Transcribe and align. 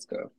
Let's 0.00 0.06
go. 0.06 0.30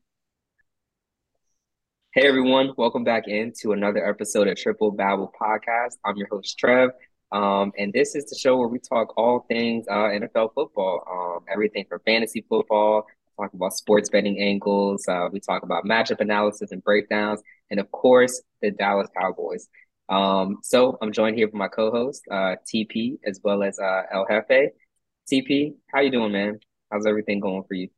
Hey 2.15 2.27
everyone, 2.27 2.71
welcome 2.77 3.03
back 3.03 3.27
into 3.27 3.73
another 3.73 4.03
episode 4.09 4.47
of 4.47 4.57
Triple 4.57 4.89
Babble 4.89 5.31
Podcast. 5.39 5.97
I'm 6.03 6.17
your 6.17 6.27
host 6.31 6.57
Trev, 6.57 6.89
um, 7.31 7.71
and 7.77 7.93
this 7.93 8.15
is 8.15 8.25
the 8.25 8.35
show 8.35 8.57
where 8.57 8.67
we 8.67 8.79
talk 8.79 9.13
all 9.17 9.45
things 9.47 9.85
uh, 9.87 10.09
NFL 10.09 10.55
football, 10.55 11.03
um, 11.07 11.45
everything 11.47 11.85
from 11.87 11.99
fantasy 12.07 12.43
football, 12.49 13.05
talk 13.39 13.53
about 13.53 13.73
sports 13.73 14.09
betting 14.09 14.39
angles, 14.39 15.07
uh, 15.07 15.27
we 15.31 15.39
talk 15.39 15.61
about 15.61 15.85
matchup 15.85 16.21
analysis 16.21 16.71
and 16.71 16.83
breakdowns, 16.83 17.43
and 17.69 17.79
of 17.79 17.91
course 17.91 18.41
the 18.63 18.71
Dallas 18.71 19.09
Cowboys. 19.15 19.69
Um, 20.09 20.57
so 20.63 20.97
I'm 21.03 21.11
joined 21.11 21.35
here 21.35 21.45
with 21.45 21.53
my 21.53 21.67
co-host 21.67 22.23
uh, 22.31 22.55
TP 22.65 23.19
as 23.27 23.39
well 23.43 23.61
as 23.61 23.77
uh, 23.77 24.01
El 24.11 24.25
Jefe. 24.27 24.71
TP, 25.31 25.75
how 25.93 26.01
you 26.01 26.09
doing, 26.09 26.31
man? 26.31 26.59
How's 26.91 27.05
everything 27.05 27.39
going 27.39 27.63
for 27.67 27.75
you? 27.75 27.89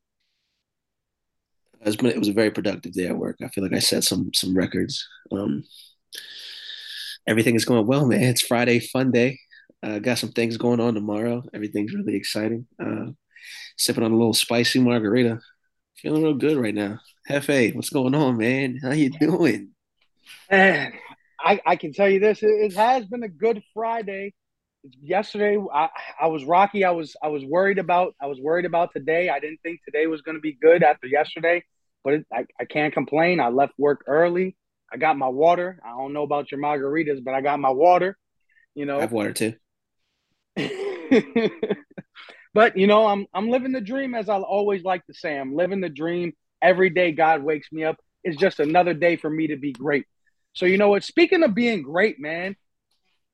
It 1.86 2.18
was 2.18 2.28
a 2.28 2.32
very 2.32 2.50
productive 2.50 2.92
day 2.92 3.06
at 3.06 3.16
work. 3.16 3.36
I 3.42 3.48
feel 3.48 3.62
like 3.62 3.74
I 3.74 3.78
set 3.78 4.04
some 4.04 4.32
some 4.32 4.56
records. 4.56 5.06
Um, 5.30 5.64
everything 7.26 7.56
is 7.56 7.66
going 7.66 7.86
well, 7.86 8.06
man. 8.06 8.22
It's 8.22 8.40
Friday, 8.40 8.80
fun 8.80 9.10
day. 9.10 9.38
Uh, 9.82 9.98
got 9.98 10.18
some 10.18 10.32
things 10.32 10.56
going 10.56 10.80
on 10.80 10.94
tomorrow. 10.94 11.42
Everything's 11.52 11.92
really 11.92 12.16
exciting. 12.16 12.66
Uh, 12.82 13.08
sipping 13.76 14.02
on 14.02 14.12
a 14.12 14.16
little 14.16 14.32
spicy 14.32 14.80
margarita. 14.80 15.40
Feeling 15.98 16.22
real 16.22 16.34
good 16.34 16.56
right 16.56 16.74
now. 16.74 17.00
Jefe, 17.28 17.74
what's 17.74 17.90
going 17.90 18.14
on, 18.14 18.38
man? 18.38 18.78
How 18.82 18.92
you 18.92 19.10
doing? 19.10 19.70
Man, 20.50 20.94
I, 21.38 21.60
I 21.66 21.76
can 21.76 21.92
tell 21.92 22.08
you 22.08 22.18
this. 22.18 22.42
It, 22.42 22.48
it 22.48 22.76
has 22.76 23.04
been 23.04 23.24
a 23.24 23.28
good 23.28 23.62
Friday. 23.74 24.32
Yesterday, 25.02 25.58
I, 25.72 25.88
I 26.20 26.26
was 26.28 26.44
rocky. 26.44 26.84
I 26.84 26.90
was 26.92 27.14
I 27.22 27.28
was 27.28 27.44
worried 27.44 27.78
about 27.78 28.14
I 28.22 28.26
was 28.26 28.40
worried 28.40 28.64
about 28.64 28.92
today. 28.94 29.28
I 29.28 29.38
didn't 29.38 29.60
think 29.62 29.80
today 29.84 30.06
was 30.06 30.22
going 30.22 30.36
to 30.36 30.42
be 30.42 30.52
good 30.52 30.82
after 30.82 31.06
yesterday 31.06 31.62
but 32.04 32.12
it, 32.14 32.26
I, 32.32 32.44
I 32.60 32.64
can't 32.66 32.94
complain. 32.94 33.40
I 33.40 33.48
left 33.48 33.72
work 33.78 34.04
early. 34.06 34.56
I 34.92 34.98
got 34.98 35.18
my 35.18 35.28
water. 35.28 35.80
I 35.84 35.90
don't 35.90 36.12
know 36.12 36.22
about 36.22 36.52
your 36.52 36.60
margaritas, 36.60 37.24
but 37.24 37.34
I 37.34 37.40
got 37.40 37.58
my 37.58 37.70
water. 37.70 38.16
You 38.74 38.86
know, 38.86 38.98
I 38.98 39.00
have 39.02 39.12
water 39.12 39.32
too. 39.32 39.54
but 42.54 42.76
you 42.76 42.86
know, 42.86 43.06
I'm 43.06 43.26
I'm 43.34 43.48
living 43.48 43.72
the 43.72 43.80
dream 43.80 44.14
as 44.14 44.28
I 44.28 44.36
always 44.36 44.84
like 44.84 45.04
to 45.06 45.14
say. 45.14 45.36
I'm 45.36 45.56
living 45.56 45.80
the 45.80 45.88
dream. 45.88 46.34
Every 46.62 46.90
day 46.90 47.12
God 47.12 47.42
wakes 47.42 47.70
me 47.72 47.84
up 47.84 47.96
It's 48.22 48.36
just 48.36 48.60
another 48.60 48.94
day 48.94 49.16
for 49.16 49.28
me 49.28 49.48
to 49.48 49.56
be 49.56 49.72
great. 49.72 50.06
So 50.52 50.66
you 50.66 50.78
know 50.78 50.88
what? 50.88 51.02
Speaking 51.04 51.42
of 51.42 51.54
being 51.54 51.82
great, 51.82 52.20
man, 52.20 52.56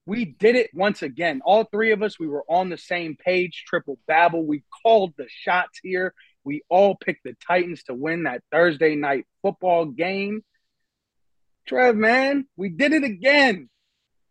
we 0.07 0.25
did 0.25 0.57
it 0.57 0.71
once 0.73 1.03
again. 1.03 1.43
All 1.45 1.65
three 1.65 1.93
of 1.93 2.03
us, 2.03 2.19
we 2.19 2.27
were 2.27 2.45
on 2.49 2.71
the 2.71 2.79
same 2.79 3.17
page. 3.17 3.65
Triple 3.67 3.99
babble. 4.07 4.45
We 4.45 4.65
called 4.83 5.13
the 5.17 5.27
shots 5.29 5.79
here. 5.83 6.15
We 6.51 6.65
all 6.69 6.97
picked 6.97 7.23
the 7.23 7.37
Titans 7.47 7.85
to 7.85 7.95
win 7.95 8.25
that 8.25 8.43
Thursday 8.51 8.97
night 8.97 9.25
football 9.41 9.85
game. 9.85 10.43
Trev, 11.69 11.95
man, 11.95 12.45
we 12.57 12.71
did 12.71 12.93
it 12.93 13.05
again. 13.05 13.71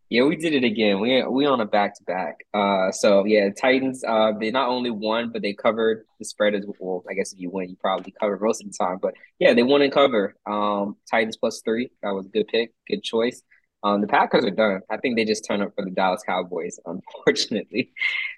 Yeah, 0.10 0.24
we 0.24 0.36
did 0.36 0.52
it 0.54 0.66
again. 0.66 1.00
We 1.00 1.24
we 1.24 1.46
on 1.46 1.62
a 1.62 1.66
back 1.66 1.96
to 1.96 2.04
back. 2.04 2.40
Uh, 2.54 2.92
so 2.92 3.24
yeah, 3.24 3.52
Titans. 3.52 4.04
Uh, 4.06 4.34
they 4.38 4.52
not 4.52 4.68
only 4.68 4.90
won, 4.90 5.32
but 5.32 5.42
they 5.42 5.54
covered 5.54 6.04
the 6.20 6.26
spread 6.26 6.56
as 6.56 6.66
well. 6.78 7.06
I 7.10 7.14
guess 7.14 7.32
if 7.32 7.40
you 7.40 7.50
win, 7.52 7.70
you 7.70 7.78
probably 7.80 8.14
cover 8.20 8.38
most 8.38 8.62
of 8.62 8.70
the 8.70 8.78
time. 8.78 8.98
But 9.02 9.14
yeah, 9.40 9.54
they 9.54 9.64
won 9.64 9.82
and 9.82 9.94
cover. 9.94 10.36
Um, 10.46 10.98
Titans 11.10 11.38
plus 11.38 11.62
three. 11.64 11.90
That 12.04 12.10
was 12.10 12.26
a 12.26 12.30
good 12.30 12.50
pick, 12.50 12.74
good 12.86 13.02
choice. 13.02 13.42
Um, 13.84 14.02
the 14.02 14.08
Packers 14.08 14.44
are 14.44 14.52
done. 14.52 14.82
I 14.90 14.98
think 14.98 15.16
they 15.16 15.26
just 15.26 15.46
turned 15.46 15.64
up 15.64 15.74
for 15.76 15.86
the 15.86 15.92
Dallas 15.92 16.24
Cowboys, 16.26 16.80
unfortunately. 16.86 17.94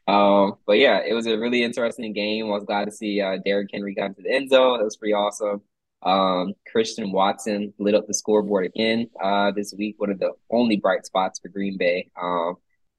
Um, 0.07 0.55
but 0.65 0.77
yeah, 0.77 0.99
it 1.05 1.13
was 1.13 1.25
a 1.25 1.37
really 1.37 1.63
interesting 1.63 2.13
game. 2.13 2.45
I 2.45 2.49
was 2.49 2.63
glad 2.63 2.85
to 2.85 2.91
see 2.91 3.21
uh, 3.21 3.37
Derrick 3.43 3.69
Henry 3.73 3.95
got 3.95 4.07
into 4.07 4.21
the 4.21 4.33
end 4.33 4.49
zone. 4.49 4.79
That 4.79 4.85
was 4.85 4.97
pretty 4.97 5.13
awesome. 5.13 5.61
Um, 6.03 6.53
Christian 6.71 7.11
Watson 7.11 7.73
lit 7.77 7.95
up 7.95 8.07
the 8.07 8.13
scoreboard 8.13 8.65
again 8.65 9.07
uh, 9.21 9.51
this 9.51 9.73
week. 9.77 9.95
One 9.99 10.09
of 10.09 10.19
the 10.19 10.31
only 10.49 10.77
bright 10.77 11.05
spots 11.05 11.39
for 11.39 11.49
Green 11.49 11.77
Bay. 11.77 12.09
Um, 12.19 12.55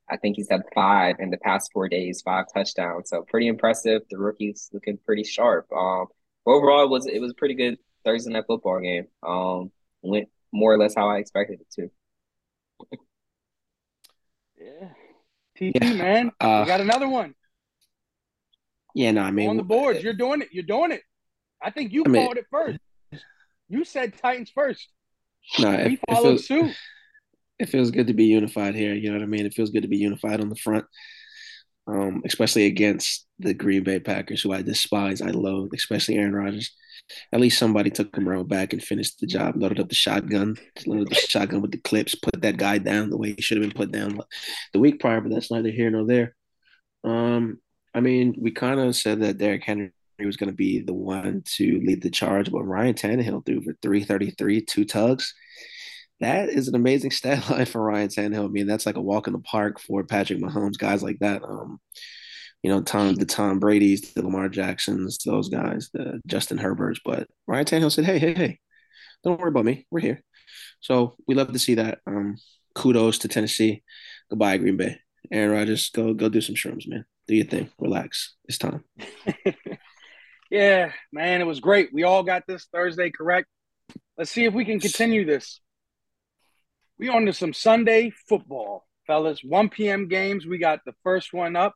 I 0.09 0.17
think 0.17 0.37
he's 0.37 0.51
had 0.51 0.63
five 0.75 1.17
in 1.21 1.31
the 1.31 1.39
past 1.39 1.71
four 1.73 1.89
days, 1.89 2.23
five 2.23 2.47
touchdowns. 2.53 3.09
So 3.09 3.23
pretty 3.23 3.49
impressive. 3.49 4.03
The 4.11 4.19
rookie's 4.19 4.69
looking 4.73 4.99
pretty 5.05 5.25
sharp. 5.25 5.67
Um, 5.73 6.07
overall, 6.47 6.85
it 6.85 6.91
was 6.91 7.07
it 7.07 7.21
was 7.21 7.31
a 7.33 7.35
pretty 7.35 7.55
good 7.55 7.79
Thursday 8.05 8.33
night 8.33 8.45
football 8.47 8.81
game. 8.81 9.07
Um, 9.23 9.71
went 10.03 10.29
more 10.53 10.73
or 10.73 10.79
less 10.79 10.95
how 10.95 11.09
I 11.09 11.19
expected 11.19 11.61
it 11.61 11.71
to. 11.73 11.91
Yeah. 14.63 14.89
TP, 15.59 15.73
yeah. 15.83 15.93
man. 15.95 16.33
Uh, 16.41 16.63
we 16.65 16.69
got 16.69 16.81
another 16.81 17.09
one. 17.09 17.35
Yeah, 18.95 19.11
no, 19.13 19.23
I 19.23 19.31
mean 19.31 19.49
on 19.49 19.57
the 19.57 19.63
boards. 19.63 20.03
You're 20.03 20.13
doing 20.13 20.43
it. 20.43 20.49
You're 20.53 20.65
doing 20.65 20.93
it. 20.93 21.03
I 21.63 21.71
think 21.71 21.93
you 21.93 22.05
I 22.05 22.09
mean, 22.09 22.25
called 22.25 22.37
it 22.37 22.47
first. 22.51 22.79
You 23.69 23.85
said 23.85 24.19
Titans 24.19 24.51
first. 24.51 24.89
No, 25.59 25.85
we 25.85 25.99
followed 26.09 26.41
suit. 26.41 26.77
It 27.59 27.69
feels 27.69 27.91
good 27.91 28.09
to 28.09 28.13
be 28.15 28.25
unified 28.25 28.75
here. 28.75 28.95
You 28.95 29.11
know 29.11 29.19
what 29.19 29.23
I 29.23 29.27
mean? 29.27 29.47
It 29.47 29.55
feels 29.55 29.71
good 29.71 29.83
to 29.83 29.89
be 29.89 29.97
unified 29.97 30.41
on 30.41 30.49
the 30.49 30.57
front. 30.57 30.85
Um, 31.87 32.23
especially 32.25 32.67
against 32.67 33.27
the 33.41 33.55
Green 33.55 33.83
Bay 33.83 33.99
Packers, 33.99 34.41
who 34.43 34.53
I 34.53 34.63
despise, 34.63 35.21
I 35.21 35.31
loathe, 35.31 35.73
especially 35.75 36.17
Aaron 36.17 36.35
Rodgers 36.35 36.71
at 37.33 37.41
least 37.41 37.59
somebody 37.59 37.91
took 37.91 38.17
around 38.19 38.49
back 38.49 38.73
and 38.73 38.83
finished 38.83 39.21
the 39.21 39.27
job, 39.27 39.55
loaded 39.57 39.81
up 39.81 39.89
the 39.89 39.95
shotgun, 39.95 40.57
loaded 40.87 41.09
the 41.09 41.15
shotgun 41.15 41.61
with 41.61 41.73
the 41.73 41.79
clips, 41.79 42.15
put 42.15 42.41
that 42.43 42.57
guy 42.57 42.79
down 42.79 43.11
the 43.11 43.17
way 43.17 43.35
he 43.35 43.43
should 43.43 43.59
have 43.59 43.69
been 43.69 43.77
put 43.77 43.93
down 43.93 44.21
the 44.73 44.79
week 44.79 45.01
prior, 45.01 45.21
but 45.21 45.33
that's 45.33 45.51
neither 45.51 45.71
here 45.71 45.91
nor 45.91 46.07
there. 46.07 46.35
Um, 47.05 47.59
I 47.95 48.01
mean, 48.01 48.35
we 48.39 48.51
kind 48.51 48.81
of 48.81 48.97
said 48.97 49.21
that 49.21 49.39
Derrick 49.39 49.65
Henry 49.65 49.93
was 50.21 50.37
going 50.37 50.51
to 50.51 50.57
be 50.57 50.81
the 50.81 50.95
one 50.95 51.43
to 51.57 51.81
lead 51.85 52.03
the 52.03 52.11
charge, 52.11 52.51
but 52.51 52.63
Ryan 52.63 52.95
Tannehill 52.95 53.45
threw 53.45 53.61
for 53.61 53.77
333, 53.83 54.63
two 54.63 54.85
tugs. 54.85 55.35
That 56.23 56.49
is 56.49 56.69
an 56.69 56.77
amazing 56.77 57.11
stat 57.13 57.51
line 57.51 57.67
for 57.67 57.83
Ryan 57.83 58.09
Tannehill. 58.09 58.47
I 58.47 58.49
mean, 58.49 58.67
that's 58.67 58.87
like 58.87 58.97
a 58.97 59.03
walk 59.03 59.27
in 59.27 59.33
the 59.33 59.41
park 59.41 59.81
for 59.81 60.05
Patrick 60.05 60.39
Mahomes, 60.39 60.79
guys 60.79 61.03
like 61.03 61.19
that. 61.19 61.43
Um, 61.43 61.81
you 62.63 62.71
know, 62.71 62.81
Tom 62.81 63.17
the 63.17 63.27
Tom 63.27 63.59
Brady's, 63.59 64.13
the 64.13 64.23
Lamar 64.23 64.49
Jacksons, 64.49 65.19
those 65.27 65.49
guys, 65.49 65.91
the 65.93 66.21
Justin 66.27 66.59
Herberts. 66.59 67.01
But 67.05 67.27
Ryan 67.49 67.65
Tannehill 67.65 67.93
said, 67.93 68.05
"Hey, 68.05 68.21
hey, 68.21 68.35
hey, 68.35 68.61
don't 69.25 69.39
worry 69.39 69.49
about 69.49 69.65
me. 69.65 69.85
We're 69.91 70.01
here." 70.01 70.23
So 70.81 71.17
we 71.27 71.35
love 71.35 71.53
to 71.53 71.59
see 71.59 71.75
that. 71.75 71.99
Um, 72.07 72.37
kudos 72.77 73.19
to 73.19 73.29
Tennessee. 73.29 73.83
Goodbye, 74.31 74.59
Green 74.59 74.77
Bay. 74.77 74.99
Aaron 75.33 75.51
Rodgers, 75.51 75.91
go 75.91 76.15
go 76.15 76.29
do 76.29 76.41
some 76.41 76.55
shrooms, 76.55 76.87
man. 76.87 77.05
Do 77.27 77.35
your 77.35 77.47
thing. 77.47 77.69
Relax. 77.81 78.37
It's 78.45 78.59
time. 78.59 78.85
yeah, 80.53 80.93
man, 81.13 81.41
it 81.41 81.47
was 81.49 81.59
great. 81.59 81.93
We 81.93 82.05
all 82.05 82.23
got 82.23 82.45
this 82.47 82.69
Thursday 82.73 83.11
correct. 83.11 83.49
Let's 84.17 84.31
see 84.31 84.45
if 84.45 84.55
we 84.55 84.65
can 84.65 84.79
continue 84.79 85.25
this. 85.25 85.61
We 87.03 87.09
on 87.09 87.27
to 87.27 87.33
some 87.33 87.53
Sunday 87.53 88.13
football, 88.29 88.87
fellas. 89.09 89.41
1 89.43 89.71
p.m. 89.71 90.07
games. 90.07 90.47
We 90.47 90.59
got 90.59 90.85
the 90.87 90.95
first 91.03 91.33
one 91.33 91.57
up. 91.57 91.75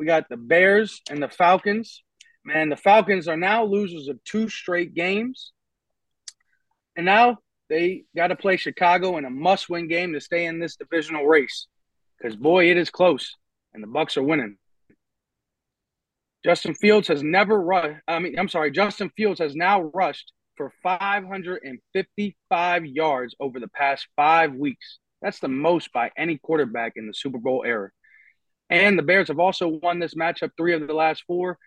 We 0.00 0.04
got 0.04 0.28
the 0.28 0.36
Bears 0.36 1.00
and 1.08 1.22
the 1.22 1.28
Falcons. 1.28 2.02
Man, 2.44 2.70
the 2.70 2.76
Falcons 2.76 3.28
are 3.28 3.36
now 3.36 3.62
losers 3.62 4.08
of 4.08 4.18
two 4.24 4.48
straight 4.48 4.92
games. 4.92 5.52
And 6.96 7.06
now 7.06 7.38
they 7.68 8.02
got 8.16 8.28
to 8.28 8.34
play 8.34 8.56
Chicago 8.56 9.16
in 9.16 9.24
a 9.24 9.30
must-win 9.30 9.86
game 9.86 10.12
to 10.12 10.20
stay 10.20 10.44
in 10.44 10.58
this 10.58 10.74
divisional 10.74 11.24
race. 11.24 11.68
Because 12.18 12.34
boy, 12.34 12.68
it 12.68 12.76
is 12.76 12.90
close, 12.90 13.36
and 13.74 13.80
the 13.80 13.86
Bucs 13.86 14.16
are 14.16 14.24
winning. 14.24 14.56
Justin 16.44 16.74
Fields 16.74 17.06
has 17.06 17.22
never 17.22 17.62
rushed. 17.62 18.00
I 18.08 18.18
mean, 18.18 18.36
I'm 18.36 18.48
sorry, 18.48 18.72
Justin 18.72 19.12
Fields 19.16 19.38
has 19.38 19.54
now 19.54 19.82
rushed 19.94 20.32
for 20.56 20.72
555 20.82 22.86
yards 22.86 23.34
over 23.40 23.60
the 23.60 23.68
past 23.68 24.06
five 24.16 24.54
weeks. 24.54 24.98
That's 25.22 25.40
the 25.40 25.48
most 25.48 25.92
by 25.92 26.10
any 26.16 26.38
quarterback 26.38 26.92
in 26.96 27.06
the 27.06 27.14
Super 27.14 27.38
Bowl 27.38 27.64
era. 27.66 27.90
And 28.70 28.98
the 28.98 29.02
Bears 29.02 29.28
have 29.28 29.38
also 29.38 29.68
won 29.68 29.98
this 29.98 30.14
matchup 30.14 30.50
three 30.56 30.74
of 30.74 30.86
the 30.86 30.94
last 30.94 31.24
four 31.26 31.58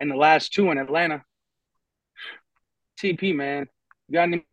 and 0.00 0.10
the 0.10 0.16
last 0.16 0.52
two 0.52 0.70
in 0.70 0.78
Atlanta. 0.78 1.22
TP, 3.00 3.34
man, 3.34 3.66
you 4.08 4.14
got 4.14 4.24
any 4.24 4.44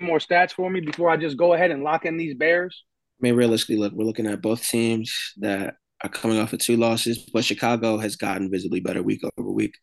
more 0.00 0.18
stats 0.18 0.52
for 0.52 0.70
me 0.70 0.80
before 0.80 1.10
I 1.10 1.16
just 1.16 1.36
go 1.36 1.54
ahead 1.54 1.70
and 1.70 1.82
lock 1.82 2.04
in 2.04 2.16
these 2.16 2.34
Bears? 2.34 2.84
I 3.20 3.22
mean, 3.22 3.36
realistically, 3.36 3.76
look, 3.76 3.92
we're 3.92 4.04
looking 4.04 4.26
at 4.26 4.40
both 4.40 4.66
teams 4.66 5.32
that 5.38 5.74
are 6.02 6.08
coming 6.08 6.38
off 6.38 6.52
of 6.52 6.60
two 6.60 6.76
losses, 6.76 7.28
but 7.32 7.44
Chicago 7.44 7.98
has 7.98 8.16
gotten 8.16 8.50
visibly 8.50 8.80
better 8.80 9.02
week 9.02 9.22
over 9.36 9.50
week. 9.50 9.74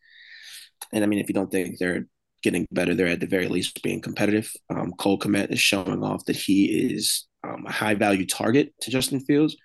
And 0.92 1.04
I 1.04 1.06
mean, 1.06 1.20
if 1.20 1.28
you 1.28 1.34
don't 1.34 1.50
think 1.50 1.78
they're 1.78 2.06
getting 2.42 2.66
better, 2.70 2.94
they're 2.94 3.06
at 3.06 3.20
the 3.20 3.26
very 3.26 3.48
least 3.48 3.82
being 3.82 4.00
competitive. 4.00 4.50
Um, 4.70 4.92
Cole 4.98 5.18
Kmet 5.18 5.52
is 5.52 5.60
showing 5.60 6.02
off 6.02 6.24
that 6.26 6.36
he 6.36 6.66
is 6.94 7.26
um, 7.44 7.64
a 7.66 7.72
high 7.72 7.94
value 7.94 8.26
target 8.26 8.72
to 8.82 8.90
Justin 8.90 9.20
Fields. 9.20 9.56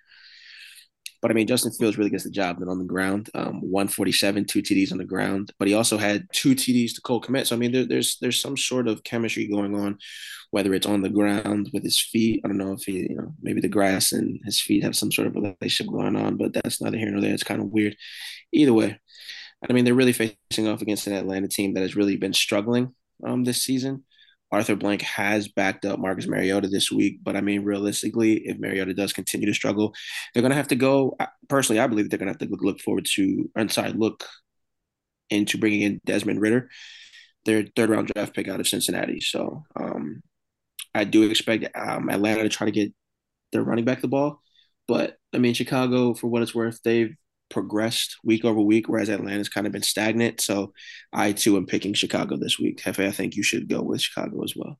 But 1.24 1.30
I 1.30 1.34
mean, 1.34 1.46
Justin 1.46 1.72
Fields 1.72 1.96
really 1.96 2.10
gets 2.10 2.24
the 2.24 2.30
job 2.30 2.58
done 2.58 2.68
on 2.68 2.78
the 2.78 2.84
ground. 2.84 3.30
Um, 3.34 3.62
147, 3.62 4.44
two 4.44 4.60
TDs 4.60 4.92
on 4.92 4.98
the 4.98 5.06
ground, 5.06 5.54
but 5.58 5.66
he 5.66 5.72
also 5.72 5.96
had 5.96 6.26
two 6.34 6.54
TDs 6.54 6.94
to 6.94 7.00
Cole 7.00 7.22
Kmet. 7.22 7.46
So 7.46 7.56
I 7.56 7.58
mean, 7.58 7.72
there, 7.72 7.86
there's 7.86 8.18
there's 8.20 8.38
some 8.38 8.58
sort 8.58 8.88
of 8.88 9.02
chemistry 9.04 9.46
going 9.46 9.74
on, 9.74 9.96
whether 10.50 10.74
it's 10.74 10.86
on 10.86 11.00
the 11.00 11.08
ground 11.08 11.70
with 11.72 11.82
his 11.82 11.98
feet. 11.98 12.42
I 12.44 12.48
don't 12.48 12.58
know 12.58 12.72
if 12.72 12.82
he, 12.82 13.06
you 13.08 13.16
know, 13.16 13.32
maybe 13.40 13.62
the 13.62 13.68
grass 13.68 14.12
and 14.12 14.38
his 14.44 14.60
feet 14.60 14.84
have 14.84 14.96
some 14.96 15.10
sort 15.10 15.28
of 15.28 15.34
relationship 15.34 15.90
going 15.90 16.14
on, 16.14 16.36
but 16.36 16.52
that's 16.52 16.82
neither 16.82 16.98
here 16.98 17.10
nor 17.10 17.22
there. 17.22 17.32
It's 17.32 17.42
kind 17.42 17.62
of 17.62 17.68
weird. 17.68 17.96
Either 18.52 18.74
way, 18.74 19.00
I 19.68 19.72
mean, 19.72 19.84
they're 19.84 19.94
really 19.94 20.12
facing 20.12 20.68
off 20.68 20.82
against 20.82 21.06
an 21.06 21.14
Atlanta 21.14 21.48
team 21.48 21.74
that 21.74 21.82
has 21.82 21.96
really 21.96 22.16
been 22.16 22.32
struggling 22.32 22.94
um, 23.26 23.44
this 23.44 23.64
season. 23.64 24.04
Arthur 24.52 24.76
Blank 24.76 25.02
has 25.02 25.48
backed 25.48 25.84
up 25.84 25.98
Marcus 25.98 26.28
Mariota 26.28 26.68
this 26.68 26.92
week, 26.92 27.18
but 27.24 27.34
I 27.34 27.40
mean, 27.40 27.64
realistically, 27.64 28.46
if 28.46 28.58
Mariota 28.58 28.94
does 28.94 29.12
continue 29.12 29.48
to 29.48 29.54
struggle, 29.54 29.92
they're 30.32 30.42
going 30.42 30.50
to 30.50 30.56
have 30.56 30.68
to 30.68 30.76
go. 30.76 31.16
Personally, 31.48 31.80
I 31.80 31.88
believe 31.88 32.08
they're 32.08 32.18
going 32.18 32.32
to 32.32 32.38
have 32.38 32.48
to 32.48 32.56
look 32.64 32.80
forward 32.80 33.06
to, 33.14 33.50
I'm 33.56 33.68
sorry, 33.68 33.92
look 33.92 34.24
into 35.30 35.58
bringing 35.58 35.82
in 35.82 36.00
Desmond 36.04 36.40
Ridder, 36.40 36.70
their 37.44 37.64
third 37.74 37.90
round 37.90 38.08
draft 38.08 38.34
pick 38.34 38.48
out 38.48 38.60
of 38.60 38.68
Cincinnati. 38.68 39.20
So 39.20 39.64
um, 39.74 40.22
I 40.94 41.04
do 41.04 41.28
expect 41.28 41.76
um, 41.76 42.08
Atlanta 42.08 42.44
to 42.44 42.48
try 42.48 42.66
to 42.66 42.70
get 42.70 42.92
their 43.52 43.64
running 43.64 43.84
back 43.84 44.02
the 44.02 44.08
ball. 44.08 44.40
But 44.86 45.16
I 45.34 45.38
mean, 45.38 45.54
Chicago, 45.54 46.14
for 46.14 46.28
what 46.28 46.42
it's 46.42 46.54
worth, 46.54 46.80
they've 46.84 47.16
progressed 47.54 48.16
week 48.24 48.44
over 48.44 48.60
week, 48.60 48.88
whereas 48.88 49.08
Atlanta's 49.08 49.48
kind 49.48 49.66
of 49.66 49.72
been 49.72 49.82
stagnant. 49.82 50.40
So 50.40 50.74
I 51.12 51.32
too 51.32 51.56
am 51.56 51.66
picking 51.66 51.94
Chicago 51.94 52.36
this 52.36 52.58
week. 52.58 52.82
Jefe, 52.84 52.98
I 52.98 53.12
think 53.12 53.36
you 53.36 53.44
should 53.44 53.68
go 53.68 53.80
with 53.80 54.02
Chicago 54.02 54.42
as 54.42 54.54
well. 54.54 54.78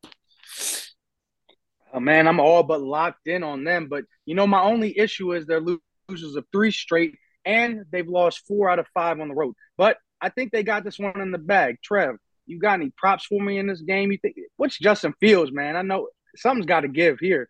Oh, 1.94 2.00
man, 2.00 2.26
I'm 2.26 2.40
all 2.40 2.64
but 2.64 2.82
locked 2.82 3.28
in 3.28 3.44
on 3.44 3.62
them. 3.62 3.86
But 3.88 4.04
you 4.26 4.34
know, 4.34 4.46
my 4.46 4.60
only 4.60 4.98
issue 4.98 5.32
is 5.32 5.46
they're 5.46 5.60
losers 5.60 6.34
of 6.34 6.44
three 6.52 6.72
straight, 6.72 7.16
and 7.44 7.84
they've 7.92 8.08
lost 8.08 8.46
four 8.46 8.68
out 8.68 8.80
of 8.80 8.88
five 8.92 9.20
on 9.20 9.28
the 9.28 9.34
road. 9.34 9.54
But 9.78 9.96
I 10.20 10.28
think 10.28 10.50
they 10.50 10.64
got 10.64 10.82
this 10.82 10.98
one 10.98 11.20
in 11.20 11.30
the 11.30 11.38
bag. 11.38 11.76
Trev, 11.82 12.16
you 12.46 12.58
got 12.58 12.80
any 12.80 12.90
props 12.96 13.26
for 13.26 13.40
me 13.40 13.58
in 13.58 13.68
this 13.68 13.82
game? 13.82 14.10
You 14.10 14.18
think 14.18 14.36
what's 14.56 14.78
Justin 14.78 15.14
Fields, 15.20 15.52
man? 15.52 15.76
I 15.76 15.82
know 15.82 16.08
something's 16.36 16.66
got 16.66 16.80
to 16.80 16.88
give 16.88 17.20
here. 17.20 17.48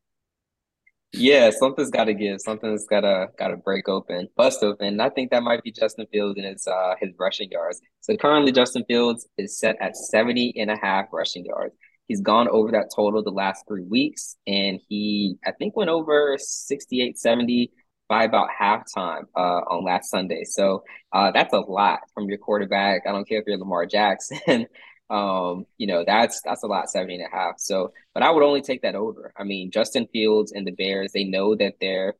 Yeah, 1.16 1.50
something's 1.50 1.90
got 1.90 2.04
to 2.04 2.14
give. 2.14 2.40
Something's 2.40 2.86
gotta 2.86 3.28
gotta 3.38 3.56
break 3.56 3.88
open, 3.88 4.28
bust 4.36 4.62
open. 4.64 5.00
I 5.00 5.10
think 5.10 5.30
that 5.30 5.44
might 5.44 5.62
be 5.62 5.70
Justin 5.70 6.06
Fields 6.10 6.36
and 6.36 6.46
his 6.46 6.66
uh 6.66 6.94
his 7.00 7.10
rushing 7.18 7.50
yards. 7.50 7.80
So 8.00 8.16
currently, 8.16 8.50
Justin 8.50 8.84
Fields 8.88 9.28
is 9.38 9.58
set 9.58 9.76
at 9.80 9.96
70 9.96 10.54
and 10.56 10.70
a 10.70 10.76
half 10.76 11.06
rushing 11.12 11.44
yards. 11.44 11.74
He's 12.08 12.20
gone 12.20 12.48
over 12.48 12.72
that 12.72 12.90
total 12.94 13.22
the 13.22 13.30
last 13.30 13.64
three 13.68 13.84
weeks, 13.84 14.36
and 14.46 14.80
he 14.88 15.36
I 15.46 15.52
think 15.52 15.76
went 15.76 15.90
over 15.90 16.36
68, 16.36 17.16
70 17.16 17.70
by 18.08 18.24
about 18.24 18.48
halftime 18.60 19.22
uh, 19.36 19.62
on 19.70 19.84
last 19.84 20.10
Sunday. 20.10 20.42
So 20.44 20.82
uh, 21.12 21.30
that's 21.30 21.54
a 21.54 21.60
lot 21.60 22.00
from 22.12 22.28
your 22.28 22.38
quarterback. 22.38 23.02
I 23.06 23.12
don't 23.12 23.26
care 23.28 23.38
if 23.38 23.44
you're 23.46 23.58
Lamar 23.58 23.86
Jackson. 23.86 24.66
Um, 25.14 25.66
you 25.78 25.86
know, 25.86 26.04
that's 26.04 26.40
that's 26.42 26.64
a 26.64 26.66
lot, 26.66 26.90
70 26.90 27.14
and 27.14 27.26
a 27.32 27.36
half. 27.36 27.58
So, 27.58 27.92
but 28.14 28.24
I 28.24 28.30
would 28.30 28.42
only 28.42 28.62
take 28.62 28.82
that 28.82 28.96
over. 28.96 29.32
I 29.38 29.44
mean, 29.44 29.70
Justin 29.70 30.08
Fields 30.12 30.52
and 30.52 30.66
the 30.66 30.72
Bears, 30.72 31.12
they 31.12 31.24
know 31.24 31.54
that 31.54 31.74
they're 31.80 32.14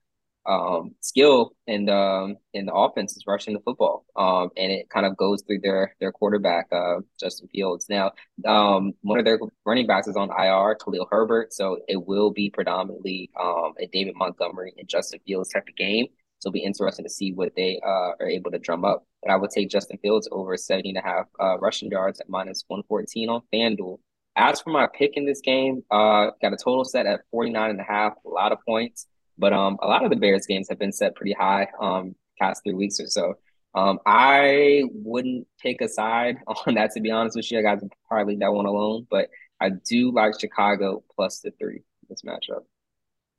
um, 0.47 0.95
skill 1.01 1.57
and 1.67 1.89
um, 1.91 2.37
in 2.53 2.67
the 2.67 2.75
offense 2.75 3.17
is 3.17 3.25
rushing 3.27 3.55
the 3.55 3.61
football. 3.61 4.05
Um, 4.15 4.51
and 4.57 4.71
it 4.71 4.91
kind 4.91 5.07
of 5.07 5.17
goes 5.17 5.43
through 5.43 5.61
their 5.61 5.97
their 5.99 6.13
quarterback, 6.13 6.69
uh, 6.71 7.01
Justin 7.19 7.49
Fields. 7.49 7.89
Now, 7.89 8.13
um, 8.47 8.93
one 9.03 9.19
of 9.19 9.25
their 9.25 9.41
running 9.65 9.89
backs 9.89 10.07
is 10.07 10.17
on 10.17 10.31
IR, 10.31 10.77
Khalil 10.77 11.09
Herbert, 11.11 11.53
so 11.53 11.79
it 11.89 12.07
will 12.07 12.31
be 12.31 12.49
predominantly 12.51 13.31
um, 13.41 13.73
a 13.81 13.89
David 13.89 14.15
Montgomery 14.15 14.73
and 14.79 14.89
Justin 14.89 15.19
Fields 15.27 15.49
type 15.49 15.67
of 15.69 15.75
game. 15.75 16.07
So 16.45 16.49
it'll 16.49 16.61
be 16.61 16.65
interesting 16.65 17.07
to 17.07 17.11
see 17.11 17.33
what 17.33 17.53
they 17.57 17.81
uh, 17.83 18.13
are 18.21 18.29
able 18.29 18.51
to 18.51 18.59
drum 18.59 18.85
up. 18.85 19.07
But 19.23 19.33
I 19.33 19.37
would 19.37 19.49
take 19.49 19.71
Justin 19.71 19.97
Fields 20.03 20.29
over 20.31 20.55
70 20.59 20.91
and 20.91 20.99
a 20.99 21.01
half 21.01 21.25
uh, 21.41 21.59
rushing 21.59 21.91
yards 21.91 22.21
at 22.21 22.29
minus 22.29 22.65
114 22.69 23.31
on 23.31 23.41
FanDuel. 23.51 23.99
As 24.37 24.61
for 24.61 24.69
my 24.69 24.87
pick 24.87 25.13
in 25.17 25.25
this 25.25 25.41
game, 25.41 25.83
uh, 25.91 26.33
got 26.43 26.53
a 26.53 26.59
total 26.63 26.85
set 26.85 27.07
at 27.07 27.21
49 27.31 27.71
and 27.71 27.81
a 27.81 27.83
half, 27.83 28.13
a 28.27 28.29
lot 28.29 28.53
of 28.53 28.59
points. 28.69 29.07
But 29.39 29.55
um, 29.55 29.79
a 29.81 29.87
lot 29.87 30.05
of 30.05 30.11
the 30.11 30.17
Bears 30.17 30.45
games 30.45 30.69
have 30.69 30.79
been 30.79 30.93
set 30.93 31.15
pretty 31.15 31.33
high 31.33 31.69
um 31.81 32.15
past 32.39 32.63
three 32.63 32.75
weeks 32.75 33.01
or 33.01 33.07
so. 33.07 33.37
Um, 33.75 33.99
I 34.05 34.83
wouldn't 34.93 35.47
take 35.63 35.81
a 35.81 35.89
side 35.89 36.37
on 36.67 36.75
that 36.75 36.91
to 36.93 37.01
be 37.01 37.11
honest 37.11 37.37
with 37.37 37.51
you. 37.51 37.59
I 37.59 37.63
got 37.63 37.81
to 37.81 37.89
probably 38.07 38.35
leave 38.35 38.41
that 38.41 38.53
one 38.53 38.67
alone, 38.67 39.07
but 39.11 39.31
I 39.61 39.71
do 39.71 40.13
like 40.13 40.39
Chicago 40.39 41.03
plus 41.17 41.41
the 41.41 41.53
three 41.59 41.81
this 42.11 42.21
matchup. 42.23 42.65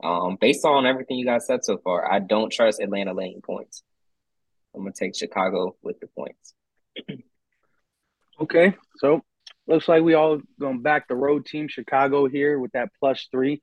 Um, 0.04 0.38
based 0.40 0.66
on 0.66 0.86
everything 0.86 1.18
you 1.18 1.26
guys 1.26 1.48
said 1.48 1.64
so 1.64 1.78
far, 1.78 2.12
I 2.12 2.20
don't 2.20 2.52
trust 2.52 2.82
Atlanta 2.82 3.14
laying 3.14 3.42
points. 3.42 3.84
I'm 4.76 4.82
gonna 4.82 4.94
take 4.94 5.16
Chicago 5.16 5.76
with 5.82 6.00
the 6.00 6.08
points. 6.08 6.54
okay, 8.42 8.76
so 8.98 9.24
looks 9.68 9.88
like 9.88 10.04
we 10.04 10.14
all 10.14 10.42
going 10.60 10.82
back 10.82 11.08
the 11.08 11.16
road 11.16 11.46
team 11.46 11.68
Chicago 11.68 12.28
here 12.28 12.60
with 12.60 12.72
that 12.74 12.90
plus 13.00 13.28
three. 13.32 13.62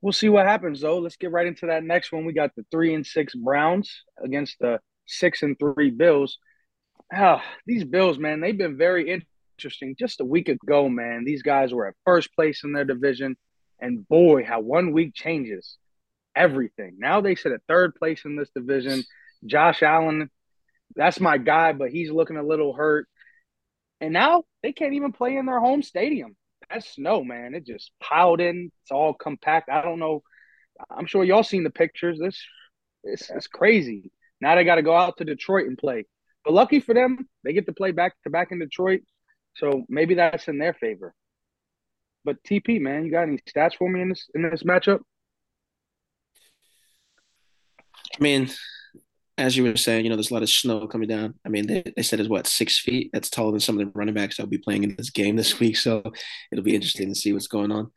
We'll 0.00 0.12
see 0.12 0.28
what 0.28 0.46
happens 0.46 0.80
though. 0.80 0.98
Let's 0.98 1.16
get 1.16 1.32
right 1.32 1.46
into 1.46 1.66
that 1.66 1.84
next 1.84 2.12
one. 2.12 2.24
We 2.24 2.32
got 2.32 2.54
the 2.56 2.64
three 2.70 2.94
and 2.94 3.06
six 3.06 3.34
Browns 3.34 4.02
against 4.22 4.56
the 4.60 4.80
six 5.06 5.42
and 5.42 5.58
three 5.58 5.90
Bills. 5.90 6.38
Ah, 7.12 7.42
these 7.66 7.84
Bills, 7.84 8.18
man, 8.18 8.40
they've 8.40 8.56
been 8.56 8.76
very 8.76 9.22
interesting. 9.56 9.96
Just 9.98 10.20
a 10.20 10.24
week 10.24 10.48
ago, 10.48 10.88
man, 10.88 11.24
these 11.24 11.42
guys 11.42 11.72
were 11.72 11.86
at 11.86 11.94
first 12.04 12.32
place 12.34 12.62
in 12.64 12.72
their 12.72 12.84
division, 12.84 13.36
and 13.80 14.06
boy, 14.08 14.44
how 14.44 14.60
one 14.60 14.92
week 14.92 15.14
changes 15.14 15.76
everything. 16.34 16.96
Now 16.98 17.20
they 17.20 17.34
sit 17.34 17.52
at 17.52 17.60
third 17.68 17.94
place 17.94 18.24
in 18.24 18.36
this 18.36 18.50
division. 18.54 19.02
Josh 19.46 19.82
Allen, 19.82 20.30
that's 20.94 21.20
my 21.20 21.38
guy, 21.38 21.72
but 21.72 21.90
he's 21.90 22.10
looking 22.10 22.36
a 22.36 22.42
little 22.42 22.72
hurt. 22.72 23.08
And 24.00 24.12
now 24.12 24.44
they 24.62 24.72
can't 24.72 24.94
even 24.94 25.12
play 25.12 25.36
in 25.36 25.46
their 25.46 25.60
home 25.60 25.82
stadium 25.82 26.36
that 26.70 26.84
snow, 26.84 27.24
man, 27.24 27.54
it 27.54 27.66
just 27.66 27.92
piled 28.00 28.40
in. 28.40 28.70
It's 28.82 28.90
all 28.90 29.14
compact. 29.14 29.70
I 29.70 29.82
don't 29.82 29.98
know. 29.98 30.22
I'm 30.90 31.06
sure 31.06 31.24
y'all 31.24 31.42
seen 31.42 31.64
the 31.64 31.70
pictures. 31.70 32.18
This 32.20 32.40
it's, 33.04 33.30
it's 33.30 33.46
crazy. 33.46 34.10
Now 34.40 34.54
they 34.54 34.64
got 34.64 34.76
to 34.76 34.82
go 34.82 34.94
out 34.94 35.16
to 35.18 35.24
Detroit 35.24 35.66
and 35.66 35.78
play. 35.78 36.06
But 36.44 36.54
lucky 36.54 36.80
for 36.80 36.94
them, 36.94 37.28
they 37.44 37.52
get 37.52 37.66
to 37.66 37.72
play 37.72 37.92
back 37.92 38.14
to 38.24 38.30
back 38.30 38.52
in 38.52 38.58
Detroit. 38.58 39.00
So 39.56 39.84
maybe 39.88 40.14
that's 40.14 40.48
in 40.48 40.58
their 40.58 40.74
favor. 40.74 41.14
But 42.24 42.42
TP, 42.42 42.80
man, 42.80 43.04
you 43.04 43.10
got 43.10 43.22
any 43.22 43.38
stats 43.48 43.76
for 43.76 43.88
me 43.88 44.02
in 44.02 44.08
this 44.10 44.28
in 44.34 44.42
this 44.42 44.62
matchup? 44.62 45.00
I 48.18 48.22
mean, 48.22 48.50
as 49.38 49.56
you 49.56 49.62
were 49.62 49.76
saying, 49.76 50.04
you 50.04 50.10
know, 50.10 50.16
there's 50.16 50.30
a 50.30 50.34
lot 50.34 50.42
of 50.42 50.50
snow 50.50 50.86
coming 50.88 51.08
down. 51.08 51.34
I 51.46 51.48
mean, 51.48 51.66
they, 51.66 51.84
they 51.96 52.02
said 52.02 52.18
it's 52.18 52.28
what 52.28 52.46
six 52.46 52.78
feet. 52.78 53.10
That's 53.12 53.30
taller 53.30 53.52
than 53.52 53.60
some 53.60 53.78
of 53.78 53.86
the 53.86 53.92
running 53.94 54.14
backs 54.14 54.36
that'll 54.36 54.50
be 54.50 54.58
playing 54.58 54.82
in 54.82 54.96
this 54.96 55.10
game 55.10 55.36
this 55.36 55.60
week. 55.60 55.76
So 55.76 56.02
it'll 56.50 56.64
be 56.64 56.74
interesting 56.74 57.08
to 57.08 57.14
see 57.14 57.32
what's 57.32 57.46
going 57.46 57.70
on 57.70 57.92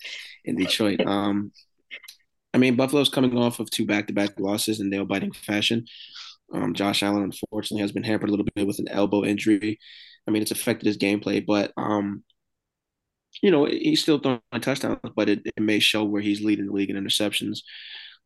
in 0.45 0.56
Detroit. 0.56 1.01
Um, 1.06 1.51
I 2.53 2.57
mean, 2.57 2.75
Buffalo's 2.75 3.09
coming 3.09 3.38
off 3.38 3.59
of 3.59 3.71
two 3.71 3.85
back-to-back 3.85 4.39
losses 4.39 4.79
in 4.79 4.89
nail-biting 4.89 5.31
fashion. 5.31 5.85
Um, 6.53 6.74
Josh 6.74 7.01
Allen, 7.01 7.24
unfortunately, 7.24 7.81
has 7.81 7.94
been 7.94 8.03
hampered 8.03 8.29
a 8.29 8.31
little 8.31 8.45
bit 8.53 8.67
with 8.67 8.79
an 8.79 8.89
elbow 8.89 9.24
injury. 9.24 9.79
I 10.27 10.31
mean, 10.31 10.41
it's 10.41 10.51
affected 10.51 10.85
his 10.85 10.97
gameplay, 10.97 11.44
but 11.45 11.71
um, 11.77 12.24
you 13.41 13.51
know, 13.51 13.65
he's 13.65 14.01
still 14.01 14.19
throwing 14.19 14.41
touchdowns, 14.61 15.00
but 15.15 15.29
it, 15.29 15.41
it 15.45 15.61
may 15.61 15.79
show 15.79 16.03
where 16.03 16.21
he's 16.21 16.41
leading 16.43 16.67
the 16.67 16.73
league 16.73 16.89
in 16.89 16.95
interceptions. 17.01 17.59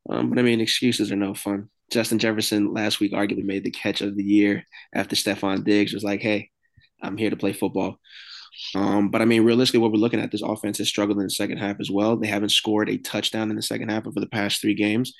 Um, 0.10 0.30
but 0.30 0.40
I 0.40 0.42
mean, 0.44 0.62
excuses 0.62 1.12
are 1.12 1.16
no 1.16 1.34
fun. 1.34 1.70
Justin 1.92 2.20
Jefferson 2.20 2.74
last 2.74 3.00
week 3.00 3.14
arguably 3.14 3.44
made 3.44 3.64
the 3.64 3.72
catch 3.72 4.02
of 4.02 4.16
the 4.16 4.24
year 4.24 4.64
after 4.94 5.16
Stefon 5.16 5.64
Diggs 5.64 5.94
was 5.94 6.04
like, 6.04 6.22
"Hey, 6.22 6.50
I'm 7.02 7.18
here 7.18 7.30
to 7.30 7.38
play 7.38 7.54
football." 7.54 8.00
Um, 8.74 9.10
but 9.10 9.22
I 9.22 9.26
mean, 9.26 9.44
realistically, 9.44 9.80
what 9.80 9.92
we're 9.92 9.98
looking 9.98 10.20
at, 10.20 10.32
this 10.32 10.42
offense 10.42 10.78
has 10.80 10.88
struggled 10.88 11.18
in 11.18 11.24
the 11.24 11.30
second 11.30 11.58
half 11.58 11.80
as 11.80 11.90
well. 11.90 12.18
They 12.18 12.28
haven't 12.28 12.50
scored 12.50 12.90
a 12.90 12.98
touchdown 12.98 13.50
in 13.50 13.56
the 13.56 13.62
second 13.62 13.90
half 13.90 14.08
over 14.08 14.20
the 14.20 14.28
past 14.28 14.62
three 14.62 14.74
games. 14.74 15.14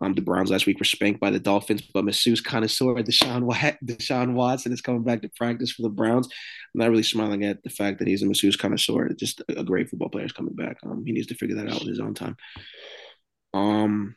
Um, 0.00 0.14
the 0.14 0.22
Browns 0.22 0.50
last 0.50 0.66
week 0.66 0.78
were 0.78 0.84
spanked 0.84 1.20
by 1.20 1.30
the 1.30 1.40
Dolphins, 1.40 1.82
but 1.82 2.04
Masseuse 2.04 2.40
connoisseur 2.40 2.94
Deshaun, 2.96 3.42
Deshaun 3.84 4.34
Watson 4.34 4.72
is 4.72 4.80
coming 4.80 5.02
back 5.02 5.22
to 5.22 5.30
practice 5.36 5.72
for 5.72 5.82
the 5.82 5.88
Browns. 5.88 6.26
I'm 6.26 6.80
not 6.80 6.90
really 6.90 7.02
smiling 7.02 7.44
at 7.44 7.62
the 7.62 7.70
fact 7.70 7.98
that 7.98 8.08
he's 8.08 8.22
a 8.22 8.26
Masseuse 8.26 8.56
connoisseur. 8.56 9.08
Just 9.14 9.42
a 9.48 9.64
great 9.64 9.88
football 9.88 10.10
player 10.10 10.26
is 10.26 10.32
coming 10.32 10.54
back. 10.54 10.76
Um, 10.84 11.04
he 11.04 11.12
needs 11.12 11.26
to 11.28 11.34
figure 11.34 11.56
that 11.56 11.72
out 11.72 11.82
in 11.82 11.88
his 11.88 12.00
own 12.00 12.14
time. 12.14 12.36
Um, 13.54 14.16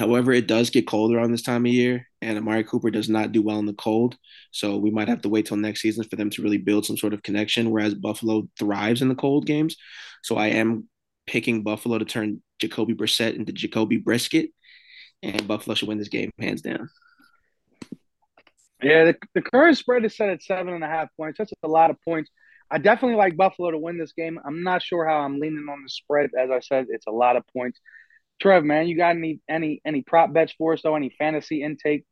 However, 0.00 0.32
it 0.32 0.46
does 0.46 0.70
get 0.70 0.86
colder 0.86 1.18
around 1.18 1.30
this 1.30 1.42
time 1.42 1.66
of 1.66 1.72
year, 1.72 2.06
and 2.22 2.38
Amari 2.38 2.64
Cooper 2.64 2.90
does 2.90 3.10
not 3.10 3.32
do 3.32 3.42
well 3.42 3.58
in 3.58 3.66
the 3.66 3.74
cold. 3.74 4.16
So 4.50 4.78
we 4.78 4.90
might 4.90 5.08
have 5.08 5.20
to 5.20 5.28
wait 5.28 5.44
till 5.44 5.58
next 5.58 5.82
season 5.82 6.04
for 6.04 6.16
them 6.16 6.30
to 6.30 6.42
really 6.42 6.56
build 6.56 6.86
some 6.86 6.96
sort 6.96 7.12
of 7.12 7.22
connection, 7.22 7.70
whereas 7.70 7.94
Buffalo 7.94 8.48
thrives 8.58 9.02
in 9.02 9.10
the 9.10 9.14
cold 9.14 9.44
games. 9.44 9.76
So 10.22 10.36
I 10.38 10.46
am 10.46 10.88
picking 11.26 11.62
Buffalo 11.62 11.98
to 11.98 12.06
turn 12.06 12.42
Jacoby 12.58 12.94
Brissett 12.94 13.36
into 13.36 13.52
Jacoby 13.52 13.98
Brisket, 13.98 14.48
and 15.22 15.46
Buffalo 15.46 15.74
should 15.74 15.88
win 15.88 15.98
this 15.98 16.08
game 16.08 16.30
hands 16.38 16.62
down. 16.62 16.88
Yeah, 18.82 19.04
the, 19.04 19.16
the 19.34 19.42
current 19.42 19.76
spread 19.76 20.06
is 20.06 20.16
set 20.16 20.30
at 20.30 20.42
seven 20.42 20.72
and 20.72 20.82
a 20.82 20.86
half 20.86 21.08
points. 21.14 21.36
That's 21.36 21.52
a 21.62 21.68
lot 21.68 21.90
of 21.90 21.98
points. 22.02 22.30
I 22.70 22.78
definitely 22.78 23.18
like 23.18 23.36
Buffalo 23.36 23.70
to 23.70 23.78
win 23.78 23.98
this 23.98 24.14
game. 24.14 24.40
I'm 24.46 24.62
not 24.62 24.82
sure 24.82 25.06
how 25.06 25.18
I'm 25.18 25.38
leaning 25.38 25.66
on 25.70 25.82
the 25.82 25.90
spread. 25.90 26.30
As 26.38 26.50
I 26.50 26.60
said, 26.60 26.86
it's 26.88 27.06
a 27.06 27.12
lot 27.12 27.36
of 27.36 27.46
points. 27.48 27.78
Trev, 28.40 28.64
man, 28.64 28.88
you 28.88 28.96
got 28.96 29.16
any 29.16 29.40
any 29.48 29.80
any 29.84 30.02
prop 30.02 30.32
bets 30.32 30.52
for 30.56 30.72
us 30.72 30.82
though? 30.82 30.96
Any 30.96 31.14
fantasy 31.18 31.62
intake? 31.62 32.04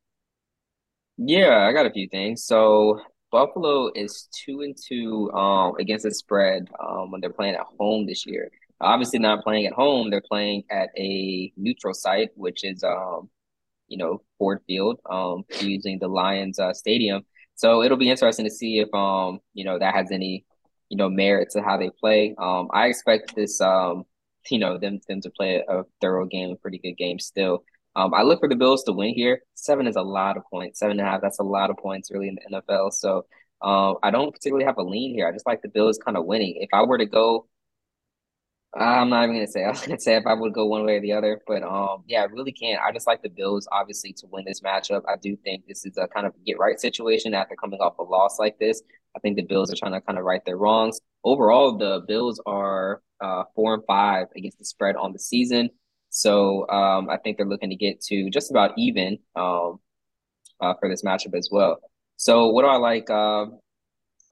Yeah, 1.17 1.67
I 1.69 1.73
got 1.73 1.87
a 1.87 1.91
few 1.91 2.09
things. 2.09 2.45
So 2.45 3.01
Buffalo 3.33 3.91
is 3.95 4.29
two 4.33 4.61
and 4.61 4.77
two 4.77 5.31
um 5.33 5.75
against 5.79 6.05
the 6.05 6.13
spread 6.13 6.69
um 6.79 7.11
when 7.11 7.21
they're 7.21 7.33
playing 7.33 7.55
at 7.55 7.67
home 7.79 8.07
this 8.07 8.27
year. 8.27 8.51
Obviously 8.81 9.19
not 9.19 9.43
playing 9.43 9.67
at 9.67 9.73
home, 9.73 10.11
they're 10.11 10.21
playing 10.21 10.65
at 10.71 10.91
a 10.97 11.53
neutral 11.57 11.95
site, 11.95 12.31
which 12.37 12.63
is 12.63 12.85
um, 12.85 13.29
you 13.89 13.97
know, 13.97 14.23
Ford 14.39 14.61
Field, 14.67 15.01
um, 15.11 15.45
using 15.61 15.99
the 15.99 16.09
Lions 16.09 16.59
uh, 16.59 16.73
stadium. 16.75 17.25
So 17.57 17.83
it'll 17.83 17.97
be 17.97 18.11
interesting 18.11 18.45
to 18.45 18.51
see 18.51 18.79
if 18.79 18.93
um, 18.95 19.41
you 19.55 19.65
know, 19.65 19.79
that 19.79 19.95
has 19.95 20.13
any 20.13 20.45
you 20.91 20.97
know, 20.97 21.09
merit 21.11 21.51
to 21.51 21.63
how 21.63 21.77
they 21.77 21.91
play. 21.91 22.35
Um, 22.39 22.69
I 22.73 22.87
expect 22.87 23.35
this, 23.35 23.61
um, 23.61 24.05
you 24.51 24.59
know, 24.59 24.79
them 24.79 25.01
them 25.09 25.21
to 25.23 25.31
play 25.31 25.63
a, 25.69 25.85
thorough 26.01 26.27
game, 26.27 26.51
a 26.51 26.57
pretty 26.57 26.79
good 26.79 26.97
game 26.97 27.19
still. 27.19 27.65
Um, 27.97 28.15
I 28.15 28.23
look 28.23 28.41
for 28.41 28.49
the 28.49 28.57
Bills 28.57 28.85
to 28.85 28.93
win 28.93 29.15
here. 29.15 29.43
Seven 29.55 29.87
is 29.87 29.97
a 29.97 30.03
lot 30.03 30.37
of 30.37 30.45
points. 30.51 30.79
Seven 30.79 30.99
and 30.99 31.09
a 31.09 31.11
half, 31.11 31.21
that's 31.21 31.41
a 31.41 31.45
lot 31.45 31.71
of 31.71 31.77
points 31.79 32.11
really 32.13 32.29
in 32.29 32.37
the 32.37 32.63
NFL. 32.63 32.93
So 32.93 33.27
um, 33.63 33.97
I 34.03 34.11
don't 34.11 34.33
particularly 34.33 34.65
have 34.67 34.77
a 34.79 34.83
lean 34.83 35.15
here. 35.15 35.27
I 35.27 35.33
just 35.33 35.47
like 35.47 35.63
the 35.63 35.69
Bills 35.69 35.99
kind 35.99 36.17
of 36.17 36.25
winning. 36.25 36.57
If 36.61 36.69
I 36.73 36.83
were 36.83 36.99
to 36.99 37.07
go 37.07 37.47
I'm 38.75 39.09
not 39.09 39.25
even 39.25 39.37
gonna 39.37 39.47
say. 39.47 39.65
I 39.65 39.71
was 39.71 39.81
gonna 39.81 39.99
say 39.99 40.17
if 40.17 40.27
I 40.27 40.35
would 40.35 40.53
go 40.53 40.67
one 40.67 40.85
way 40.85 40.97
or 40.97 41.01
the 41.01 41.13
other, 41.13 41.41
but 41.47 41.63
um, 41.63 42.05
yeah, 42.07 42.23
I 42.23 42.25
really 42.25 42.53
can't. 42.53 42.81
I 42.81 42.93
just 42.93 43.07
like 43.07 43.23
the 43.23 43.31
Bills, 43.31 43.67
obviously, 43.73 44.13
to 44.15 44.27
win 44.27 44.45
this 44.45 44.61
matchup. 44.61 45.03
I 45.09 45.17
do 45.17 45.37
think 45.37 45.67
this 45.67 45.87
is 45.87 45.97
a 45.97 46.07
kind 46.09 46.27
of 46.27 46.33
get 46.45 46.59
right 46.59 46.79
situation 46.79 47.35
after 47.35 47.57
coming 47.57 47.81
off 47.81 47.99
a 47.99 48.03
loss 48.03 48.39
like 48.39 48.59
this. 48.59 48.83
I 49.17 49.21
think 49.21 49.37
the 49.37 49.43
Bills 49.43 49.73
are 49.73 49.77
trying 49.77 49.93
to 49.93 50.01
kind 50.01 50.19
of 50.19 50.25
right 50.25 50.45
their 50.45 50.57
wrongs. 50.57 51.01
Overall, 51.25 51.77
the 51.77 52.03
Bills 52.07 52.41
are 52.47 53.03
uh, 53.21 53.45
four 53.55 53.75
and 53.75 53.83
five 53.87 54.29
against 54.37 54.59
the 54.59 54.65
spread 54.65 54.97
on 54.97 55.13
the 55.13 55.19
season, 55.19 55.71
so 56.11 56.69
um, 56.69 57.11
I 57.11 57.17
think 57.19 57.37
they're 57.37 57.47
looking 57.47 57.71
to 57.71 57.77
get 57.77 58.01
to 58.03 58.31
just 58.31 58.51
about 58.51 58.73
even 58.79 59.19
um, 59.37 59.81
uh, 60.61 60.75
for 60.81 60.89
this 60.89 61.03
matchup 61.03 61.37
as 61.37 61.49
well. 61.51 61.79
So, 62.17 62.49
what 62.49 62.63
do 62.63 62.69
I 62.69 62.77
like? 62.77 63.11
Uh, 63.11 63.47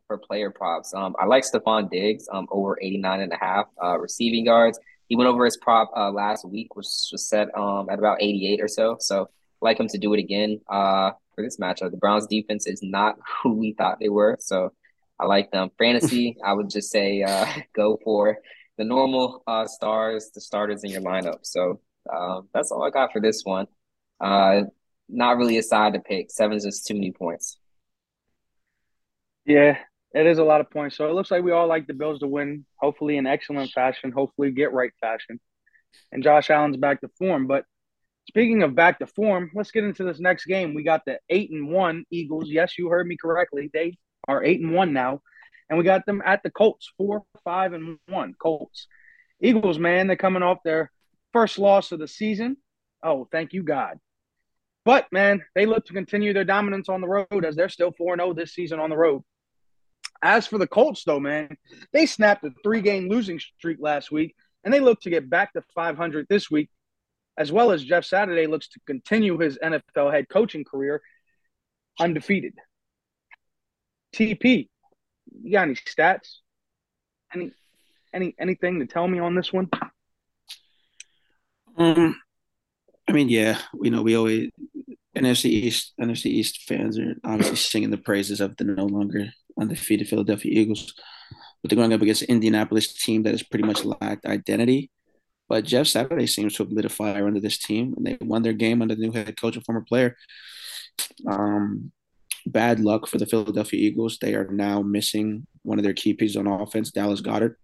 for 0.07 0.19
player 0.19 0.51
props. 0.51 0.95
Um, 0.95 1.15
I 1.19 1.27
like 1.27 1.45
Stefon 1.45 1.91
Diggs 1.91 2.29
um, 2.33 2.47
over 2.51 2.79
89 2.81 3.21
and 3.21 3.33
a 3.33 3.37
half 3.37 3.67
uh, 3.83 3.99
receiving 3.99 4.45
yards. 4.45 4.79
He 5.09 5.17
went 5.17 5.29
over 5.29 5.45
his 5.45 5.57
prop 5.57 5.91
uh, 5.97 6.11
last 6.11 6.45
week, 6.45 6.75
which 6.75 6.87
was 7.13 7.29
set 7.29 7.57
um, 7.57 7.89
at 7.91 7.99
about 7.99 8.23
88 8.23 8.61
or 8.61 8.69
so. 8.69 8.97
So 9.01 9.29
like 9.61 9.79
him 9.79 9.89
to 9.89 9.99
do 9.99 10.13
it 10.15 10.21
again 10.21 10.61
uh, 10.69 11.13
for 11.35 11.43
this 11.43 11.59
matchup. 11.59 11.91
The 11.91 11.97
Browns 11.97 12.27
defense 12.27 12.67
is 12.67 12.83
not 12.83 13.17
who 13.43 13.55
we 13.55 13.73
thought 13.73 13.99
they 14.01 14.09
were. 14.09 14.37
So 14.41 14.73
I 15.19 15.27
like 15.27 15.51
them. 15.51 15.71
Fantasy, 15.79 16.37
I 16.45 16.53
would 16.53 16.71
just 16.71 16.91
say 16.91 17.23
uh, 17.23 17.47
go 17.75 17.99
for 18.05 18.39
the 18.79 18.85
normal 18.85 19.43
uh, 19.47 19.67
stars, 19.67 20.31
the 20.35 20.41
starters 20.41 20.85
in 20.85 20.91
your 20.91 21.01
lineup. 21.01 21.39
So 21.43 21.81
um, 22.15 22.49
that's 22.53 22.71
all 22.71 22.85
I 22.85 22.91
got 22.91 23.13
for 23.13 23.21
this 23.21 23.43
one. 23.45 23.67
Uh, 24.21 24.63
not 25.09 25.39
really 25.39 25.59
a 25.59 25.63
side 25.63 25.95
to 25.95 26.01
pick. 26.01 26.31
Seven's 26.31 26.65
just 26.65 26.87
too 26.87 26.95
many 26.95 27.13
points. 27.13 27.59
Yeah, 29.45 29.79
it 30.13 30.27
is 30.27 30.39
a 30.39 30.45
lot 30.45 30.61
of 30.61 30.71
points. 30.71 30.97
So 30.97 31.09
it 31.09 31.15
looks 31.15 31.31
like 31.31 31.43
we 31.43 31.53
all 31.53 31.69
like 31.69 31.87
the 31.87 31.95
Bills 31.95 32.19
to 32.21 32.27
win, 32.27 32.67
hopefully 32.77 33.17
in 33.17 33.27
excellent 33.27 33.71
fashion, 33.71 34.13
hopefully 34.13 34.51
get 34.51 34.73
right 34.73 34.93
fashion. 35.01 35.41
And 36.13 36.23
Josh 36.23 36.51
Allen's 36.51 36.77
back 36.77 37.01
to 37.01 37.09
form. 37.19 37.47
But 37.47 37.65
speaking 38.29 38.63
of 38.63 38.75
back 38.75 38.99
to 38.99 39.07
form, 39.07 39.51
let's 39.55 39.71
get 39.71 39.85
into 39.85 40.05
this 40.05 40.19
next 40.19 40.47
game. 40.47 40.75
We 40.75 40.83
got 40.83 41.05
the 41.07 41.21
eight 41.31 41.51
and 41.51 41.71
one 41.71 42.05
Eagles. 42.11 42.49
Yes, 42.49 42.77
you 42.77 42.89
heard 42.89 43.07
me 43.07 43.17
correctly. 43.17 43.71
They 43.73 43.97
are 44.29 44.45
eight 44.45 44.61
and 44.61 44.73
one 44.73 44.93
now. 44.93 45.23
And 45.69 45.79
we 45.79 45.85
got 45.85 46.07
them 46.07 46.23
at 46.25 46.43
the 46.43 46.51
Colts, 46.51 46.93
four, 46.97 47.25
five, 47.45 47.73
and 47.73 47.99
one. 48.09 48.35
Colts. 48.41 48.87
Eagles, 49.41 49.79
man, 49.79 50.07
they're 50.07 50.17
coming 50.17 50.43
off 50.43 50.59
their 50.65 50.91
first 51.33 51.59
loss 51.59 51.93
of 51.93 51.99
the 51.99 52.09
season. 52.09 52.57
Oh, 53.03 53.29
thank 53.31 53.53
you, 53.53 53.63
God. 53.63 53.99
But 54.85 55.07
man, 55.11 55.43
they 55.55 55.67
look 55.67 55.85
to 55.87 55.93
continue 55.93 56.33
their 56.33 56.45
dominance 56.45 56.89
on 56.89 57.01
the 57.01 57.09
road 57.09 57.45
as 57.45 57.57
they're 57.57 57.69
still 57.69 57.91
4 57.91 58.17
0 58.17 58.35
this 58.35 58.55
season 58.55 58.79
on 58.79 58.89
the 58.89 58.97
road. 58.97 59.23
As 60.23 60.47
for 60.47 60.59
the 60.59 60.67
Colts, 60.67 61.03
though, 61.05 61.21
man, 61.21 61.57
they 61.93 62.07
snapped 62.07 62.45
a 62.45 62.51
three 62.63 62.81
game 62.81 63.09
losing 63.09 63.39
streak 63.39 63.79
last 63.81 64.11
week, 64.11 64.35
and 64.65 64.73
they 64.73 64.81
look 64.81 65.01
to 65.03 65.11
get 65.11 65.29
back 65.29 65.53
to 65.53 65.63
500 65.75 66.27
this 66.29 66.51
week, 66.51 66.71
as 67.37 67.53
well 67.53 67.73
as 67.73 67.85
Jeff 67.85 68.05
Saturday 68.05 68.47
looks 68.47 68.69
to 68.69 68.81
continue 68.87 69.39
his 69.39 69.59
NFL 69.59 70.13
head 70.13 70.29
coaching 70.29 70.65
career 70.65 71.03
undefeated. 71.99 72.55
TP, 74.17 74.69
you 75.43 75.53
got 75.53 75.63
any 75.63 75.75
stats? 75.75 76.37
Any, 77.35 77.53
any, 78.13 78.35
anything 78.39 78.81
to 78.81 78.87
tell 78.87 79.07
me 79.07 79.19
on 79.19 79.35
this 79.35 79.53
one? 79.53 79.69
Um, 81.77 82.19
I 83.09 83.13
mean, 83.13 83.29
yeah, 83.29 83.59
we 83.75 83.91
know 83.91 84.03
we 84.03 84.17
always 84.17 84.51
NFC 85.17 85.47
East 85.47 85.93
NFC 86.01 86.27
East 86.27 86.63
fans 86.63 86.99
are 86.99 87.15
obviously 87.25 87.57
singing 87.57 87.91
the 87.91 87.99
praises 87.99 88.41
of 88.41 88.57
the 88.57 88.65
no 88.65 88.87
longer 88.87 89.33
undefeated 89.59 90.09
Philadelphia 90.09 90.53
Eagles. 90.53 90.95
But 91.63 91.71
they're 91.71 91.77
going 91.77 91.93
up 91.93 92.03
against 92.03 92.23
an 92.23 92.29
Indianapolis 92.29 92.93
team 92.93 93.23
that 93.23 93.33
has 93.33 93.43
pretty 93.43 93.67
much 93.67 93.85
lacked 93.85 94.27
identity. 94.27 94.91
But 95.49 95.65
Jeff 95.65 95.87
Saturday 95.87 96.27
seems 96.27 96.55
to 96.55 96.65
have 96.65 96.73
lit 96.73 96.85
a 96.85 96.89
fire 96.89 97.27
under 97.27 97.41
this 97.41 97.59
team, 97.59 97.95
and 97.97 98.07
they 98.07 98.19
won 98.21 98.43
their 98.43 98.53
game 98.53 98.83
under 98.83 98.95
the 98.95 99.03
new 99.03 99.13
head 99.13 99.41
coach 99.41 99.57
and 99.57 99.65
former 99.65 99.83
player. 99.83 100.17
Um, 101.27 101.93
bad 102.47 102.81
luck 102.81 103.07
for 103.07 103.19
the 103.19 103.27
Philadelphia 103.27 103.81
Eagles. 103.81 104.19
They 104.21 104.35
are 104.35 104.49
now 104.49 104.83
missing 104.83 105.47
one 105.63 105.79
of 105.79 105.85
their 105.85 105.93
key 105.93 106.15
pieces 106.15 106.37
on 106.37 106.47
offense, 106.47 106.91
Dallas 106.91 107.21
Goedert, 107.21 107.57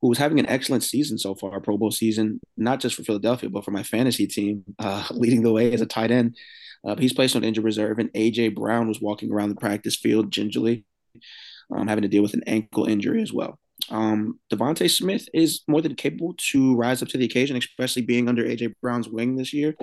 who 0.00 0.08
was 0.08 0.18
having 0.18 0.38
an 0.38 0.48
excellent 0.48 0.82
season 0.82 1.18
so 1.18 1.34
far, 1.34 1.60
Pro 1.60 1.76
Bowl 1.76 1.90
season, 1.90 2.40
not 2.56 2.80
just 2.80 2.96
for 2.96 3.04
Philadelphia, 3.04 3.50
but 3.50 3.64
for 3.64 3.70
my 3.70 3.82
fantasy 3.82 4.26
team, 4.26 4.64
uh, 4.78 5.06
leading 5.10 5.42
the 5.42 5.52
way 5.52 5.72
as 5.72 5.80
a 5.80 5.86
tight 5.86 6.10
end. 6.10 6.36
Uh, 6.86 6.96
he's 6.96 7.14
placed 7.14 7.34
on 7.34 7.44
injured 7.44 7.64
reserve, 7.64 7.98
and 7.98 8.12
AJ 8.12 8.54
Brown 8.54 8.88
was 8.88 9.00
walking 9.00 9.32
around 9.32 9.48
the 9.48 9.54
practice 9.54 9.96
field 9.96 10.30
gingerly, 10.30 10.84
um, 11.74 11.88
having 11.88 12.02
to 12.02 12.08
deal 12.08 12.22
with 12.22 12.34
an 12.34 12.44
ankle 12.46 12.84
injury 12.84 13.22
as 13.22 13.32
well. 13.32 13.58
Um, 13.90 14.38
DeVonta 14.52 14.90
Smith 14.90 15.28
is 15.34 15.62
more 15.66 15.82
than 15.82 15.94
capable 15.94 16.34
to 16.50 16.76
rise 16.76 17.02
up 17.02 17.08
to 17.08 17.18
the 17.18 17.24
occasion, 17.24 17.56
especially 17.56 18.02
being 18.02 18.28
under 18.28 18.44
AJ 18.44 18.74
Brown's 18.80 19.08
wing 19.08 19.36
this 19.36 19.52
year. 19.52 19.74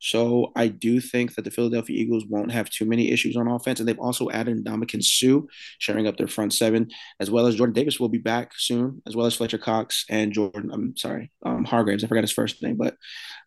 So 0.00 0.52
I 0.56 0.68
do 0.68 1.00
think 1.00 1.34
that 1.34 1.44
the 1.44 1.50
Philadelphia 1.50 1.98
Eagles 1.98 2.24
won't 2.28 2.52
have 2.52 2.70
too 2.70 2.84
many 2.84 3.10
issues 3.10 3.36
on 3.36 3.48
offense, 3.48 3.80
and 3.80 3.88
they've 3.88 3.98
also 3.98 4.30
added 4.30 4.64
Ndamukong 4.64 5.02
Suh, 5.02 5.46
sharing 5.78 6.06
up 6.06 6.16
their 6.16 6.28
front 6.28 6.52
seven, 6.52 6.88
as 7.20 7.30
well 7.30 7.46
as 7.46 7.56
Jordan 7.56 7.74
Davis 7.74 7.98
will 7.98 8.08
be 8.08 8.18
back 8.18 8.52
soon, 8.56 9.02
as 9.06 9.16
well 9.16 9.26
as 9.26 9.34
Fletcher 9.34 9.58
Cox 9.58 10.04
and 10.08 10.32
Jordan. 10.32 10.70
I'm 10.72 10.96
sorry, 10.96 11.30
um, 11.44 11.64
Hargreaves. 11.64 12.04
I 12.04 12.06
forgot 12.06 12.24
his 12.24 12.32
first 12.32 12.62
name, 12.62 12.76
but 12.76 12.96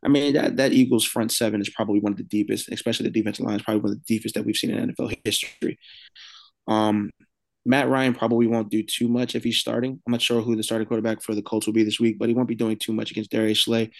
I 0.03 0.09
mean 0.09 0.33
that 0.33 0.57
that 0.57 0.73
Eagles 0.73 1.05
front 1.05 1.31
seven 1.31 1.61
is 1.61 1.69
probably 1.69 1.99
one 1.99 2.11
of 2.11 2.17
the 2.17 2.23
deepest, 2.23 2.69
especially 2.69 3.05
the 3.05 3.11
defensive 3.11 3.45
line 3.45 3.57
is 3.57 3.63
probably 3.63 3.81
one 3.81 3.91
of 3.91 3.97
the 3.97 4.05
deepest 4.05 4.35
that 4.35 4.45
we've 4.45 4.57
seen 4.57 4.71
in 4.71 4.89
NFL 4.89 5.15
history. 5.23 5.79
Um, 6.67 7.11
Matt 7.65 7.89
Ryan 7.89 8.13
probably 8.13 8.47
won't 8.47 8.69
do 8.69 8.81
too 8.83 9.07
much 9.07 9.35
if 9.35 9.43
he's 9.43 9.57
starting. 9.57 10.01
I'm 10.05 10.11
not 10.11 10.21
sure 10.21 10.41
who 10.41 10.55
the 10.55 10.63
starting 10.63 10.87
quarterback 10.87 11.21
for 11.21 11.35
the 11.35 11.43
Colts 11.43 11.67
will 11.67 11.73
be 11.73 11.83
this 11.83 11.99
week, 11.99 12.17
but 12.17 12.27
he 12.27 12.33
won't 12.33 12.47
be 12.47 12.55
doing 12.55 12.77
too 12.77 12.93
much 12.93 13.11
against 13.11 13.31
Darius 13.31 13.63
Slay 13.63 13.91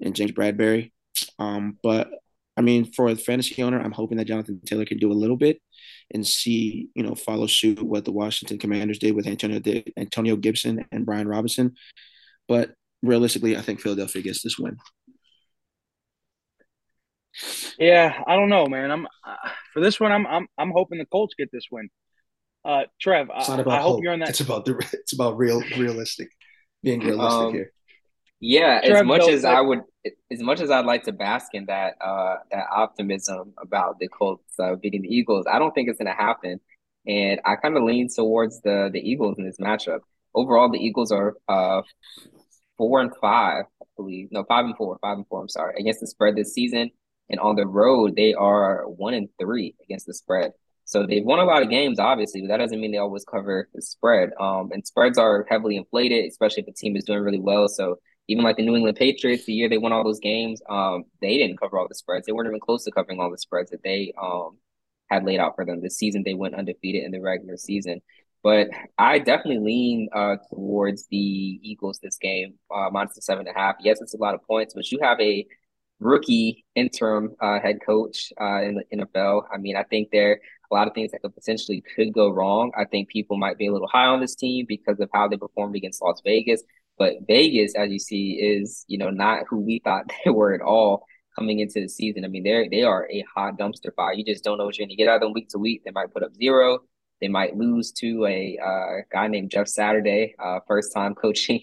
and 0.00 0.14
James 0.14 0.32
Bradberry. 0.32 0.92
Um, 1.38 1.78
but 1.82 2.10
I 2.56 2.62
mean, 2.62 2.90
for 2.92 3.08
a 3.08 3.16
fantasy 3.16 3.62
owner, 3.62 3.78
I'm 3.78 3.92
hoping 3.92 4.18
that 4.18 4.26
Jonathan 4.26 4.60
Taylor 4.64 4.86
can 4.86 4.98
do 4.98 5.12
a 5.12 5.14
little 5.14 5.36
bit 5.36 5.60
and 6.12 6.26
see, 6.26 6.88
you 6.94 7.02
know, 7.02 7.14
follow 7.14 7.46
suit 7.46 7.82
what 7.82 8.04
the 8.04 8.12
Washington 8.12 8.58
Commanders 8.58 8.98
did 8.98 9.14
with 9.14 9.26
Antonio 9.26 9.60
Antonio 9.96 10.36
Gibson 10.36 10.84
and 10.90 11.04
Brian 11.04 11.28
Robinson. 11.28 11.74
But 12.48 12.72
realistically, 13.02 13.56
I 13.56 13.60
think 13.60 13.80
Philadelphia 13.80 14.22
gets 14.22 14.42
this 14.42 14.58
win. 14.58 14.78
Yeah, 17.78 18.22
I 18.26 18.36
don't 18.36 18.48
know, 18.48 18.66
man. 18.66 18.90
I'm 18.90 19.06
uh, 19.06 19.50
for 19.74 19.80
this 19.80 20.00
one. 20.00 20.12
I'm 20.12 20.26
I'm 20.26 20.46
I'm 20.56 20.70
hoping 20.70 20.98
the 20.98 21.06
Colts 21.06 21.34
get 21.38 21.50
this 21.52 21.66
win. 21.70 21.90
Uh, 22.64 22.84
Trev, 23.00 23.28
it's 23.36 23.48
not 23.48 23.60
about 23.60 23.74
I, 23.74 23.78
I 23.78 23.82
hope 23.82 24.02
you're 24.02 24.12
on 24.12 24.20
that. 24.20 24.30
It's 24.30 24.40
about 24.40 24.64
the 24.64 24.76
it's 24.92 25.12
about 25.12 25.36
real 25.36 25.60
realistic, 25.76 26.28
being 26.82 27.00
realistic 27.00 27.46
um, 27.46 27.52
here. 27.52 27.72
Yeah, 28.40 28.80
as 28.82 29.02
much 29.02 29.28
as 29.28 29.44
I 29.44 29.60
would, 29.60 29.80
as 30.30 30.40
much 30.40 30.60
as 30.60 30.70
I'd 30.70 30.84
like 30.84 31.04
to 31.04 31.12
bask 31.12 31.54
in 31.54 31.66
that 31.66 31.94
uh 32.00 32.36
that 32.50 32.66
optimism 32.70 33.54
about 33.58 33.98
the 33.98 34.08
Colts 34.08 34.54
uh, 34.58 34.74
beating 34.76 35.02
the 35.02 35.08
Eagles, 35.08 35.46
I 35.50 35.58
don't 35.58 35.72
think 35.74 35.88
it's 35.88 35.98
going 35.98 36.14
to 36.14 36.14
happen. 36.14 36.60
And 37.06 37.40
I 37.44 37.56
kind 37.56 37.76
of 37.76 37.82
lean 37.84 38.08
towards 38.14 38.60
the 38.60 38.90
the 38.92 39.00
Eagles 39.00 39.38
in 39.38 39.44
this 39.44 39.58
matchup. 39.58 40.00
Overall, 40.34 40.70
the 40.70 40.78
Eagles 40.78 41.12
are 41.12 41.34
uh 41.48 41.82
four 42.76 43.00
and 43.00 43.12
five, 43.20 43.64
I 43.82 43.86
believe. 43.96 44.28
No, 44.30 44.44
five 44.44 44.66
and 44.66 44.76
four, 44.76 44.98
five 45.00 45.16
and 45.16 45.26
four. 45.28 45.40
I'm 45.40 45.48
sorry, 45.48 45.74
against 45.80 46.00
the 46.00 46.06
spread 46.06 46.36
this 46.36 46.52
season. 46.52 46.90
And 47.30 47.40
on 47.40 47.56
the 47.56 47.66
road, 47.66 48.14
they 48.16 48.34
are 48.34 48.84
one 48.88 49.14
and 49.14 49.28
three 49.40 49.74
against 49.82 50.06
the 50.06 50.14
spread. 50.14 50.52
So 50.84 51.04
they've 51.06 51.24
won 51.24 51.40
a 51.40 51.44
lot 51.44 51.62
of 51.62 51.70
games, 51.70 51.98
obviously, 51.98 52.42
but 52.42 52.48
that 52.48 52.58
doesn't 52.58 52.80
mean 52.80 52.92
they 52.92 52.98
always 52.98 53.24
cover 53.24 53.68
the 53.74 53.82
spread. 53.82 54.30
Um, 54.38 54.70
and 54.72 54.86
spreads 54.86 55.18
are 55.18 55.44
heavily 55.48 55.76
inflated, 55.76 56.26
especially 56.26 56.62
if 56.62 56.68
a 56.68 56.72
team 56.72 56.96
is 56.96 57.04
doing 57.04 57.20
really 57.20 57.40
well. 57.40 57.66
So 57.66 57.96
even 58.28 58.44
like 58.44 58.56
the 58.56 58.64
New 58.64 58.74
England 58.74 58.96
Patriots, 58.96 59.44
the 59.44 59.52
year 59.52 59.68
they 59.68 59.78
won 59.78 59.92
all 59.92 60.04
those 60.04 60.20
games, 60.20 60.60
um, 60.68 61.04
they 61.20 61.38
didn't 61.38 61.58
cover 61.58 61.78
all 61.78 61.88
the 61.88 61.94
spreads. 61.94 62.26
They 62.26 62.32
weren't 62.32 62.48
even 62.48 62.60
close 62.60 62.84
to 62.84 62.90
covering 62.90 63.20
all 63.20 63.30
the 63.30 63.38
spreads 63.38 63.70
that 63.70 63.82
they 63.82 64.12
um 64.20 64.58
had 65.08 65.24
laid 65.24 65.38
out 65.38 65.54
for 65.54 65.64
them. 65.64 65.80
This 65.80 65.96
season, 65.98 66.22
they 66.24 66.34
went 66.34 66.54
undefeated 66.54 67.04
in 67.04 67.12
the 67.12 67.20
regular 67.20 67.56
season. 67.56 68.02
But 68.42 68.68
I 68.98 69.18
definitely 69.18 69.58
lean 69.58 70.08
uh, 70.12 70.36
towards 70.50 71.06
the 71.08 71.16
Eagles 71.16 71.98
this 72.02 72.16
game, 72.16 72.54
uh, 72.72 72.88
minus 72.92 73.14
the 73.14 73.22
seven 73.22 73.46
and 73.46 73.56
a 73.56 73.58
half. 73.58 73.76
Yes, 73.80 74.00
it's 74.00 74.14
a 74.14 74.18
lot 74.18 74.34
of 74.34 74.42
points, 74.44 74.74
but 74.74 74.90
you 74.90 74.98
have 75.02 75.20
a 75.20 75.46
rookie 75.98 76.64
interim 76.74 77.34
uh, 77.40 77.58
head 77.58 77.78
coach 77.84 78.32
uh, 78.40 78.62
in 78.62 78.74
the 78.74 78.96
NFL. 78.98 79.44
I 79.52 79.58
mean, 79.58 79.76
I 79.76 79.82
think 79.84 80.10
there 80.12 80.40
a 80.70 80.74
lot 80.74 80.88
of 80.88 80.94
things 80.94 81.12
that 81.12 81.22
could 81.22 81.34
potentially 81.34 81.82
could 81.94 82.12
go 82.12 82.28
wrong. 82.30 82.72
I 82.76 82.84
think 82.84 83.08
people 83.08 83.36
might 83.36 83.58
be 83.58 83.66
a 83.68 83.72
little 83.72 83.88
high 83.88 84.06
on 84.06 84.20
this 84.20 84.34
team 84.34 84.66
because 84.68 84.98
of 85.00 85.08
how 85.12 85.28
they 85.28 85.36
performed 85.36 85.76
against 85.76 86.02
Las 86.02 86.20
Vegas. 86.24 86.62
But 86.98 87.14
Vegas, 87.26 87.74
as 87.74 87.90
you 87.90 87.98
see, 87.98 88.32
is 88.32 88.84
you 88.88 88.98
know 88.98 89.10
not 89.10 89.44
who 89.48 89.60
we 89.60 89.80
thought 89.84 90.10
they 90.24 90.30
were 90.30 90.54
at 90.54 90.60
all 90.60 91.04
coming 91.36 91.60
into 91.60 91.80
the 91.80 91.88
season. 91.88 92.24
I 92.24 92.28
mean, 92.28 92.42
they're 92.42 92.68
they 92.68 92.82
are 92.82 93.08
a 93.10 93.24
hot 93.34 93.58
dumpster 93.58 93.94
fire. 93.94 94.14
You 94.14 94.24
just 94.24 94.44
don't 94.44 94.58
know 94.58 94.64
what 94.64 94.78
you're 94.78 94.86
going 94.86 94.96
to 94.96 95.02
get 95.02 95.08
out 95.08 95.16
of 95.16 95.20
them 95.22 95.32
week 95.32 95.48
to 95.50 95.58
week. 95.58 95.82
They 95.84 95.90
might 95.90 96.12
put 96.12 96.22
up 96.22 96.34
zero. 96.34 96.80
They 97.20 97.28
might 97.28 97.56
lose 97.56 97.92
to 97.92 98.26
a 98.26 98.58
uh, 98.62 99.02
guy 99.10 99.28
named 99.28 99.50
Jeff 99.50 99.68
Saturday, 99.68 100.34
uh, 100.38 100.60
first 100.66 100.92
time 100.92 101.14
coaching 101.22 101.62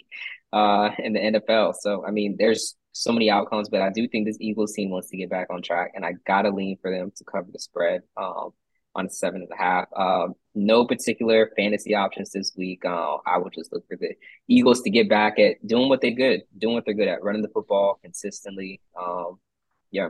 uh, 0.51 0.89
in 0.99 1.13
the 1.13 1.19
NFL. 1.19 1.75
So 1.79 2.05
I 2.05 2.11
mean, 2.11 2.35
there's 2.37 2.75
so 2.91 3.11
many 3.11 3.29
outcomes, 3.29 3.69
but 3.69 3.81
I 3.81 3.89
do 3.89 4.07
think 4.07 4.27
this 4.27 4.37
Eagles 4.39 4.73
team 4.73 4.91
wants 4.91 5.09
to 5.09 5.17
get 5.17 5.29
back 5.29 5.47
on 5.49 5.61
track, 5.61 5.91
and 5.95 6.05
I 6.05 6.13
gotta 6.27 6.49
lean 6.49 6.77
for 6.81 6.91
them 6.91 7.11
to 7.15 7.23
cover 7.23 7.49
the 7.51 7.59
spread 7.59 8.01
um, 8.17 8.53
on 8.95 9.09
seven 9.09 9.41
and 9.41 9.51
a 9.51 9.55
half. 9.55 9.87
Um, 9.95 10.35
no 10.55 10.85
particular 10.85 11.51
fantasy 11.55 11.95
options 11.95 12.31
this 12.31 12.53
week. 12.55 12.85
Uh, 12.85 13.17
I 13.25 13.37
would 13.37 13.53
just 13.53 13.73
look 13.73 13.87
for 13.87 13.97
the 13.97 14.15
Eagles 14.47 14.81
to 14.83 14.89
get 14.89 15.09
back 15.09 15.39
at 15.39 15.65
doing 15.65 15.89
what 15.89 16.01
they're 16.01 16.11
good, 16.11 16.43
doing 16.57 16.75
what 16.75 16.85
they're 16.85 16.93
good 16.93 17.07
at, 17.07 17.23
running 17.23 17.41
the 17.41 17.49
football 17.49 17.99
consistently. 18.01 18.81
Um, 18.99 19.39
yeah, 19.91 20.09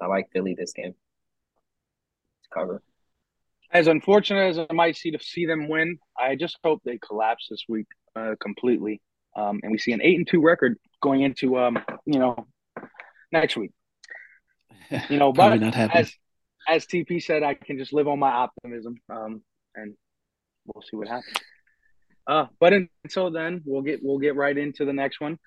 I 0.00 0.06
like 0.06 0.30
Philly 0.32 0.54
this 0.54 0.72
game 0.72 0.92
to 0.92 2.48
cover. 2.52 2.82
As 3.70 3.86
unfortunate 3.86 4.48
as 4.48 4.58
I 4.58 4.72
might 4.72 4.96
see 4.96 5.10
to 5.10 5.18
see 5.18 5.46
them 5.46 5.68
win, 5.68 5.98
I 6.18 6.36
just 6.36 6.58
hope 6.64 6.82
they 6.84 6.98
collapse 6.98 7.46
this 7.50 7.64
week 7.68 7.86
uh, 8.16 8.34
completely, 8.40 9.00
um, 9.36 9.60
and 9.62 9.72
we 9.72 9.78
see 9.78 9.92
an 9.92 10.00
eight 10.02 10.16
and 10.16 10.26
two 10.26 10.40
record 10.42 10.78
going 11.02 11.22
into 11.22 11.58
um, 11.58 11.78
you 12.06 12.18
know 12.18 12.46
next 13.32 13.56
week. 13.56 13.72
You 15.10 15.18
know, 15.18 15.34
but 15.34 15.60
not 15.60 15.76
as 15.76 16.14
as 16.68 16.86
TP 16.86 17.22
said, 17.22 17.42
I 17.42 17.54
can 17.54 17.78
just 17.78 17.92
live 17.92 18.08
on 18.08 18.18
my 18.18 18.30
optimism, 18.30 18.96
um, 19.08 19.42
and 19.74 19.94
we'll 20.66 20.82
see 20.82 20.96
what 20.96 21.08
happens. 21.08 21.36
Uh, 22.26 22.46
but 22.60 22.74
until 23.04 23.30
then, 23.30 23.62
we'll 23.64 23.82
get 23.82 24.00
we'll 24.02 24.18
get 24.18 24.36
right 24.36 24.56
into 24.56 24.84
the 24.84 24.92
next 24.92 25.20
one. 25.20 25.38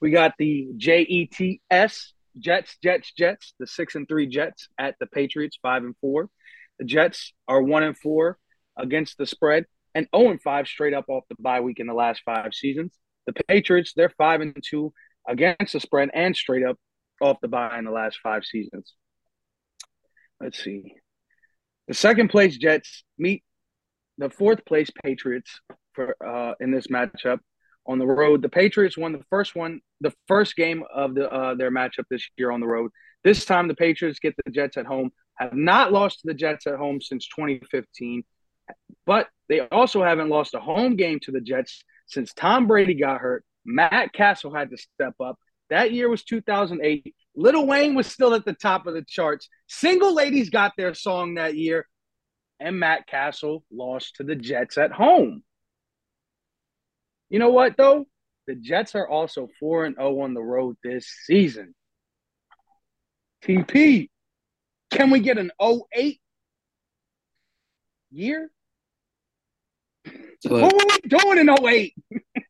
We 0.00 0.10
got 0.10 0.34
the 0.38 0.68
J 0.76 1.00
E 1.02 1.26
T 1.26 1.60
S 1.70 2.12
Jets, 2.38 2.76
Jets, 2.82 3.12
Jets, 3.16 3.54
the 3.58 3.66
six 3.66 3.94
and 3.94 4.08
three 4.08 4.26
Jets 4.26 4.68
at 4.78 4.96
the 5.00 5.06
Patriots, 5.06 5.58
five 5.60 5.82
and 5.82 5.96
four. 6.00 6.28
The 6.78 6.84
Jets 6.84 7.32
are 7.48 7.62
one 7.62 7.82
and 7.82 7.96
four 7.96 8.38
against 8.76 9.18
the 9.18 9.26
spread 9.26 9.66
and 9.94 10.08
0 10.14 10.30
and 10.32 10.42
5 10.42 10.66
straight 10.66 10.94
up 10.94 11.04
off 11.08 11.24
the 11.28 11.36
bye 11.38 11.60
week 11.60 11.78
in 11.78 11.86
the 11.86 11.94
last 11.94 12.22
five 12.24 12.52
seasons. 12.52 12.92
The 13.26 13.32
Patriots, 13.48 13.92
they're 13.94 14.10
five 14.10 14.40
and 14.40 14.56
two 14.68 14.92
against 15.26 15.72
the 15.72 15.80
spread 15.80 16.10
and 16.12 16.36
straight 16.36 16.64
up 16.64 16.78
off 17.20 17.40
the 17.40 17.48
bye 17.48 17.78
in 17.78 17.84
the 17.84 17.90
last 17.90 18.18
five 18.22 18.44
seasons. 18.44 18.92
Let's 20.40 20.62
see. 20.62 20.94
The 21.88 21.94
second 21.94 22.28
place 22.28 22.56
Jets 22.56 23.04
meet 23.18 23.42
the 24.18 24.30
fourth 24.30 24.64
place 24.64 24.90
Patriots 25.04 25.60
for 25.92 26.16
uh, 26.24 26.54
in 26.60 26.70
this 26.70 26.86
matchup 26.88 27.38
on 27.86 27.98
the 27.98 28.06
road. 28.06 28.42
The 28.42 28.48
Patriots 28.48 28.96
won 28.96 29.12
the 29.12 29.24
first 29.30 29.54
one, 29.54 29.80
the 30.00 30.12
first 30.28 30.56
game 30.56 30.84
of 30.92 31.14
the 31.14 31.30
uh, 31.30 31.54
their 31.54 31.70
matchup 31.70 32.04
this 32.10 32.26
year 32.36 32.50
on 32.50 32.60
the 32.60 32.66
road. 32.66 32.90
This 33.22 33.44
time 33.44 33.68
the 33.68 33.74
Patriots 33.74 34.18
get 34.18 34.34
the 34.44 34.50
Jets 34.50 34.76
at 34.76 34.86
home 34.86 35.10
have 35.36 35.54
not 35.54 35.92
lost 35.92 36.20
to 36.20 36.28
the 36.28 36.34
Jets 36.34 36.66
at 36.66 36.76
home 36.76 37.00
since 37.00 37.26
2015, 37.28 38.22
but 39.04 39.28
they 39.48 39.60
also 39.60 40.02
haven't 40.02 40.28
lost 40.28 40.54
a 40.54 40.60
home 40.60 40.96
game 40.96 41.18
to 41.20 41.32
the 41.32 41.40
Jets 41.40 41.82
since 42.06 42.32
Tom 42.32 42.66
Brady 42.66 42.94
got 42.94 43.20
hurt. 43.20 43.44
Matt 43.64 44.12
Cassel 44.12 44.54
had 44.54 44.70
to 44.70 44.76
step 44.76 45.14
up. 45.20 45.38
That 45.70 45.92
year 45.92 46.08
was 46.08 46.22
2008. 46.24 47.14
Lil 47.36 47.66
Wayne 47.66 47.94
was 47.94 48.06
still 48.06 48.34
at 48.34 48.44
the 48.44 48.52
top 48.52 48.86
of 48.86 48.94
the 48.94 49.04
charts. 49.06 49.48
Single 49.68 50.14
ladies 50.14 50.50
got 50.50 50.72
their 50.76 50.94
song 50.94 51.34
that 51.34 51.56
year, 51.56 51.86
and 52.60 52.78
Matt 52.78 53.06
Cassel 53.06 53.64
lost 53.72 54.16
to 54.16 54.22
the 54.24 54.36
Jets 54.36 54.78
at 54.78 54.92
home. 54.92 55.42
You 57.30 57.38
know 57.38 57.50
what, 57.50 57.76
though? 57.76 58.06
The 58.46 58.54
Jets 58.54 58.94
are 58.94 59.08
also 59.08 59.48
4 59.58 59.86
and 59.86 59.96
0 59.96 60.20
on 60.20 60.34
the 60.34 60.42
road 60.42 60.76
this 60.84 61.08
season. 61.24 61.74
TP, 63.42 64.08
can 64.90 65.10
we 65.10 65.20
get 65.20 65.38
an 65.38 65.50
08 65.60 66.20
year? 68.10 68.50
What 70.44 70.72
were 70.72 70.84
we 70.86 71.08
doing 71.08 71.38
in 71.38 71.48
08? 71.50 71.94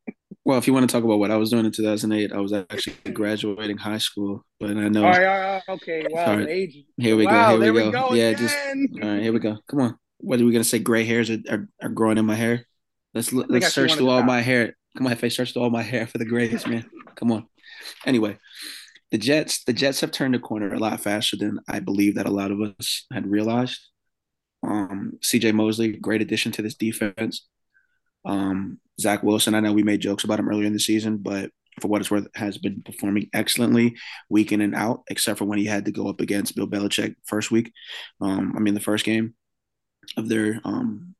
well, 0.45 0.59
if 0.59 0.67
you 0.67 0.75
want 0.75 0.89
to 0.89 0.93
talk 0.93 1.05
about 1.05 1.19
what 1.19 1.31
I 1.31 1.37
was 1.37 1.51
doing 1.51 1.65
in 1.65 1.73
2008, 1.73 2.33
I 2.33 2.39
was 2.39 2.53
actually 2.53 2.97
graduating 3.13 3.79
high 3.79 3.99
school. 3.99 4.45
But 4.61 4.71
I 4.71 4.89
know. 4.89 5.05
All 5.05 5.11
right, 5.11 5.25
all 5.25 5.41
right 5.41 5.63
okay. 5.71 6.07
Wow. 6.11 6.39
Age. 6.41 6.85
Here 6.99 7.17
we 7.17 7.27
wow, 7.27 7.57
go. 7.57 7.63
Here 7.63 7.73
we 7.73 7.81
go. 7.81 7.87
we 7.87 7.93
go. 7.93 8.15
Yeah, 8.15 8.29
again. 8.29 8.43
just. 8.43 8.57
All 9.03 9.11
right, 9.11 9.23
here 9.23 9.33
we 9.33 9.39
go. 9.39 9.59
Come 9.69 9.81
on. 9.81 9.99
What 10.19 10.41
are 10.41 10.45
we 10.45 10.53
going 10.53 10.63
to 10.63 10.69
say? 10.69 10.79
Gray 10.79 11.05
hairs 11.05 11.31
are, 11.31 11.39
are, 11.51 11.69
are 11.83 11.89
growing 11.89 12.19
in 12.19 12.27
my 12.27 12.35
hair? 12.35 12.67
Let's 13.15 13.33
let's 13.33 13.73
search 13.73 13.95
through 13.95 14.11
all 14.11 14.23
my 14.23 14.41
hair. 14.41 14.77
Come 14.97 15.07
on, 15.07 15.13
if 15.13 15.25
I 15.25 15.29
search 15.29 15.53
through 15.53 15.63
all 15.63 15.71
my 15.71 15.83
hair 15.83 16.07
for 16.07 16.19
the 16.19 16.25
grays, 16.25 16.67
man. 16.67 16.85
Come 17.15 17.33
on. 17.33 17.47
Anyway, 18.05 18.39
the 19.11 19.19
Jets, 19.19 19.65
the 19.65 19.73
Jets 19.73 20.01
have 20.01 20.11
turned 20.11 20.35
a 20.35 20.39
corner 20.39 20.73
a 20.75 20.79
lot 20.79 21.01
faster 21.01 21.37
than 21.37 21.59
I 21.69 21.81
believe 21.81 22.17
that 22.17 22.27
a 22.27 22.31
lot 22.31 22.51
of 22.51 22.61
us 22.61 23.07
had 23.13 23.27
realized. 23.27 23.79
Um, 24.63 25.19
CJ 25.23 25.55
Mosley, 25.55 25.93
great 25.93 26.23
addition 26.23 26.53
to 26.53 26.63
this 26.63 26.75
defense. 26.75 27.47
Um, 28.25 28.81
Zach 29.01 29.23
Wilson, 29.23 29.55
I 29.55 29.61
know 29.61 29.73
we 29.73 29.83
made 29.83 30.01
jokes 30.01 30.25
about 30.25 30.39
him 30.39 30.49
earlier 30.49 30.67
in 30.67 30.73
the 30.73 30.79
season, 30.79 31.19
but 31.19 31.51
for 31.81 31.89
what 31.89 32.01
it's 32.01 32.11
worth, 32.11 32.29
has 32.35 32.59
been 32.59 32.83
performing 32.83 33.29
excellently 33.33 33.97
week 34.29 34.53
in 34.53 34.61
and 34.61 34.75
out, 34.75 35.03
except 35.09 35.39
for 35.39 35.45
when 35.45 35.59
he 35.59 35.65
had 35.65 35.85
to 35.87 35.93
go 35.93 36.09
up 36.09 36.21
against 36.21 36.55
Bill 36.55 36.69
Belichick 36.69 37.17
first 37.27 37.51
week. 37.51 37.73
Um, 38.21 38.55
I 38.57 38.61
mean, 38.61 38.75
the 38.75 38.81
first 38.81 39.05
game 39.05 39.35
of 40.17 40.29
their 40.29 40.61
um, 40.65 41.15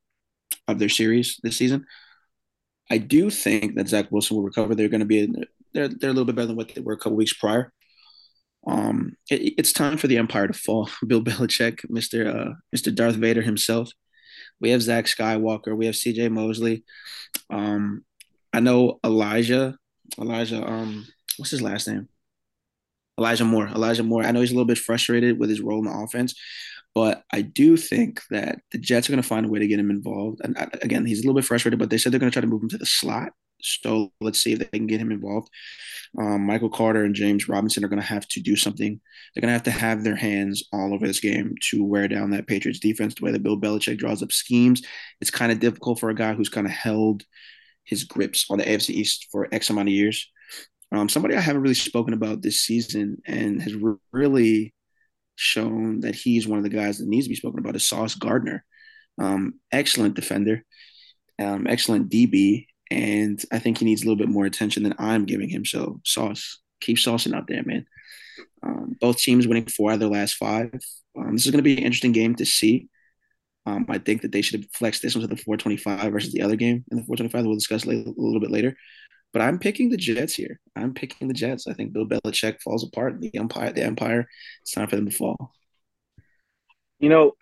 of 0.69 0.79
their 0.79 0.89
series 0.89 1.41
this 1.43 1.57
season. 1.57 1.87
I 2.91 2.99
do 2.99 3.31
think 3.31 3.77
that 3.77 3.89
Zach 3.89 4.11
Wilson 4.11 4.37
will 4.37 4.45
recover. 4.45 4.75
They're 4.75 4.89
going 4.89 5.01
to 5.01 5.07
be 5.07 5.27
they're 5.73 5.89
they're 5.89 6.11
a 6.11 6.13
little 6.13 6.25
bit 6.25 6.37
better 6.37 6.47
than 6.47 6.57
what 6.57 6.75
they 6.75 6.81
were 6.81 6.93
a 6.93 6.99
couple 6.99 7.17
weeks 7.17 7.33
prior. 7.33 7.73
Um, 8.67 9.17
it, 9.31 9.55
it's 9.59 9.73
time 9.73 9.99
for 9.99 10.07
the 10.07 10.19
empire 10.19 10.47
to 10.47 10.55
fall. 10.55 10.89
Bill 11.07 11.23
Belichick, 11.23 11.81
Mister 11.89 12.29
uh, 12.29 12.53
Mister 12.73 12.91
Darth 12.91 13.17
Vader 13.17 13.43
himself. 13.43 13.91
We 14.61 14.71
have 14.71 14.83
Zach 14.83 15.07
Skywalker. 15.07 15.77
We 15.77 15.87
have 15.87 15.97
C.J. 15.97 16.29
Mosley. 16.29 16.85
Um, 17.51 18.05
I 18.53 18.61
know 18.61 19.01
Elijah. 19.05 19.77
Elijah. 20.19 20.65
Um, 20.67 21.07
what's 21.37 21.51
his 21.51 21.63
last 21.63 21.89
name? 21.89 22.09
Elijah 23.19 23.45
Moore. 23.45 23.69
Elijah 23.69 24.03
Moore. 24.03 24.25
I 24.25 24.33
know 24.33 24.41
he's 24.41 24.51
a 24.51 24.55
little 24.55 24.67
bit 24.67 24.79
frustrated 24.79 25.39
with 25.39 25.51
his 25.51 25.61
role 25.61 25.79
in 25.79 25.85
the 25.85 26.05
offense, 26.05 26.35
but 26.95 27.23
I 27.33 27.43
do 27.43 27.77
think 27.77 28.23
that 28.31 28.59
the 28.73 28.79
Jets 28.79 29.09
are 29.09 29.13
going 29.13 29.23
to 29.23 29.29
find 29.29 29.47
a 29.47 29.49
way 29.49 29.59
to 29.59 29.67
get 29.67 29.79
him 29.79 29.91
involved. 29.91 30.41
And 30.43 30.57
uh, 30.59 30.67
again, 30.83 31.07
he's 31.07 31.19
a 31.19 31.23
little 31.23 31.35
bit 31.35 31.45
frustrated, 31.45 31.79
but 31.79 31.91
they 31.91 31.99
said 31.99 32.13
they're 32.13 32.21
going 32.21 32.31
to 32.31 32.35
try 32.35 32.41
to 32.41 32.47
move 32.47 32.63
him 32.63 32.69
to 32.71 32.79
the 32.79 32.87
slot. 32.87 33.33
So 33.65 34.13
let's 34.21 34.43
see 34.43 34.53
if 34.53 34.59
they 34.59 34.79
can 34.79 34.87
get 34.87 35.01
him 35.01 35.11
involved. 35.11 35.49
Um, 36.19 36.47
Michael 36.47 36.71
Carter 36.71 37.05
and 37.05 37.15
James 37.15 37.49
Robinson 37.49 37.85
are 37.85 37.89
going 37.89 38.01
to 38.01 38.07
have 38.07 38.27
to 38.29 38.41
do 38.41 38.57
something. 38.57 39.01
They're 39.35 39.41
going 39.41 39.49
to 39.49 39.55
have 39.55 39.63
to 39.65 39.71
have 39.71 40.05
their 40.05 40.17
hands 40.17 40.65
all 40.73 40.95
over 40.95 41.07
this 41.07 41.21
game 41.21 41.55
to 41.71 41.85
wear 41.85 42.07
down 42.09 42.31
that 42.31 42.47
Patriots 42.47 42.79
defense 42.79 43.15
the 43.15 43.25
way 43.25 43.33
that 43.33 43.43
Bill 43.43 43.61
Belichick 43.61 43.99
draws 43.99 44.23
up 44.23 44.33
schemes. 44.33 44.83
It's 45.21 45.31
kind 45.31 45.51
of 45.51 45.61
difficult 45.61 45.99
for 45.99 46.11
a 46.11 46.15
guy 46.15 46.35
who's 46.35 46.49
kind 46.49 46.67
of 46.67 46.73
held 46.73 47.25
his 47.85 48.05
grips 48.05 48.47
on 48.51 48.59
the 48.59 48.65
AFC 48.65 48.91
East 48.91 49.29
for 49.31 49.49
X 49.53 49.71
amount 49.71 49.89
of 49.89 49.95
years. 49.95 50.31
Um, 50.93 51.09
somebody 51.09 51.35
I 51.35 51.41
haven't 51.41 51.63
really 51.63 51.75
spoken 51.75 52.15
about 52.15 52.43
this 52.43 52.61
season 52.61 53.19
and 53.27 53.61
has 53.63 53.75
re- 53.75 53.97
really 54.13 54.75
shown 55.37 56.01
that 56.01 56.15
he's 56.15 56.47
one 56.47 56.59
of 56.59 56.65
the 56.65 56.71
guys 56.71 56.99
that 56.99 57.09
needs 57.09 57.27
to 57.27 57.31
be 57.31 57.37
spoken 57.37 57.59
about 57.59 57.77
is 57.77 57.87
Sauce 57.87 58.15
Gardner. 58.15 58.65
Um, 59.19 59.55
excellent 59.73 60.15
defender, 60.15 60.65
um, 61.41 61.67
excellent 61.69 62.11
DB, 62.11 62.67
and 62.91 63.43
I 63.53 63.59
think 63.59 63.79
he 63.79 63.85
needs 63.85 64.03
a 64.03 64.05
little 64.05 64.19
bit 64.19 64.29
more 64.29 64.45
attention 64.45 64.83
than 64.83 64.95
I'm 64.99 65.25
giving 65.25 65.49
him. 65.49 65.65
So 65.65 66.01
Sauce, 66.05 66.61
keep 66.81 66.99
saucing 66.99 67.35
out 67.35 67.47
there, 67.49 67.63
man. 67.65 67.87
Um, 68.63 68.97
both 69.01 69.19
teams 69.19 69.47
winning 69.47 69.67
four 69.67 69.91
out 69.91 69.95
of 69.95 70.01
their 70.01 70.09
last 70.09 70.35
five. 70.35 70.73
Um, 71.19 71.33
this 71.33 71.47
is 71.47 71.51
going 71.51 71.59
to 71.59 71.63
be 71.63 71.77
an 71.77 71.85
interesting 71.85 72.13
game 72.13 72.35
to 72.37 72.47
see. 72.47 72.89
Um, 73.67 73.87
I 73.89 73.99
think 73.99 74.23
that 74.23 74.33
they 74.33 74.43
should 74.43 74.61
have 74.61 74.71
flexed 74.73 75.03
this 75.03 75.15
one 75.15 75.23
to 75.23 75.27
the 75.27 75.37
425 75.37 76.13
versus 76.13 76.33
the 76.33 76.43
other 76.43 76.57
game 76.57 76.85
in 76.91 76.99
the 76.99 77.05
425 77.05 77.43
that 77.43 77.49
we'll 77.49 77.57
discuss 77.57 77.85
a 77.85 77.89
little 77.89 78.41
bit 78.41 78.51
later. 78.51 78.77
But 79.33 79.43
I'm 79.43 79.59
picking 79.59 79.91
the 79.91 79.97
Jets 79.97 80.35
here. 80.35 80.61
I'm 80.77 80.95
picking 80.95 81.29
the 81.29 81.35
Jets. 81.35 81.67
I 81.67 81.73
think 81.73 81.93
Bill 81.93 82.07
Belichick 82.07 82.61
falls 82.63 82.85
apart. 82.85 83.21
The 83.21 83.35
Empire, 83.37 83.73
the 83.73 83.83
Empire, 83.83 84.29
it's 84.63 84.73
time 84.73 84.89
for 84.89 84.97
them 84.97 85.07
to 85.07 85.17
fall. 85.17 85.53
You 87.01 87.09
know, 87.09 87.33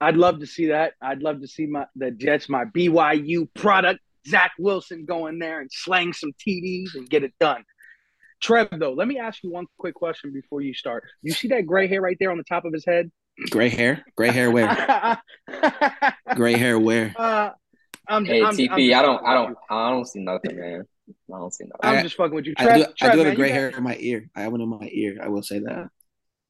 I'd 0.00 0.16
love 0.16 0.40
to 0.40 0.46
see 0.46 0.66
that. 0.66 0.94
I'd 1.00 1.22
love 1.22 1.40
to 1.42 1.48
see 1.48 1.66
my 1.66 1.86
the 1.94 2.10
Jets, 2.10 2.48
my 2.48 2.64
BYU 2.64 3.48
product, 3.54 4.00
Zach 4.28 4.52
Wilson 4.58 5.04
going 5.04 5.38
there 5.38 5.60
and 5.60 5.70
slang 5.72 6.12
some 6.12 6.32
TDs 6.46 6.94
and 6.94 7.08
get 7.08 7.24
it 7.24 7.32
done. 7.40 7.64
Trev, 8.42 8.68
though, 8.78 8.92
let 8.92 9.08
me 9.08 9.18
ask 9.18 9.42
you 9.42 9.50
one 9.50 9.66
quick 9.78 9.94
question 9.94 10.32
before 10.32 10.60
you 10.60 10.74
start. 10.74 11.04
You 11.22 11.32
see 11.32 11.48
that 11.48 11.66
gray 11.66 11.86
hair 11.86 12.00
right 12.00 12.16
there 12.20 12.30
on 12.30 12.36
the 12.36 12.44
top 12.44 12.64
of 12.64 12.72
his 12.72 12.84
head? 12.84 13.10
Gray 13.50 13.68
hair? 13.68 14.04
Gray 14.14 14.30
hair 14.30 14.50
where? 14.50 15.20
gray 16.34 16.56
hair 16.56 16.78
where? 16.78 17.14
Uh, 17.16 17.50
I'm, 18.08 18.24
hey, 18.24 18.42
I'm, 18.42 18.56
TP, 18.56 18.68
I'm, 18.70 18.80
I 18.80 19.02
don't, 19.02 19.26
I 19.26 19.34
don't, 19.34 19.58
I 19.70 19.90
don't 19.90 20.06
see 20.06 20.20
nothing, 20.20 20.58
man. 20.58 20.84
I 21.32 21.38
don't 21.38 21.52
see 21.52 21.64
nothing. 21.64 21.96
I'm 21.96 22.02
just 22.02 22.16
fucking 22.16 22.34
with 22.34 22.46
you. 22.46 22.54
Trev, 22.54 22.70
I 22.70 22.74
do, 22.74 22.84
Trev, 22.96 23.10
I 23.10 23.12
do 23.14 23.18
have 23.18 23.26
man, 23.26 23.32
a 23.32 23.36
gray 23.36 23.50
hair 23.50 23.68
in 23.68 23.82
my 23.82 23.96
ear. 23.98 24.28
I 24.34 24.42
have 24.42 24.52
one 24.52 24.60
in 24.60 24.68
my 24.68 24.88
ear. 24.90 25.18
I 25.22 25.28
will 25.28 25.42
say 25.42 25.60
that. 25.60 25.88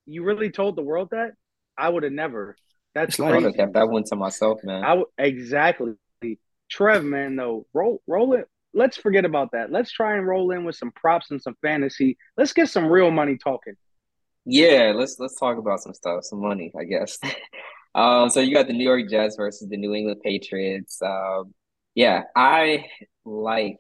You 0.06 0.24
really 0.24 0.50
told 0.50 0.76
the 0.76 0.82
world 0.82 1.08
that? 1.12 1.32
I 1.78 1.88
would 1.88 2.02
have 2.02 2.12
never. 2.12 2.56
That's 2.94 3.16
crazy. 3.16 3.30
I 3.30 3.34
would 3.34 3.44
have 3.44 3.54
kept 3.54 3.74
that 3.74 3.88
one 3.88 4.04
to 4.04 4.16
myself, 4.16 4.60
man. 4.64 4.84
I 4.84 4.88
w- 4.88 5.06
exactly. 5.18 5.94
Trev, 6.70 7.05
man, 7.05 7.37
though, 7.37 7.66
roll 7.72 8.02
roll 8.07 8.35
it. 8.35 8.48
Let's 8.74 8.96
forget 8.96 9.24
about 9.24 9.52
that. 9.52 9.70
Let's 9.72 9.90
try 9.90 10.16
and 10.16 10.26
roll 10.26 10.50
in 10.50 10.64
with 10.64 10.76
some 10.76 10.92
props 10.92 11.31
and 11.31 11.40
some 11.40 11.57
fantasy. 11.62 12.18
Let's 12.37 12.52
get 12.52 12.68
some 12.68 12.87
real 12.87 13.11
money 13.11 13.38
talking. 13.38 13.74
Yeah, 14.44 14.92
let's 14.94 15.18
let's 15.18 15.38
talk 15.38 15.59
about 15.59 15.81
some 15.81 15.94
stuff, 15.94 16.24
some 16.24 16.40
money, 16.40 16.72
I 16.79 16.85
guess. 16.85 17.18
Um, 17.96 18.29
so 18.29 18.40
you 18.40 18.52
got 18.52 18.66
the 18.66 18.74
New 18.74 18.85
York 18.85 19.09
Jets 19.09 19.37
versus 19.37 19.70
the 19.70 19.79
New 19.79 19.94
England 19.94 20.20
Patriots. 20.22 21.00
Um, 21.00 21.55
yeah, 21.94 22.24
I 22.37 22.85
like 23.24 23.79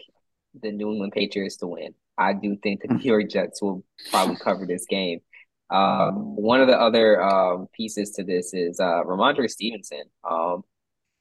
the 0.62 0.72
New 0.72 0.90
England 0.90 1.12
Patriots 1.12 1.58
to 1.58 1.66
win. 1.66 1.94
I 2.16 2.32
do 2.32 2.56
think 2.62 2.80
the 2.80 2.94
New 2.94 3.02
York 3.02 3.28
Jets 3.28 3.60
will 3.60 3.84
probably 4.10 4.36
cover 4.36 4.66
this 4.66 4.86
game. 4.86 5.20
Um, 5.68 6.36
one 6.36 6.60
of 6.60 6.68
the 6.68 6.80
other 6.80 7.20
um, 7.20 7.66
pieces 7.72 8.12
to 8.12 8.22
this 8.22 8.54
is 8.54 8.78
uh, 8.78 9.02
Rhamondre 9.02 9.50
Stevenson. 9.50 10.04
Um, 10.22 10.62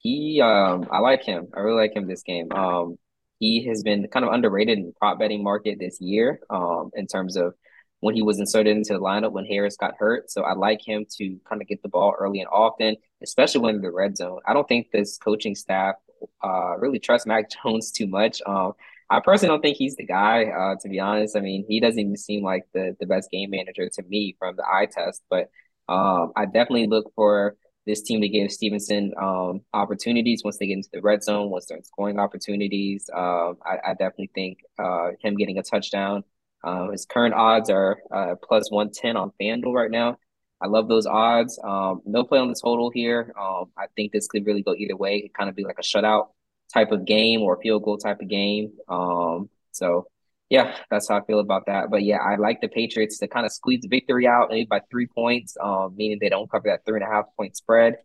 he, 0.06 0.40
um, 0.40 0.86
I 0.90 0.98
like 1.00 1.24
him. 1.24 1.48
I 1.54 1.60
really 1.60 1.80
like 1.80 1.96
him 1.96 2.06
this 2.06 2.22
game. 2.22 2.52
Um, 2.52 2.96
he 3.38 3.66
has 3.66 3.82
been 3.82 4.06
kind 4.08 4.24
of 4.24 4.32
underrated 4.32 4.78
in 4.78 4.86
the 4.86 4.92
prop 4.92 5.18
betting 5.18 5.42
market 5.42 5.78
this 5.78 6.00
year 6.00 6.40
um, 6.48 6.90
in 6.94 7.06
terms 7.06 7.36
of 7.36 7.54
when 8.00 8.14
he 8.14 8.22
was 8.22 8.38
inserted 8.38 8.76
into 8.76 8.92
the 8.92 9.00
lineup 9.00 9.32
when 9.32 9.46
Harris 9.46 9.76
got 9.76 9.94
hurt. 9.98 10.30
So 10.30 10.42
I 10.42 10.54
like 10.54 10.80
him 10.86 11.06
to 11.16 11.38
kind 11.48 11.60
of 11.60 11.68
get 11.68 11.82
the 11.82 11.88
ball 11.88 12.14
early 12.18 12.40
and 12.40 12.48
often, 12.52 12.96
especially 13.22 13.62
when 13.62 13.76
in 13.76 13.82
the 13.82 13.90
red 13.90 14.16
zone. 14.16 14.40
I 14.46 14.52
don't 14.52 14.68
think 14.68 14.90
this 14.90 15.18
coaching 15.18 15.54
staff 15.54 15.96
uh, 16.42 16.76
really 16.78 16.98
trusts 16.98 17.26
Mac 17.26 17.50
Jones 17.62 17.90
too 17.90 18.06
much. 18.06 18.40
Um, 18.46 18.72
I 19.10 19.20
personally 19.20 19.54
don't 19.54 19.62
think 19.62 19.76
he's 19.76 19.96
the 19.96 20.06
guy, 20.06 20.44
uh, 20.44 20.76
to 20.82 20.88
be 20.88 21.00
honest. 21.00 21.36
I 21.36 21.40
mean, 21.40 21.64
he 21.68 21.80
doesn't 21.80 21.98
even 21.98 22.16
seem 22.16 22.42
like 22.42 22.64
the, 22.72 22.96
the 22.98 23.06
best 23.06 23.30
game 23.30 23.50
manager 23.50 23.88
to 23.88 24.02
me 24.04 24.36
from 24.38 24.56
the 24.56 24.64
eye 24.64 24.86
test, 24.90 25.22
but 25.30 25.50
um, 25.88 26.32
I 26.34 26.44
definitely 26.46 26.88
look 26.88 27.12
for 27.14 27.56
this 27.86 28.02
team 28.02 28.20
to 28.20 28.28
give 28.28 28.50
Stevenson 28.50 29.12
um, 29.20 29.60
opportunities 29.72 30.42
once 30.44 30.58
they 30.58 30.66
get 30.66 30.74
into 30.74 30.88
the 30.92 31.00
red 31.00 31.22
zone, 31.22 31.50
once 31.50 31.66
they're 31.66 31.82
scoring 31.84 32.18
opportunities. 32.18 33.08
Uh, 33.14 33.52
I, 33.64 33.78
I, 33.86 33.90
definitely 33.92 34.30
think 34.34 34.58
uh, 34.78 35.10
him 35.20 35.36
getting 35.36 35.58
a 35.58 35.62
touchdown. 35.62 36.24
Uh, 36.64 36.90
his 36.90 37.06
current 37.06 37.34
odds 37.34 37.70
are 37.70 37.98
uh, 38.12 38.34
plus 38.42 38.70
110 38.70 39.16
on 39.16 39.32
FanDuel 39.40 39.72
right 39.72 39.90
now. 39.90 40.18
I 40.60 40.66
love 40.66 40.88
those 40.88 41.06
odds. 41.06 41.60
Um, 41.62 42.02
no 42.04 42.24
play 42.24 42.38
on 42.38 42.48
the 42.48 42.60
total 42.60 42.90
here. 42.90 43.32
Um, 43.38 43.66
I 43.78 43.86
think 43.94 44.12
this 44.12 44.26
could 44.26 44.46
really 44.46 44.62
go 44.62 44.74
either 44.74 44.96
way. 44.96 45.18
It 45.18 45.34
kind 45.34 45.48
of 45.48 45.54
be 45.54 45.64
like 45.64 45.78
a 45.78 45.82
shutout 45.82 46.28
type 46.72 46.90
of 46.90 47.04
game 47.04 47.42
or 47.42 47.54
a 47.54 47.60
field 47.60 47.84
goal 47.84 47.98
type 47.98 48.20
of 48.20 48.28
game. 48.28 48.72
Um, 48.88 49.48
so 49.72 50.08
yeah, 50.48 50.76
that's 50.90 51.08
how 51.08 51.18
I 51.18 51.24
feel 51.24 51.40
about 51.40 51.66
that. 51.66 51.90
But 51.90 52.02
yeah, 52.04 52.18
I 52.18 52.36
like 52.36 52.60
the 52.60 52.68
Patriots 52.68 53.18
to 53.18 53.28
kind 53.28 53.44
of 53.44 53.52
squeeze 53.52 53.80
the 53.82 53.88
victory 53.88 54.26
out 54.26 54.48
maybe 54.50 54.66
by 54.66 54.80
three 54.90 55.06
points, 55.06 55.56
um, 55.60 55.94
meaning 55.96 56.18
they 56.20 56.28
don't 56.28 56.50
cover 56.50 56.68
that 56.68 56.84
three 56.86 57.00
and 57.00 57.08
a 57.08 57.12
half 57.12 57.26
point 57.36 57.56
spread. 57.56 57.96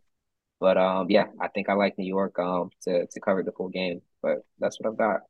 But 0.58 0.76
um, 0.76 1.10
yeah, 1.10 1.26
I 1.40 1.48
think 1.48 1.68
I 1.68 1.74
like 1.74 1.98
New 1.98 2.06
York 2.06 2.38
um 2.38 2.70
to 2.82 3.06
to 3.06 3.20
cover 3.20 3.42
the 3.42 3.52
full 3.52 3.68
game. 3.68 4.02
But 4.22 4.38
that's 4.58 4.78
what 4.80 4.90
I've 4.90 4.98
got, 4.98 5.20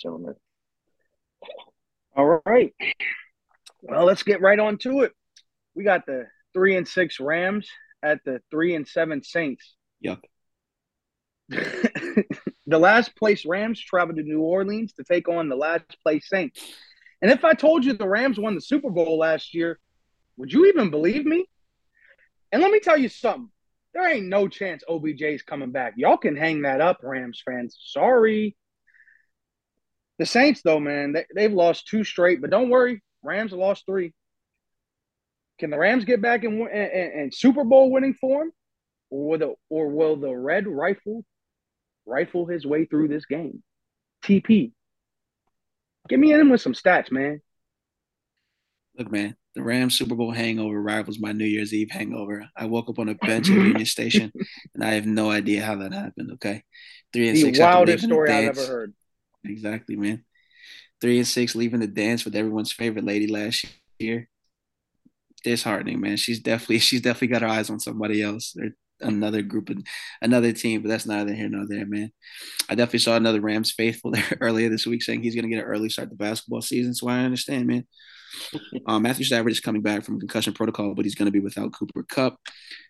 gentlemen. 0.00 0.34
All 2.16 2.40
right. 2.44 2.74
Well, 3.82 4.04
let's 4.04 4.22
get 4.22 4.40
right 4.40 4.58
on 4.58 4.78
to 4.78 5.02
it. 5.02 5.12
We 5.74 5.84
got 5.84 6.04
the 6.06 6.26
three 6.52 6.76
and 6.76 6.88
six 6.88 7.20
Rams 7.20 7.68
at 8.02 8.24
the 8.24 8.40
three 8.50 8.74
and 8.74 8.86
seven 8.86 9.22
Saints. 9.22 9.76
Yuck. 10.04 10.20
the 12.68 12.78
last 12.78 13.16
place 13.16 13.46
Rams 13.46 13.80
traveled 13.80 14.18
to 14.18 14.22
New 14.22 14.42
Orleans 14.42 14.92
to 14.94 15.04
take 15.04 15.26
on 15.26 15.48
the 15.48 15.56
last 15.56 15.84
place 16.02 16.28
Saints. 16.28 16.60
And 17.22 17.30
if 17.30 17.42
I 17.42 17.54
told 17.54 17.84
you 17.84 17.94
the 17.94 18.06
Rams 18.06 18.38
won 18.38 18.54
the 18.54 18.60
Super 18.60 18.90
Bowl 18.90 19.18
last 19.18 19.54
year, 19.54 19.78
would 20.36 20.52
you 20.52 20.66
even 20.66 20.90
believe 20.90 21.24
me? 21.24 21.46
And 22.52 22.60
let 22.60 22.70
me 22.70 22.78
tell 22.78 22.98
you 22.98 23.08
something. 23.08 23.48
There 23.94 24.06
ain't 24.06 24.26
no 24.26 24.48
chance 24.48 24.84
OBJ's 24.86 25.42
coming 25.42 25.72
back. 25.72 25.94
Y'all 25.96 26.18
can 26.18 26.36
hang 26.36 26.62
that 26.62 26.82
up, 26.82 26.98
Rams 27.02 27.42
fans. 27.44 27.78
Sorry. 27.80 28.54
The 30.18 30.26
Saints, 30.26 30.60
though, 30.62 30.78
man, 30.78 31.12
they, 31.12 31.24
they've 31.34 31.52
lost 31.52 31.88
two 31.88 32.04
straight, 32.04 32.42
but 32.42 32.50
don't 32.50 32.68
worry. 32.68 33.02
Rams 33.22 33.52
lost 33.52 33.84
three. 33.86 34.12
Can 35.58 35.70
the 35.70 35.78
Rams 35.78 36.04
get 36.04 36.20
back 36.20 36.44
in, 36.44 36.60
in, 36.60 36.68
in 36.68 37.30
Super 37.32 37.64
Bowl 37.64 37.90
winning 37.90 38.14
form? 38.14 38.52
Or 39.10 39.26
will, 39.26 39.38
the, 39.38 39.54
or 39.70 39.88
will 39.88 40.16
the 40.16 40.34
red 40.34 40.68
rifle 40.68 41.24
rifle 42.08 42.46
his 42.46 42.66
way 42.66 42.84
through 42.86 43.08
this 43.08 43.26
game. 43.26 43.62
TP. 44.24 44.72
Get 46.08 46.18
me 46.18 46.32
in 46.32 46.50
with 46.50 46.60
some 46.60 46.72
stats, 46.72 47.12
man. 47.12 47.42
Look, 48.96 49.12
man, 49.12 49.36
the 49.54 49.62
Rams 49.62 49.96
Super 49.96 50.14
Bowl 50.14 50.32
hangover 50.32 50.80
rivals 50.80 51.20
my 51.20 51.32
New 51.32 51.44
Year's 51.44 51.72
Eve 51.74 51.90
hangover. 51.90 52.48
I 52.56 52.64
woke 52.64 52.88
up 52.88 52.98
on 52.98 53.08
a 53.08 53.14
bench 53.14 53.48
at 53.48 53.54
Union 53.56 53.86
Station, 53.86 54.32
and 54.74 54.82
I 54.82 54.94
have 54.94 55.06
no 55.06 55.30
idea 55.30 55.64
how 55.64 55.76
that 55.76 55.92
happened. 55.92 56.32
Okay, 56.34 56.64
three 57.12 57.28
and 57.28 57.36
the 57.36 57.42
six. 57.42 57.58
Wildest 57.58 58.04
story 58.04 58.32
I've 58.32 58.58
ever 58.58 58.66
heard. 58.66 58.94
Exactly, 59.44 59.96
man. 59.96 60.24
Three 61.00 61.18
and 61.18 61.26
six, 61.26 61.54
leaving 61.54 61.80
the 61.80 61.86
dance 61.86 62.24
with 62.24 62.34
everyone's 62.34 62.72
favorite 62.72 63.04
lady 63.04 63.28
last 63.28 63.66
year. 63.98 64.28
Disheartening, 65.44 66.00
man. 66.00 66.16
She's 66.16 66.40
definitely 66.40 66.78
she's 66.80 67.02
definitely 67.02 67.28
got 67.28 67.42
her 67.42 67.48
eyes 67.48 67.70
on 67.70 67.78
somebody 67.78 68.22
else. 68.22 68.52
They're 68.56 68.74
another 69.00 69.42
group 69.42 69.70
of 69.70 69.78
another 70.22 70.52
team, 70.52 70.82
but 70.82 70.88
that's 70.88 71.06
neither 71.06 71.34
here 71.34 71.48
nor 71.48 71.66
there, 71.66 71.86
man. 71.86 72.10
I 72.68 72.74
definitely 72.74 73.00
saw 73.00 73.16
another 73.16 73.40
Rams 73.40 73.72
faithful 73.72 74.10
there 74.12 74.38
earlier 74.40 74.68
this 74.68 74.86
week 74.86 75.02
saying 75.02 75.22
he's 75.22 75.34
going 75.34 75.44
to 75.44 75.54
get 75.54 75.64
an 75.64 75.70
early 75.70 75.88
start 75.88 76.10
to 76.10 76.16
basketball 76.16 76.62
season. 76.62 76.94
So 76.94 77.08
I 77.08 77.20
understand, 77.20 77.66
man. 77.66 77.86
Um, 78.86 79.02
Matthew 79.04 79.24
Stafford 79.24 79.52
is 79.52 79.60
coming 79.60 79.82
back 79.82 80.04
from 80.04 80.18
concussion 80.18 80.52
protocol, 80.52 80.94
but 80.94 81.04
he's 81.04 81.14
going 81.14 81.26
to 81.26 81.32
be 81.32 81.40
without 81.40 81.72
Cooper 81.72 82.04
Kupp. 82.04 82.36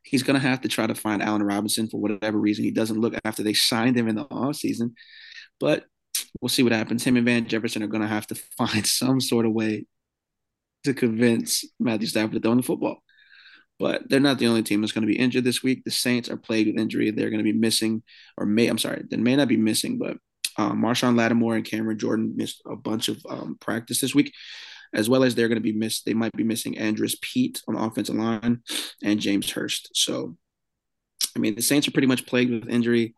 He's 0.05 0.23
going 0.23 0.41
to 0.41 0.47
have 0.47 0.61
to 0.63 0.69
try 0.69 0.87
to 0.87 0.95
find 0.95 1.23
Allen 1.23 1.43
Robinson 1.43 1.89
for 1.89 2.01
whatever 2.01 2.39
reason. 2.39 2.65
He 2.65 2.71
doesn't 2.71 3.01
look 3.01 3.15
after 3.25 3.43
they 3.43 3.55
signed 3.55 3.97
him 3.97 4.09
in 4.09 4.17
the 4.17 4.25
offseason, 4.27 4.93
but 5.61 5.85
we'll 6.41 6.49
see 6.49 6.63
what 6.63 6.73
happens. 6.73 7.05
Him 7.05 7.17
and 7.17 7.27
Van 7.27 7.47
Jefferson 7.47 7.83
are 7.83 7.89
going 7.89 8.03
to 8.03 8.09
have 8.09 8.27
to 8.29 8.35
find 8.57 8.87
some 8.87 9.21
sort 9.21 9.47
of 9.47 9.53
way 9.53 9.87
to 10.85 10.95
convince 10.95 11.65
Matthew 11.79 12.07
Stafford 12.07 12.35
to 12.35 12.41
throw 12.41 12.53
in 12.53 12.59
the 12.59 12.63
football. 12.63 13.03
But 13.79 14.09
they're 14.09 14.19
not 14.19 14.39
the 14.39 14.49
only 14.49 14.63
team 14.63 14.81
that's 14.81 14.93
going 14.93 15.07
to 15.07 15.13
be 15.13 15.19
injured 15.19 15.45
this 15.45 15.63
week. 15.63 15.85
The 15.85 15.91
Saints 15.91 16.29
are 16.29 16.37
plagued 16.37 16.69
with 16.69 16.81
injury. 16.81 17.11
They're 17.11 17.31
going 17.31 17.45
to 17.45 17.53
be 17.53 17.53
missing, 17.53 18.03
or 18.37 18.45
may 18.45 18.67
I'm 18.67 18.79
sorry, 18.79 19.05
they 19.09 19.17
may 19.17 19.37
not 19.37 19.49
be 19.49 19.57
missing, 19.57 19.99
but 19.99 20.17
um, 20.57 20.83
Marshon 20.83 21.17
Lattimore 21.17 21.55
and 21.55 21.65
Cameron 21.65 21.99
Jordan 21.99 22.35
missed 22.37 22.61
a 22.67 22.75
bunch 22.75 23.09
of 23.09 23.25
um, 23.29 23.57
practice 23.61 24.01
this 24.01 24.15
week, 24.15 24.35
as 24.93 25.09
well 25.09 25.23
as 25.23 25.35
they're 25.35 25.49
going 25.49 25.57
to 25.57 25.63
be 25.63 25.73
missed. 25.73 26.05
They 26.05 26.15
might 26.15 26.33
be 26.33 26.43
missing 26.43 26.77
Andrus 26.77 27.17
Peat 27.23 27.63
on 27.69 27.77
the 27.77 27.81
offensive 27.81 28.17
line 28.17 28.63
and 29.03 29.21
James 29.21 29.51
Hurst. 29.53 29.91
So, 29.95 30.37
I 31.37 31.39
mean, 31.39 31.55
the 31.55 31.63
Saints 31.63 31.87
are 31.87 31.93
pretty 31.93 32.09
much 32.09 32.27
plagued 32.27 32.51
with 32.51 32.69
injury. 32.69 33.15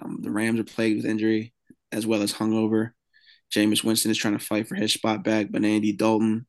Um, 0.00 0.18
the 0.20 0.30
Rams 0.30 0.60
are 0.60 0.64
plagued 0.64 0.98
with 0.98 1.10
injury 1.10 1.54
as 1.90 2.06
well 2.06 2.22
as 2.22 2.34
hungover. 2.34 2.90
Jameis 3.52 3.82
Winston 3.82 4.10
is 4.10 4.18
trying 4.18 4.38
to 4.38 4.44
fight 4.44 4.68
for 4.68 4.76
his 4.76 4.92
spot 4.92 5.24
back, 5.24 5.48
but 5.50 5.64
Andy 5.64 5.92
Dalton, 5.92 6.46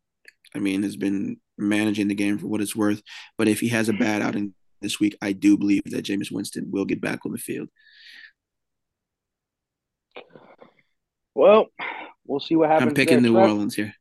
I 0.56 0.60
mean, 0.60 0.84
has 0.84 0.98
been 0.98 1.38
managing 1.58 2.08
the 2.08 2.16
game 2.16 2.38
for 2.38 2.48
what 2.48 2.62
it's 2.62 2.76
worth. 2.76 3.02
But 3.38 3.48
if 3.48 3.60
he 3.60 3.70
has 3.70 3.90
a 3.90 3.94
bad 3.94 4.22
outing 4.22 4.54
this 4.82 5.00
week, 5.00 5.16
I 5.22 5.32
do 5.32 5.58
believe 5.58 5.84
that 5.86 6.06
Jameis 6.06 6.32
Winston 6.32 6.70
will 6.72 6.86
get 6.86 7.02
back 7.02 7.26
on 7.26 7.32
the 7.32 7.38
field. 7.38 7.70
Well, 11.34 11.68
we'll 12.26 12.40
see 12.40 12.56
what 12.56 12.70
happens. 12.70 12.90
I'm 12.90 12.96
picking 12.96 13.22
New 13.22 13.38
Orleans 13.38 13.76
here. 13.76 13.94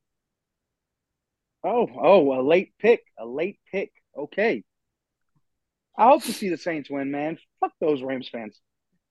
Oh, 1.63 1.89
oh, 1.95 2.41
a 2.41 2.43
late 2.43 2.73
pick, 2.79 3.03
a 3.19 3.27
late 3.27 3.61
pick. 3.71 3.93
Okay. 4.17 4.65
I 5.97 6.09
hope 6.09 6.23
to 6.25 6.33
see 6.33 6.49
the 6.49 6.57
Saints 6.57 6.91
win, 6.91 7.11
man. 7.11 7.39
Fuck 7.61 7.73
those 7.81 8.03
Rams 8.03 8.29
fans. 8.29 8.59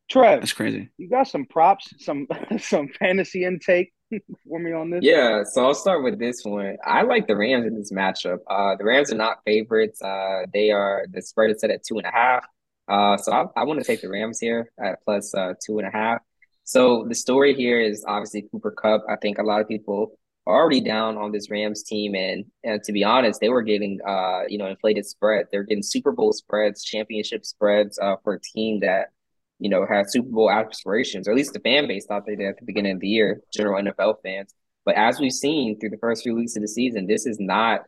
Trev, 0.10 0.42
that's 0.42 0.54
crazy. 0.54 0.90
You 0.98 1.08
got 1.08 1.28
some 1.28 1.46
props, 1.46 1.94
some 2.00 2.28
some 2.60 2.88
fantasy 2.88 3.46
intake 3.46 3.94
for 4.48 4.60
me 4.60 4.72
on 4.72 4.90
this? 4.90 5.02
Yeah, 5.04 5.44
so 5.44 5.66
I'll 5.66 5.74
start 5.74 6.04
with 6.04 6.20
this 6.20 6.44
one. 6.44 6.78
I 6.86 7.04
like 7.04 7.28
the 7.28 7.36
Rams 7.36 7.66
in 7.66 7.76
this 7.76 7.92
matchup. 7.92 8.40
Uh, 8.50 8.76
the 8.76 8.84
Rams 8.84 9.12
are 9.12 9.16
not 9.16 9.40
favorites. 9.46 10.02
Uh, 10.02 10.46
they 10.54 10.72
are 10.72 11.06
the 11.12 11.22
spread 11.22 11.52
is 11.52 11.62
set 11.62 11.70
at 11.70 11.84
two 11.84 11.98
and 11.98 12.08
a 12.08 12.12
half. 12.12 12.46
Uh, 12.88 13.18
so 13.18 13.32
I, 13.32 13.62
I 13.62 13.64
want 13.66 13.80
to 13.80 13.86
take 13.86 14.02
the 14.02 14.10
Rams 14.10 14.40
here 14.40 14.72
at 14.84 15.04
plus 15.04 15.34
uh, 15.36 15.54
two 15.64 15.78
and 15.80 15.88
a 15.88 15.92
half. 15.92 16.22
So 16.64 17.06
the 17.08 17.16
story 17.16 17.54
here 17.56 17.80
is 17.80 18.04
obviously 18.08 18.44
Cooper 18.52 18.72
Kupp. 18.72 19.04
I 19.10 19.16
think 19.16 19.38
a 19.38 19.44
lot 19.44 19.62
of 19.62 19.68
people 19.68 20.18
are 20.46 20.56
already 20.56 20.82
down 20.82 21.18
on 21.18 21.32
this 21.32 21.50
Rams 21.50 21.84
team, 21.84 22.16
and 22.16 22.46
and 22.64 22.84
to 22.84 22.92
be 22.92 23.04
honest, 23.04 23.40
they 23.40 23.50
were 23.50 23.62
getting 23.62 24.00
uh 24.08 24.42
you 24.48 24.58
know 24.58 24.68
inflated 24.68 25.06
spread. 25.06 25.48
They're 25.52 25.64
getting 25.64 25.84
Super 25.84 26.12
Bowl 26.12 26.34
spreads, 26.34 26.84
championship 26.84 27.46
spreads 27.46 28.00
uh, 28.00 28.16
for 28.24 28.34
a 28.34 28.40
team 28.40 28.80
that 28.82 29.12
you 29.60 29.70
know, 29.70 29.86
had 29.86 30.10
Super 30.10 30.30
Bowl 30.30 30.50
aspirations, 30.50 31.28
or 31.28 31.32
at 31.32 31.38
least 31.38 31.54
the 31.54 31.60
fan 31.60 31.88
base 31.88 32.06
thought 32.06 32.26
they 32.26 32.36
did 32.36 32.48
at 32.48 32.60
the 32.60 32.66
beginning 32.66 32.94
of 32.94 33.00
the 33.00 33.08
year, 33.08 33.42
general 33.54 33.82
NFL 33.82 34.16
fans. 34.24 34.54
But 34.86 34.96
as 34.96 35.20
we've 35.20 35.32
seen 35.32 35.80
through 35.80 35.90
the 35.90 35.98
first 35.98 36.24
few 36.24 36.36
weeks 36.36 36.56
of 36.56 36.62
the 36.62 36.68
season, 36.68 37.06
this 37.06 37.26
is 37.26 37.40
not 37.40 37.82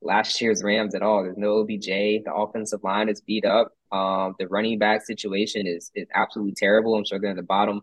last 0.00 0.40
year's 0.40 0.64
Rams 0.64 0.94
at 0.94 1.02
all. 1.02 1.22
There's 1.22 1.36
no 1.36 1.60
OBJ. 1.60 2.24
The 2.24 2.32
offensive 2.34 2.82
line 2.82 3.08
is 3.08 3.20
beat 3.20 3.44
up. 3.44 3.72
Um, 3.92 4.34
the 4.38 4.48
running 4.48 4.78
back 4.78 5.04
situation 5.04 5.66
is 5.66 5.90
is 5.94 6.08
absolutely 6.14 6.54
terrible. 6.56 6.94
I'm 6.94 7.04
sure 7.04 7.18
they're 7.18 7.30
in 7.30 7.36
the 7.36 7.42
bottom 7.42 7.82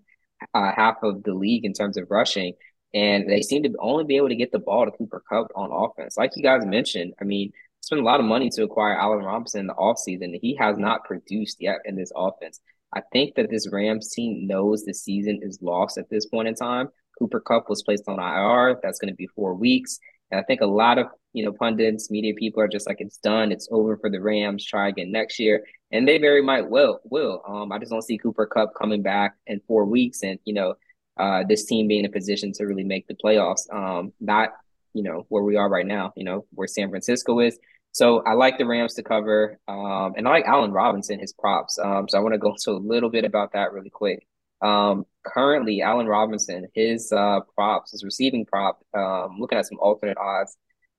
uh, 0.54 0.72
half 0.76 0.98
of 1.04 1.24
the 1.24 1.34
league 1.34 1.66
in 1.66 1.74
terms 1.74 1.98
of 1.98 2.08
rushing. 2.10 2.54
And 2.94 3.30
they 3.30 3.42
seem 3.42 3.64
to 3.64 3.74
only 3.80 4.06
be 4.06 4.16
able 4.18 4.30
to 4.30 4.36
get 4.36 4.52
the 4.52 4.60
ball 4.60 4.86
to 4.86 4.92
Cooper 4.92 5.22
Kupp 5.28 5.48
on 5.56 5.70
offense. 5.72 6.16
Like 6.18 6.32
you 6.36 6.44
guys 6.44 6.66
mentioned, 6.66 7.14
I 7.20 7.26
mean, 7.26 7.52
spent 7.82 8.02
a 8.02 8.06
lot 8.06 8.20
of 8.20 8.26
money 8.26 8.50
to 8.52 8.64
acquire 8.64 8.98
Allen 8.98 9.24
Robinson 9.24 9.62
in 9.62 9.68
the 9.68 9.74
offseason. 9.74 10.38
He 10.42 10.56
has 10.56 10.78
not 10.78 11.04
produced 11.04 11.58
yet 11.60 11.80
in 11.86 11.96
this 11.96 12.12
offense. 12.16 12.62
I 12.96 13.02
think 13.12 13.36
that 13.36 13.50
this 13.50 13.70
Rams 13.72 14.12
team 14.12 14.48
knows 14.48 14.84
the 14.84 14.94
season 14.94 15.40
is 15.42 15.60
lost 15.62 15.98
at 15.98 16.10
this 16.10 16.26
point 16.26 16.48
in 16.48 16.56
time. 16.56 16.90
Cooper 17.20 17.40
Kupp 17.40 17.70
was 17.70 17.84
placed 17.84 18.08
on 18.08 18.20
IR. 18.20 18.80
That's 18.82 19.00
going 19.00 19.12
to 19.12 19.16
be 19.16 19.28
four 19.28 19.54
weeks. 19.54 20.00
And 20.32 20.40
I 20.40 20.44
think 20.44 20.62
a 20.62 20.66
lot 20.66 20.98
of 20.98 21.08
you 21.34 21.44
know 21.44 21.52
pundits, 21.52 22.10
media 22.10 22.34
people 22.34 22.62
are 22.62 22.68
just 22.68 22.88
like 22.88 22.98
it's 23.00 23.18
done, 23.18 23.52
it's 23.52 23.68
over 23.72 23.98
for 23.98 24.10
the 24.10 24.22
Rams. 24.22 24.66
Try 24.66 24.88
again 24.88 25.12
next 25.12 25.40
year, 25.40 25.66
and 25.92 26.08
they 26.08 26.18
very 26.18 26.42
might 26.42 26.70
will 26.70 27.00
will. 27.04 27.42
Um, 27.48 27.72
I 27.72 27.80
just 27.80 27.92
don't 27.92 28.02
see 28.02 28.18
Cooper 28.18 28.46
Kupp 28.46 28.74
coming 28.74 29.02
back 29.02 29.36
in 29.46 29.62
four 29.68 29.86
weeks, 29.86 30.24
and 30.24 30.40
you 30.46 30.54
know 30.54 30.76
uh, 31.18 31.44
this 31.48 31.66
team 31.66 31.88
being 31.88 32.06
in 32.06 32.10
a 32.10 32.14
position 32.14 32.52
to 32.54 32.66
really 32.66 32.84
make 32.84 33.08
the 33.08 33.16
playoffs. 33.16 33.72
Um, 33.72 34.14
not 34.20 34.50
you 34.94 35.04
know 35.04 35.26
where 35.30 35.44
we 35.44 35.58
are 35.58 35.70
right 35.70 35.86
now. 35.86 36.14
You 36.16 36.24
know 36.24 36.46
where 36.52 36.68
San 36.68 36.90
Francisco 36.90 37.40
is. 37.40 37.60
So 37.96 38.22
I 38.24 38.34
like 38.34 38.58
the 38.58 38.66
Rams 38.66 38.96
to 38.96 39.04
cover, 39.04 39.58
um, 39.70 40.16
and 40.18 40.28
I 40.28 40.32
like 40.32 40.46
Allen 40.48 40.74
Robinson 40.74 41.18
his 41.18 41.32
props. 41.32 41.80
Um, 41.80 42.10
so 42.10 42.18
I 42.18 42.22
want 42.22 42.34
to 42.34 42.38
go 42.38 42.50
into 42.52 42.72
a 42.72 42.84
little 42.86 43.10
bit 43.10 43.24
about 43.24 43.54
that 43.54 43.72
really 43.72 43.90
quick. 43.90 44.28
Um, 44.62 45.06
currently, 45.24 45.82
Allen 45.82 46.06
Robinson, 46.06 46.68
his 46.74 47.14
uh, 47.14 47.40
props, 47.56 47.92
his 47.92 48.04
receiving 48.04 48.46
prop, 48.46 48.82
um, 48.94 49.38
looking 49.40 49.58
at 49.58 49.66
some 49.66 49.80
alternate 49.80 50.18
odds 50.18 50.58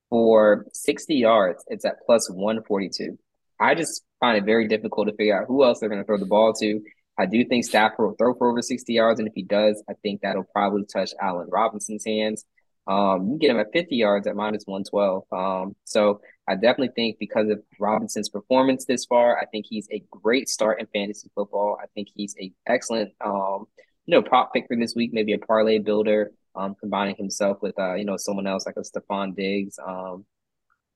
for 0.08 0.64
60 0.72 1.14
yards, 1.14 1.62
it's 1.66 1.84
at 1.84 1.96
plus 2.06 2.30
142. 2.30 3.18
I 3.60 3.74
just 3.74 4.02
find 4.18 4.38
it 4.38 4.46
very 4.46 4.66
difficult 4.66 5.08
to 5.08 5.16
figure 5.16 5.38
out 5.38 5.48
who 5.48 5.64
else 5.64 5.80
they're 5.80 5.90
going 5.90 6.00
to 6.00 6.06
throw 6.06 6.16
the 6.16 6.24
ball 6.24 6.54
to. 6.54 6.80
I 7.18 7.26
do 7.26 7.44
think 7.44 7.66
Stafford 7.66 8.06
will 8.06 8.16
throw 8.16 8.32
for 8.32 8.48
over 8.48 8.62
60 8.62 8.90
yards, 8.90 9.20
and 9.20 9.28
if 9.28 9.34
he 9.34 9.42
does, 9.42 9.82
I 9.86 9.92
think 10.02 10.22
that'll 10.22 10.44
probably 10.44 10.86
touch 10.90 11.10
Allen 11.20 11.48
Robinson's 11.50 12.06
hands. 12.06 12.46
Um, 12.86 13.32
you 13.32 13.38
get 13.38 13.50
him 13.50 13.58
at 13.58 13.72
50 13.72 13.96
yards 13.96 14.26
at 14.26 14.36
minus 14.36 14.64
112. 14.64 15.24
Um, 15.32 15.76
so 15.84 16.20
I 16.48 16.54
definitely 16.54 16.92
think 16.94 17.18
because 17.18 17.48
of 17.48 17.62
Robinson's 17.78 18.28
performance 18.28 18.84
this 18.84 19.04
far, 19.04 19.38
I 19.38 19.46
think 19.46 19.66
he's 19.68 19.88
a 19.90 20.02
great 20.10 20.48
start 20.48 20.80
in 20.80 20.86
fantasy 20.86 21.28
football. 21.34 21.78
I 21.82 21.86
think 21.94 22.08
he's 22.14 22.36
a 22.40 22.52
excellent, 22.66 23.12
um, 23.20 23.66
you 24.06 24.14
know, 24.14 24.22
prop 24.22 24.52
pick 24.52 24.66
for 24.68 24.76
this 24.76 24.94
week, 24.94 25.12
maybe 25.12 25.32
a 25.32 25.38
parlay 25.38 25.78
builder, 25.78 26.30
um, 26.54 26.76
combining 26.78 27.16
himself 27.16 27.60
with, 27.62 27.76
uh, 27.78 27.94
you 27.94 28.04
know, 28.04 28.16
someone 28.16 28.46
else 28.46 28.64
like 28.64 28.76
a 28.76 28.80
Stefon 28.80 29.34
Diggs, 29.34 29.78
um, 29.84 30.24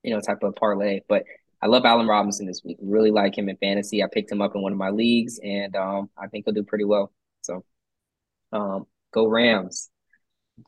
you 0.05 0.15
know, 0.15 0.21
type 0.21 0.43
of 0.43 0.55
parlay. 0.55 1.01
But 1.09 1.25
I 1.61 1.67
love 1.67 1.85
Allen 1.85 2.07
Robinson 2.07 2.47
this 2.47 2.63
week. 2.65 2.79
Really 2.81 3.11
like 3.11 3.37
him 3.37 3.49
in 3.49 3.57
fantasy. 3.57 4.03
I 4.03 4.07
picked 4.07 4.31
him 4.31 4.41
up 4.41 4.55
in 4.55 4.63
one 4.63 4.73
of 4.73 4.79
my 4.79 4.91
leagues, 4.91 5.41
and 5.43 5.75
um, 5.77 6.11
I 6.17 6.29
think 6.29 6.45
he'll 6.45 6.55
do 6.55 6.63
pretty 6.63 6.85
well. 6.85 7.13
So, 7.43 7.65
um, 8.53 8.87
go 9.13 9.27
Rams, 9.27 9.91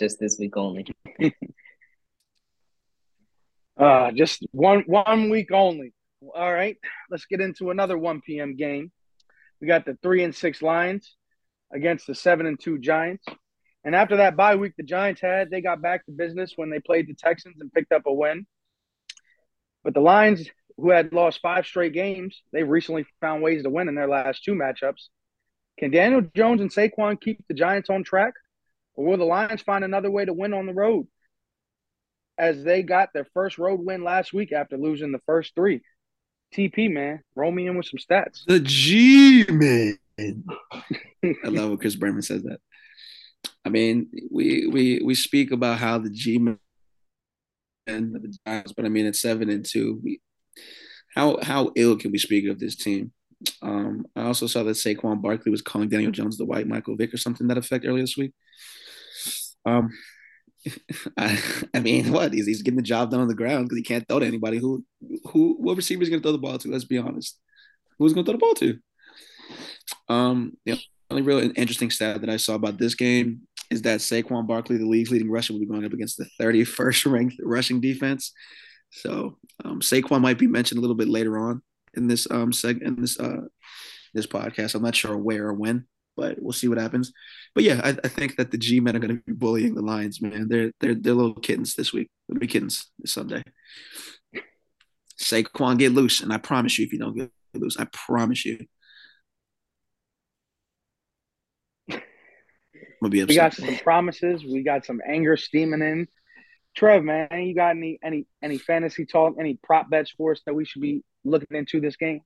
just 0.00 0.18
this 0.18 0.38
week 0.38 0.56
only. 0.56 0.86
Uh, 3.78 4.12
just 4.12 4.44
one 4.52 4.84
one 4.86 5.30
week 5.30 5.50
only. 5.52 5.92
All 6.34 6.52
right, 6.52 6.76
let's 7.10 7.26
get 7.26 7.40
into 7.40 7.70
another 7.70 7.98
1 7.98 8.20
p.m. 8.20 8.56
game. 8.56 8.92
We 9.60 9.66
got 9.66 9.84
the 9.84 9.98
three 10.02 10.22
and 10.22 10.34
six 10.34 10.62
Lions 10.62 11.16
against 11.72 12.06
the 12.06 12.14
seven 12.14 12.46
and 12.46 12.60
two 12.60 12.78
Giants. 12.78 13.24
And 13.84 13.96
after 13.96 14.18
that 14.18 14.36
bye 14.36 14.54
week 14.56 14.74
the 14.76 14.84
Giants 14.84 15.20
had, 15.20 15.50
they 15.50 15.60
got 15.60 15.82
back 15.82 16.04
to 16.06 16.12
business 16.12 16.52
when 16.54 16.70
they 16.70 16.78
played 16.78 17.08
the 17.08 17.14
Texans 17.14 17.56
and 17.60 17.72
picked 17.72 17.92
up 17.92 18.02
a 18.06 18.12
win. 18.12 18.46
But 19.82 19.94
the 19.94 20.00
Lions, 20.00 20.48
who 20.76 20.90
had 20.90 21.12
lost 21.12 21.40
five 21.42 21.66
straight 21.66 21.92
games, 21.92 22.40
they've 22.52 22.68
recently 22.68 23.04
found 23.20 23.42
ways 23.42 23.64
to 23.64 23.70
win 23.70 23.88
in 23.88 23.96
their 23.96 24.08
last 24.08 24.44
two 24.44 24.54
matchups. 24.54 25.08
Can 25.78 25.90
Daniel 25.90 26.22
Jones 26.36 26.60
and 26.60 26.72
Saquon 26.72 27.20
keep 27.20 27.44
the 27.48 27.54
Giants 27.54 27.90
on 27.90 28.04
track? 28.04 28.34
Or 28.94 29.04
will 29.04 29.16
the 29.16 29.24
Lions 29.24 29.62
find 29.62 29.84
another 29.84 30.10
way 30.10 30.24
to 30.24 30.32
win 30.32 30.52
on 30.52 30.66
the 30.66 30.74
road? 30.74 31.06
As 32.38 32.64
they 32.64 32.82
got 32.82 33.10
their 33.12 33.26
first 33.34 33.58
road 33.58 33.80
win 33.84 34.04
last 34.04 34.32
week 34.32 34.52
after 34.52 34.76
losing 34.76 35.12
the 35.12 35.20
first 35.26 35.54
three. 35.54 35.80
TP 36.54 36.90
man, 36.92 37.22
roll 37.34 37.50
me 37.50 37.66
in 37.66 37.76
with 37.76 37.86
some 37.86 37.98
stats. 37.98 38.44
The 38.46 38.60
G 38.60 39.44
man. 39.48 39.98
I 40.18 41.48
love 41.48 41.70
when 41.70 41.78
Chris 41.78 41.96
Berman 41.96 42.22
says 42.22 42.42
that. 42.42 42.58
I 43.64 43.70
mean, 43.70 44.08
we 44.30 44.66
we 44.66 45.00
we 45.04 45.14
speak 45.14 45.50
about 45.50 45.78
how 45.78 45.98
the 45.98 46.10
G 46.10 46.38
man 46.38 46.58
and 47.86 48.14
the 48.14 48.36
Giants, 48.46 48.72
but 48.72 48.84
I 48.84 48.88
mean, 48.88 49.06
at 49.06 49.16
seven 49.16 49.48
and 49.48 49.64
two, 49.64 50.00
we, 50.02 50.20
how 51.14 51.38
how 51.42 51.72
ill 51.74 51.96
can 51.96 52.12
we 52.12 52.18
speak 52.18 52.48
of 52.48 52.58
this 52.58 52.76
team? 52.76 53.12
Um, 53.60 54.06
I 54.14 54.22
also 54.24 54.46
saw 54.46 54.62
that 54.62 54.76
Saquon 54.76 55.20
Barkley 55.20 55.50
was 55.50 55.62
calling 55.62 55.88
Daniel 55.88 56.12
Jones 56.12 56.38
the 56.38 56.44
white 56.44 56.68
Michael 56.68 56.96
Vick 56.96 57.12
or 57.12 57.16
something 57.16 57.48
that 57.48 57.58
effect 57.58 57.84
earlier 57.86 58.02
this 58.02 58.16
week. 58.16 58.32
Um, 59.64 59.90
I, 61.18 61.42
I 61.74 61.80
mean, 61.80 62.12
what? 62.12 62.32
He's, 62.32 62.46
he's 62.46 62.62
getting 62.62 62.76
the 62.76 62.82
job 62.82 63.10
done 63.10 63.20
on 63.20 63.28
the 63.28 63.34
ground 63.34 63.66
because 63.66 63.78
he 63.78 63.84
can't 63.84 64.06
throw 64.08 64.20
to 64.20 64.26
anybody. 64.26 64.58
Who, 64.58 64.84
who, 65.24 65.56
what 65.58 65.76
receiver 65.76 66.02
is 66.02 66.08
going 66.08 66.20
to 66.20 66.24
throw 66.24 66.32
the 66.32 66.38
ball 66.38 66.58
to? 66.58 66.70
Let's 66.70 66.84
be 66.84 66.98
honest. 66.98 67.38
Who's 67.98 68.12
going 68.12 68.24
to 68.24 68.32
throw 68.32 68.38
the 68.38 68.38
ball 68.38 68.54
to? 68.54 68.78
Um, 70.08 70.56
the 70.64 70.78
only 71.10 71.22
real 71.22 71.38
interesting 71.56 71.90
stat 71.90 72.20
that 72.20 72.30
I 72.30 72.36
saw 72.36 72.54
about 72.54 72.78
this 72.78 72.94
game 72.94 73.42
is 73.70 73.82
that 73.82 74.00
Saquon 74.00 74.46
Barkley, 74.46 74.76
the 74.76 74.86
league's 74.86 75.10
leading 75.10 75.30
rusher, 75.30 75.52
will 75.52 75.60
be 75.60 75.66
going 75.66 75.84
up 75.84 75.92
against 75.92 76.18
the 76.18 76.26
31st 76.40 77.10
ranked 77.12 77.36
rushing 77.42 77.80
defense. 77.80 78.32
So 78.90 79.38
um, 79.64 79.80
Saquon 79.80 80.20
might 80.20 80.38
be 80.38 80.46
mentioned 80.46 80.78
a 80.78 80.80
little 80.80 80.96
bit 80.96 81.08
later 81.08 81.38
on 81.38 81.62
in 81.94 82.06
this 82.06 82.26
um 82.30 82.52
seg 82.52 82.82
in 82.82 83.00
this 83.00 83.18
uh 83.18 83.42
this 84.14 84.26
podcast. 84.26 84.74
I'm 84.74 84.82
not 84.82 84.94
sure 84.94 85.16
where 85.16 85.48
or 85.48 85.54
when, 85.54 85.86
but 86.16 86.40
we'll 86.40 86.52
see 86.52 86.68
what 86.68 86.78
happens. 86.78 87.12
But 87.54 87.64
yeah, 87.64 87.80
I, 87.82 87.90
I 88.04 88.08
think 88.08 88.36
that 88.36 88.50
the 88.50 88.58
G 88.58 88.80
men 88.80 88.96
are 88.96 89.00
going 89.00 89.16
to 89.16 89.22
be 89.24 89.32
bullying 89.32 89.74
the 89.74 89.82
Lions, 89.82 90.20
man. 90.20 90.48
They're 90.48 90.72
they're 90.80 90.94
they're 90.94 91.14
little 91.14 91.34
kittens 91.34 91.74
this 91.74 91.92
week. 91.92 92.10
They'll 92.28 92.38
be 92.38 92.46
kittens 92.46 92.90
this 92.98 93.12
Sunday. 93.12 93.42
Saquon, 95.20 95.78
get 95.78 95.92
loose, 95.92 96.20
and 96.20 96.32
I 96.32 96.38
promise 96.38 96.78
you, 96.78 96.86
if 96.86 96.92
you 96.92 96.98
don't 96.98 97.16
get 97.16 97.30
loose, 97.54 97.76
I 97.78 97.86
promise 97.92 98.44
you. 98.44 98.66
We'll 103.00 103.10
be 103.10 103.20
upset. 103.20 103.28
we 103.28 103.36
got 103.36 103.54
some 103.54 103.76
promises. 103.82 104.44
We 104.44 104.62
got 104.62 104.84
some 104.84 105.00
anger 105.06 105.36
steaming 105.36 105.82
in. 105.82 106.06
Trev, 106.76 107.02
man, 107.04 107.28
you 107.32 107.54
got 107.54 107.76
any 107.76 107.98
any 108.02 108.26
any 108.42 108.58
fantasy 108.58 109.04
talk, 109.04 109.34
any 109.38 109.58
prop 109.62 109.90
bets 109.90 110.10
for 110.10 110.32
us 110.32 110.40
that 110.46 110.54
we 110.54 110.64
should 110.64 110.82
be 110.82 111.02
looking 111.24 111.56
into 111.56 111.80
this 111.80 111.96
game? 111.96 112.20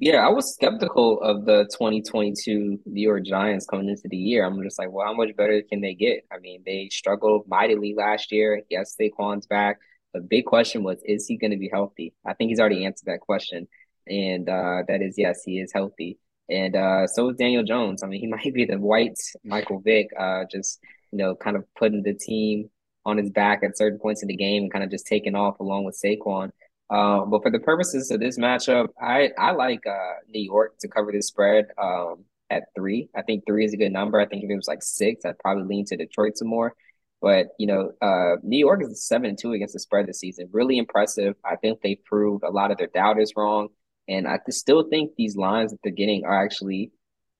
Yeah, 0.00 0.24
I 0.24 0.30
was 0.30 0.54
skeptical 0.54 1.20
of 1.22 1.44
the 1.44 1.64
2022 1.72 2.78
New 2.86 3.02
York 3.02 3.24
Giants 3.24 3.66
coming 3.66 3.88
into 3.88 4.06
the 4.08 4.16
year. 4.16 4.44
I'm 4.44 4.62
just 4.62 4.78
like, 4.78 4.92
well, 4.92 5.06
how 5.06 5.12
much 5.12 5.34
better 5.36 5.60
can 5.68 5.80
they 5.80 5.94
get? 5.94 6.24
I 6.30 6.38
mean, 6.38 6.62
they 6.64 6.88
struggled 6.88 7.48
mightily 7.48 7.94
last 7.96 8.30
year. 8.30 8.62
Yes, 8.70 8.94
Saquon's 9.00 9.46
back. 9.48 9.78
The 10.14 10.20
big 10.20 10.44
question 10.44 10.84
was, 10.84 10.98
is 11.04 11.26
he 11.26 11.36
going 11.36 11.50
to 11.50 11.56
be 11.56 11.68
healthy? 11.72 12.14
I 12.24 12.34
think 12.34 12.50
he's 12.50 12.60
already 12.60 12.84
answered 12.84 13.06
that 13.06 13.20
question. 13.20 13.66
And 14.06 14.48
uh, 14.48 14.84
that 14.86 15.02
is, 15.02 15.16
yes, 15.18 15.42
he 15.44 15.58
is 15.58 15.72
healthy. 15.72 16.18
And 16.48 16.76
uh, 16.76 17.08
so 17.08 17.30
is 17.30 17.36
Daniel 17.36 17.64
Jones. 17.64 18.04
I 18.04 18.06
mean, 18.06 18.20
he 18.20 18.26
might 18.28 18.54
be 18.54 18.66
the 18.66 18.78
white 18.78 19.18
Michael 19.44 19.80
Vick, 19.80 20.10
uh, 20.16 20.44
just, 20.48 20.78
you 21.10 21.18
know, 21.18 21.34
kind 21.34 21.56
of 21.56 21.64
putting 21.74 22.04
the 22.04 22.14
team 22.14 22.70
on 23.04 23.16
his 23.18 23.30
back 23.30 23.64
at 23.64 23.76
certain 23.76 23.98
points 23.98 24.22
in 24.22 24.28
the 24.28 24.36
game 24.36 24.62
and 24.62 24.72
kind 24.72 24.84
of 24.84 24.92
just 24.92 25.08
taking 25.08 25.34
off 25.34 25.58
along 25.58 25.84
with 25.84 26.00
Saquon. 26.00 26.52
Um, 26.90 27.30
but 27.30 27.42
for 27.42 27.50
the 27.50 27.58
purposes 27.58 28.10
of 28.10 28.20
this 28.20 28.38
matchup, 28.38 28.88
I 29.00 29.30
I 29.38 29.52
like 29.52 29.86
uh, 29.86 30.14
New 30.28 30.42
York 30.42 30.78
to 30.80 30.88
cover 30.88 31.12
this 31.12 31.26
spread 31.26 31.66
um, 31.76 32.24
at 32.50 32.64
three. 32.74 33.10
I 33.14 33.22
think 33.22 33.44
three 33.46 33.64
is 33.64 33.74
a 33.74 33.76
good 33.76 33.92
number. 33.92 34.18
I 34.18 34.26
think 34.26 34.42
if 34.42 34.50
it 34.50 34.56
was 34.56 34.68
like 34.68 34.82
six, 34.82 35.24
I'd 35.24 35.38
probably 35.38 35.64
lean 35.64 35.84
to 35.86 35.96
Detroit 35.96 36.38
some 36.38 36.48
more. 36.48 36.74
But 37.20 37.48
you 37.58 37.66
know, 37.66 37.92
uh, 38.00 38.36
New 38.42 38.58
York 38.58 38.82
is 38.82 39.06
seven 39.06 39.30
and 39.30 39.38
two 39.38 39.52
against 39.52 39.74
the 39.74 39.80
spread 39.80 40.06
this 40.06 40.20
season. 40.20 40.48
Really 40.52 40.78
impressive. 40.78 41.34
I 41.44 41.56
think 41.56 41.80
they 41.82 41.96
proved 41.96 42.44
a 42.44 42.50
lot 42.50 42.70
of 42.70 42.78
their 42.78 42.86
doubters 42.86 43.32
wrong, 43.36 43.68
and 44.08 44.26
I 44.26 44.38
still 44.48 44.88
think 44.88 45.12
these 45.16 45.36
lines 45.36 45.72
that 45.72 45.80
they're 45.82 45.92
getting 45.92 46.24
are 46.24 46.42
actually 46.42 46.92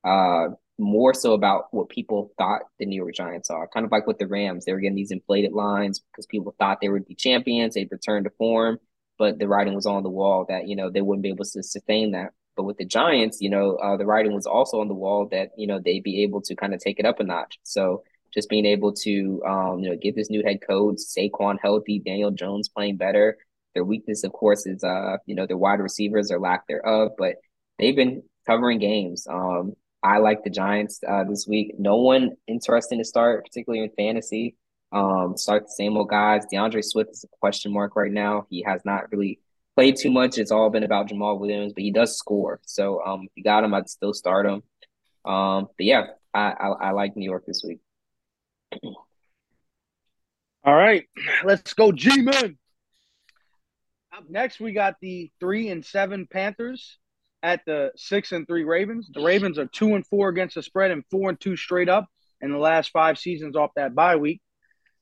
uh, 0.03 0.49
more 0.77 1.13
so 1.15 1.33
about 1.33 1.65
what 1.71 1.89
people 1.89 2.31
thought 2.37 2.61
the 2.77 2.85
New 2.85 2.97
York 2.97 3.15
Giants 3.15 3.49
are. 3.49 3.67
Kind 3.67 3.85
of 3.85 3.91
like 3.91 4.05
with 4.05 4.19
the 4.19 4.27
Rams, 4.27 4.65
they 4.65 4.73
were 4.73 4.79
getting 4.79 4.95
these 4.95 5.11
inflated 5.11 5.53
lines 5.53 5.99
because 5.99 6.27
people 6.27 6.53
thought 6.59 6.81
they 6.81 6.89
would 6.89 7.07
be 7.07 7.15
champions. 7.15 7.73
They'd 7.73 7.91
return 7.91 8.25
to 8.25 8.29
form 8.31 8.79
but 9.19 9.37
the 9.37 9.47
writing 9.47 9.75
was 9.75 9.85
on 9.85 10.01
the 10.01 10.09
wall 10.09 10.45
that 10.49 10.67
you 10.67 10.75
know 10.75 10.89
they 10.89 11.01
wouldn't 11.01 11.23
be 11.23 11.29
able 11.29 11.45
to 11.45 11.61
sustain 11.61 12.11
that. 12.11 12.31
But 12.55 12.63
with 12.63 12.77
the 12.77 12.85
Giants, 12.85 13.39
you 13.41 13.49
know, 13.49 13.75
uh, 13.75 13.97
the 13.97 14.05
writing 14.05 14.33
was 14.33 14.47
also 14.47 14.81
on 14.81 14.87
the 14.87 14.95
wall 14.95 15.27
that 15.31 15.51
you 15.57 15.67
know 15.67 15.79
they'd 15.79 16.03
be 16.03 16.23
able 16.23 16.41
to 16.41 16.55
kind 16.55 16.73
of 16.73 16.79
take 16.79 16.99
it 16.99 17.05
up 17.05 17.19
a 17.19 17.23
notch. 17.23 17.59
So 17.63 18.03
just 18.33 18.49
being 18.49 18.65
able 18.65 18.93
to 18.93 19.43
um, 19.45 19.79
you 19.79 19.89
know 19.89 19.97
get 20.01 20.15
this 20.15 20.29
new 20.29 20.43
head 20.43 20.59
coach, 20.65 20.97
Saquon 20.97 21.57
healthy, 21.61 21.99
Daniel 21.99 22.31
Jones 22.31 22.69
playing 22.69 22.97
better. 22.97 23.37
Their 23.75 23.83
weakness, 23.83 24.23
of 24.23 24.31
course, 24.31 24.65
is 24.65 24.83
uh 24.83 25.17
you 25.25 25.35
know 25.35 25.45
their 25.45 25.57
wide 25.57 25.79
receivers 25.79 26.31
or 26.31 26.39
lack 26.39 26.65
thereof, 26.67 27.11
but 27.17 27.35
they've 27.77 27.95
been 27.95 28.23
covering 28.47 28.79
games. 28.79 29.27
Um, 29.29 29.73
I 30.01 30.19
like 30.19 30.43
the 30.43 30.49
Giants 30.49 31.01
uh, 31.07 31.25
this 31.25 31.45
week. 31.47 31.75
No 31.77 31.97
one 31.97 32.31
interesting 32.47 32.99
to 32.99 33.05
start, 33.05 33.43
particularly 33.45 33.83
in 33.83 33.91
fantasy. 33.97 34.55
Um, 34.91 35.37
start 35.37 35.63
the 35.63 35.71
same 35.71 35.97
old 35.97 36.09
guys. 36.09 36.45
D'Andre 36.51 36.81
Swift 36.81 37.11
is 37.11 37.23
a 37.23 37.27
question 37.39 37.71
mark 37.71 37.95
right 37.95 38.11
now. 38.11 38.47
He 38.49 38.63
has 38.63 38.81
not 38.85 39.11
really 39.11 39.39
played 39.75 39.95
too 39.95 40.11
much. 40.11 40.37
It's 40.37 40.51
all 40.51 40.69
been 40.69 40.83
about 40.83 41.09
Jamaal 41.09 41.39
Williams, 41.39 41.73
but 41.73 41.83
he 41.83 41.91
does 41.91 42.17
score. 42.17 42.59
So 42.65 43.01
um, 43.03 43.21
if 43.23 43.31
you 43.35 43.43
got 43.43 43.63
him, 43.63 43.73
I'd 43.73 43.89
still 43.89 44.13
start 44.13 44.45
him. 44.45 44.63
Um, 45.25 45.67
but 45.77 45.85
yeah, 45.85 46.07
I, 46.33 46.51
I, 46.51 46.67
I 46.67 46.91
like 46.91 47.15
New 47.15 47.29
York 47.29 47.45
this 47.45 47.63
week. 47.65 47.79
All 50.65 50.75
right, 50.75 51.07
let's 51.45 51.73
go, 51.73 51.91
G 51.91 52.21
Men. 52.21 52.57
Up 54.15 54.23
next, 54.29 54.59
we 54.59 54.73
got 54.73 54.95
the 55.01 55.31
three 55.39 55.69
and 55.69 55.85
seven 55.85 56.27
Panthers 56.29 56.97
at 57.41 57.61
the 57.65 57.91
six 57.95 58.33
and 58.33 58.45
three 58.45 58.65
Ravens. 58.65 59.09
The 59.13 59.21
Ravens 59.21 59.57
are 59.57 59.67
two 59.67 59.95
and 59.95 60.05
four 60.05 60.27
against 60.29 60.55
the 60.55 60.63
spread 60.63 60.91
and 60.91 61.05
four 61.09 61.29
and 61.29 61.39
two 61.39 61.55
straight 61.55 61.87
up 61.87 62.07
in 62.41 62.51
the 62.51 62.57
last 62.57 62.91
five 62.91 63.17
seasons 63.17 63.55
off 63.55 63.71
that 63.75 63.95
bye 63.95 64.17
week. 64.17 64.41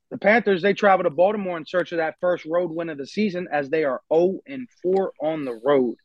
The 0.09 0.17
Panthers 0.17 0.61
they 0.61 0.73
travel 0.73 1.03
to 1.03 1.09
Baltimore 1.09 1.57
in 1.57 1.65
search 1.65 1.91
of 1.91 1.97
that 1.97 2.15
first 2.21 2.45
road 2.45 2.71
win 2.71 2.89
of 2.89 2.97
the 2.97 3.05
season 3.05 3.47
as 3.51 3.69
they 3.69 3.83
are 3.83 4.01
0 4.13 4.39
and 4.47 4.67
4 4.81 5.11
on 5.21 5.43
the 5.43 5.59
road. 5.63 5.95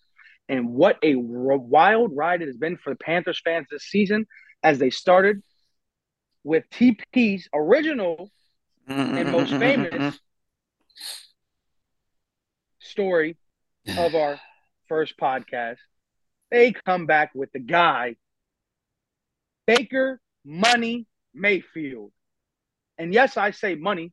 And 0.48 0.70
what 0.70 0.98
a 1.02 1.14
wild 1.14 2.10
ride 2.14 2.42
it 2.42 2.46
has 2.46 2.56
been 2.56 2.76
for 2.76 2.90
the 2.90 2.96
Panthers 2.96 3.40
fans 3.44 3.68
this 3.70 3.84
season 3.84 4.26
as 4.62 4.78
they 4.78 4.90
started 4.90 5.42
with 6.44 6.64
TP's 6.70 7.48
original 7.54 8.28
and 8.88 9.30
most 9.30 9.52
famous 9.52 10.18
story 12.80 13.36
of 13.96 14.14
our 14.16 14.40
first 14.88 15.16
podcast. 15.16 15.78
They 16.50 16.72
come 16.72 17.06
back 17.06 17.30
with 17.34 17.52
the 17.52 17.60
guy, 17.60 18.16
Baker 19.66 20.20
Money 20.44 21.06
Mayfield. 21.32 22.12
And 23.02 23.12
yes, 23.12 23.36
I 23.36 23.50
say 23.50 23.74
money 23.74 24.12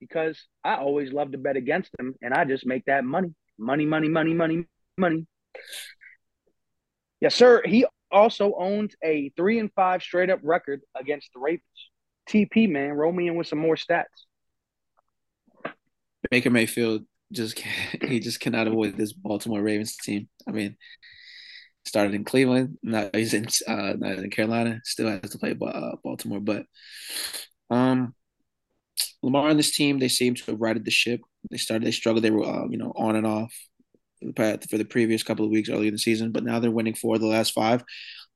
because 0.00 0.46
I 0.64 0.76
always 0.76 1.12
love 1.12 1.32
to 1.32 1.38
bet 1.38 1.56
against 1.56 1.90
them 1.98 2.14
and 2.22 2.32
I 2.32 2.46
just 2.46 2.66
make 2.66 2.86
that 2.86 3.04
money. 3.04 3.34
Money, 3.58 3.84
money, 3.84 4.08
money, 4.08 4.32
money, 4.32 4.64
money. 4.96 5.26
Yes, 7.20 7.34
sir. 7.34 7.60
He 7.66 7.84
also 8.10 8.54
owns 8.58 8.94
a 9.04 9.30
three 9.36 9.58
and 9.58 9.70
five 9.74 10.02
straight 10.02 10.30
up 10.30 10.40
record 10.42 10.80
against 10.98 11.28
the 11.34 11.40
Ravens. 11.40 11.62
TP 12.28 12.66
man, 12.66 12.92
roll 12.92 13.12
me 13.12 13.28
in 13.28 13.34
with 13.34 13.46
some 13.46 13.58
more 13.58 13.76
stats. 13.76 14.04
Baker 16.30 16.50
Mayfield 16.50 17.04
just 17.30 17.58
he 18.02 18.20
just 18.20 18.40
cannot 18.40 18.68
avoid 18.68 18.96
this 18.96 19.12
Baltimore 19.12 19.60
Ravens 19.60 19.96
team. 19.96 20.28
I 20.48 20.52
mean, 20.52 20.76
started 21.84 22.14
in 22.14 22.24
Cleveland, 22.24 22.78
now 22.82 23.10
he's 23.12 23.34
in 23.34 23.46
uh, 23.68 23.94
in 24.00 24.30
Carolina, 24.30 24.80
still 24.84 25.08
has 25.08 25.30
to 25.30 25.38
play 25.38 25.54
uh, 25.60 25.96
Baltimore. 26.02 26.40
But 26.40 26.64
um, 27.72 28.14
Lamar 29.22 29.48
and 29.48 29.58
this 29.58 29.74
team, 29.74 29.98
they 29.98 30.08
seem 30.08 30.34
to 30.34 30.50
have 30.50 30.60
righted 30.60 30.84
the 30.84 30.90
ship. 30.90 31.20
They 31.50 31.56
started, 31.56 31.86
they 31.86 31.92
struggled, 31.92 32.24
they 32.24 32.30
were 32.30 32.44
uh, 32.44 32.68
you 32.68 32.78
know 32.78 32.92
on 32.96 33.16
and 33.16 33.26
off 33.26 33.52
for 34.20 34.78
the 34.78 34.86
previous 34.88 35.22
couple 35.22 35.44
of 35.44 35.50
weeks 35.50 35.68
earlier 35.68 35.88
in 35.88 35.94
the 35.94 35.98
season, 35.98 36.30
but 36.30 36.44
now 36.44 36.60
they're 36.60 36.70
winning 36.70 36.94
four 36.94 37.16
of 37.16 37.20
the 37.20 37.26
last 37.26 37.52
five. 37.52 37.82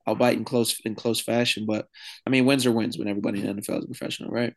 I'll 0.05 0.15
bite 0.15 0.37
in 0.37 0.45
close 0.45 0.79
in 0.85 0.95
close 0.95 1.21
fashion, 1.21 1.65
but 1.65 1.87
I 2.25 2.29
mean 2.29 2.45
wins 2.45 2.65
are 2.65 2.71
wins 2.71 2.97
when 2.97 3.07
everybody 3.07 3.41
in 3.41 3.55
the 3.55 3.61
NFL 3.61 3.79
is 3.79 3.83
a 3.83 3.87
professional, 3.87 4.31
right? 4.31 4.53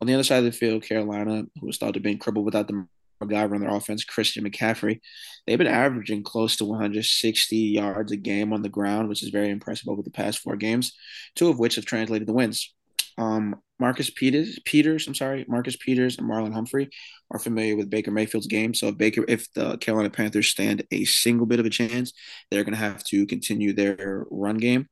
On 0.00 0.06
the 0.06 0.14
other 0.14 0.22
side 0.22 0.38
of 0.38 0.44
the 0.44 0.52
field, 0.52 0.82
Carolina, 0.82 1.44
who 1.60 1.66
was 1.66 1.78
thought 1.78 1.94
to 1.94 2.00
be 2.00 2.16
crippled 2.16 2.44
without 2.44 2.68
the 2.68 2.86
guy 3.26 3.44
on 3.44 3.60
their 3.60 3.74
offense, 3.74 4.04
Christian 4.04 4.44
McCaffrey, 4.44 5.00
they've 5.46 5.56
been 5.56 5.66
averaging 5.66 6.22
close 6.22 6.56
to 6.56 6.66
160 6.66 7.56
yards 7.56 8.12
a 8.12 8.16
game 8.16 8.52
on 8.52 8.60
the 8.60 8.68
ground, 8.68 9.08
which 9.08 9.22
is 9.22 9.30
very 9.30 9.48
impressive 9.48 9.88
over 9.88 10.02
the 10.02 10.10
past 10.10 10.40
four 10.40 10.56
games, 10.56 10.92
two 11.34 11.48
of 11.48 11.58
which 11.58 11.76
have 11.76 11.86
translated 11.86 12.26
to 12.26 12.34
wins. 12.34 12.74
Um, 13.18 13.56
Marcus 13.78 14.10
Peters, 14.10 14.58
Peters, 14.64 15.06
I'm 15.06 15.14
sorry, 15.14 15.44
Marcus 15.48 15.76
Peters 15.76 16.18
and 16.18 16.28
Marlon 16.28 16.52
Humphrey 16.52 16.88
are 17.30 17.38
familiar 17.38 17.76
with 17.76 17.90
Baker 17.90 18.10
Mayfield's 18.10 18.46
game. 18.46 18.72
So 18.72 18.88
if 18.88 18.96
Baker, 18.96 19.24
if 19.28 19.52
the 19.52 19.76
Carolina 19.78 20.10
Panthers 20.10 20.48
stand 20.48 20.84
a 20.90 21.04
single 21.04 21.46
bit 21.46 21.60
of 21.60 21.66
a 21.66 21.70
chance, 21.70 22.12
they're 22.50 22.64
going 22.64 22.74
to 22.74 22.80
have 22.80 23.04
to 23.04 23.26
continue 23.26 23.72
their 23.72 24.26
run 24.30 24.56
game. 24.56 24.88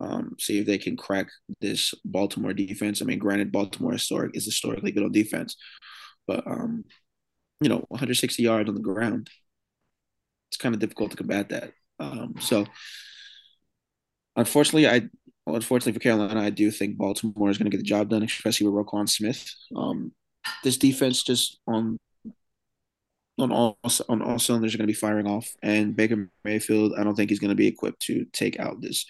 Um, 0.00 0.36
see 0.40 0.58
if 0.58 0.66
they 0.66 0.78
can 0.78 0.96
crack 0.96 1.28
this 1.60 1.94
Baltimore 2.04 2.52
defense. 2.52 3.00
I 3.00 3.04
mean, 3.04 3.18
granted, 3.18 3.52
Baltimore 3.52 3.92
historic 3.92 4.36
is 4.36 4.44
historically 4.44 4.90
good 4.90 5.04
on 5.04 5.12
defense, 5.12 5.56
but 6.26 6.46
um, 6.46 6.84
you 7.60 7.68
know, 7.68 7.84
160 7.88 8.42
yards 8.42 8.68
on 8.68 8.74
the 8.74 8.80
ground, 8.80 9.30
it's 10.50 10.56
kind 10.56 10.74
of 10.74 10.80
difficult 10.80 11.10
to 11.12 11.16
combat 11.16 11.50
that. 11.50 11.72
Um, 12.00 12.34
so 12.40 12.66
unfortunately, 14.36 14.88
I 14.88 15.08
well, 15.46 15.56
unfortunately 15.56 15.92
for 15.92 16.00
Carolina, 16.00 16.40
I 16.40 16.50
do 16.50 16.70
think 16.70 16.96
Baltimore 16.96 17.50
is 17.50 17.58
going 17.58 17.70
to 17.70 17.76
get 17.76 17.78
the 17.78 17.88
job 17.88 18.08
done, 18.08 18.22
especially 18.22 18.68
with 18.68 18.86
Roquan 18.86 19.08
Smith. 19.08 19.54
Um, 19.76 20.12
this 20.62 20.76
defense 20.76 21.22
just 21.22 21.58
on 21.66 21.98
on 23.38 23.50
all 23.50 23.78
on 24.08 24.22
all 24.22 24.38
cylinders 24.38 24.74
are 24.74 24.78
going 24.78 24.86
to 24.86 24.92
be 24.92 24.94
firing 24.94 25.26
off, 25.26 25.48
and 25.62 25.96
Baker 25.96 26.30
Mayfield, 26.44 26.94
I 26.96 27.04
don't 27.04 27.14
think 27.14 27.30
he's 27.30 27.40
going 27.40 27.50
to 27.50 27.56
be 27.56 27.66
equipped 27.66 28.00
to 28.02 28.24
take 28.32 28.58
out 28.58 28.80
this 28.80 29.06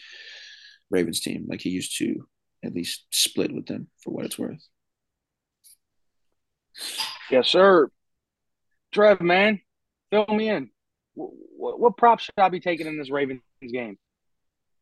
Ravens 0.91 1.21
team 1.21 1.47
like 1.49 1.61
he 1.61 1.71
used 1.71 1.99
to. 1.99 2.27
At 2.65 2.75
least 2.75 3.05
split 3.11 3.53
with 3.53 3.67
them 3.67 3.89
for 4.03 4.11
what 4.11 4.25
it's 4.25 4.39
worth. 4.39 4.67
Yes, 7.31 7.49
sir. 7.49 7.91
Trev, 8.91 9.21
man, 9.21 9.61
fill 10.11 10.27
me 10.29 10.49
in. 10.49 10.71
What, 11.13 11.31
what, 11.57 11.81
what 11.81 11.97
props 11.99 12.25
should 12.25 12.39
I 12.39 12.49
be 12.49 12.61
taking 12.61 12.87
in 12.87 12.99
this 12.99 13.11
Ravens 13.11 13.43
game? 13.61 13.99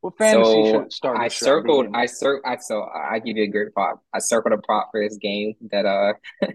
What 0.03 0.19
fantasy 0.19 0.73
so 0.73 0.87
start? 0.91 1.17
I 1.19 1.29
circled. 1.29 1.87
I 1.95 2.07
cir- 2.07 2.43
I 2.45 2.57
so 2.57 2.83
I 2.83 3.21
give 3.21 3.37
you 3.37 3.45
a 3.45 3.47
great 3.47 3.73
prop. 3.73 4.03
I 4.12 4.19
circled 4.19 4.53
a 4.53 4.59
prop 4.59 4.88
for 4.91 5.01
this 5.01 5.17
game 5.17 5.55
that 5.71 5.87
uh 5.87 6.15
I 6.43 6.49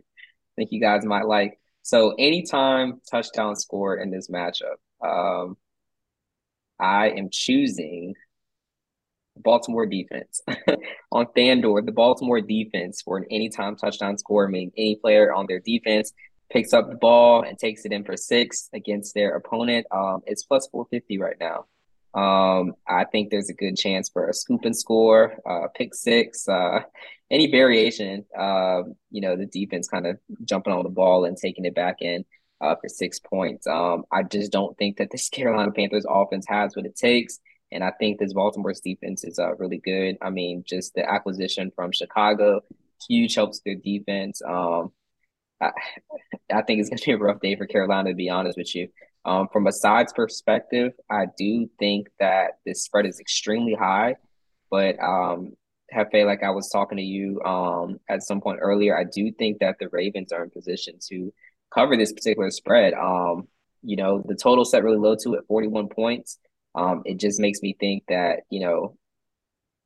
think 0.57 0.71
you 0.73 0.81
guys 0.81 1.05
might 1.05 1.25
like. 1.25 1.57
So 1.81 2.13
anytime 2.19 2.99
touchdown 3.09 3.55
scored 3.55 4.01
in 4.01 4.11
this 4.11 4.29
matchup, 4.29 4.75
um, 5.01 5.55
I 6.77 7.11
am 7.11 7.29
choosing 7.31 8.15
Baltimore 9.37 9.85
defense 9.85 10.41
on 11.13 11.27
FanDuel. 11.27 11.85
The 11.85 11.93
Baltimore 11.93 12.41
defense 12.41 13.01
for 13.01 13.17
an 13.17 13.27
anytime 13.31 13.77
touchdown 13.77 14.17
score, 14.17 14.49
meaning 14.49 14.73
any 14.75 14.97
player 14.97 15.33
on 15.33 15.45
their 15.47 15.59
defense 15.59 16.11
picks 16.49 16.73
up 16.73 16.89
the 16.89 16.97
ball 16.97 17.43
and 17.43 17.57
takes 17.57 17.85
it 17.85 17.93
in 17.93 18.03
for 18.03 18.17
six 18.17 18.69
against 18.73 19.13
their 19.13 19.37
opponent. 19.37 19.87
Um, 19.89 20.19
it's 20.25 20.43
plus 20.43 20.67
four 20.69 20.85
fifty 20.91 21.17
right 21.17 21.37
now. 21.39 21.67
Um, 22.17 22.73
I 22.87 23.05
think 23.05 23.29
there's 23.29 23.49
a 23.49 23.53
good 23.53 23.77
chance 23.77 24.09
for 24.09 24.27
a 24.27 24.33
scoop 24.33 24.65
and 24.65 24.75
score, 24.75 25.37
uh, 25.47 25.67
pick 25.75 25.93
six, 25.93 26.47
uh, 26.47 26.79
any 27.29 27.51
variation. 27.51 28.25
Uh, 28.37 28.83
you 29.11 29.21
know, 29.21 29.35
the 29.35 29.45
defense 29.45 29.87
kind 29.87 30.07
of 30.07 30.17
jumping 30.43 30.73
on 30.73 30.81
the 30.81 30.89
ball 30.89 31.25
and 31.25 31.37
taking 31.37 31.65
it 31.65 31.75
back 31.75 31.97
in 32.01 32.25
uh, 32.59 32.75
for 32.75 32.89
six 32.89 33.19
points. 33.19 33.67
Um, 33.67 34.03
I 34.11 34.23
just 34.23 34.51
don't 34.51 34.75
think 34.79 34.97
that 34.97 35.11
this 35.11 35.29
Carolina 35.33 35.71
Panthers 35.71 36.05
offense 36.09 36.47
has 36.47 36.75
what 36.75 36.87
it 36.87 36.95
takes. 36.95 37.39
And 37.71 37.83
I 37.83 37.91
think 37.99 38.17
this 38.17 38.33
Baltimore's 38.33 38.79
defense 38.79 39.23
is 39.23 39.37
uh, 39.37 39.55
really 39.57 39.77
good. 39.77 40.17
I 40.21 40.31
mean, 40.31 40.63
just 40.65 40.95
the 40.95 41.07
acquisition 41.07 41.71
from 41.75 41.91
Chicago, 41.91 42.61
huge 43.07 43.35
helps 43.35 43.59
their 43.59 43.75
defense. 43.75 44.41
Um, 44.41 44.91
I, 45.61 45.71
I 46.51 46.61
think 46.63 46.79
it's 46.79 46.89
going 46.89 46.97
to 46.97 47.05
be 47.05 47.11
a 47.11 47.17
rough 47.17 47.41
day 47.41 47.55
for 47.55 47.67
Carolina, 47.67 48.09
to 48.09 48.15
be 48.15 48.29
honest 48.29 48.57
with 48.57 48.73
you. 48.73 48.87
Um, 49.27 49.49
from 49.51 49.67
a 49.67 49.73
sides 49.73 50.13
perspective, 50.13 50.93
I 51.11 51.25
do 51.37 51.69
think 51.79 52.07
that 52.17 52.59
this 52.65 52.83
spread 52.83 53.05
is 53.05 53.19
extremely 53.19 53.73
high, 53.73 54.15
but 54.71 54.97
um, 55.03 55.51
Jefe, 55.93 56.25
like 56.25 56.43
I 56.43 56.51
was 56.51 56.69
talking 56.69 56.97
to 56.97 57.03
you 57.03 57.41
um, 57.41 57.99
at 58.09 58.23
some 58.23 58.39
point 58.39 58.59
earlier, 58.61 58.97
I 58.97 59.03
do 59.03 59.31
think 59.33 59.59
that 59.59 59.79
the 59.79 59.89
Ravens 59.89 60.31
are 60.31 60.43
in 60.43 60.49
position 60.49 60.95
to 61.09 61.33
cover 61.73 61.97
this 61.97 62.13
particular 62.13 62.49
spread. 62.51 62.93
Um, 62.93 63.49
you 63.83 63.97
know, 63.97 64.23
the 64.25 64.35
total 64.35 64.63
set 64.63 64.83
really 64.83 64.97
low 64.97 65.15
to 65.23 65.35
at 65.35 65.47
41 65.47 65.89
points. 65.89 66.39
Um, 66.73 67.01
it 67.05 67.19
just 67.19 67.39
makes 67.39 67.61
me 67.61 67.75
think 67.77 68.03
that, 68.07 68.41
you 68.49 68.61
know, 68.61 68.97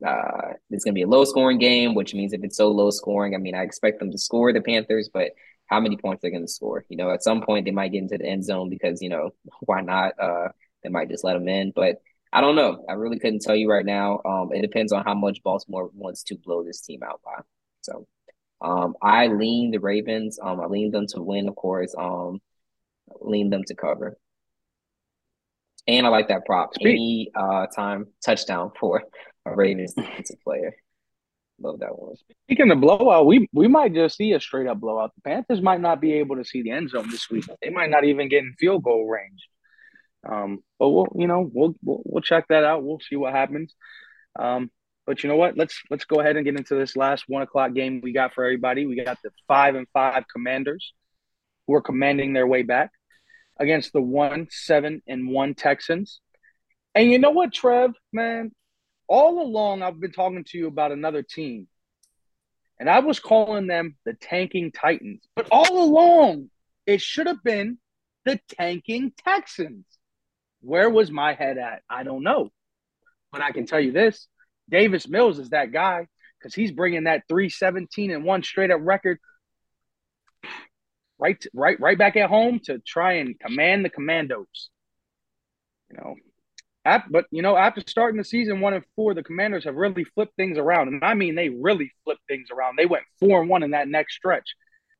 uh, 0.06 0.54
it's 0.69 0.84
going 0.84 0.93
to 0.93 0.99
be 0.99 1.04
a 1.04 1.08
low 1.08 1.25
scoring 1.25 1.58
game, 1.58 1.95
which 1.95 2.13
means 2.13 2.34
if 2.34 2.43
it's 2.43 2.58
so 2.58 2.69
low 2.69 2.91
scoring, 2.91 3.34
I 3.34 3.38
mean, 3.38 3.56
I 3.56 3.63
expect 3.63 3.99
them 3.99 4.12
to 4.12 4.17
score 4.17 4.54
the 4.54 4.62
Panthers, 4.62 5.10
but 5.12 5.32
how 5.71 5.79
many 5.79 5.97
points 5.97 6.21
they're 6.21 6.31
going 6.31 6.45
to 6.45 6.51
score. 6.51 6.86
You 6.89 6.97
know, 6.97 7.12
at 7.12 7.23
some 7.23 7.41
point 7.41 7.65
they 7.65 7.71
might 7.71 7.93
get 7.93 8.03
into 8.03 8.17
the 8.17 8.25
end 8.25 8.43
zone 8.43 8.69
because 8.69 9.01
you 9.01 9.10
know 9.10 9.31
why 9.62 9.81
not? 9.81 10.19
Uh, 10.19 10.49
they 10.84 10.89
might 10.89 11.10
just 11.10 11.23
let 11.23 11.34
them 11.34 11.47
in, 11.47 11.71
but 11.75 12.01
I 12.34 12.41
don't 12.41 12.55
know. 12.55 12.86
I 12.89 12.93
really 12.93 13.19
couldn't 13.19 13.41
tell 13.41 13.55
you 13.55 13.69
right 13.69 13.86
now. 13.86 14.21
Um, 14.25 14.49
it 14.53 14.62
depends 14.62 14.91
on 14.91 15.03
how 15.03 15.13
much 15.15 15.43
Baltimore 15.43 15.89
wants 15.93 16.23
to 16.23 16.36
blow 16.36 16.63
this 16.63 16.81
team 16.81 17.03
out 17.03 17.21
by. 17.23 17.41
So, 17.81 18.07
um, 18.62 18.95
I 19.01 19.27
lean 19.27 19.71
the 19.71 19.79
Ravens. 19.79 20.39
Um, 20.41 20.60
I 20.60 20.65
lean 20.65 20.91
them 20.91 21.07
to 21.07 21.21
win, 21.21 21.47
of 21.49 21.55
course. 21.55 21.95
Um, 21.97 22.41
lean 23.21 23.49
them 23.49 23.63
to 23.65 23.75
cover. 23.75 24.17
And 25.88 26.05
I 26.05 26.10
like 26.10 26.27
that 26.27 26.45
prop. 26.45 26.73
Speak. 26.75 26.88
Any 26.88 27.31
uh 27.36 27.67
time 27.67 28.07
touchdown 28.23 28.71
for 28.79 29.03
a 29.45 29.55
Ravens 29.55 29.93
defensive 29.93 30.41
player. 30.43 30.75
That 31.62 31.97
one. 31.97 32.15
Speaking 32.45 32.71
of 32.71 32.82
blowout, 32.82 33.26
we 33.26 33.47
we 33.54 33.67
might 33.67 33.93
just 33.93 34.17
see 34.17 34.34
a 34.34 34.39
straight 34.39 34.67
up 34.67 34.80
blowout. 34.80 35.12
The 35.15 35.21
Panthers 35.21 35.62
might 35.62 35.82
not 35.82 36.02
be 36.02 36.13
able 36.13 36.38
to 36.38 36.45
see 36.45 36.62
the 36.62 36.71
end 36.71 36.89
zone 36.89 37.10
this 37.10 37.30
week. 37.30 37.45
They 37.62 37.69
might 37.69 37.89
not 37.89 38.04
even 38.04 38.30
get 38.30 38.43
in 38.43 38.54
field 38.60 38.84
goal 38.84 39.08
range. 39.08 39.47
Um, 40.28 40.60
but 40.80 40.89
we'll 40.89 41.08
you 41.15 41.28
know 41.28 41.50
we'll, 41.52 41.76
we'll 41.84 42.02
we'll 42.06 42.21
check 42.21 42.47
that 42.50 42.64
out. 42.64 42.84
We'll 42.84 42.99
see 42.99 43.16
what 43.16 43.34
happens. 43.34 43.74
Um, 44.38 44.72
but 45.05 45.24
you 45.24 45.30
know 45.30 45.36
what? 45.36 45.57
Let's 45.57 45.80
let's 45.89 46.05
go 46.05 46.20
ahead 46.20 46.36
and 46.36 46.45
get 46.45 46.57
into 46.57 46.76
this 46.76 46.95
last 46.95 47.26
one 47.28 47.41
o'clock 47.41 47.74
game 47.74 48.01
we 48.01 48.12
got 48.14 48.34
for 48.34 48.43
everybody. 48.43 48.86
We 48.86 49.03
got 49.03 49.18
the 49.24 49.32
five 49.47 49.76
and 49.76 49.88
five 49.93 50.26
Commanders, 50.32 50.93
who 51.68 51.74
are 51.76 51.82
commanding 51.82 52.34
their 52.34 52.47
way 52.47 52.64
back 52.64 52.91
against 53.59 53.93
the 53.93 54.01
one 54.01 54.47
seven 54.49 55.01
and 55.07 55.30
one 55.30 55.53
Texans. 55.53 56.20
And 56.93 57.12
you 57.12 57.20
know 57.20 57.32
what, 57.32 57.53
Trev, 57.53 57.93
man, 58.12 58.51
all 59.08 59.41
along 59.41 59.82
I've 59.82 59.99
been 59.99 60.12
talking 60.12 60.43
to 60.45 60.58
you 60.58 60.68
about 60.68 60.91
another 60.91 61.24
team. 61.24 61.68
And 62.80 62.89
I 62.89 62.99
was 62.99 63.20
calling 63.20 63.68
them 63.68 63.95
the 64.06 64.14
tanking 64.14 64.72
Titans. 64.72 65.22
But 65.36 65.47
all 65.52 65.84
along, 65.84 66.49
it 66.86 67.02
should 67.02 67.28
have 67.28 67.43
been 67.43 67.78
the 68.26 68.39
tanking 68.58 69.14
Texans. 69.24 69.86
Where 70.62 70.89
was 70.89 71.12
my 71.12 71.34
head 71.34 71.58
at? 71.58 71.82
I 71.89 72.04
don't 72.04 72.24
know. 72.24 72.49
But 73.32 73.41
I 73.41 73.52
can 73.52 73.66
tell 73.66 73.80
you 73.80 73.91
this 73.91 74.28
Davis 74.70 75.08
Mills 75.08 75.39
is 75.39 75.49
that 75.49 75.72
guy 75.72 76.08
because 76.39 76.56
he's 76.56 76.72
bringing 76.72 77.04
that 77.04 77.24
317 77.30 78.12
and 78.12 78.24
one 78.24 78.43
straight 78.43 78.72
up 78.72 78.80
record 78.82 79.20
right, 81.20 81.45
right, 81.54 81.80
right 81.80 81.97
back 81.97 82.18
at 82.18 82.30
home 82.30 82.60
to 82.66 82.80
try 82.80 83.14
and 83.14 83.39
command 83.39 83.86
the 83.86 83.89
Commandos. 83.89 84.70
You 85.89 85.97
know, 85.97 86.16
but 86.84 87.25
you 87.32 87.41
know, 87.41 87.55
after 87.55 87.82
starting 87.86 88.17
the 88.17 88.23
season 88.23 88.59
one 88.59 88.73
and 88.73 88.84
four, 88.95 89.13
the 89.13 89.23
Commanders 89.23 89.65
have 89.65 89.75
really 89.75 90.03
flipped 90.03 90.36
things 90.36 90.57
around, 90.57 90.88
and 90.88 91.03
I 91.03 91.13
mean, 91.13 91.36
they 91.36 91.49
really 91.49 91.91
flipped 92.03 92.25
things 92.27 92.49
around. 92.51 92.77
They 92.77 92.86
went 92.86 93.03
four 93.19 93.41
and 93.41 93.49
one 93.49 93.63
in 93.63 93.71
that 93.71 93.88
next 93.88 94.15
stretch, 94.15 94.55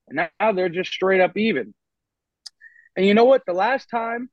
and 0.08 0.30
now 0.40 0.52
they're 0.52 0.70
just 0.70 0.92
straight 0.92 1.22
up 1.22 1.38
even. 1.38 1.74
And 2.96 3.06
you 3.06 3.14
know 3.14 3.26
what? 3.26 3.44
The 3.46 3.54
last 3.54 3.90
time 3.90 4.30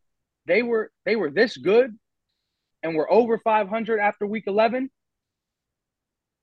they 0.46 0.62
were 0.62 0.90
they 1.04 1.16
were 1.16 1.30
this 1.30 1.56
good 1.56 1.96
and 2.82 2.94
were 2.94 3.10
over 3.10 3.38
500 3.38 3.98
after 3.98 4.26
week 4.26 4.44
11, 4.46 4.90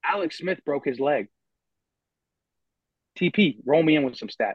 Alex 0.04 0.38
Smith 0.38 0.60
broke 0.66 0.86
his 0.86 1.00
leg. 1.00 1.28
TP, 3.18 3.58
roll 3.66 3.82
me 3.82 3.96
in 3.96 4.04
with 4.04 4.18
some 4.18 4.28
stats. 4.28 4.54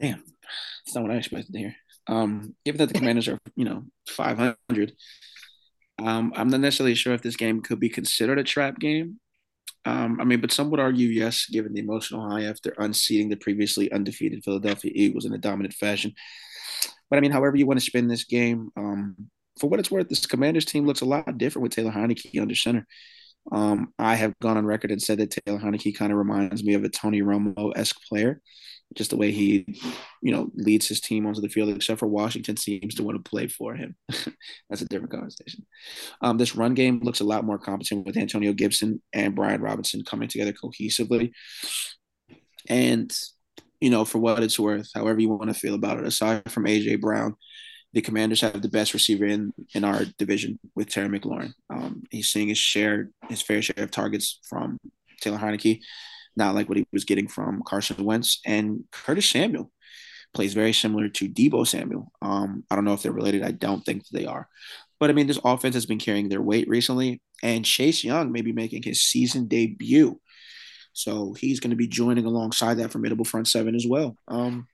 Damn, 0.00 0.22
that's 0.84 0.94
not 0.94 1.02
what 1.02 1.12
I 1.12 1.16
expected 1.16 1.52
to 1.52 1.58
hear. 1.58 1.76
Um, 2.08 2.54
given 2.64 2.78
that 2.78 2.88
the 2.88 2.98
Commanders 2.98 3.28
are, 3.28 3.38
you 3.54 3.64
know, 3.64 3.84
500, 4.08 4.92
um, 6.02 6.32
I'm 6.36 6.48
not 6.48 6.60
necessarily 6.60 6.94
sure 6.94 7.12
if 7.14 7.22
this 7.22 7.36
game 7.36 7.60
could 7.60 7.80
be 7.80 7.88
considered 7.88 8.38
a 8.38 8.44
trap 8.44 8.78
game. 8.78 9.20
Um, 9.84 10.20
I 10.20 10.24
mean, 10.24 10.40
but 10.40 10.52
some 10.52 10.70
would 10.70 10.80
argue 10.80 11.08
yes, 11.08 11.46
given 11.46 11.72
the 11.72 11.80
emotional 11.80 12.28
high 12.28 12.44
after 12.44 12.74
unseating 12.78 13.28
the 13.28 13.36
previously 13.36 13.90
undefeated 13.92 14.44
Philadelphia 14.44 14.92
Eagles 14.94 15.24
in 15.24 15.32
a 15.32 15.38
dominant 15.38 15.74
fashion. 15.74 16.14
But 17.10 17.16
I 17.16 17.20
mean, 17.20 17.30
however 17.30 17.56
you 17.56 17.66
want 17.66 17.80
to 17.80 17.86
spin 17.86 18.08
this 18.08 18.24
game, 18.24 18.70
um, 18.76 19.16
for 19.58 19.68
what 19.68 19.80
it's 19.80 19.90
worth, 19.90 20.08
this 20.08 20.26
Commanders 20.26 20.64
team 20.64 20.86
looks 20.86 21.00
a 21.00 21.06
lot 21.06 21.38
different 21.38 21.64
with 21.64 21.72
Taylor 21.72 21.90
Heinicke 21.90 22.40
under 22.40 22.54
center. 22.54 22.86
Um, 23.50 23.92
I 23.98 24.14
have 24.14 24.38
gone 24.40 24.56
on 24.56 24.66
record 24.66 24.90
and 24.90 25.00
said 25.00 25.18
that 25.18 25.30
Taylor 25.30 25.58
Heinicke 25.58 25.96
kind 25.96 26.12
of 26.12 26.18
reminds 26.18 26.62
me 26.62 26.74
of 26.74 26.84
a 26.84 26.88
Tony 26.88 27.22
Romo 27.22 27.72
esque 27.76 27.98
player, 28.08 28.40
just 28.94 29.10
the 29.10 29.16
way 29.16 29.30
he, 29.30 29.66
you 30.22 30.32
know, 30.32 30.50
leads 30.54 30.88
his 30.88 31.00
team 31.00 31.26
onto 31.26 31.40
the 31.40 31.48
field. 31.48 31.68
Except 31.68 31.98
for 31.98 32.06
Washington 32.06 32.56
seems 32.56 32.94
to 32.94 33.02
want 33.02 33.22
to 33.22 33.28
play 33.28 33.46
for 33.46 33.74
him. 33.74 33.96
That's 34.70 34.82
a 34.82 34.88
different 34.88 35.12
conversation. 35.12 35.66
Um, 36.20 36.38
this 36.38 36.56
run 36.56 36.74
game 36.74 37.00
looks 37.02 37.20
a 37.20 37.24
lot 37.24 37.44
more 37.44 37.58
competent 37.58 38.06
with 38.06 38.16
Antonio 38.16 38.52
Gibson 38.52 39.02
and 39.12 39.34
Brian 39.34 39.60
Robinson 39.60 40.04
coming 40.04 40.28
together 40.28 40.52
cohesively. 40.52 41.32
And 42.68 43.12
you 43.80 43.90
know, 43.90 44.04
for 44.04 44.18
what 44.18 44.42
it's 44.42 44.58
worth, 44.58 44.90
however 44.94 45.20
you 45.20 45.28
want 45.28 45.48
to 45.52 45.58
feel 45.58 45.74
about 45.74 45.98
it, 45.98 46.04
aside 46.04 46.50
from 46.50 46.64
AJ 46.64 47.00
Brown, 47.00 47.36
the 47.92 48.02
Commanders 48.02 48.40
have 48.40 48.60
the 48.60 48.68
best 48.68 48.92
receiver 48.92 49.24
in 49.24 49.52
in 49.74 49.84
our 49.84 50.02
division 50.18 50.58
with 50.74 50.88
Terry 50.88 51.08
McLaurin. 51.08 51.52
Um, 51.70 52.02
he's 52.10 52.28
seeing 52.28 52.48
his 52.48 52.58
share, 52.58 53.10
his 53.28 53.42
fair 53.42 53.62
share 53.62 53.84
of 53.84 53.90
targets 53.90 54.40
from 54.48 54.78
Taylor 55.20 55.38
Heinicke, 55.38 55.80
not 56.38 56.54
like 56.54 56.68
what 56.68 56.78
he 56.78 56.86
was 56.92 57.04
getting 57.04 57.28
from 57.28 57.62
Carson 57.66 58.02
Wentz 58.04 58.40
and 58.46 58.84
Curtis 58.92 59.28
Samuel 59.28 59.70
plays 60.34 60.54
very 60.54 60.72
similar 60.72 61.08
to 61.08 61.28
Deebo 61.28 61.66
Samuel. 61.66 62.12
Um, 62.22 62.64
I 62.70 62.74
don't 62.74 62.84
know 62.84 62.92
if 62.94 63.02
they're 63.02 63.12
related. 63.12 63.42
I 63.42 63.50
don't 63.50 63.84
think 63.84 64.06
they 64.08 64.24
are. 64.24 64.48
But 65.00 65.10
I 65.10 65.12
mean, 65.12 65.26
this 65.26 65.40
offense 65.44 65.74
has 65.74 65.86
been 65.86 65.98
carrying 65.98 66.28
their 66.28 66.42
weight 66.42 66.68
recently, 66.68 67.20
and 67.42 67.64
Chase 67.64 68.04
Young 68.04 68.32
may 68.32 68.42
be 68.42 68.52
making 68.52 68.82
his 68.82 69.02
season 69.02 69.46
debut. 69.46 70.20
So 70.92 71.34
he's 71.34 71.60
going 71.60 71.70
to 71.70 71.76
be 71.76 71.86
joining 71.86 72.24
alongside 72.24 72.74
that 72.78 72.90
formidable 72.90 73.24
front 73.24 73.48
seven 73.48 73.74
as 73.74 73.86
well. 73.86 74.16
Um, 74.26 74.66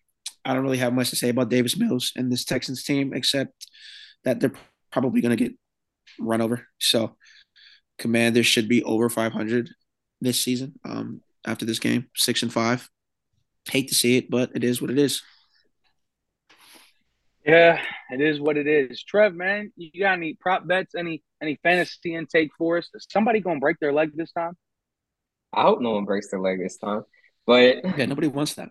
I 0.44 0.54
don't 0.54 0.62
really 0.62 0.78
have 0.78 0.92
much 0.92 1.10
to 1.10 1.16
say 1.16 1.28
about 1.28 1.50
Davis 1.50 1.76
Mills 1.76 2.12
and 2.16 2.30
this 2.30 2.44
Texans 2.44 2.84
team, 2.84 3.12
except 3.12 3.66
that 4.24 4.40
they're 4.40 4.52
probably 4.90 5.20
going 5.20 5.36
to 5.36 5.42
get 5.44 5.54
run 6.18 6.40
over. 6.40 6.66
So, 6.78 7.16
Commanders 7.98 8.46
should 8.46 8.68
be 8.68 8.82
over 8.82 9.08
500 9.08 9.70
this 10.20 10.40
season. 10.40 10.74
Um, 10.84 11.20
after 11.46 11.64
this 11.64 11.78
game, 11.78 12.08
six 12.14 12.42
and 12.42 12.52
five. 12.52 12.88
Hate 13.70 13.88
to 13.88 13.94
see 13.94 14.16
it, 14.18 14.30
but 14.30 14.50
it 14.54 14.62
is 14.62 14.80
what 14.80 14.90
it 14.90 14.98
is. 14.98 15.22
Yeah, 17.46 17.80
it 18.10 18.20
is 18.20 18.40
what 18.40 18.56
it 18.56 18.66
is. 18.66 19.02
Trev, 19.02 19.34
man, 19.34 19.72
you 19.76 20.00
got 20.00 20.14
any 20.14 20.34
prop 20.34 20.66
bets? 20.66 20.94
Any 20.94 21.22
any 21.42 21.58
fantasy 21.62 22.14
intake 22.14 22.50
for 22.56 22.78
us? 22.78 22.88
Is 22.94 23.06
somebody 23.10 23.40
gonna 23.40 23.60
break 23.60 23.78
their 23.80 23.92
leg 23.92 24.12
this 24.14 24.32
time? 24.32 24.56
I 25.52 25.62
hope 25.62 25.80
no 25.80 25.92
one 25.92 26.04
breaks 26.04 26.30
their 26.30 26.40
leg 26.40 26.58
this 26.58 26.78
time. 26.78 27.04
But 27.46 27.98
yeah, 27.98 28.06
nobody 28.06 28.28
wants 28.28 28.54
that. 28.54 28.70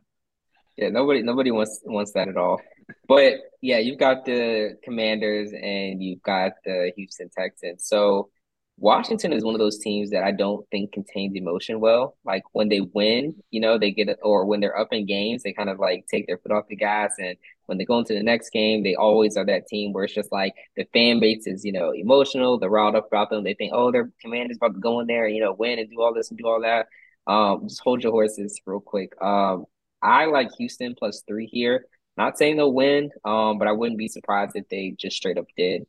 Yeah, 0.75 0.89
nobody 0.89 1.21
nobody 1.21 1.51
wants 1.51 1.81
wants 1.85 2.13
that 2.13 2.27
at 2.27 2.37
all. 2.37 2.61
But 3.07 3.35
yeah, 3.61 3.77
you've 3.77 3.99
got 3.99 4.25
the 4.25 4.77
Commanders 4.83 5.53
and 5.53 6.03
you've 6.03 6.23
got 6.23 6.53
the 6.65 6.91
Houston 6.95 7.29
Texans. 7.29 7.85
So 7.87 8.29
Washington 8.77 9.31
is 9.33 9.43
one 9.43 9.53
of 9.53 9.59
those 9.59 9.77
teams 9.77 10.09
that 10.09 10.23
I 10.23 10.31
don't 10.31 10.67
think 10.69 10.91
contains 10.91 11.35
emotion 11.35 11.79
well. 11.79 12.17
Like 12.25 12.43
when 12.53 12.69
they 12.69 12.81
win, 12.81 13.35
you 13.51 13.61
know, 13.61 13.77
they 13.77 13.91
get 13.91 14.09
it, 14.09 14.19
or 14.23 14.45
when 14.45 14.59
they're 14.59 14.77
up 14.77 14.91
in 14.91 15.05
games, 15.05 15.43
they 15.43 15.53
kind 15.53 15.69
of 15.69 15.79
like 15.79 16.05
take 16.09 16.27
their 16.27 16.37
foot 16.39 16.51
off 16.51 16.67
the 16.67 16.75
gas. 16.75 17.13
And 17.19 17.37
when 17.67 17.77
they 17.77 17.85
go 17.85 17.99
into 17.99 18.13
the 18.13 18.23
next 18.23 18.49
game, 18.49 18.83
they 18.83 18.95
always 18.95 19.37
are 19.37 19.45
that 19.45 19.67
team 19.67 19.93
where 19.93 20.03
it's 20.03 20.13
just 20.13 20.31
like 20.31 20.53
the 20.75 20.85
fan 20.91 21.19
base 21.19 21.47
is, 21.47 21.63
you 21.63 21.71
know, 21.71 21.91
emotional. 21.91 22.57
They're 22.57 22.69
riled 22.69 22.95
up 22.95 23.07
about 23.07 23.29
them. 23.29 23.43
They 23.43 23.53
think, 23.53 23.73
oh, 23.73 23.91
their 23.91 24.11
commander's 24.21 24.57
about 24.57 24.73
to 24.73 24.79
go 24.79 24.99
in 24.99 25.07
there 25.07 25.25
and, 25.25 25.35
you 25.35 25.41
know, 25.41 25.53
win 25.53 25.79
and 25.79 25.89
do 25.89 26.01
all 26.01 26.13
this 26.13 26.29
and 26.29 26.37
do 26.37 26.47
all 26.47 26.61
that. 26.61 26.87
Um, 27.25 27.67
just 27.69 27.81
hold 27.81 28.03
your 28.03 28.11
horses 28.11 28.59
real 28.65 28.79
quick. 28.81 29.13
Um, 29.21 29.65
I 30.01 30.25
like 30.25 30.51
Houston 30.57 30.95
plus 30.95 31.23
three 31.25 31.45
here. 31.45 31.85
Not 32.17 32.37
saying 32.37 32.57
they'll 32.57 32.73
win, 32.73 33.11
um, 33.23 33.57
but 33.59 33.67
I 33.67 33.71
wouldn't 33.71 33.97
be 33.97 34.07
surprised 34.07 34.55
if 34.55 34.67
they 34.69 34.95
just 34.97 35.15
straight 35.17 35.37
up 35.37 35.45
did. 35.55 35.85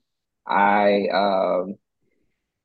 I 0.47 1.09
um, 1.13 1.77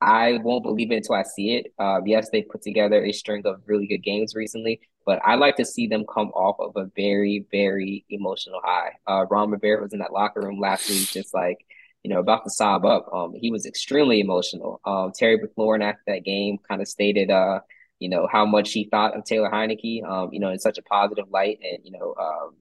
I 0.00 0.38
won't 0.42 0.62
believe 0.62 0.90
it 0.90 0.96
until 0.96 1.16
I 1.16 1.24
see 1.24 1.56
it. 1.56 1.72
Uh, 1.78 2.00
yes, 2.04 2.30
they 2.30 2.42
put 2.42 2.62
together 2.62 3.04
a 3.04 3.12
string 3.12 3.42
of 3.44 3.62
really 3.66 3.86
good 3.86 4.02
games 4.02 4.34
recently, 4.34 4.80
but 5.04 5.20
I 5.24 5.34
like 5.34 5.56
to 5.56 5.64
see 5.64 5.86
them 5.86 6.04
come 6.12 6.28
off 6.28 6.56
of 6.58 6.72
a 6.76 6.90
very, 6.96 7.44
very 7.50 8.04
emotional 8.08 8.60
high. 8.64 8.92
Uh, 9.06 9.26
Ron 9.30 9.50
Rivera 9.50 9.82
was 9.82 9.92
in 9.92 9.98
that 9.98 10.12
locker 10.12 10.40
room 10.40 10.58
last 10.58 10.88
week, 10.88 11.08
just 11.08 11.34
like 11.34 11.58
you 12.02 12.10
know, 12.10 12.20
about 12.20 12.44
to 12.44 12.50
sob 12.50 12.84
up. 12.84 13.12
Um, 13.12 13.34
he 13.34 13.50
was 13.50 13.66
extremely 13.66 14.20
emotional. 14.20 14.80
Um, 14.84 15.12
Terry 15.12 15.38
McLaurin 15.38 15.82
after 15.82 16.02
that 16.06 16.24
game 16.24 16.58
kind 16.66 16.80
of 16.80 16.88
stated, 16.88 17.30
uh, 17.30 17.60
you 17.98 18.08
know, 18.08 18.26
how 18.30 18.46
much 18.46 18.72
he 18.72 18.84
thought 18.84 19.16
of 19.16 19.24
Taylor 19.24 19.50
Heinicke, 19.50 20.02
um, 20.04 20.32
you 20.32 20.40
know, 20.40 20.50
in 20.50 20.58
such 20.58 20.78
a 20.78 20.82
positive 20.82 21.26
light 21.30 21.58
and, 21.62 21.84
you 21.84 21.92
know, 21.92 22.14
um, 22.18 22.54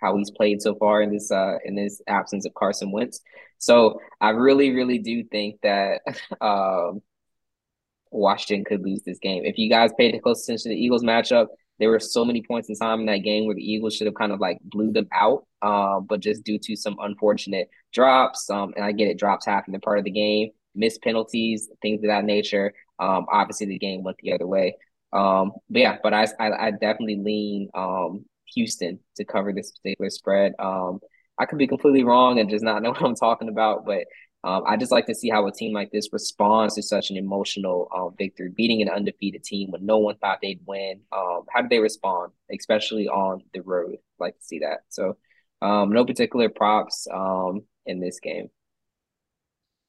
how 0.00 0.16
he's 0.16 0.30
played 0.30 0.62
so 0.62 0.74
far 0.74 1.02
in 1.02 1.12
this 1.12 1.30
uh 1.30 1.56
in 1.64 1.74
this 1.74 2.00
absence 2.06 2.46
of 2.46 2.54
Carson 2.54 2.92
Wentz. 2.92 3.20
So 3.58 4.00
I 4.20 4.30
really, 4.30 4.70
really 4.70 4.98
do 4.98 5.24
think 5.24 5.60
that 5.62 6.00
um 6.40 7.02
Washington 8.10 8.64
could 8.64 8.82
lose 8.84 9.02
this 9.02 9.18
game. 9.18 9.44
If 9.44 9.58
you 9.58 9.70
guys 9.70 9.92
paid 9.96 10.20
close 10.22 10.42
attention 10.42 10.70
to 10.70 10.74
the 10.74 10.82
Eagles 10.82 11.04
matchup, 11.04 11.46
there 11.78 11.88
were 11.88 12.00
so 12.00 12.24
many 12.24 12.42
points 12.42 12.68
in 12.68 12.76
time 12.76 13.00
in 13.00 13.06
that 13.06 13.18
game 13.18 13.46
where 13.46 13.54
the 13.54 13.62
Eagles 13.62 13.96
should 13.96 14.06
have 14.06 14.14
kind 14.14 14.32
of 14.32 14.40
like 14.40 14.58
blew 14.62 14.92
them 14.92 15.08
out. 15.12 15.46
Uh, 15.62 16.00
but 16.00 16.20
just 16.20 16.44
due 16.44 16.58
to 16.58 16.76
some 16.76 16.96
unfortunate 17.00 17.68
drops, 17.92 18.48
um, 18.50 18.72
and 18.76 18.84
I 18.84 18.92
get 18.92 19.08
it, 19.08 19.18
drops 19.18 19.46
happen 19.46 19.74
in 19.74 19.80
part 19.80 19.98
of 19.98 20.04
the 20.04 20.10
game, 20.10 20.50
missed 20.74 21.02
penalties, 21.02 21.68
things 21.82 22.02
of 22.02 22.08
that 22.08 22.24
nature. 22.24 22.72
Um, 22.98 23.26
obviously 23.32 23.66
the 23.66 23.78
game 23.78 24.02
went 24.02 24.18
the 24.18 24.32
other 24.32 24.46
way. 24.46 24.76
Um, 25.12 25.52
but 25.68 25.80
yeah, 25.80 25.98
but 26.02 26.14
I, 26.14 26.26
I, 26.38 26.66
I 26.66 26.70
definitely 26.70 27.16
lean 27.16 27.70
um 27.74 28.26
Houston 28.54 28.98
to 29.16 29.24
cover 29.24 29.52
this 29.52 29.72
particular 29.72 30.10
spread. 30.10 30.54
Um, 30.58 31.00
I 31.38 31.46
could 31.46 31.58
be 31.58 31.66
completely 31.66 32.04
wrong 32.04 32.38
and 32.38 32.50
just 32.50 32.64
not 32.64 32.82
know 32.82 32.90
what 32.92 33.02
I'm 33.02 33.14
talking 33.14 33.48
about, 33.48 33.84
but 33.84 34.04
um, 34.42 34.62
I 34.66 34.76
just 34.76 34.92
like 34.92 35.06
to 35.06 35.14
see 35.14 35.28
how 35.28 35.46
a 35.46 35.52
team 35.52 35.74
like 35.74 35.90
this 35.90 36.08
responds 36.12 36.74
to 36.74 36.82
such 36.82 37.10
an 37.10 37.16
emotional 37.16 37.88
um, 37.94 38.14
victory, 38.16 38.50
beating 38.54 38.80
an 38.80 38.88
undefeated 38.88 39.44
team 39.44 39.70
when 39.70 39.84
no 39.84 39.98
one 39.98 40.16
thought 40.16 40.38
they'd 40.40 40.60
win. 40.66 41.00
Um, 41.12 41.42
how 41.52 41.60
do 41.60 41.68
they 41.68 41.78
respond, 41.78 42.32
especially 42.50 43.06
on 43.06 43.42
the 43.52 43.60
road? 43.60 43.92
I'd 43.92 43.98
like 44.24 44.38
to 44.38 44.44
see 44.44 44.60
that. 44.60 44.80
So, 44.88 45.18
um, 45.60 45.92
no 45.92 46.06
particular 46.06 46.48
props 46.48 47.06
um, 47.12 47.62
in 47.84 48.00
this 48.00 48.18
game. 48.18 48.48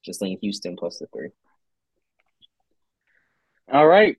Just 0.03 0.22
lean 0.22 0.38
Houston 0.41 0.76
plus 0.76 0.99
the 0.99 1.07
three. 1.14 1.30
All 3.72 3.88
right. 3.88 4.18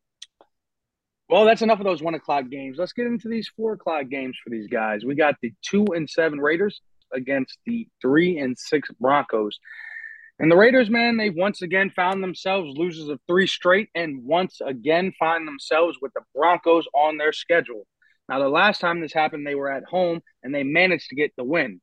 Well, 1.32 1.46
that's 1.46 1.62
enough 1.62 1.78
of 1.78 1.86
those 1.86 2.02
one 2.02 2.12
o'clock 2.12 2.50
games. 2.50 2.76
Let's 2.78 2.92
get 2.92 3.06
into 3.06 3.26
these 3.26 3.50
four 3.56 3.72
o'clock 3.72 4.10
games 4.10 4.36
for 4.44 4.50
these 4.50 4.66
guys. 4.66 5.02
We 5.02 5.14
got 5.14 5.36
the 5.40 5.54
two 5.62 5.86
and 5.94 6.06
seven 6.06 6.38
Raiders 6.38 6.82
against 7.10 7.56
the 7.64 7.88
three 8.02 8.38
and 8.38 8.54
six 8.58 8.90
Broncos. 9.00 9.58
And 10.38 10.50
the 10.52 10.58
Raiders, 10.58 10.90
man, 10.90 11.16
they 11.16 11.30
once 11.30 11.62
again 11.62 11.88
found 11.88 12.22
themselves 12.22 12.76
losers 12.76 13.08
of 13.08 13.18
three 13.26 13.46
straight 13.46 13.88
and 13.94 14.22
once 14.26 14.60
again 14.62 15.14
find 15.18 15.48
themselves 15.48 15.96
with 16.02 16.12
the 16.12 16.20
Broncos 16.34 16.84
on 16.94 17.16
their 17.16 17.32
schedule. 17.32 17.86
Now, 18.28 18.38
the 18.38 18.50
last 18.50 18.82
time 18.82 19.00
this 19.00 19.14
happened, 19.14 19.46
they 19.46 19.54
were 19.54 19.72
at 19.72 19.84
home 19.84 20.20
and 20.42 20.54
they 20.54 20.64
managed 20.64 21.08
to 21.08 21.16
get 21.16 21.32
the 21.38 21.44
win. 21.44 21.80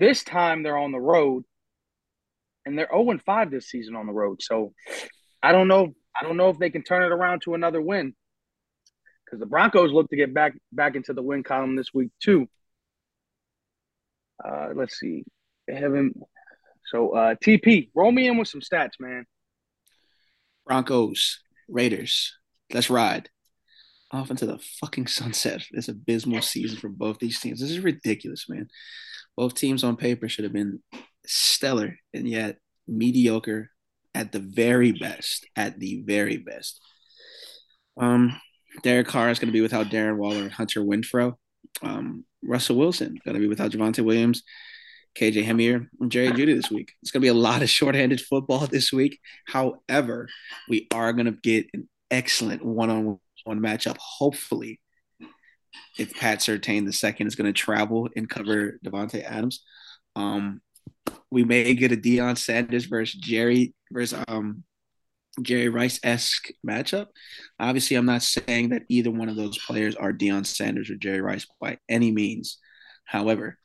This 0.00 0.24
time 0.24 0.62
they're 0.62 0.78
on 0.78 0.92
the 0.92 0.98
road 0.98 1.44
and 2.64 2.78
they're 2.78 2.88
0 2.90 3.18
5 3.26 3.50
this 3.50 3.68
season 3.68 3.94
on 3.94 4.06
the 4.06 4.14
road. 4.14 4.40
So 4.40 4.72
I 5.42 5.52
don't 5.52 5.68
know 5.68 5.94
I 6.18 6.24
don't 6.24 6.38
know 6.38 6.48
if 6.48 6.58
they 6.58 6.70
can 6.70 6.82
turn 6.82 7.02
it 7.02 7.12
around 7.12 7.42
to 7.42 7.52
another 7.52 7.82
win 7.82 8.14
because 9.34 9.40
the 9.40 9.50
Broncos 9.50 9.92
look 9.92 10.08
to 10.10 10.16
get 10.16 10.32
back 10.32 10.54
back 10.70 10.94
into 10.94 11.12
the 11.12 11.22
win 11.22 11.42
column 11.42 11.74
this 11.74 11.92
week 11.92 12.10
too. 12.22 12.48
Uh, 14.44 14.68
let's 14.74 14.98
see, 14.98 15.24
they 15.66 15.74
haven't. 15.74 16.16
So 16.86 17.10
uh, 17.10 17.34
TP, 17.34 17.90
roll 17.94 18.12
me 18.12 18.28
in 18.28 18.36
with 18.36 18.46
some 18.46 18.60
stats, 18.60 19.00
man. 19.00 19.24
Broncos, 20.66 21.40
Raiders, 21.68 22.36
let's 22.72 22.90
ride. 22.90 23.28
off 24.12 24.30
into 24.30 24.46
the 24.46 24.58
fucking 24.80 25.08
sunset. 25.08 25.62
This 25.72 25.88
abysmal 25.88 26.42
season 26.42 26.78
for 26.78 26.88
both 26.88 27.18
these 27.18 27.40
teams. 27.40 27.60
This 27.60 27.70
is 27.70 27.80
ridiculous, 27.80 28.48
man. 28.48 28.68
Both 29.36 29.54
teams 29.54 29.82
on 29.82 29.96
paper 29.96 30.28
should 30.28 30.44
have 30.44 30.52
been 30.52 30.80
stellar, 31.26 31.96
and 32.12 32.28
yet 32.28 32.58
mediocre 32.86 33.70
at 34.14 34.30
the 34.30 34.38
very 34.38 34.92
best. 34.92 35.44
At 35.56 35.80
the 35.80 36.02
very 36.06 36.36
best. 36.36 36.80
Um, 37.96 38.38
Derek 38.82 39.06
Carr 39.06 39.30
is 39.30 39.38
going 39.38 39.48
to 39.48 39.52
be 39.52 39.60
without 39.60 39.86
Darren 39.86 40.16
Waller 40.16 40.42
and 40.42 40.52
Hunter 40.52 40.80
Renfrow. 40.80 41.34
Um, 41.82 42.24
Russell 42.42 42.76
Wilson 42.76 43.18
going 43.24 43.34
to 43.34 43.40
be 43.40 43.48
without 43.48 43.70
Javonte 43.70 44.04
Williams, 44.04 44.42
KJ 45.18 45.44
Hamler, 45.44 45.88
and 46.00 46.10
Jerry 46.10 46.28
Jeudy 46.28 46.54
this 46.54 46.70
week. 46.70 46.92
It's 47.02 47.10
going 47.10 47.20
to 47.20 47.24
be 47.24 47.28
a 47.28 47.34
lot 47.34 47.62
of 47.62 47.70
shorthanded 47.70 48.20
football 48.20 48.66
this 48.66 48.92
week. 48.92 49.20
However, 49.46 50.28
we 50.68 50.86
are 50.92 51.12
going 51.12 51.26
to 51.26 51.32
get 51.32 51.66
an 51.72 51.88
excellent 52.10 52.64
one-on-one 52.64 53.60
matchup. 53.60 53.96
Hopefully, 53.98 54.80
if 55.98 56.14
Pat 56.14 56.40
Surtain 56.40 56.84
the 56.84 56.92
second 56.92 57.26
is 57.26 57.36
going 57.36 57.52
to 57.52 57.58
travel 57.58 58.08
and 58.16 58.28
cover 58.28 58.78
Davante 58.84 59.22
Adams, 59.22 59.62
um, 60.16 60.60
we 61.30 61.44
may 61.44 61.74
get 61.74 61.92
a 61.92 61.96
Deion 61.96 62.36
Sanders 62.36 62.84
versus 62.84 63.18
Jerry 63.20 63.74
versus 63.90 64.22
um 64.28 64.64
Jerry 65.42 65.68
Rice 65.68 66.00
esque 66.02 66.48
matchup. 66.66 67.08
Obviously, 67.58 67.96
I'm 67.96 68.06
not 68.06 68.22
saying 68.22 68.70
that 68.70 68.82
either 68.88 69.10
one 69.10 69.28
of 69.28 69.36
those 69.36 69.58
players 69.58 69.96
are 69.96 70.12
Deion 70.12 70.46
Sanders 70.46 70.90
or 70.90 70.96
Jerry 70.96 71.20
Rice 71.20 71.46
by 71.60 71.78
any 71.88 72.10
means. 72.12 72.58
However, 73.04 73.58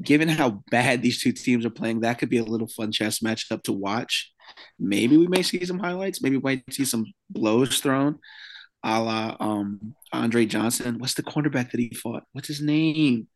given 0.00 0.28
how 0.28 0.62
bad 0.70 1.02
these 1.02 1.20
two 1.20 1.32
teams 1.32 1.64
are 1.64 1.70
playing, 1.70 2.00
that 2.00 2.18
could 2.18 2.30
be 2.30 2.38
a 2.38 2.44
little 2.44 2.68
fun 2.68 2.92
chess 2.92 3.20
matchup 3.20 3.62
to 3.64 3.72
watch. 3.72 4.32
Maybe 4.78 5.16
we 5.16 5.26
may 5.26 5.42
see 5.42 5.64
some 5.64 5.78
highlights. 5.78 6.22
Maybe 6.22 6.36
we 6.36 6.42
might 6.42 6.72
see 6.72 6.84
some 6.84 7.06
blows 7.30 7.80
thrown, 7.80 8.18
a 8.84 9.00
la 9.00 9.36
um, 9.40 9.94
Andre 10.12 10.46
Johnson. 10.46 10.98
What's 10.98 11.14
the 11.14 11.22
cornerback 11.22 11.70
that 11.72 11.80
he 11.80 11.90
fought? 11.90 12.24
What's 12.32 12.48
his 12.48 12.60
name? 12.60 13.28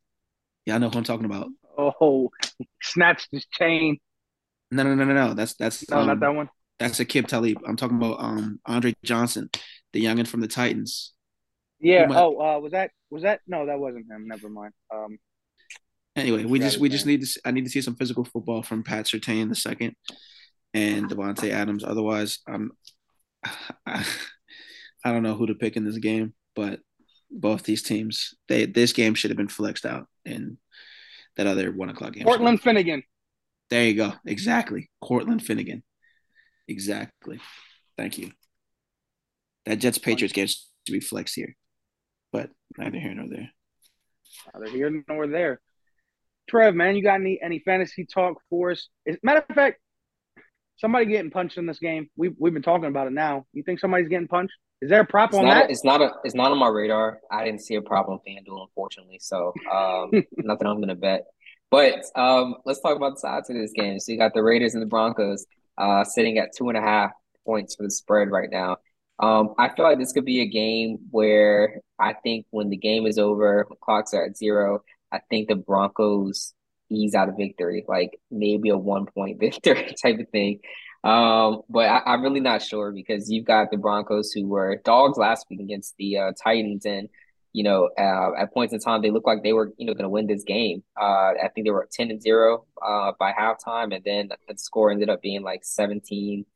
Yeah, 0.66 0.76
I 0.76 0.78
know 0.78 0.90
who 0.90 0.98
I'm 0.98 1.04
talking 1.04 1.26
about. 1.26 1.48
Oh, 1.76 2.30
snatched 2.82 3.28
his 3.32 3.46
chain. 3.46 3.98
No, 4.70 4.82
no, 4.82 4.94
no, 4.94 5.04
no, 5.04 5.14
no. 5.14 5.34
That's 5.34 5.54
that's 5.54 5.88
no, 5.90 5.98
um, 5.98 6.06
not 6.06 6.20
that 6.20 6.34
one. 6.34 6.48
That's 6.80 6.98
Aqib 6.98 7.26
Talib. 7.26 7.58
I'm 7.68 7.76
talking 7.76 7.98
about 7.98 8.20
um 8.20 8.58
Andre 8.64 8.94
Johnson, 9.04 9.50
the 9.92 10.02
youngin 10.02 10.26
from 10.26 10.40
the 10.40 10.48
Titans. 10.48 11.12
Yeah. 11.78 12.06
Oh, 12.10 12.40
uh, 12.40 12.58
was 12.58 12.72
that 12.72 12.90
was 13.10 13.22
that? 13.22 13.40
No, 13.46 13.66
that 13.66 13.78
wasn't 13.78 14.10
him. 14.10 14.26
Never 14.26 14.48
mind. 14.48 14.72
Um. 14.92 15.18
Anyway, 16.16 16.44
we 16.44 16.58
just 16.58 16.78
we 16.78 16.88
just 16.88 17.06
need 17.06 17.22
to. 17.22 17.40
I 17.44 17.50
need 17.50 17.64
to 17.64 17.70
see 17.70 17.82
some 17.82 17.96
physical 17.96 18.24
football 18.24 18.62
from 18.62 18.82
Pat 18.82 19.06
Surtain 19.06 19.50
the 19.50 19.54
second, 19.54 19.94
and 20.74 21.08
Davante 21.08 21.50
Adams. 21.50 21.84
Otherwise, 21.84 22.40
I'm. 22.48 22.72
I, 23.86 24.04
I 25.04 25.12
don't 25.12 25.22
know 25.22 25.34
who 25.34 25.46
to 25.46 25.54
pick 25.54 25.76
in 25.76 25.84
this 25.86 25.96
game, 25.96 26.34
but 26.54 26.80
both 27.30 27.62
these 27.62 27.82
teams, 27.82 28.34
they 28.48 28.66
this 28.66 28.92
game 28.92 29.14
should 29.14 29.30
have 29.30 29.38
been 29.38 29.48
flexed 29.48 29.86
out 29.86 30.08
in 30.24 30.58
that 31.36 31.46
other 31.46 31.72
one 31.72 31.88
o'clock 31.88 32.14
game. 32.14 32.24
Cortland 32.24 32.60
Finnegan. 32.60 33.02
There 33.70 33.84
you 33.84 33.94
go. 33.94 34.12
Exactly. 34.26 34.90
Cortland 35.00 35.42
Finnegan. 35.42 35.82
Exactly. 36.70 37.40
Thank 37.98 38.16
you. 38.16 38.30
That 39.66 39.76
Jets 39.76 39.98
Patriots 39.98 40.32
game 40.32 40.46
to 40.86 40.92
be 40.92 41.00
flexed 41.00 41.34
here, 41.34 41.56
but 42.32 42.50
neither 42.78 42.98
here 42.98 43.12
nor 43.12 43.28
there. 43.28 43.50
Neither 44.54 44.70
here 44.70 45.04
nor 45.08 45.26
there. 45.26 45.60
Trev, 46.48 46.74
man, 46.74 46.96
you 46.96 47.02
got 47.02 47.20
any 47.20 47.40
any 47.42 47.58
fantasy 47.58 48.06
talk 48.06 48.40
for 48.48 48.70
us? 48.70 48.88
As, 49.06 49.16
matter 49.22 49.44
of 49.46 49.54
fact, 49.54 49.80
somebody 50.78 51.06
getting 51.06 51.30
punched 51.30 51.58
in 51.58 51.66
this 51.66 51.80
game. 51.80 52.08
We've 52.16 52.34
we've 52.38 52.54
been 52.54 52.62
talking 52.62 52.86
about 52.86 53.08
it 53.08 53.12
now. 53.12 53.46
You 53.52 53.62
think 53.64 53.80
somebody's 53.80 54.08
getting 54.08 54.28
punched? 54.28 54.54
Is 54.80 54.88
there 54.88 55.00
a 55.00 55.06
prop 55.06 55.30
it's 55.30 55.38
on 55.38 55.44
that? 55.46 55.66
A, 55.66 55.70
it's 55.70 55.84
not 55.84 56.00
a. 56.00 56.12
It's 56.24 56.34
not 56.36 56.52
on 56.52 56.58
my 56.58 56.68
radar. 56.68 57.18
I 57.30 57.44
didn't 57.44 57.62
see 57.62 57.74
a 57.74 57.82
problem 57.82 58.18
with 58.18 58.32
FanDuel, 58.32 58.62
unfortunately. 58.62 59.18
So 59.20 59.52
um, 59.70 60.10
nothing 60.36 60.66
I'm 60.68 60.80
gonna 60.80 60.94
bet. 60.94 61.26
But 61.70 62.02
um, 62.16 62.56
let's 62.64 62.80
talk 62.80 62.96
about 62.96 63.14
the 63.14 63.20
sides 63.20 63.50
of 63.50 63.56
this 63.56 63.72
game. 63.72 63.98
So 64.00 64.12
you 64.12 64.18
got 64.18 64.34
the 64.34 64.42
Raiders 64.42 64.74
and 64.74 64.82
the 64.82 64.86
Broncos 64.86 65.46
uh, 65.80 66.04
sitting 66.04 66.38
at 66.38 66.50
two 66.56 66.68
and 66.68 66.78
a 66.78 66.80
half 66.82 67.10
points 67.44 67.74
for 67.74 67.82
the 67.82 67.90
spread 67.90 68.30
right 68.30 68.50
now. 68.50 68.76
Um, 69.18 69.54
I 69.58 69.68
feel 69.68 69.84
like 69.84 69.98
this 69.98 70.12
could 70.12 70.24
be 70.24 70.40
a 70.40 70.46
game 70.46 70.98
where 71.10 71.80
I 71.98 72.14
think 72.14 72.46
when 72.50 72.70
the 72.70 72.76
game 72.76 73.06
is 73.06 73.18
over, 73.18 73.66
clocks 73.82 74.14
are 74.14 74.24
at 74.24 74.36
zero, 74.36 74.82
I 75.12 75.20
think 75.28 75.48
the 75.48 75.56
Broncos 75.56 76.54
ease 76.90 77.14
out 77.14 77.28
of 77.28 77.36
victory, 77.36 77.84
like 77.86 78.18
maybe 78.30 78.70
a 78.70 78.78
one 78.78 79.06
point 79.06 79.40
victory 79.40 79.94
type 80.00 80.18
of 80.18 80.28
thing. 80.30 80.60
Um, 81.02 81.62
but 81.70 81.86
I, 81.88 82.14
am 82.14 82.22
really 82.22 82.40
not 82.40 82.62
sure 82.62 82.92
because 82.92 83.30
you've 83.30 83.46
got 83.46 83.70
the 83.70 83.78
Broncos 83.78 84.32
who 84.32 84.46
were 84.46 84.82
dogs 84.84 85.16
last 85.16 85.46
week 85.48 85.60
against 85.60 85.94
the 85.98 86.18
uh, 86.18 86.32
Titans, 86.42 86.84
and 86.84 87.08
you 87.52 87.64
know 87.64 87.90
uh, 87.98 88.30
at 88.38 88.52
points 88.52 88.72
in 88.72 88.80
time 88.80 89.02
they 89.02 89.10
looked 89.10 89.26
like 89.26 89.42
they 89.42 89.52
were 89.52 89.72
you 89.76 89.86
know 89.86 89.94
going 89.94 90.04
to 90.04 90.10
win 90.10 90.26
this 90.26 90.44
game. 90.44 90.82
Uh, 91.00 91.32
I 91.42 91.48
think 91.54 91.66
they 91.66 91.70
were 91.70 91.88
ten 91.90 92.10
and 92.10 92.22
zero 92.22 92.66
uh, 92.82 93.12
by 93.18 93.32
halftime, 93.32 93.94
and 93.94 94.04
then 94.04 94.30
the 94.48 94.58
score 94.58 94.90
ended 94.90 95.10
up 95.10 95.22
being 95.22 95.42
like 95.42 95.64
seventeen 95.64 96.46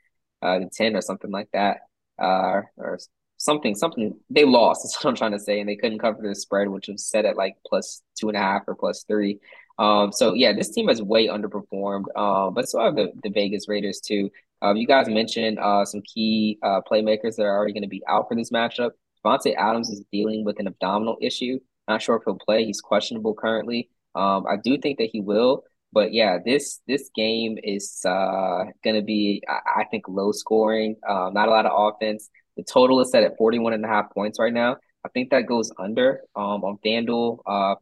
uh, 0.43 0.59
to 0.59 0.69
ten 0.69 0.97
or 0.97 1.01
something 1.01 1.31
like 1.31 1.49
that, 1.53 1.79
uh, 2.19 2.63
or 2.77 2.99
something 3.37 3.75
something 3.75 4.19
they 4.31 4.45
lost. 4.45 4.83
That's 4.85 5.03
what 5.03 5.11
I'm 5.11 5.17
trying 5.17 5.33
to 5.33 5.41
say, 5.41 5.61
and 5.61 5.69
they 5.69 5.77
couldn't 5.77 5.99
cover 5.99 6.23
the 6.23 6.35
spread, 6.35 6.69
which 6.69 6.89
was 6.89 7.07
set 7.07 7.25
at 7.25 7.37
like 7.37 7.57
plus 7.67 8.03
two 8.19 8.29
and 8.29 8.37
a 8.37 8.41
half 8.41 8.63
or 8.67 8.75
plus 8.75 9.05
three. 9.05 9.41
Um, 9.79 10.13
so 10.13 10.35
yeah, 10.35 10.53
this 10.53 10.71
team 10.71 10.89
has 10.89 11.03
way 11.03 11.27
underperformed. 11.27 12.05
Um, 12.17 12.55
but 12.55 12.69
so 12.69 12.81
have 12.81 12.97
the, 12.97 13.13
the 13.23 13.31
Vegas 13.31 13.69
Raiders 13.69 14.01
too. 14.01 14.31
Um, 14.63 14.77
you 14.77 14.87
guys 14.87 15.09
mentioned 15.09 15.59
uh, 15.59 15.85
some 15.85 16.01
key 16.03 16.59
uh, 16.63 16.81
playmakers 16.91 17.37
that 17.37 17.43
are 17.43 17.57
already 17.57 17.73
going 17.73 17.83
to 17.83 17.89
be 17.89 18.03
out 18.09 18.29
for 18.29 18.35
this 18.35 18.51
matchup. 18.51 18.93
Davante 19.25 19.55
Adams 19.57 19.91
is 19.91 20.03
dealing 20.13 20.45
with 20.45 20.59
an 20.59 20.67
abdominal 20.67 21.17
issue. 21.21 21.59
Not 21.89 22.03
sure 22.03 22.17
if 22.17 22.23
he'll 22.25 22.37
play. 22.37 22.65
He's 22.65 22.81
questionable 22.81 23.35
currently. 23.35 23.89
Um, 24.15 24.47
I 24.47 24.57
do 24.63 24.79
think 24.79 24.99
that 24.99 25.11
he 25.13 25.21
will, 25.21 25.65
but 25.93 26.13
yeah, 26.13 26.39
this 26.45 26.81
this 26.87 27.11
game 27.15 27.59
is 27.63 28.05
uh, 28.05 28.65
going 28.83 28.97
to 28.97 29.03
be, 29.03 29.43
I, 29.49 29.81
I, 29.81 29.85
think, 29.85 30.09
low 30.09 30.31
scoring. 30.33 30.97
Uh, 31.07 31.31
not 31.33 31.49
a 31.49 31.51
lot 31.51 31.67
of 31.67 31.73
offense. 31.75 32.31
The 32.57 32.63
total 32.63 33.01
is 33.01 33.11
set 33.11 33.25
at 33.25 33.37
41 33.37 33.73
and 33.73 33.85
a 33.85 33.89
half 33.89 34.13
points 34.13 34.39
right 34.39 34.53
now. 34.53 34.77
I 35.05 35.09
think 35.09 35.31
that 35.31 35.47
goes 35.47 35.73
under 35.79 36.21
um, 36.37 36.65
on 36.65 36.79
FanDuel. 36.85 37.39
Uh, 37.47 37.75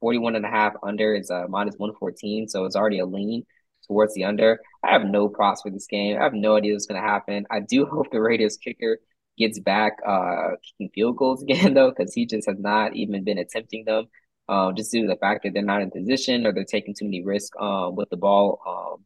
41 0.00 0.36
and 0.36 0.44
a 0.44 0.48
half 0.48 0.74
under 0.82 1.14
is 1.14 1.30
uh, 1.30 1.46
minus 1.48 1.74
114. 1.76 2.48
So 2.48 2.64
it's 2.64 2.76
already 2.76 2.98
a 3.00 3.06
lean 3.06 3.44
towards 3.86 4.14
the 4.14 4.24
under. 4.24 4.60
I 4.84 4.92
have 4.92 5.04
no 5.04 5.28
props 5.28 5.62
for 5.62 5.70
this 5.70 5.86
game. 5.86 6.18
I 6.18 6.22
have 6.22 6.34
no 6.34 6.56
idea 6.56 6.74
what's 6.74 6.86
going 6.86 7.00
to 7.00 7.06
happen. 7.06 7.46
I 7.50 7.60
do 7.60 7.86
hope 7.90 8.10
the 8.10 8.20
Raiders 8.20 8.56
kicker 8.56 8.98
gets 9.40 9.58
back 9.58 9.94
uh, 10.06 10.50
kicking 10.62 10.90
field 10.94 11.16
goals 11.16 11.42
again, 11.48 11.74
though, 11.74 11.90
because 11.90 12.14
he 12.14 12.26
just 12.26 12.48
has 12.48 12.58
not 12.58 12.94
even 12.94 13.24
been 13.24 13.38
attempting 13.38 13.84
them. 13.84 14.06
Um, 14.48 14.74
just 14.74 14.90
due 14.90 15.02
to 15.02 15.08
the 15.08 15.16
fact 15.16 15.44
that 15.44 15.54
they're 15.54 15.62
not 15.62 15.80
in 15.80 15.92
position 15.92 16.44
or 16.44 16.52
they're 16.52 16.64
taking 16.64 16.92
too 16.92 17.04
many 17.04 17.22
risks 17.24 17.56
um, 17.60 17.94
with 17.94 18.10
the 18.10 18.16
ball 18.16 18.60
um, 18.66 19.04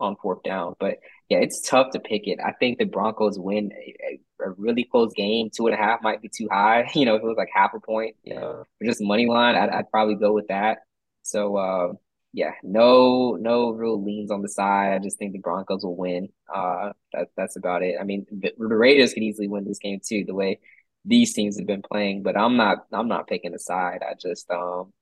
on 0.00 0.16
fourth 0.22 0.42
down. 0.42 0.74
But 0.80 1.00
yeah, 1.28 1.38
it's 1.38 1.60
tough 1.68 1.90
to 1.92 2.00
pick 2.00 2.26
it. 2.26 2.38
I 2.42 2.52
think 2.52 2.78
the 2.78 2.86
Broncos 2.86 3.38
win 3.38 3.72
a, 3.72 4.18
a, 4.42 4.50
really 4.56 4.84
close 4.84 5.12
game. 5.12 5.50
Two 5.54 5.66
and 5.66 5.74
a 5.74 5.78
half 5.78 6.02
might 6.02 6.22
be 6.22 6.30
too 6.34 6.48
high. 6.50 6.90
You 6.94 7.04
know, 7.04 7.14
if 7.16 7.22
it 7.22 7.26
was 7.26 7.36
like 7.36 7.50
half 7.54 7.74
a 7.74 7.80
point, 7.80 8.16
you 8.22 8.34
know, 8.34 8.46
or 8.46 8.66
just 8.82 9.02
money 9.02 9.26
line, 9.26 9.54
I'd, 9.54 9.68
I'd 9.68 9.90
probably 9.90 10.14
go 10.14 10.32
with 10.32 10.48
that. 10.48 10.78
So 11.22 11.56
uh, 11.56 11.92
yeah, 12.32 12.52
no, 12.62 13.36
no 13.40 13.70
real 13.70 14.02
leans 14.02 14.30
on 14.30 14.42
the 14.42 14.48
side. 14.48 14.92
I 14.92 14.98
just 14.98 15.18
think 15.18 15.32
the 15.32 15.38
Broncos 15.38 15.82
will 15.82 15.96
win. 15.96 16.28
Uh, 16.52 16.92
that, 17.12 17.28
that's 17.36 17.56
about 17.56 17.82
it. 17.82 17.96
I 18.00 18.04
mean, 18.04 18.26
the, 18.30 18.52
the 18.56 18.76
Raiders 18.76 19.14
could 19.14 19.22
easily 19.22 19.48
win 19.48 19.64
this 19.64 19.78
game 19.78 20.00
too, 20.04 20.24
the 20.26 20.34
way 20.34 20.60
these 21.04 21.32
teams 21.32 21.58
have 21.58 21.66
been 21.66 21.82
playing. 21.82 22.22
But 22.22 22.36
I'm 22.36 22.56
not, 22.56 22.86
I'm 22.92 23.08
not 23.08 23.26
picking 23.26 23.54
a 23.54 23.58
side. 23.58 24.02
I 24.08 24.14
just, 24.20 24.48
um, 24.50 24.92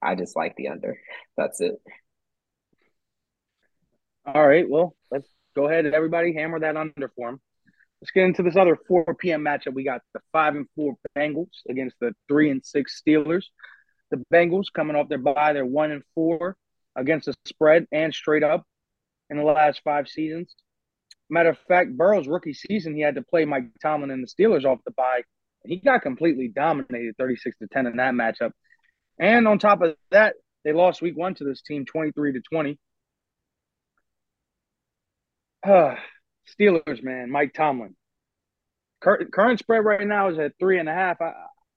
I 0.00 0.14
just 0.14 0.36
like 0.36 0.56
the 0.56 0.68
under. 0.68 0.98
That's 1.36 1.60
it. 1.60 1.74
All 4.24 4.46
right. 4.46 4.68
Well, 4.68 4.94
let's 5.10 5.28
go 5.54 5.66
ahead 5.68 5.84
and 5.84 5.94
everybody 5.94 6.32
hammer 6.32 6.60
that 6.60 6.76
under 6.76 7.10
for 7.14 7.30
them. 7.30 7.40
Let's 8.00 8.12
get 8.12 8.24
into 8.24 8.42
this 8.42 8.56
other 8.56 8.78
4 8.86 9.16
p.m. 9.16 9.42
matchup. 9.44 9.74
We 9.74 9.84
got 9.84 10.02
the 10.14 10.20
five 10.32 10.54
and 10.54 10.66
four 10.76 10.96
Bengals 11.16 11.48
against 11.68 11.96
the 12.00 12.12
three 12.28 12.50
and 12.50 12.64
six 12.64 13.02
Steelers. 13.02 13.44
The 14.10 14.24
Bengals 14.32 14.72
coming 14.72 14.96
off 14.96 15.08
their 15.08 15.18
bye, 15.18 15.52
they're 15.52 15.66
one 15.66 15.90
and 15.90 16.02
four 16.14 16.56
against 16.96 17.26
the 17.26 17.34
spread 17.46 17.86
and 17.92 18.12
straight 18.12 18.42
up 18.42 18.64
in 19.30 19.36
the 19.36 19.44
last 19.44 19.82
five 19.84 20.08
seasons. 20.08 20.54
Matter 21.30 21.50
of 21.50 21.58
fact, 21.68 21.96
Burrow's 21.96 22.26
rookie 22.26 22.54
season, 22.54 22.94
he 22.94 23.02
had 23.02 23.16
to 23.16 23.22
play 23.22 23.44
Mike 23.44 23.66
Tomlin 23.82 24.10
and 24.10 24.22
the 24.22 24.28
Steelers 24.28 24.64
off 24.64 24.78
the 24.84 24.92
bye. 24.92 25.22
He 25.64 25.76
got 25.76 26.02
completely 26.02 26.48
dominated 26.48 27.16
36 27.18 27.58
to 27.58 27.66
10 27.66 27.86
in 27.86 27.96
that 27.96 28.14
matchup. 28.14 28.52
And 29.18 29.46
on 29.46 29.58
top 29.58 29.82
of 29.82 29.96
that, 30.10 30.36
they 30.64 30.72
lost 30.72 31.02
week 31.02 31.16
one 31.16 31.34
to 31.34 31.44
this 31.44 31.60
team 31.62 31.84
23 31.84 32.32
to 32.32 32.40
20. 32.50 32.78
Uh, 35.66 35.96
Steelers, 36.58 37.02
man, 37.02 37.30
Mike 37.30 37.52
Tomlin. 37.52 37.94
Current, 39.00 39.58
spread 39.58 39.84
right 39.84 40.06
now 40.06 40.28
is 40.30 40.38
at 40.38 40.52
three 40.58 40.78
and 40.78 40.88
a 40.88 40.94
half. 40.94 41.18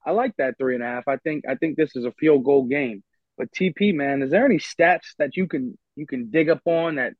I 0.04 0.10
like 0.10 0.32
that 0.38 0.58
three 0.58 0.74
and 0.74 0.82
a 0.82 0.86
half. 0.86 1.04
I 1.06 1.16
think 1.16 1.44
I 1.48 1.54
think 1.54 1.76
this 1.76 1.94
is 1.94 2.04
a 2.04 2.12
field 2.12 2.44
goal 2.44 2.64
game. 2.64 3.02
But 3.38 3.50
TP, 3.52 3.94
man, 3.94 4.22
is 4.22 4.30
there 4.30 4.44
any 4.44 4.58
stats 4.58 5.14
that 5.18 5.36
you 5.36 5.46
can 5.46 5.78
you 5.96 6.06
can 6.06 6.30
dig 6.30 6.50
up 6.50 6.60
on 6.64 6.96
that 6.96 7.14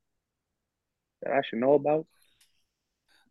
that 1.22 1.32
I 1.32 1.42
should 1.42 1.60
know 1.60 1.74
about? 1.74 2.06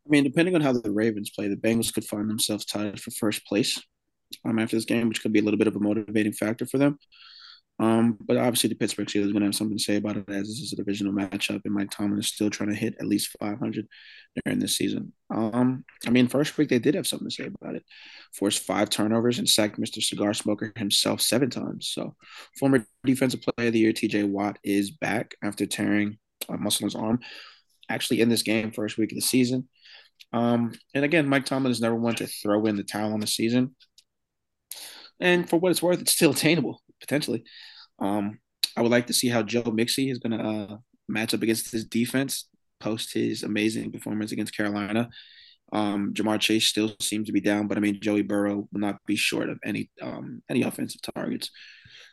I 0.06 0.10
mean, 0.10 0.24
depending 0.24 0.56
on 0.56 0.62
how 0.62 0.74
the 0.74 0.92
Ravens 0.92 1.30
play, 1.30 1.48
the 1.48 1.56
Bengals 1.56 1.94
could 1.94 2.06
find 2.06 2.30
themselves 2.30 2.66
tied 2.66 3.00
for 3.00 3.12
first 3.12 3.46
place 3.46 3.80
um, 4.46 4.58
after 4.58 4.76
this 4.76 4.86
game, 4.86 5.08
which 5.08 5.22
could 5.22 5.34
be 5.34 5.40
a 5.40 5.44
little 5.44 5.60
bit 5.60 5.68
of 5.68 5.76
a 5.76 5.80
motivating 5.80 6.34
factor 6.34 6.66
for 6.66 6.78
them. 6.78 6.98
Um, 7.80 8.18
but 8.22 8.38
obviously, 8.38 8.70
the 8.70 8.76
Pittsburgh 8.76 9.08
Steelers 9.08 9.32
going 9.32 9.40
to 9.40 9.46
have 9.46 9.56
something 9.56 9.78
to 9.78 9.84
say 9.84 9.96
about 9.96 10.16
it 10.16 10.30
as 10.30 10.48
this 10.48 10.60
is 10.60 10.72
a 10.74 10.76
divisional 10.76 11.14
matchup, 11.14 11.62
and 11.66 11.74
Mike 11.74 11.90
Tomlin 11.90 12.20
is 12.20 12.28
still 12.28 12.52
trying 12.52 12.70
to 12.70 12.76
hit 12.76 12.96
at 13.00 13.08
least 13.08 13.36
500 13.40 13.88
during 14.46 14.60
this 14.60 14.78
season. 14.78 15.14
Um, 15.34 15.84
I 16.06 16.12
mean, 16.12 16.28
first 16.28 16.56
week 16.58 16.70
they 16.70 16.78
did 16.78 16.94
have 16.94 17.08
something 17.08 17.28
to 17.28 17.34
say 17.34 17.48
about 17.48 17.76
it. 17.76 17.84
Forced 18.34 18.62
five 18.64 18.92
turnovers 18.92 19.40
and 19.40 19.50
sacked 19.50 19.80
Mr. 19.80 20.02
Cigar 20.02 20.36
Smoker 20.36 20.72
himself 20.76 21.22
seven 21.22 21.50
times. 21.50 21.88
So, 21.88 22.16
former 22.60 22.86
Defensive 23.04 23.42
Player 23.42 23.68
of 23.68 23.74
the 23.74 23.80
Year 23.80 23.94
T.J. 23.94 24.26
Watt 24.26 24.60
is 24.64 24.92
back 24.92 25.34
after 25.44 25.66
tearing 25.66 26.20
a 26.50 26.58
muscle 26.58 26.84
in 26.84 26.88
his 26.88 26.96
arm. 26.96 27.20
Actually, 27.90 28.22
in 28.22 28.30
this 28.30 28.44
game, 28.44 28.72
first 28.72 29.00
week 29.00 29.12
of 29.12 29.16
the 29.16 29.22
season. 29.22 29.68
Um, 30.34 30.74
and 30.94 31.04
again, 31.04 31.28
Mike 31.28 31.46
Tomlin 31.46 31.72
is 31.72 31.82
never 31.82 31.96
one 31.96 32.16
to 32.16 32.28
throw 32.28 32.64
in 32.68 32.76
the 32.76 32.84
towel 32.84 33.14
on 33.14 33.20
the 33.22 33.28
season. 33.28 33.76
And 35.20 35.50
for 35.50 35.58
what 35.58 35.72
it's 35.72 35.82
worth, 35.82 36.00
it's 36.00 36.14
still 36.14 36.32
attainable 36.32 36.82
potentially. 37.02 37.44
Um, 38.00 38.40
I 38.78 38.82
would 38.82 38.92
like 38.92 39.08
to 39.08 39.14
see 39.14 39.28
how 39.28 39.44
Joe 39.44 39.64
Mixon 39.64 40.08
is 40.08 40.20
going 40.20 40.38
to 40.38 40.46
uh, 40.46 40.78
match 41.10 41.34
up 41.34 41.42
against 41.42 41.72
his 41.72 41.86
defense 41.86 42.48
post 42.82 43.14
his 43.14 43.44
amazing 43.44 43.92
performance 43.92 44.34
against 44.34 44.58
Carolina. 44.58 45.10
Um, 45.72 46.14
Ja'Marr 46.14 46.40
Chase 46.40 46.66
still 46.68 46.94
seems 47.00 47.28
to 47.28 47.32
be 47.32 47.40
down, 47.40 47.68
but 47.68 47.78
I 47.78 47.82
mean 47.82 48.02
Joey 48.02 48.24
Burrow 48.24 48.68
will 48.72 48.80
not 48.82 48.98
be 49.06 49.16
short 49.16 49.50
of 49.50 49.58
any 49.64 49.90
um, 50.02 50.42
any 50.50 50.64
offensive 50.64 51.02
targets. 51.16 51.50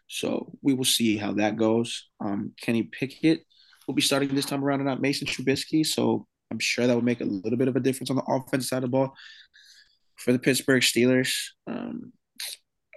So 0.07 0.53
we 0.63 0.75
will 0.75 0.85
see 0.85 1.17
how 1.17 1.33
that 1.33 1.57
goes. 1.57 2.09
Um, 2.21 2.53
Kenny 2.61 2.85
Pickett 2.85 3.41
will 3.87 3.95
be 3.95 4.03
starting 4.03 4.35
this 4.35 4.47
time 4.47 4.65
around 4.65 4.81
and 4.81 4.89
not 4.89 5.03
Mason 5.03 5.27
Trubisky. 5.27 5.85
So 5.85 6.27
I'm 6.51 6.61
sure 6.61 6.87
that 6.87 6.95
will 6.95 7.03
make 7.03 7.21
a 7.21 7.25
little 7.25 7.59
bit 7.59 7.69
of 7.69 7.77
a 7.77 7.81
difference 7.81 8.11
on 8.11 8.17
the 8.17 8.23
offense 8.29 8.69
side 8.69 8.79
of 8.79 8.83
the 8.83 8.89
ball. 8.89 9.15
For 10.17 10.33
the 10.33 10.39
Pittsburgh 10.39 10.83
Steelers, 10.83 11.33
um, 11.67 12.13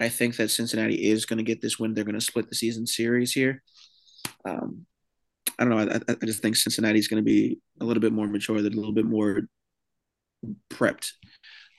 I 0.02 0.10
think 0.10 0.36
that 0.38 0.49
Cincinnati 0.49 1.10
is 1.10 1.26
going 1.26 1.38
to 1.38 1.43
get 1.43 1.62
this 1.62 1.78
win. 1.78 1.93
They're 1.93 2.04
going 2.04 2.16
to 2.16 2.22
split 2.22 2.49
the 2.49 2.56
season 2.56 2.88
series 2.88 3.32
here. 3.32 3.62
Um, 4.45 4.86
I 5.60 5.64
don't 5.64 5.70
know. 5.70 5.93
I, 6.10 6.14
I 6.22 6.26
just 6.26 6.41
think 6.41 6.56
Cincinnati 6.56 6.97
is 6.97 7.08
going 7.08 7.24
to 7.24 7.26
be 7.26 7.60
a 7.80 7.86
little 7.86 8.02
bit 8.02 8.12
more 8.12 8.28
mature. 8.28 8.62
They're 8.62 8.72
a 8.72 8.76
little 8.76 8.93
bit 8.93 9.06
more 9.06 9.41
prepped 10.72 11.12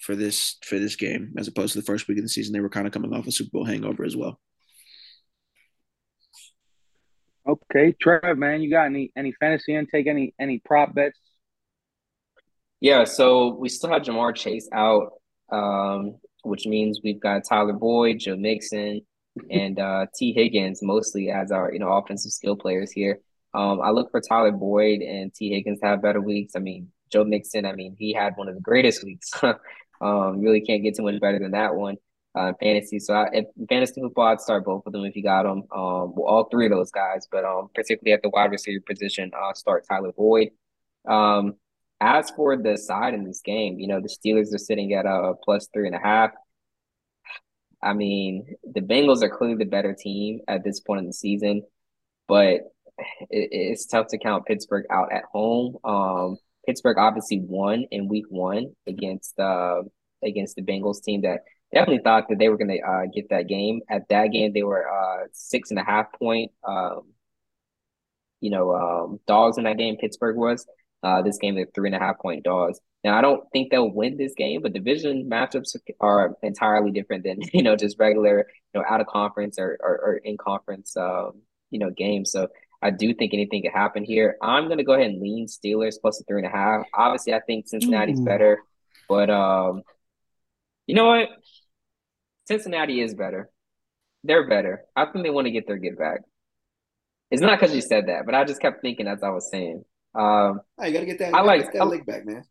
for 0.01 0.15
this 0.15 0.57
for 0.65 0.79
this 0.79 0.95
game 0.97 1.35
as 1.37 1.49
opposed 1.49 1.73
to 1.73 1.81
the 1.81 1.85
first 1.85 2.07
week 2.07 2.19
of 2.19 2.25
the 2.25 2.29
season. 2.29 2.53
They 2.53 2.61
were 2.61 2.69
kind 2.69 2.87
of 2.87 2.93
coming 2.93 3.13
off 3.13 3.27
a 3.27 3.33
Super 3.33 3.51
Bowl 3.53 3.65
hangover 3.65 4.05
as 4.05 4.17
well. 4.17 4.39
Okay, 7.47 7.93
Trev, 8.01 8.39
man, 8.39 8.63
you 8.63 8.71
got 8.71 8.87
any 8.87 9.11
any 9.17 9.33
fantasy 9.33 9.75
intake? 9.75 10.07
Any 10.07 10.33
any 10.39 10.61
prop 10.65 10.95
bets? 10.95 11.19
Yeah, 12.81 13.05
so 13.05 13.55
we 13.55 13.69
still 13.69 13.91
have 13.91 14.03
Ja'Marr 14.03 14.35
Chase 14.35 14.69
out. 14.73 15.13
Um, 15.51 16.17
which 16.43 16.67
means 16.67 17.01
we've 17.03 17.21
got 17.21 17.45
Tyler 17.49 17.73
Boyd, 17.73 18.19
Joe 18.21 18.37
Mixon, 18.37 19.03
and 19.51 19.79
uh, 19.79 20.07
Tee 20.15 20.33
Higgins 20.33 20.83
mostly 20.83 21.31
as 21.31 21.51
our 21.51 21.73
you 21.73 21.79
know 21.79 21.93
offensive 21.93 22.33
skill 22.33 22.57
players 22.57 22.91
here. 22.91 23.21
Um, 23.55 23.81
I 23.83 23.91
look 23.91 24.11
for 24.11 24.21
Tyler 24.21 24.53
Boyd 24.53 25.01
and 25.01 25.33
Tee 25.35 25.51
Higgins 25.51 25.81
to 25.81 25.87
have 25.87 26.03
better 26.03 26.21
weeks. 26.21 26.55
I 26.57 26.61
mean, 26.61 26.89
Joe 27.11 27.25
Mixon, 27.25 27.67
I 27.67 27.73
mean, 27.73 27.97
he 27.99 28.13
had 28.13 28.35
one 28.37 28.49
of 28.49 28.55
the 28.55 28.61
greatest 28.61 29.05
weeks. 29.05 29.31
um, 30.01 30.41
really 30.41 30.61
can't 30.61 30.83
get 30.83 30.97
too 30.97 31.03
much 31.03 31.21
better 31.21 31.39
than 31.39 31.53
that 31.53 31.75
one. 31.75 31.97
Uh, 32.35 32.55
fantasy. 32.61 32.99
So 32.99 33.13
I, 33.13 33.29
if 33.33 33.47
fantasy 33.69 34.01
football, 34.01 34.29
I'd 34.29 34.41
start 34.41 34.65
both 34.65 34.87
of 34.87 34.93
them 34.95 35.05
if 35.05 35.15
you 35.15 35.23
got 35.23 35.43
them. 35.43 35.65
Um, 35.71 36.15
well, 36.15 36.25
all 36.27 36.49
three 36.51 36.65
of 36.65 36.73
those 36.73 36.91
guys, 36.91 37.29
but 37.31 37.45
um, 37.45 37.69
particularly 37.75 38.15
at 38.15 38.23
the 38.23 38.31
wide 38.31 38.51
receiver 38.51 38.83
position, 38.89 39.31
uh, 39.39 39.53
start 39.53 39.85
Tyler 39.87 40.13
Boyd. 40.13 40.49
Um, 41.07 41.57
as 42.03 42.31
for 42.31 42.57
the 42.57 42.77
side 42.77 43.15
in 43.15 43.25
this 43.25 43.41
game, 43.41 43.79
you 43.79 43.87
know, 43.87 44.01
the 44.01 44.09
Steelers 44.09 44.53
are 44.53 44.59
sitting 44.59 44.93
at 44.93 45.07
a 45.07 45.35
plus 45.45 45.69
three 45.73 45.87
and 45.87 45.95
a 45.95 46.01
half. 46.01 46.33
I 47.81 47.93
mean, 47.95 48.57
the 48.65 48.81
Bengals 48.81 49.23
are 49.23 49.31
clearly 49.31 49.57
the 49.57 49.71
better 49.71 49.95
team 49.95 50.41
at 50.49 50.65
this 50.65 50.81
point 50.81 51.01
in 51.01 51.07
the 51.07 51.13
season, 51.13 51.63
but 52.29 52.61
it, 53.31 53.49
it's 53.51 53.87
tough 53.87 54.09
to 54.09 54.19
count 54.19 54.47
Pittsburgh 54.47 54.85
out 54.91 55.13
at 55.13 55.25
home. 55.33 55.77
Um, 55.85 56.39
Pittsburgh 56.67 56.99
obviously 56.99 57.41
won 57.41 57.87
in 57.91 58.09
Week 58.09 58.27
One 58.29 58.75
against 58.87 59.39
uh, 59.39 59.83
against 60.25 60.57
the 60.57 60.63
Bengals 60.63 61.03
team 61.03 61.23
that 61.23 61.41
definitely 61.73 62.03
thought 62.03 62.29
that 62.29 62.39
they 62.39 62.49
were 62.49 62.59
going 62.59 62.77
to 62.77 62.81
uh, 62.81 63.07
get 63.13 63.31
that 63.31 63.49
game. 63.49 63.81
At 63.89 64.09
that 64.11 64.29
game, 64.29 64.53
they 64.53 64.63
were 64.63 64.89
uh, 64.89 65.27
six 65.33 65.71
and 65.71 65.79
a 65.79 65.85
half 65.85 66.13
point, 66.19 66.53
um, 66.67 67.13
you 68.41 68.51
know, 68.51 68.75
um, 68.75 69.21
dogs 69.27 69.59
in 69.59 69.65
that 69.65 69.79
game. 69.79 69.97
Pittsburgh 69.97 70.37
was. 70.37 70.67
Uh, 71.03 71.23
this 71.23 71.39
game, 71.39 71.57
they're 71.57 71.67
three 71.75 71.89
and 71.89 71.97
a 71.97 71.99
half 71.99 72.19
point 72.19 72.45
dogs. 72.45 72.79
Now, 73.03 73.19
I 73.19 73.21
don't 73.21 73.43
think 73.53 73.71
they'll 73.71 73.91
win 73.91 74.17
this 74.17 74.35
game, 74.35 74.63
but 74.63 74.73
division 74.73 75.29
matchups 75.29 75.77
are 76.01 76.37
entirely 76.43 76.93
different 76.93 77.25
than 77.25 77.39
you 77.53 77.63
know 77.63 77.77
just 77.77 77.99
regular, 77.99 78.47
you 78.73 78.81
know, 78.81 78.87
out 78.89 79.01
of 79.01 79.07
conference 79.07 79.59
or 79.59 79.79
or, 79.81 79.99
or 79.99 80.17
in 80.17 80.37
conference, 80.37 80.97
um, 80.97 81.43
you 81.71 81.79
know, 81.79 81.91
games. 81.91 82.31
So 82.31 82.49
I 82.81 82.91
do 82.91 83.15
think 83.15 83.35
anything 83.35 83.63
could 83.63 83.73
happen 83.73 84.05
here. 84.05 84.37
I'm 84.41 84.69
gonna 84.69 84.85
go 84.85 84.95
ahead 84.95 85.11
and 85.11 85.21
lean 85.21 85.47
Steelers 85.47 85.95
plus 86.01 86.21
a 86.21 86.25
three 86.25 86.43
and 86.43 86.47
a 86.47 86.57
half. 86.57 86.85
Obviously, 86.95 87.35
I 87.35 87.41
think 87.41 87.67
Cincinnati's 87.67 88.21
Ooh. 88.21 88.25
better, 88.25 88.63
but 89.09 89.31
um, 89.31 89.83
you 90.87 90.95
know 90.95 91.07
what? 91.07 91.29
Cincinnati 92.47 93.01
is 93.01 93.15
better. 93.15 93.51
They're 94.25 94.49
better. 94.49 94.85
I 94.95 95.07
think 95.07 95.25
they 95.25 95.31
want 95.31 95.47
to 95.47 95.51
get 95.51 95.67
their 95.67 95.79
get 95.79 95.99
back. 95.99 96.21
It's 97.31 97.43
not 97.43 97.59
because 97.59 97.75
you 97.75 97.81
said 97.81 98.09
that, 98.09 98.27
but 98.27 98.35
I 98.35 98.45
just 98.45 98.61
kept 98.61 98.83
thinking 98.83 99.09
as 99.09 99.23
I 99.23 99.31
was 99.31 99.51
saying. 99.51 99.85
Um, 100.15 100.61
oh, 100.79 100.85
you 100.85 100.93
gotta 100.93 101.07
get 101.07 101.19
that. 101.21 101.35
I 101.35 101.41
like 101.43 101.73
that 101.73 101.87
leg 101.87 102.07
back, 102.07 102.27
man. 102.27 102.45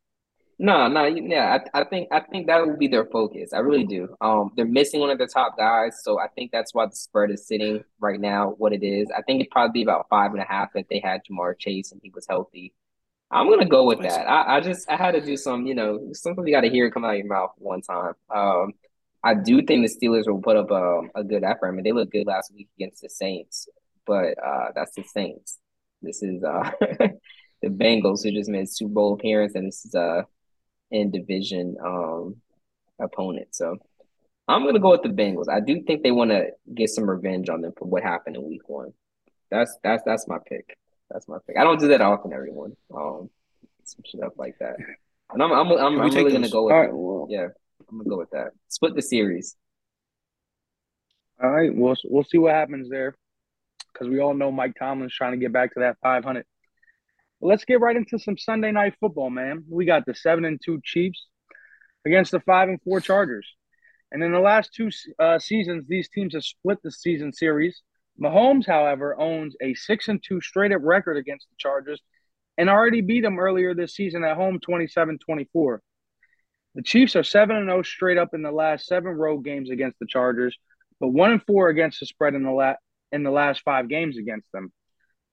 No, 0.64 0.88
no, 0.88 1.06
yeah, 1.06 1.58
I, 1.74 1.82
I 1.82 1.84
think 1.86 2.10
I 2.12 2.20
think 2.20 2.46
that 2.46 2.64
will 2.64 2.78
be 2.78 2.88
their 2.88 3.06
focus. 3.06 3.52
I 3.52 3.60
really 3.60 3.84
do. 3.84 4.16
Um, 4.22 4.52
they're 4.56 4.64
missing 4.64 5.00
one 5.00 5.10
of 5.10 5.18
their 5.18 5.26
top 5.26 5.58
guys, 5.58 6.04
so 6.04 6.20
I 6.20 6.28
think 6.28 6.52
that's 6.52 6.72
why 6.72 6.86
the 6.86 6.96
spread 6.96 7.32
is 7.32 7.48
sitting 7.48 7.84
right 8.00 8.20
now 8.20 8.52
what 8.60 8.72
it 8.72 8.84
is. 8.84 9.10
I 9.10 9.24
think 9.24 9.42
it'd 9.42 9.50
probably 9.50 9.80
be 9.80 9.82
about 9.82 10.08
five 10.08 10.34
and 10.34 10.40
a 10.40 10.46
half 10.46 10.70
if 10.76 10.88
they 10.88 11.00
had 11.00 11.22
Ja'Marr 11.26 11.58
Chase 11.58 11.92
and 11.92 12.00
he 12.04 12.12
was 12.14 12.28
healthy. 12.30 12.74
I'm 13.32 13.50
gonna 13.50 13.66
go 13.66 13.86
with 13.86 14.02
that. 14.02 14.30
I, 14.30 14.58
I 14.58 14.60
just 14.60 14.88
I 14.88 14.98
had 14.98 15.14
to 15.14 15.22
do 15.22 15.36
some, 15.36 15.66
you 15.66 15.74
know, 15.74 16.10
something 16.14 16.46
you 16.46 16.54
got 16.54 16.62
to 16.62 16.70
hear 16.70 16.92
come 16.92 17.06
out 17.06 17.14
of 17.14 17.18
your 17.18 17.28
mouth 17.28 17.54
one 17.58 17.82
time. 17.82 18.14
Um, 18.30 18.74
I 19.24 19.34
do 19.36 19.64
think 19.64 19.88
the 19.88 20.08
Steelers 20.08 20.28
will 20.28 20.42
put 20.42 20.58
up 20.58 20.70
a, 20.70 21.02
a 21.16 21.24
good 21.24 21.44
effort. 21.44 21.70
I 21.70 21.72
mean, 21.72 21.84
they 21.84 21.92
looked 21.92 22.12
good 22.12 22.28
last 22.28 22.54
week 22.54 22.70
against 22.78 23.02
the 23.02 23.10
Saints, 23.10 23.68
but 24.06 24.38
uh, 24.38 24.74
that's 24.76 24.94
the 24.94 25.04
Saints. 25.04 25.58
This 26.02 26.22
is 26.22 26.44
uh, 26.44 26.72
the 27.62 27.70
Bengals 27.70 28.24
who 28.24 28.32
just 28.32 28.50
made 28.50 28.70
Super 28.70 28.94
Bowl 28.94 29.14
appearance, 29.14 29.56
and 29.56 29.68
this 29.68 29.86
is 29.86 29.96
uh 29.96 30.24
in 30.90 31.12
division 31.12 31.78
um 31.84 32.36
opponent. 33.00 33.50
So 33.52 33.78
I'm 34.48 34.66
gonna 34.66 34.80
go 34.80 34.92
with 34.92 35.04
the 35.04 35.10
Bengals. 35.10 35.50
I 35.50 35.60
do 35.60 35.82
think 35.84 36.04
they 36.04 36.12
want 36.12 36.32
to 36.32 36.50
get 36.74 36.90
some 36.90 37.10
revenge 37.10 37.50
on 37.50 37.62
them 37.62 37.74
for 37.78 37.86
what 37.86 38.04
happened 38.04 38.36
in 38.36 38.44
Week 38.44 38.68
One. 38.68 38.94
That's 39.50 39.76
that's 39.84 40.04
that's 40.04 40.28
my 40.28 40.38
pick. 40.46 40.78
That's 41.10 41.28
my 41.28 41.38
pick. 41.46 41.58
I 41.58 41.64
don't 41.64 41.80
do 41.80 41.90
that 41.90 42.02
often, 42.02 42.34
everyone. 42.34 42.76
Um, 42.94 43.30
some 43.84 44.02
shit 44.06 44.24
up 44.24 44.38
like 44.38 44.58
that. 44.60 44.76
And 45.34 45.42
I'm 45.42 45.52
I'm 45.52 45.72
I'm, 45.72 46.02
I'm 46.02 46.12
really 46.12 46.32
gonna 46.32 46.50
go 46.50 46.66
with 46.66 46.74
right, 46.74 46.94
well, 46.94 47.28
yeah. 47.30 47.48
I'm 47.90 47.98
gonna 47.98 48.10
go 48.10 48.18
with 48.18 48.32
that. 48.32 48.52
Split 48.70 48.96
the 48.96 49.02
series. 49.02 49.56
All 51.42 51.50
right, 51.50 51.74
we'll 51.74 51.96
we'll 52.06 52.24
see 52.24 52.38
what 52.38 52.54
happens 52.54 52.90
there, 52.90 53.16
because 53.92 54.08
we 54.08 54.20
all 54.20 54.34
know 54.34 54.52
Mike 54.52 54.76
Tomlin's 54.78 55.14
trying 55.14 55.32
to 55.32 55.38
get 55.38 55.52
back 55.52 55.74
to 55.74 55.80
that 55.82 55.98
500 56.02 56.46
let's 57.42 57.66
get 57.66 57.82
right 57.82 57.96
into 57.96 58.20
some 58.20 58.38
Sunday 58.38 58.72
night 58.72 58.96
football, 59.00 59.30
man. 59.30 59.64
We 59.70 59.86
got 59.86 60.06
the 60.06 60.16
seven 60.16 60.46
and 60.46 60.60
two 60.64 60.80
Chiefs 60.84 61.28
against 62.06 62.32
the 62.32 62.40
five 62.40 62.70
and 62.70 62.82
four 62.82 63.02
Chargers. 63.02 63.48
And 64.12 64.24
in 64.24 64.32
the 64.32 64.40
last 64.40 64.74
two 64.74 64.90
uh, 65.20 65.40
seasons, 65.40 65.86
these 65.88 66.10
teams 66.10 66.34
have 66.34 66.44
split 66.44 66.80
the 66.84 66.92
season 66.92 67.32
series. 67.32 67.82
Mahomes, 68.22 68.68
however, 68.68 69.20
owns 69.20 69.56
a 69.62 69.74
six 69.74 70.08
and 70.08 70.22
two 70.22 70.42
straight 70.42 70.72
up 70.72 70.82
record 70.84 71.18
against 71.18 71.48
the 71.50 71.56
Chargers 71.58 72.02
and 72.58 72.70
already 72.70 73.02
beat 73.02 73.22
them 73.22 73.40
earlier 73.40 73.74
this 73.74 73.96
season 73.96 74.24
at 74.24 74.36
home 74.36 74.60
27 74.60 75.18
24. 75.26 75.82
The 76.76 76.84
Chiefs 76.84 77.16
are 77.16 77.24
7 77.24 77.56
and 77.56 77.68
0 77.68 77.82
straight 77.84 78.18
up 78.18 78.30
in 78.34 78.44
the 78.44 78.52
last 78.52 78.86
seven 78.86 79.12
road 79.12 79.44
games 79.44 79.70
against 79.70 80.00
the 80.00 80.06
Chargers, 80.08 80.58
but 81.00 81.10
1 81.10 81.32
and 81.32 81.44
4 81.46 81.70
against 81.70 82.00
the 82.00 82.06
spread 82.06 82.34
in 82.34 82.44
the, 82.44 82.52
la- 82.52 82.76
in 83.12 83.24
the 83.24 83.32
last 83.32 83.62
five 83.64 83.90
games 83.90 84.18
against 84.18 84.50
them. 84.54 84.72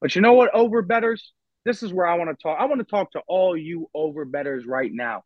But 0.00 0.14
you 0.14 0.20
know 0.20 0.32
what, 0.32 0.52
over 0.54 0.82
betters? 0.82 1.32
This 1.64 1.82
is 1.82 1.92
where 1.92 2.06
I 2.06 2.16
want 2.16 2.30
to 2.30 2.42
talk. 2.42 2.59
I 2.61 2.66
want 2.66 2.80
to 2.80 2.84
talk 2.84 3.12
to 3.12 3.22
all 3.26 3.56
you 3.56 3.88
over 3.94 4.24
betters 4.24 4.66
right 4.66 4.90
now. 4.92 5.24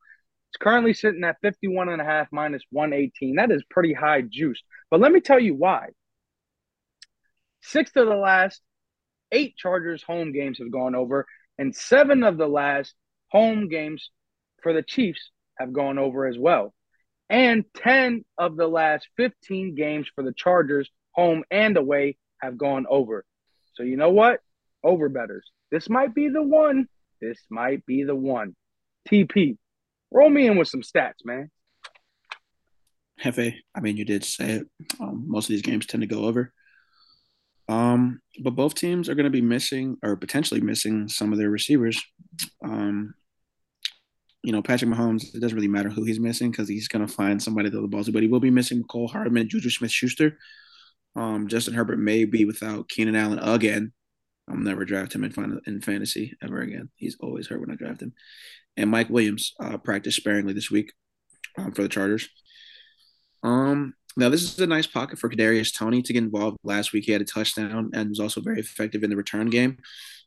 It's 0.51 0.59
currently 0.59 0.93
sitting 0.93 1.25
at 1.25 1.41
51 1.41 1.89
and 1.89 2.03
a 2.03 2.05
half 2.05 2.29
minus 2.31 2.63
118. 2.71 3.37
That 3.37 3.51
is 3.51 3.63
pretty 3.71 3.95
high 3.95 4.23
juice. 4.23 4.63
But 4.91 5.01
let 5.01 5.13
me 5.13 5.21
tell 5.21 5.41
you 5.41 5.55
why. 5.55 5.89
Six 7.63 7.93
of 7.97 8.07
the 8.07 8.15
last 8.15 8.61
eight 9.31 9.57
Chargers 9.57 10.03
home 10.03 10.33
games 10.33 10.59
have 10.59 10.71
gone 10.71 10.95
over, 10.95 11.27
and 11.59 11.75
seven 11.75 12.23
of 12.23 12.37
the 12.37 12.49
last 12.49 12.95
home 13.29 13.69
games 13.69 14.11
for 14.63 14.73
the 14.73 14.83
Chiefs 14.83 15.31
have 15.59 15.73
gone 15.73 15.99
over 15.99 16.27
as 16.27 16.39
well. 16.39 16.75
And 17.31 17.65
10 17.77 18.25
of 18.37 18.57
the 18.57 18.67
last 18.67 19.09
15 19.17 19.75
games 19.75 20.07
for 20.15 20.23
the 20.23 20.35
Chargers, 20.35 20.91
home 21.13 21.45
and 21.51 21.77
away, 21.77 22.19
have 22.43 22.59
gone 22.59 22.85
over. 22.91 23.25
So 23.75 23.85
you 23.85 23.97
know 23.97 24.11
what? 24.11 24.41
Over 24.85 25.09
betters. 25.09 25.49
This 25.73 25.91
might 25.91 26.15
be 26.15 26.29
the 26.29 26.43
one. 26.43 26.87
This 27.21 27.39
might 27.51 27.85
be 27.87 28.05
the 28.05 28.15
one. 28.15 28.55
TP, 29.09 29.57
Roll 30.13 30.29
me 30.29 30.47
in 30.47 30.59
with 30.59 30.69
some 30.69 30.83
stats, 30.83 31.25
man. 31.25 31.51
Jefe, 33.19 33.55
I 33.75 33.81
mean, 33.81 33.97
you 33.97 34.05
did 34.05 34.25
say 34.25 34.51
it. 34.51 34.67
Um, 35.01 35.25
most 35.27 35.47
of 35.47 35.49
these 35.49 35.63
games 35.63 35.87
tend 35.87 36.03
to 36.03 36.07
go 36.07 36.25
over. 36.25 36.53
Um, 37.69 38.21
but 38.43 38.55
both 38.55 38.75
teams 38.75 39.09
are 39.09 39.15
going 39.15 39.25
to 39.25 39.31
be 39.31 39.41
missing 39.41 39.97
or 40.03 40.17
potentially 40.17 40.61
missing 40.61 41.09
some 41.09 41.33
of 41.33 41.39
their 41.39 41.49
receivers. 41.49 42.03
Um, 42.63 43.15
you 44.43 44.53
know, 44.53 44.61
Patrick 44.61 44.91
Mahomes, 44.91 45.35
it 45.35 45.41
doesn't 45.41 45.57
really 45.57 45.69
matter 45.69 45.89
who 45.89 46.05
he's 46.05 46.21
missing 46.21 46.51
because 46.51 46.69
he's 46.69 46.89
going 46.89 47.07
to 47.07 47.13
find 47.13 47.43
somebody 47.43 47.69
to 47.69 47.73
throw 47.73 47.83
the 47.83 47.89
ball 47.89 48.05
to, 48.05 48.13
but 48.13 48.23
he 48.23 48.29
will 48.29 48.41
be 48.41 48.51
missing 48.51 48.83
Mecole 48.83 49.11
Hardman, 49.11 49.49
Juju 49.49 49.71
Smith 49.71 49.93
Schuster. 49.93 50.37
Um, 51.15 51.47
Justin 51.49 51.75
Herbert 51.75 51.99
may 51.99 52.25
be 52.25 52.45
without 52.45 52.89
Keenan 52.89 53.17
Allen 53.17 53.39
again. 53.39 53.93
I'll 54.53 54.59
never 54.59 54.85
draft 54.85 55.15
him 55.15 55.25
in, 55.25 55.61
in 55.67 55.81
fantasy 55.81 56.37
ever 56.43 56.61
again. 56.61 56.91
He's 56.97 57.17
always 57.21 57.47
hurt 57.49 57.61
when 57.61 57.71
I 57.71 57.77
draft 57.77 58.03
him. 58.03 58.13
And 58.77 58.91
Mike 58.91 59.09
Williams 59.09 59.55
uh, 59.59 59.79
practiced 59.79 60.19
sparingly 60.19 60.53
this 60.53 60.71
week 60.71 60.93
um, 61.59 61.73
for 61.73 61.83
the 61.83 61.89
Chargers. 61.89 62.29
Um, 63.43 63.95
now 64.17 64.29
this 64.29 64.43
is 64.43 64.59
a 64.59 64.67
nice 64.67 64.87
pocket 64.87 65.19
for 65.19 65.31
Kadarius 65.31 65.77
Toney 65.77 66.03
to 66.03 66.13
get 66.13 66.23
involved. 66.23 66.59
Last 66.65 66.93
week 66.93 67.05
he 67.05 67.13
had 67.13 67.23
a 67.23 67.25
touchdown 67.27 67.91
and 67.95 68.11
was 68.11 68.21
also 68.21 68.41
very 68.41 68.61
effective 68.61 69.03
in 69.03 69.11
the 69.11 69.17
return 69.17 69.49
game. 69.49 69.79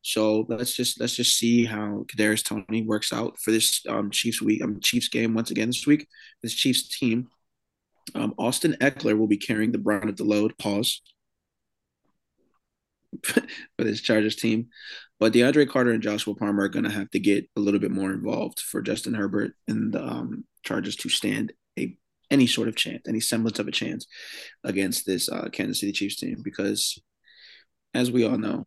So 0.01 0.45
let's 0.49 0.75
just 0.75 0.99
let's 0.99 1.15
just 1.15 1.37
see 1.37 1.65
how 1.65 2.05
Kadarius 2.07 2.43
Toney 2.43 2.83
works 2.83 3.13
out 3.13 3.39
for 3.39 3.51
this 3.51 3.81
um, 3.87 4.11
Chiefs 4.11 4.41
week, 4.41 4.63
um, 4.63 4.79
Chiefs 4.79 5.07
game 5.07 5.33
once 5.33 5.51
again 5.51 5.69
this 5.69 5.87
week. 5.87 6.07
This 6.43 6.53
Chiefs 6.53 6.87
team, 6.87 7.27
um, 8.13 8.33
Austin 8.37 8.75
Ekeler 8.81 9.17
will 9.17 9.27
be 9.27 9.37
carrying 9.37 9.71
the 9.71 9.79
brunt 9.79 10.09
of 10.09 10.17
the 10.17 10.23
load. 10.23 10.57
Pause 10.57 11.01
for 13.25 13.83
this 13.83 14.01
Chargers 14.01 14.35
team, 14.35 14.67
but 15.19 15.33
DeAndre 15.33 15.69
Carter 15.69 15.91
and 15.91 16.03
Joshua 16.03 16.35
Palmer 16.35 16.63
are 16.63 16.69
going 16.69 16.85
to 16.85 16.91
have 16.91 17.09
to 17.11 17.19
get 17.19 17.49
a 17.55 17.59
little 17.59 17.79
bit 17.79 17.91
more 17.91 18.11
involved 18.11 18.59
for 18.59 18.81
Justin 18.81 19.13
Herbert 19.13 19.53
and 19.67 19.93
the 19.93 20.03
um, 20.03 20.45
Chargers 20.63 20.95
to 20.97 21.09
stand 21.09 21.53
a 21.79 21.97
any 22.31 22.47
sort 22.47 22.67
of 22.67 22.75
chance, 22.75 23.03
any 23.07 23.19
semblance 23.19 23.59
of 23.59 23.67
a 23.67 23.71
chance 23.71 24.07
against 24.63 25.05
this 25.05 25.29
uh, 25.29 25.47
Kansas 25.51 25.79
City 25.79 25.91
Chiefs 25.91 26.17
team 26.17 26.41
because, 26.43 26.99
as 27.93 28.11
we 28.11 28.25
all 28.25 28.37
know, 28.37 28.65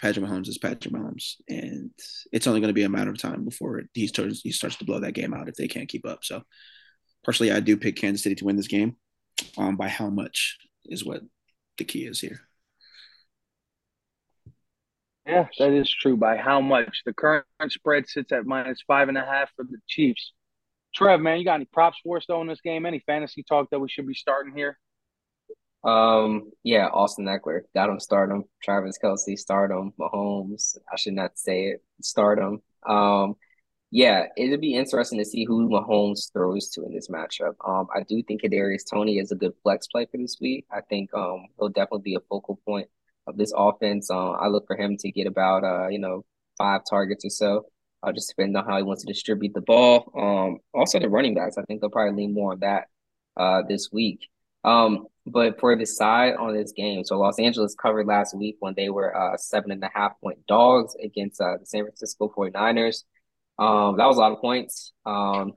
Patrick 0.00 0.24
Mahomes 0.24 0.48
is 0.48 0.58
Patrick 0.58 0.94
Mahomes, 0.94 1.34
and 1.48 1.90
it's 2.32 2.46
only 2.46 2.60
going 2.60 2.68
to 2.68 2.74
be 2.74 2.84
a 2.84 2.88
matter 2.88 3.10
of 3.10 3.18
time 3.18 3.44
before 3.44 3.82
he 3.94 4.06
starts 4.06 4.40
he 4.42 4.52
starts 4.52 4.76
to 4.76 4.84
blow 4.84 5.00
that 5.00 5.14
game 5.14 5.34
out 5.34 5.48
if 5.48 5.56
they 5.56 5.68
can't 5.68 5.88
keep 5.88 6.06
up. 6.06 6.24
So, 6.24 6.42
personally, 7.24 7.52
I 7.52 7.60
do 7.60 7.76
pick 7.76 7.96
Kansas 7.96 8.22
City 8.22 8.36
to 8.36 8.44
win 8.44 8.56
this 8.56 8.68
game. 8.68 8.96
Um, 9.56 9.76
by 9.76 9.88
how 9.88 10.08
much 10.08 10.58
is 10.84 11.04
what 11.04 11.22
the 11.78 11.84
key 11.84 12.06
is 12.06 12.20
here. 12.20 12.40
Yeah, 15.26 15.46
that 15.58 15.72
is 15.72 15.90
true. 15.90 16.16
By 16.16 16.36
how 16.36 16.60
much? 16.60 17.02
The 17.04 17.12
current 17.12 17.44
spread 17.68 18.08
sits 18.08 18.32
at 18.32 18.44
minus 18.44 18.82
five 18.86 19.08
and 19.08 19.16
a 19.18 19.24
half 19.24 19.50
for 19.54 19.64
the 19.64 19.78
Chiefs. 19.86 20.32
Trev, 20.94 21.20
man, 21.20 21.38
you 21.38 21.44
got 21.44 21.54
any 21.54 21.64
props 21.64 21.98
for 22.02 22.16
us 22.18 22.26
though 22.26 22.40
in 22.40 22.48
this 22.48 22.60
game? 22.60 22.84
Any 22.86 22.98
fantasy 23.00 23.42
talk 23.42 23.70
that 23.70 23.80
we 23.80 23.88
should 23.88 24.06
be 24.06 24.14
starting 24.14 24.52
here? 24.54 24.78
Um, 25.84 26.50
yeah, 26.62 26.86
Austin 26.88 27.24
Ekeler, 27.26 27.62
got 27.74 27.88
him, 27.90 27.98
start 27.98 28.30
him. 28.30 28.44
Travis 28.62 28.98
Kelce, 29.02 29.38
start 29.38 29.70
him. 29.70 29.92
Mahomes, 29.98 30.76
I 30.92 30.96
should 30.96 31.14
not 31.14 31.38
say 31.38 31.66
it, 31.66 31.82
start 32.00 32.38
him. 32.38 32.60
Um, 32.86 33.34
yeah, 33.90 34.26
it'd 34.36 34.60
be 34.60 34.74
interesting 34.74 35.18
to 35.18 35.24
see 35.24 35.44
who 35.44 35.68
Mahomes 35.68 36.32
throws 36.32 36.70
to 36.70 36.84
in 36.84 36.94
this 36.94 37.08
matchup. 37.08 37.54
Um, 37.66 37.88
I 37.94 38.02
do 38.08 38.22
think 38.22 38.42
Kadarius 38.42 38.88
Toney 38.88 39.18
is 39.18 39.32
a 39.32 39.36
good 39.36 39.52
flex 39.62 39.86
play 39.86 40.06
for 40.10 40.18
this 40.18 40.38
week. 40.40 40.66
I 40.70 40.80
think 40.82 41.12
um 41.14 41.46
he'll 41.58 41.68
definitely 41.68 42.02
be 42.02 42.14
a 42.14 42.20
focal 42.28 42.58
point 42.66 42.88
of 43.26 43.36
this 43.36 43.52
offense. 43.56 44.10
Uh, 44.10 44.32
I 44.32 44.48
look 44.48 44.66
for 44.66 44.76
him 44.76 44.96
to 44.98 45.10
get 45.10 45.26
about 45.26 45.64
uh 45.64 45.88
you 45.88 45.98
know 45.98 46.24
five 46.58 46.82
targets 46.88 47.24
or 47.24 47.30
so. 47.30 47.66
Uh, 48.02 48.12
just 48.12 48.28
depending 48.30 48.56
on 48.56 48.64
how 48.66 48.76
he 48.76 48.82
wants 48.82 49.02
to 49.02 49.06
distribute 49.06 49.54
the 49.54 49.60
ball. 49.60 50.10
Um, 50.18 50.58
also 50.74 50.98
the 50.98 51.08
running 51.08 51.34
backs, 51.34 51.56
I 51.56 51.62
think 51.62 51.80
they'll 51.80 51.90
probably 51.90 52.24
lean 52.24 52.34
more 52.34 52.52
on 52.52 52.60
that 52.60 52.88
uh 53.36 53.62
this 53.68 53.90
week. 53.92 54.28
Um, 54.64 55.06
but 55.26 55.60
for 55.60 55.76
the 55.76 55.86
side 55.86 56.34
on 56.34 56.54
this 56.54 56.72
game, 56.72 57.04
so 57.04 57.18
Los 57.18 57.38
Angeles 57.38 57.74
covered 57.74 58.06
last 58.06 58.36
week 58.36 58.56
when 58.60 58.74
they 58.76 58.90
were 58.90 59.16
uh 59.16 59.36
seven 59.36 59.70
and 59.70 59.82
a 59.84 59.90
half 59.94 60.20
point 60.20 60.44
dogs 60.46 60.94
against 61.02 61.40
uh, 61.40 61.58
the 61.58 61.66
San 61.66 61.84
Francisco 61.84 62.32
49ers. 62.36 63.04
Um, 63.58 63.96
that 63.98 64.06
was 64.06 64.16
a 64.16 64.20
lot 64.20 64.32
of 64.32 64.40
points. 64.40 64.92
Um, 65.06 65.52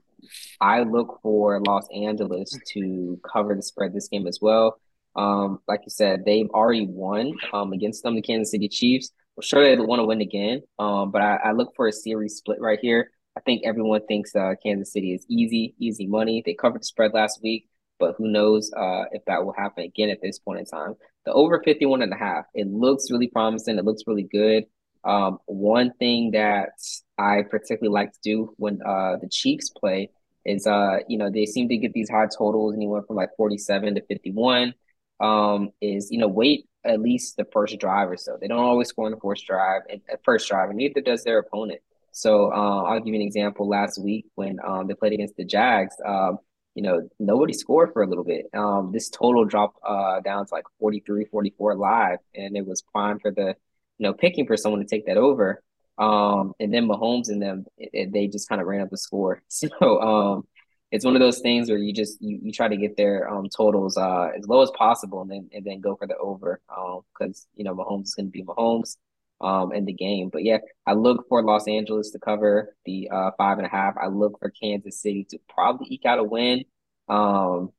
I 0.60 0.82
look 0.82 1.20
for 1.22 1.60
Los 1.60 1.86
Angeles 1.94 2.56
to 2.72 3.20
cover 3.30 3.54
the 3.54 3.62
spread 3.62 3.92
this 3.92 4.08
game 4.08 4.26
as 4.26 4.38
well. 4.40 4.78
Um, 5.16 5.60
like 5.66 5.80
you 5.84 5.90
said, 5.90 6.24
they've 6.24 6.50
already 6.50 6.86
won 6.86 7.32
um, 7.52 7.72
against 7.72 8.02
them, 8.02 8.14
the 8.14 8.22
Kansas 8.22 8.50
City 8.50 8.68
Chiefs. 8.68 9.10
I'm 9.36 9.42
sure 9.42 9.64
they 9.64 9.82
want 9.82 10.00
to 10.00 10.04
win 10.04 10.20
again. 10.20 10.62
Um, 10.78 11.10
but 11.10 11.22
I, 11.22 11.36
I, 11.36 11.52
look 11.52 11.74
for 11.74 11.88
a 11.88 11.92
series 11.92 12.36
split 12.36 12.60
right 12.60 12.78
here. 12.80 13.10
I 13.36 13.40
think 13.40 13.62
everyone 13.64 14.06
thinks 14.06 14.34
uh, 14.34 14.54
Kansas 14.62 14.92
City 14.92 15.12
is 15.14 15.26
easy, 15.28 15.74
easy 15.78 16.06
money. 16.06 16.42
They 16.44 16.54
covered 16.54 16.82
the 16.82 16.86
spread 16.86 17.12
last 17.12 17.40
week, 17.42 17.68
but 17.98 18.14
who 18.16 18.28
knows 18.28 18.70
uh, 18.76 19.04
if 19.12 19.24
that 19.26 19.44
will 19.44 19.52
happen 19.52 19.84
again 19.84 20.10
at 20.10 20.20
this 20.22 20.38
point 20.38 20.60
in 20.60 20.66
time. 20.66 20.94
The 21.24 21.32
over 21.32 21.62
51 21.62 22.02
and 22.02 22.12
a 22.12 22.16
half, 22.16 22.44
it 22.54 22.66
looks 22.66 23.10
really 23.10 23.28
promising. 23.28 23.78
It 23.78 23.84
looks 23.84 24.02
really 24.06 24.22
good. 24.30 24.64
Um, 25.04 25.38
one 25.46 25.92
thing 25.98 26.32
that 26.32 26.70
I 27.18 27.42
particularly 27.48 27.92
like 27.92 28.12
to 28.12 28.18
do 28.22 28.54
when 28.56 28.80
uh, 28.84 29.16
the 29.20 29.28
Chiefs 29.30 29.70
play 29.70 30.10
is, 30.44 30.66
uh, 30.66 30.98
you 31.08 31.18
know, 31.18 31.30
they 31.30 31.46
seem 31.46 31.68
to 31.68 31.76
get 31.76 31.92
these 31.92 32.10
high 32.10 32.26
totals 32.26 32.74
anywhere 32.74 33.02
from 33.02 33.16
like 33.16 33.30
47 33.36 33.96
to 33.96 34.02
51. 34.06 34.74
Um, 35.20 35.70
is, 35.80 36.10
you 36.10 36.18
know, 36.18 36.28
wait 36.28 36.66
at 36.84 37.00
least 37.00 37.36
the 37.36 37.46
first 37.52 37.78
drive 37.78 38.10
or 38.10 38.16
so. 38.16 38.36
They 38.40 38.48
don't 38.48 38.58
always 38.58 38.88
score 38.88 39.06
in 39.06 39.12
the 39.12 39.20
first 39.20 39.46
drive, 39.46 39.82
at 39.90 40.24
first 40.24 40.48
drive, 40.48 40.68
and 40.68 40.78
neither 40.78 41.00
does 41.00 41.24
their 41.24 41.38
opponent. 41.38 41.80
So 42.12 42.52
uh, 42.52 42.82
I'll 42.84 42.98
give 43.00 43.08
you 43.08 43.20
an 43.20 43.26
example. 43.26 43.68
Last 43.68 44.02
week 44.02 44.26
when 44.36 44.58
um, 44.66 44.86
they 44.86 44.94
played 44.94 45.12
against 45.12 45.36
the 45.36 45.44
Jags, 45.44 45.96
um, 46.06 46.38
you 46.74 46.82
know, 46.82 47.08
nobody 47.18 47.52
scored 47.52 47.92
for 47.92 48.02
a 48.02 48.06
little 48.06 48.24
bit. 48.24 48.46
Um, 48.54 48.90
this 48.92 49.08
total 49.08 49.44
dropped 49.44 49.78
uh, 49.86 50.20
down 50.20 50.46
to 50.46 50.54
like 50.54 50.64
43, 50.78 51.24
44 51.26 51.74
live, 51.74 52.18
and 52.34 52.56
it 52.56 52.66
was 52.66 52.82
prime 52.82 53.18
for 53.18 53.30
the, 53.30 53.56
you 53.98 54.06
know, 54.06 54.12
picking 54.12 54.46
for 54.46 54.56
someone 54.56 54.80
to 54.80 54.86
take 54.86 55.06
that 55.06 55.16
over. 55.16 55.62
Um, 55.98 56.52
and 56.60 56.72
then 56.72 56.86
Mahomes 56.86 57.28
and 57.28 57.40
them, 57.40 57.64
it, 57.78 57.90
it, 57.92 58.12
they 58.12 58.28
just 58.28 58.48
kind 58.48 58.60
of 58.60 58.66
ran 58.66 58.82
up 58.82 58.90
the 58.90 58.98
score. 58.98 59.42
So 59.48 60.00
um, 60.00 60.46
it's 60.92 61.04
one 61.04 61.16
of 61.16 61.20
those 61.20 61.40
things 61.40 61.68
where 61.68 61.78
you 61.78 61.92
just 61.92 62.20
you, 62.20 62.38
you 62.42 62.52
try 62.52 62.68
to 62.68 62.76
get 62.76 62.96
their 62.96 63.28
um 63.28 63.48
totals 63.54 63.96
uh 63.96 64.30
as 64.36 64.46
low 64.46 64.62
as 64.62 64.70
possible 64.72 65.20
and 65.22 65.30
then 65.30 65.48
and 65.52 65.64
then 65.64 65.80
go 65.80 65.96
for 65.96 66.06
the 66.06 66.16
over 66.16 66.60
um 66.76 67.00
because 67.12 67.46
you 67.56 67.64
know 67.64 67.74
Mahomes 67.74 68.04
is 68.04 68.14
going 68.14 68.26
to 68.26 68.30
be 68.30 68.44
Mahomes 68.44 68.96
um 69.40 69.72
in 69.72 69.84
the 69.84 69.92
game. 69.92 70.30
But 70.32 70.44
yeah, 70.44 70.58
I 70.86 70.94
look 70.94 71.26
for 71.28 71.42
Los 71.42 71.68
Angeles 71.68 72.10
to 72.10 72.18
cover 72.18 72.74
the 72.84 73.10
uh 73.12 73.30
five 73.36 73.58
and 73.58 73.66
a 73.66 73.70
half. 73.70 73.94
I 74.00 74.06
look 74.08 74.38
for 74.38 74.50
Kansas 74.50 75.00
City 75.00 75.26
to 75.30 75.38
probably 75.48 75.88
eke 75.90 76.06
out 76.06 76.18
a 76.18 76.24
win. 76.24 76.64
Um 77.08 77.70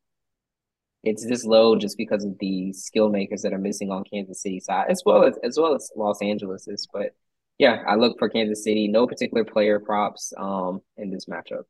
it's 1.04 1.26
this 1.26 1.46
low 1.46 1.76
just 1.78 1.98
because 1.98 2.26
of 2.26 2.38
the 2.40 2.74
skill 2.74 3.10
makers 3.10 3.42
that 3.44 3.54
are 3.54 3.58
missing 3.58 3.92
on 3.92 4.04
Kansas 4.04 4.42
City 4.42 4.60
side 4.60 4.88
as 4.90 5.04
well 5.06 5.24
as 5.24 5.36
as 5.44 5.58
well 5.58 5.76
as 5.76 5.92
Los 5.96 6.22
Angeles 6.22 6.68
is. 6.68 6.88
But 6.92 7.16
yeah, 7.58 7.84
I 7.88 7.96
look 7.96 8.20
for 8.20 8.30
Kansas 8.30 8.64
City. 8.64 8.88
No 8.88 9.08
particular 9.08 9.46
player 9.46 9.80
props 9.80 10.34
um 10.38 10.82
in 10.98 11.10
this 11.12 11.26
matchup. 11.26 11.64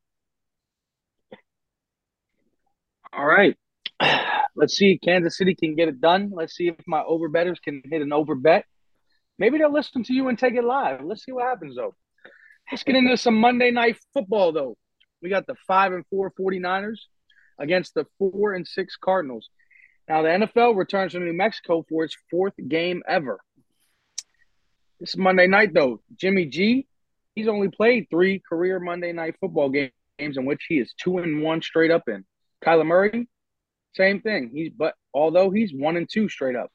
All 3.17 3.25
right. 3.25 3.57
Let's 4.55 4.77
see 4.77 4.99
Kansas 5.03 5.37
City 5.37 5.55
can 5.55 5.75
get 5.75 5.87
it 5.87 5.99
done. 5.99 6.31
Let's 6.33 6.55
see 6.55 6.67
if 6.67 6.75
my 6.85 7.01
over 7.01 7.29
betters 7.29 7.59
can 7.59 7.81
hit 7.83 8.03
an 8.03 8.13
over 8.13 8.35
bet. 8.35 8.65
Maybe 9.39 9.57
they'll 9.57 9.73
listen 9.73 10.03
to 10.03 10.13
you 10.13 10.27
and 10.27 10.37
take 10.37 10.53
it 10.53 10.63
live. 10.63 11.03
Let's 11.03 11.25
see 11.25 11.31
what 11.31 11.45
happens 11.45 11.75
though. 11.75 11.95
Let's 12.71 12.83
get 12.83 12.95
into 12.95 13.17
some 13.17 13.35
Monday 13.35 13.71
night 13.71 13.97
football 14.13 14.51
though. 14.51 14.77
We 15.21 15.29
got 15.29 15.47
the 15.47 15.55
5 15.65 15.93
and 15.93 16.05
4 16.11 16.31
49ers 16.39 16.99
against 17.57 17.95
the 17.95 18.05
4 18.19 18.53
and 18.53 18.67
6 18.67 18.95
Cardinals. 18.97 19.49
Now 20.07 20.21
the 20.21 20.29
NFL 20.29 20.77
returns 20.77 21.13
to 21.13 21.19
New 21.19 21.33
Mexico 21.33 21.83
for 21.89 22.03
its 22.03 22.15
fourth 22.29 22.53
game 22.67 23.01
ever. 23.07 23.39
This 24.99 25.09
is 25.09 25.17
Monday 25.17 25.47
night 25.47 25.73
though. 25.73 26.01
Jimmy 26.15 26.45
G, 26.45 26.87
he's 27.33 27.47
only 27.47 27.69
played 27.69 28.07
3 28.11 28.43
career 28.47 28.79
Monday 28.79 29.11
night 29.11 29.35
football 29.39 29.69
games 29.69 29.91
in 30.19 30.45
which 30.45 30.65
he 30.69 30.75
is 30.75 30.93
2 31.03 31.17
and 31.17 31.41
1 31.41 31.61
straight 31.63 31.89
up 31.89 32.03
in. 32.07 32.23
Kyler 32.65 32.85
Murray, 32.85 33.27
same 33.95 34.21
thing. 34.21 34.51
He's 34.53 34.71
but 34.75 34.95
although 35.13 35.49
he's 35.49 35.73
one 35.73 35.97
and 35.97 36.07
two 36.11 36.29
straight 36.29 36.55
up. 36.55 36.71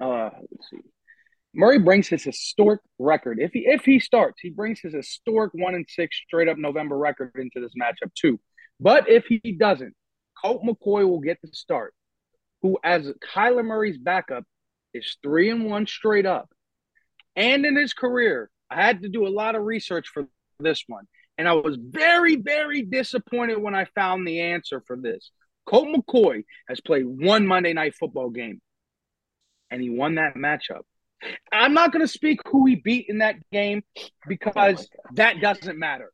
Uh, 0.00 0.30
let's 0.50 0.70
see. 0.70 0.78
Murray 1.54 1.78
brings 1.78 2.06
his 2.08 2.22
historic 2.22 2.80
record. 2.98 3.38
If 3.40 3.52
he 3.52 3.60
if 3.66 3.84
he 3.84 3.98
starts, 3.98 4.38
he 4.40 4.50
brings 4.50 4.80
his 4.80 4.94
historic 4.94 5.52
one 5.54 5.74
and 5.74 5.86
six 5.88 6.16
straight 6.26 6.48
up 6.48 6.58
November 6.58 6.96
record 6.96 7.32
into 7.36 7.60
this 7.60 7.72
matchup 7.80 8.12
too. 8.14 8.38
But 8.80 9.08
if 9.08 9.26
he 9.26 9.52
doesn't, 9.52 9.94
Colt 10.40 10.62
McCoy 10.62 11.08
will 11.08 11.20
get 11.20 11.38
the 11.42 11.48
start. 11.52 11.94
Who, 12.62 12.78
as 12.84 13.10
Kyler 13.34 13.64
Murray's 13.64 13.98
backup, 13.98 14.44
is 14.92 15.16
three 15.22 15.50
and 15.50 15.66
one 15.66 15.86
straight 15.86 16.26
up. 16.26 16.50
And 17.34 17.64
in 17.64 17.76
his 17.76 17.92
career, 17.94 18.50
I 18.70 18.82
had 18.82 19.02
to 19.02 19.08
do 19.08 19.26
a 19.26 19.30
lot 19.30 19.54
of 19.54 19.62
research 19.62 20.08
for 20.08 20.26
this 20.58 20.84
one. 20.86 21.06
And 21.38 21.48
I 21.48 21.52
was 21.52 21.78
very, 21.80 22.36
very 22.36 22.82
disappointed 22.82 23.58
when 23.58 23.74
I 23.74 23.84
found 23.94 24.26
the 24.26 24.40
answer 24.40 24.82
for 24.86 24.96
this. 24.96 25.30
Colt 25.66 25.88
McCoy 25.88 26.44
has 26.68 26.80
played 26.80 27.06
one 27.06 27.46
Monday 27.46 27.72
night 27.72 27.94
football 27.94 28.30
game, 28.30 28.60
and 29.70 29.80
he 29.80 29.88
won 29.88 30.16
that 30.16 30.34
matchup. 30.34 30.82
I'm 31.52 31.74
not 31.74 31.92
going 31.92 32.04
to 32.04 32.12
speak 32.12 32.40
who 32.46 32.66
he 32.66 32.76
beat 32.76 33.06
in 33.08 33.18
that 33.18 33.36
game 33.50 33.82
because 34.26 34.88
oh 34.90 34.98
that 35.14 35.40
doesn't 35.40 35.78
matter. 35.78 36.10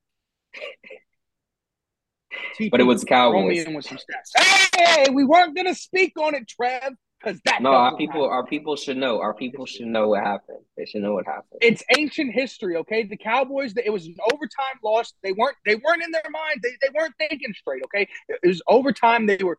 but 2.71 2.81
it 2.81 2.85
was 2.85 3.05
Cowboys. 3.05 3.67
With 3.67 3.85
some 3.85 3.99
stats. 3.99 4.77
Hey, 4.77 5.07
we 5.11 5.25
weren't 5.25 5.57
gonna 5.57 5.75
speak 5.75 6.15
on 6.19 6.35
it, 6.35 6.49
Trev, 6.49 6.95
because 7.25 7.41
that. 7.45 7.63
No, 7.63 7.73
our 7.73 7.97
people, 7.97 8.23
happen. 8.23 8.33
our 8.33 8.47
people 8.47 8.77
should 8.77 8.97
know. 8.97 9.21
Our 9.21 9.35
people 9.35 9.67
should 9.67 9.87
know 9.87 10.09
what 10.09 10.23
happened. 10.23 10.59
They 10.77 10.87
should 10.87 11.03
know 11.03 11.15
what 11.15 11.27
happened. 11.27 11.61
It's 11.61 11.83
ancient 11.97 12.33
history, 12.33 12.77
okay? 12.77 13.05
The 13.05 13.17
Cowboys, 13.17 13.75
it 13.77 13.91
was 13.91 14.07
an 14.07 14.17
overtime 14.33 14.79
loss. 14.83 15.13
They 15.23 15.33
weren't, 15.33 15.57
they 15.65 15.77
weren't 15.77 16.03
in 16.03 16.11
their 16.11 16.31
mind. 16.31 16.61
They, 16.63 16.71
they 16.83 16.89
weren't 16.95 17.15
thinking 17.19 17.55
straight, 17.55 17.83
okay? 17.85 18.09
It 18.29 18.47
was 18.47 18.63
overtime. 18.69 19.27
They 19.27 19.39
were, 19.43 19.59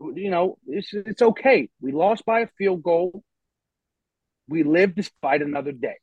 you 0.00 0.30
know, 0.30 0.58
it's 0.66 0.92
it's 0.92 1.22
okay. 1.22 1.68
We 1.80 1.92
lost 1.92 2.24
by 2.24 2.40
a 2.40 2.48
field 2.58 2.82
goal. 2.82 3.22
We 4.48 4.62
live 4.62 4.94
to 4.96 5.10
fight 5.20 5.42
another 5.42 5.72
day. 5.72 5.96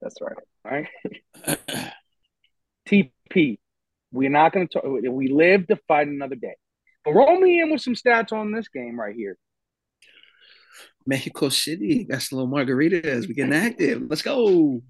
That's 0.00 0.16
right. 0.20 0.36
All 0.64 0.72
right. 0.72 1.90
TP. 2.88 3.58
We're 4.12 4.30
not 4.30 4.52
going 4.52 4.68
to 4.68 4.72
talk. 4.72 4.84
We 4.84 5.28
live 5.28 5.68
to 5.68 5.76
fight 5.88 6.08
another 6.08 6.34
day. 6.34 6.54
But 7.04 7.12
roll 7.12 7.40
me 7.40 7.60
in 7.60 7.70
with 7.70 7.80
some 7.80 7.94
stats 7.94 8.32
on 8.32 8.52
this 8.52 8.68
game 8.68 8.98
right 8.98 9.14
here. 9.14 9.36
Mexico 11.06 11.48
City 11.48 12.04
got 12.04 12.22
some 12.22 12.38
little 12.38 12.52
margaritas. 12.52 13.26
We 13.26 13.34
getting 13.34 13.52
active. 13.52 14.02
Let's 14.08 14.22
go. 14.22 14.82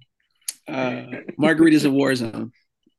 Uh, 0.68 1.04
margaritas 1.40 1.84
in 1.84 1.92
Warzone. 1.92 2.50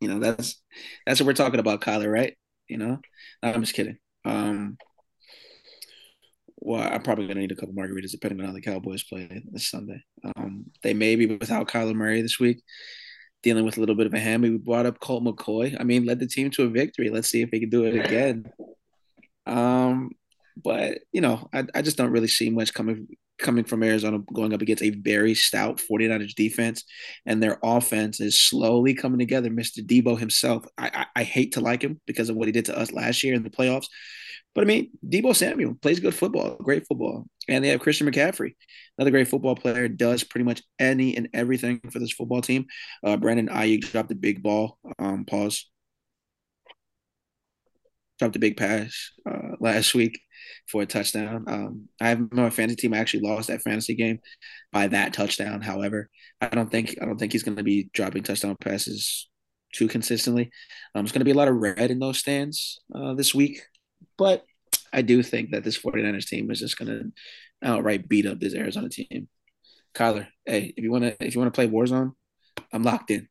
You 0.01 0.09
know 0.09 0.19
that's 0.19 0.61
that's 1.05 1.19
what 1.19 1.27
we're 1.27 1.33
talking 1.33 1.59
about, 1.59 1.81
Kyler, 1.81 2.11
right? 2.11 2.35
You 2.67 2.77
know, 2.77 2.99
no, 3.41 3.53
I'm 3.53 3.61
just 3.61 3.73
kidding. 3.73 3.97
Um, 4.25 4.77
well, 6.57 6.81
I'm 6.81 7.01
probably 7.01 7.27
gonna 7.27 7.41
need 7.41 7.51
a 7.51 7.55
couple 7.55 7.75
margaritas 7.75 8.11
depending 8.11 8.39
on 8.41 8.47
how 8.47 8.53
the 8.53 8.61
Cowboys 8.61 9.03
play 9.03 9.43
this 9.51 9.69
Sunday. 9.69 10.03
Um, 10.35 10.65
they 10.81 10.93
may 10.93 11.15
be 11.15 11.25
without 11.25 11.67
Kyler 11.67 11.93
Murray 11.93 12.21
this 12.21 12.39
week, 12.39 12.61
dealing 13.43 13.65
with 13.65 13.77
a 13.77 13.79
little 13.79 13.95
bit 13.95 14.07
of 14.07 14.13
a 14.13 14.19
hammy. 14.19 14.49
We 14.49 14.57
brought 14.57 14.85
up 14.85 14.99
Colt 14.99 15.23
McCoy. 15.23 15.79
I 15.79 15.83
mean, 15.83 16.05
led 16.05 16.19
the 16.19 16.27
team 16.27 16.51
to 16.51 16.63
a 16.63 16.69
victory. 16.69 17.09
Let's 17.09 17.29
see 17.29 17.41
if 17.41 17.49
he 17.51 17.59
can 17.59 17.69
do 17.69 17.85
it 17.85 18.05
again. 18.05 18.45
Um, 19.45 20.11
but 20.61 20.99
you 21.11 21.21
know, 21.21 21.47
I, 21.53 21.65
I 21.75 21.81
just 21.81 21.97
don't 21.97 22.11
really 22.11 22.27
see 22.27 22.49
much 22.49 22.73
coming 22.73 23.07
coming 23.39 23.63
from 23.63 23.83
Arizona 23.83 24.19
going 24.33 24.53
up 24.53 24.61
against 24.61 24.83
a 24.83 24.91
very 24.91 25.33
stout 25.33 25.81
49ers 25.91 26.35
defense, 26.35 26.83
and 27.25 27.41
their 27.41 27.59
offense 27.63 28.19
is 28.19 28.41
slowly 28.41 28.93
coming 28.93 29.19
together. 29.19 29.49
Mr. 29.49 29.79
Deebo 29.79 30.17
himself, 30.17 30.65
I, 30.77 31.05
I, 31.15 31.21
I 31.21 31.23
hate 31.23 31.53
to 31.53 31.61
like 31.61 31.83
him 31.83 31.99
because 32.05 32.29
of 32.29 32.35
what 32.35 32.47
he 32.47 32.51
did 32.51 32.65
to 32.65 32.77
us 32.77 32.91
last 32.91 33.23
year 33.23 33.33
in 33.33 33.43
the 33.43 33.49
playoffs, 33.49 33.87
but 34.53 34.63
I 34.63 34.65
mean, 34.65 34.91
Deebo 35.07 35.35
Samuel 35.35 35.75
plays 35.81 35.99
good 35.99 36.13
football, 36.13 36.57
great 36.57 36.85
football. 36.87 37.25
And 37.49 37.63
they 37.63 37.69
have 37.69 37.79
Christian 37.79 38.09
McCaffrey, 38.09 38.53
another 38.97 39.11
great 39.11 39.27
football 39.27 39.55
player, 39.55 39.87
does 39.87 40.23
pretty 40.23 40.45
much 40.45 40.61
any 40.79 41.17
and 41.17 41.27
everything 41.33 41.81
for 41.91 41.99
this 41.99 42.13
football 42.13 42.41
team. 42.41 42.65
Uh, 43.03 43.17
Brandon 43.17 43.49
Aiyuk 43.49 43.81
dropped 43.91 44.11
a 44.11 44.15
big 44.15 44.43
ball. 44.43 44.77
Um, 44.99 45.25
pause. 45.25 45.69
Dropped 48.19 48.35
a 48.35 48.39
big 48.39 48.55
pass 48.55 49.11
uh, 49.29 49.55
last 49.59 49.95
week 49.95 50.19
for 50.67 50.81
a 50.81 50.85
touchdown. 50.85 51.45
Um, 51.47 51.89
I 52.01 52.09
have 52.09 52.31
my 52.31 52.49
fantasy 52.49 52.75
team. 52.77 52.93
I 52.93 52.97
actually 52.97 53.27
lost 53.27 53.47
that 53.47 53.61
fantasy 53.61 53.95
game 53.95 54.19
by 54.71 54.87
that 54.87 55.13
touchdown. 55.13 55.61
However, 55.61 56.09
I 56.41 56.47
don't 56.47 56.71
think 56.71 56.97
I 57.01 57.05
don't 57.05 57.17
think 57.17 57.31
he's 57.31 57.43
going 57.43 57.57
to 57.57 57.63
be 57.63 57.89
dropping 57.93 58.23
touchdown 58.23 58.55
passes 58.59 59.29
too 59.73 59.87
consistently. 59.87 60.51
Um, 60.95 61.05
it's 61.05 61.11
going 61.11 61.21
to 61.21 61.25
be 61.25 61.31
a 61.31 61.35
lot 61.35 61.47
of 61.47 61.55
red 61.55 61.91
in 61.91 61.99
those 61.99 62.19
stands 62.19 62.79
uh, 62.93 63.13
this 63.13 63.33
week. 63.33 63.61
But 64.17 64.45
I 64.93 65.01
do 65.01 65.23
think 65.23 65.51
that 65.51 65.63
this 65.63 65.77
49ers 65.77 66.27
team 66.27 66.51
is 66.51 66.59
just 66.59 66.77
gonna 66.77 67.01
outright 67.63 68.07
beat 68.07 68.27
up 68.27 68.39
this 68.39 68.53
Arizona 68.53 68.89
team. 68.89 69.27
Kyler, 69.95 70.27
hey, 70.45 70.73
if 70.77 70.83
you 70.83 70.91
wanna 70.91 71.15
if 71.19 71.33
you 71.33 71.39
wanna 71.39 71.51
play 71.51 71.67
Warzone, 71.67 72.13
I'm 72.71 72.83
locked 72.83 73.11
in. 73.11 73.27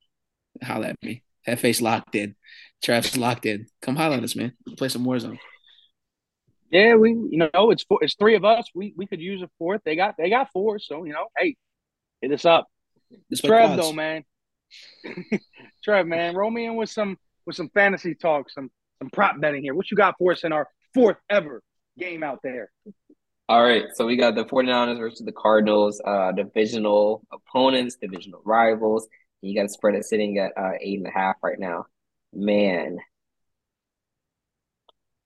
Holla 0.62 0.88
at 0.88 1.02
me. 1.02 1.22
That 1.46 1.60
face 1.60 1.80
locked 1.80 2.14
in. 2.14 2.34
Travis 2.82 3.16
locked 3.16 3.46
in. 3.46 3.66
Come 3.80 3.96
holla 3.96 4.16
at 4.16 4.24
us, 4.24 4.36
man. 4.36 4.52
play 4.76 4.88
some 4.88 5.04
Warzone. 5.04 5.38
Yeah, 6.72 6.94
we 6.94 7.10
you 7.10 7.36
know 7.52 7.70
it's 7.70 7.84
four, 7.84 7.98
it's 8.00 8.14
three 8.14 8.34
of 8.34 8.46
us. 8.46 8.68
We 8.74 8.94
we 8.96 9.06
could 9.06 9.20
use 9.20 9.42
a 9.42 9.50
fourth. 9.58 9.82
They 9.84 9.94
got 9.94 10.14
they 10.16 10.30
got 10.30 10.50
four, 10.52 10.78
so 10.78 11.04
you 11.04 11.12
know, 11.12 11.26
hey, 11.36 11.56
hit 12.22 12.32
us 12.32 12.46
up. 12.46 12.66
It's 13.28 13.42
Trev 13.42 13.76
though, 13.76 13.92
man. 13.92 14.24
Trev, 15.84 16.06
man, 16.06 16.34
roll 16.34 16.50
me 16.50 16.64
in 16.64 16.76
with 16.76 16.88
some 16.88 17.18
with 17.46 17.56
some 17.56 17.68
fantasy 17.74 18.14
talk, 18.14 18.48
some 18.48 18.70
some 18.98 19.10
prop 19.10 19.38
betting 19.38 19.62
here. 19.62 19.74
What 19.74 19.90
you 19.90 19.98
got 19.98 20.14
for 20.18 20.32
us 20.32 20.44
in 20.44 20.52
our 20.52 20.66
fourth 20.94 21.18
ever 21.28 21.62
game 21.98 22.22
out 22.22 22.38
there? 22.42 22.70
All 23.50 23.62
right, 23.62 23.84
so 23.94 24.06
we 24.06 24.16
got 24.16 24.34
the 24.34 24.46
49ers 24.46 24.98
versus 24.98 25.26
the 25.26 25.32
Cardinals, 25.32 26.00
uh, 26.06 26.32
divisional 26.32 27.22
opponents, 27.30 27.96
divisional 28.00 28.40
rivals. 28.46 29.06
You 29.42 29.54
got 29.54 29.66
a 29.66 29.68
spread 29.68 29.94
it 29.94 30.06
sitting 30.06 30.38
at 30.38 30.52
uh, 30.56 30.72
eight 30.80 30.98
and 30.98 31.06
a 31.06 31.10
half 31.10 31.36
right 31.42 31.58
now. 31.58 31.84
Man, 32.32 32.96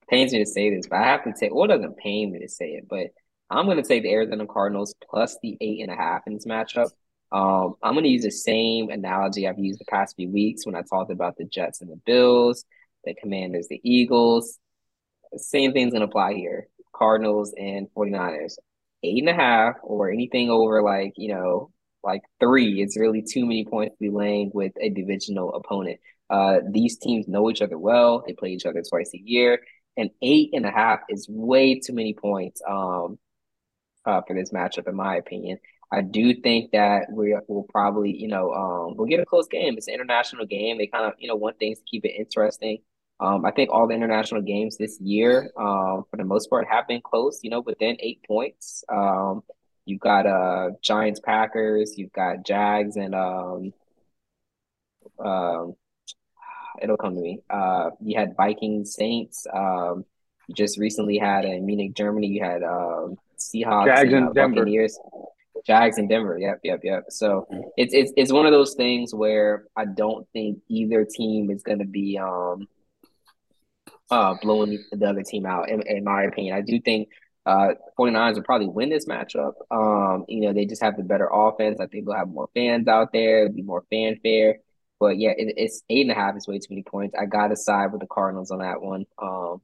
pains 0.08 0.32
me 0.32 0.40
to 0.40 0.46
say 0.46 0.74
this, 0.74 0.86
but 0.88 0.98
I 0.98 1.04
have 1.04 1.24
to 1.24 1.32
take. 1.38 1.54
Well, 1.54 1.68
doesn't 1.68 1.96
pain 1.96 2.32
me 2.32 2.40
to 2.40 2.48
say 2.48 2.70
it, 2.70 2.86
but 2.88 3.08
I'm 3.50 3.66
going 3.66 3.76
to 3.76 3.88
take 3.88 4.02
the 4.02 4.12
Arizona 4.12 4.46
Cardinals 4.46 4.94
plus 5.08 5.36
the 5.42 5.56
eight 5.60 5.80
and 5.80 5.90
a 5.90 5.96
half 5.96 6.22
in 6.26 6.34
this 6.34 6.46
matchup. 6.46 6.90
Um, 7.32 7.74
I'm 7.82 7.94
going 7.94 8.04
to 8.04 8.10
use 8.10 8.22
the 8.22 8.30
same 8.30 8.90
analogy 8.90 9.46
I've 9.48 9.58
used 9.58 9.80
the 9.80 9.84
past 9.84 10.16
few 10.16 10.30
weeks 10.30 10.64
when 10.64 10.76
I 10.76 10.82
talked 10.82 11.10
about 11.10 11.36
the 11.36 11.44
Jets 11.44 11.80
and 11.80 11.90
the 11.90 12.00
Bills 12.06 12.64
the 13.06 13.14
Commanders, 13.14 13.68
the 13.68 13.80
Eagles. 13.82 14.58
Same 15.36 15.72
thing's 15.72 15.92
going 15.92 16.02
to 16.02 16.08
apply 16.08 16.34
here. 16.34 16.68
Cardinals 16.94 17.54
and 17.56 17.88
49ers. 17.96 18.54
Eight 19.02 19.22
and 19.22 19.28
a 19.28 19.34
half 19.34 19.76
or 19.82 20.10
anything 20.10 20.50
over 20.50 20.82
like, 20.82 21.12
you 21.16 21.28
know, 21.28 21.70
like 22.02 22.22
three, 22.40 22.82
it's 22.82 22.98
really 22.98 23.22
too 23.22 23.44
many 23.46 23.64
points 23.64 23.94
to 23.94 24.00
be 24.00 24.10
laying 24.10 24.50
with 24.52 24.72
a 24.80 24.90
divisional 24.90 25.54
opponent. 25.54 26.00
Uh, 26.28 26.58
these 26.68 26.98
teams 26.98 27.28
know 27.28 27.50
each 27.50 27.62
other 27.62 27.78
well. 27.78 28.24
They 28.26 28.32
play 28.32 28.50
each 28.50 28.66
other 28.66 28.82
twice 28.82 29.10
a 29.14 29.18
year. 29.18 29.60
And 29.96 30.10
eight 30.22 30.50
and 30.52 30.66
a 30.66 30.70
half 30.70 31.00
is 31.08 31.26
way 31.28 31.78
too 31.80 31.94
many 31.94 32.14
points 32.14 32.60
um, 32.68 33.18
uh, 34.04 34.20
for 34.26 34.34
this 34.34 34.52
matchup, 34.52 34.88
in 34.88 34.94
my 34.94 35.16
opinion. 35.16 35.58
I 35.92 36.02
do 36.02 36.34
think 36.34 36.72
that 36.72 37.06
we 37.10 37.36
will 37.48 37.66
probably, 37.70 38.14
you 38.14 38.28
know, 38.28 38.52
um, 38.52 38.96
we'll 38.96 39.06
get 39.06 39.20
a 39.20 39.26
close 39.26 39.46
game. 39.46 39.76
It's 39.76 39.88
an 39.88 39.94
international 39.94 40.44
game. 40.44 40.78
They 40.78 40.88
kind 40.88 41.06
of, 41.06 41.12
you 41.18 41.28
know, 41.28 41.36
want 41.36 41.58
things 41.58 41.78
to 41.78 41.84
keep 41.84 42.04
it 42.04 42.14
interesting. 42.18 42.78
Um, 43.20 43.44
I 43.46 43.50
think 43.50 43.70
all 43.70 43.86
the 43.86 43.94
international 43.94 44.42
games 44.42 44.76
this 44.76 45.00
year, 45.00 45.50
um, 45.56 46.04
for 46.10 46.16
the 46.18 46.24
most 46.24 46.50
part, 46.50 46.66
have 46.68 46.86
been 46.86 47.00
close. 47.00 47.40
You 47.42 47.50
know, 47.50 47.60
within 47.60 47.96
eight 48.00 48.22
points. 48.26 48.84
Um, 48.92 49.42
you've 49.86 50.00
got 50.00 50.26
uh 50.26 50.70
Giants, 50.82 51.20
Packers. 51.20 51.96
You've 51.96 52.12
got 52.12 52.44
Jags, 52.44 52.96
and 52.96 53.14
um, 53.14 53.72
um, 55.24 55.74
it'll 56.82 56.96
come 56.96 57.14
to 57.14 57.20
me. 57.20 57.40
Uh, 57.50 57.90
you 58.00 58.18
had 58.18 58.36
Vikings, 58.36 58.94
Saints. 58.94 59.46
Um, 59.52 60.04
you 60.48 60.54
just 60.54 60.78
recently 60.78 61.18
had 61.18 61.44
in 61.44 61.66
Munich, 61.66 61.94
Germany. 61.94 62.28
You 62.28 62.42
had 62.42 62.62
um 62.62 63.16
Seahawks, 63.38 63.86
Jags 63.86 64.12
and, 64.12 64.28
uh, 64.28 64.32
Denver. 64.32 64.60
Buccaneers. 64.60 64.98
Jags 65.66 65.98
and 65.98 66.08
Denver. 66.08 66.38
Yep, 66.38 66.60
yep, 66.62 66.80
yep. 66.84 67.04
So 67.08 67.46
it's 67.76 67.92
it's 67.92 68.12
it's 68.16 68.32
one 68.32 68.46
of 68.46 68.52
those 68.52 68.74
things 68.74 69.12
where 69.14 69.64
I 69.76 69.84
don't 69.84 70.26
think 70.32 70.58
either 70.68 71.04
team 71.04 71.50
is 71.50 71.62
going 71.62 71.80
to 71.80 71.84
be 71.84 72.18
um 72.18 72.68
uh, 74.10 74.34
blowing 74.40 74.82
the 74.92 75.06
other 75.06 75.22
team 75.22 75.46
out, 75.46 75.68
in, 75.68 75.82
in 75.86 76.04
my 76.04 76.22
opinion. 76.24 76.56
I 76.56 76.60
do 76.60 76.80
think 76.80 77.08
uh, 77.44 77.74
49ers 77.98 78.34
will 78.34 78.42
probably 78.42 78.68
win 78.68 78.88
this 78.88 79.06
matchup. 79.06 79.54
Um, 79.70 80.24
you 80.28 80.42
know, 80.42 80.52
they 80.52 80.64
just 80.64 80.82
have 80.82 80.96
the 80.96 81.02
better 81.02 81.28
offense. 81.32 81.80
I 81.80 81.86
think 81.86 82.06
they'll 82.06 82.16
have 82.16 82.28
more 82.28 82.48
fans 82.54 82.88
out 82.88 83.12
there, 83.12 83.44
It'll 83.44 83.54
be 83.54 83.62
more 83.62 83.84
fanfare. 83.90 84.58
But 84.98 85.18
yeah, 85.18 85.30
it, 85.30 85.54
it's 85.56 85.82
eight 85.90 86.02
and 86.02 86.10
a 86.10 86.14
half 86.14 86.36
is 86.36 86.48
way 86.48 86.58
too 86.58 86.68
many 86.70 86.82
points. 86.82 87.14
I 87.18 87.26
got 87.26 87.48
to 87.48 87.56
side 87.56 87.92
with 87.92 88.00
the 88.00 88.06
Cardinals 88.06 88.50
on 88.50 88.60
that 88.60 88.80
one. 88.80 89.06
Um, 89.20 89.60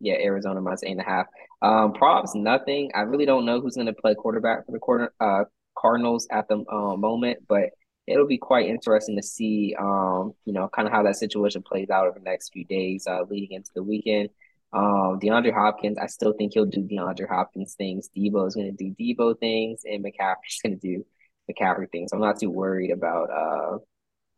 yeah, 0.00 0.14
Arizona 0.14 0.60
minus 0.60 0.82
eight 0.84 0.92
and 0.92 1.00
a 1.00 1.04
half. 1.04 1.26
Um, 1.62 1.92
props, 1.92 2.34
nothing. 2.34 2.90
I 2.94 3.00
really 3.00 3.26
don't 3.26 3.44
know 3.44 3.60
who's 3.60 3.74
going 3.74 3.86
to 3.86 3.92
play 3.92 4.14
quarterback 4.14 4.66
for 4.66 4.72
the 4.72 4.78
quarter, 4.78 5.12
uh, 5.20 5.44
Cardinals 5.76 6.26
at 6.30 6.48
the 6.48 6.64
uh, 6.70 6.96
moment, 6.96 7.40
but 7.48 7.70
it'll 8.06 8.26
be 8.26 8.38
quite 8.38 8.68
interesting 8.68 9.16
to 9.16 9.22
see, 9.22 9.74
um, 9.78 10.34
you 10.44 10.52
know, 10.52 10.68
kind 10.68 10.88
of 10.88 10.94
how 10.94 11.02
that 11.02 11.16
situation 11.16 11.62
plays 11.62 11.90
out 11.90 12.06
over 12.06 12.18
the 12.18 12.24
next 12.24 12.52
few 12.52 12.64
days, 12.64 13.06
uh, 13.08 13.22
leading 13.28 13.56
into 13.56 13.70
the 13.74 13.82
weekend. 13.82 14.30
Um, 14.72 15.18
DeAndre 15.20 15.52
Hopkins, 15.52 15.98
I 15.98 16.06
still 16.06 16.32
think 16.32 16.52
he'll 16.54 16.66
do 16.66 16.82
DeAndre 16.82 17.28
Hopkins 17.28 17.74
things. 17.74 18.08
Deebo 18.16 18.46
is 18.46 18.54
going 18.54 18.74
to 18.74 18.84
do 18.84 18.94
Deebo 18.94 19.38
things, 19.38 19.82
and 19.84 20.04
McCaffrey's 20.04 20.60
going 20.62 20.78
to 20.78 20.80
do 20.80 21.04
McCaffrey 21.50 21.90
things. 21.90 22.12
I'm 22.12 22.20
not 22.20 22.38
too 22.38 22.50
worried 22.50 22.90
about 22.90 23.30
uh 23.30 23.78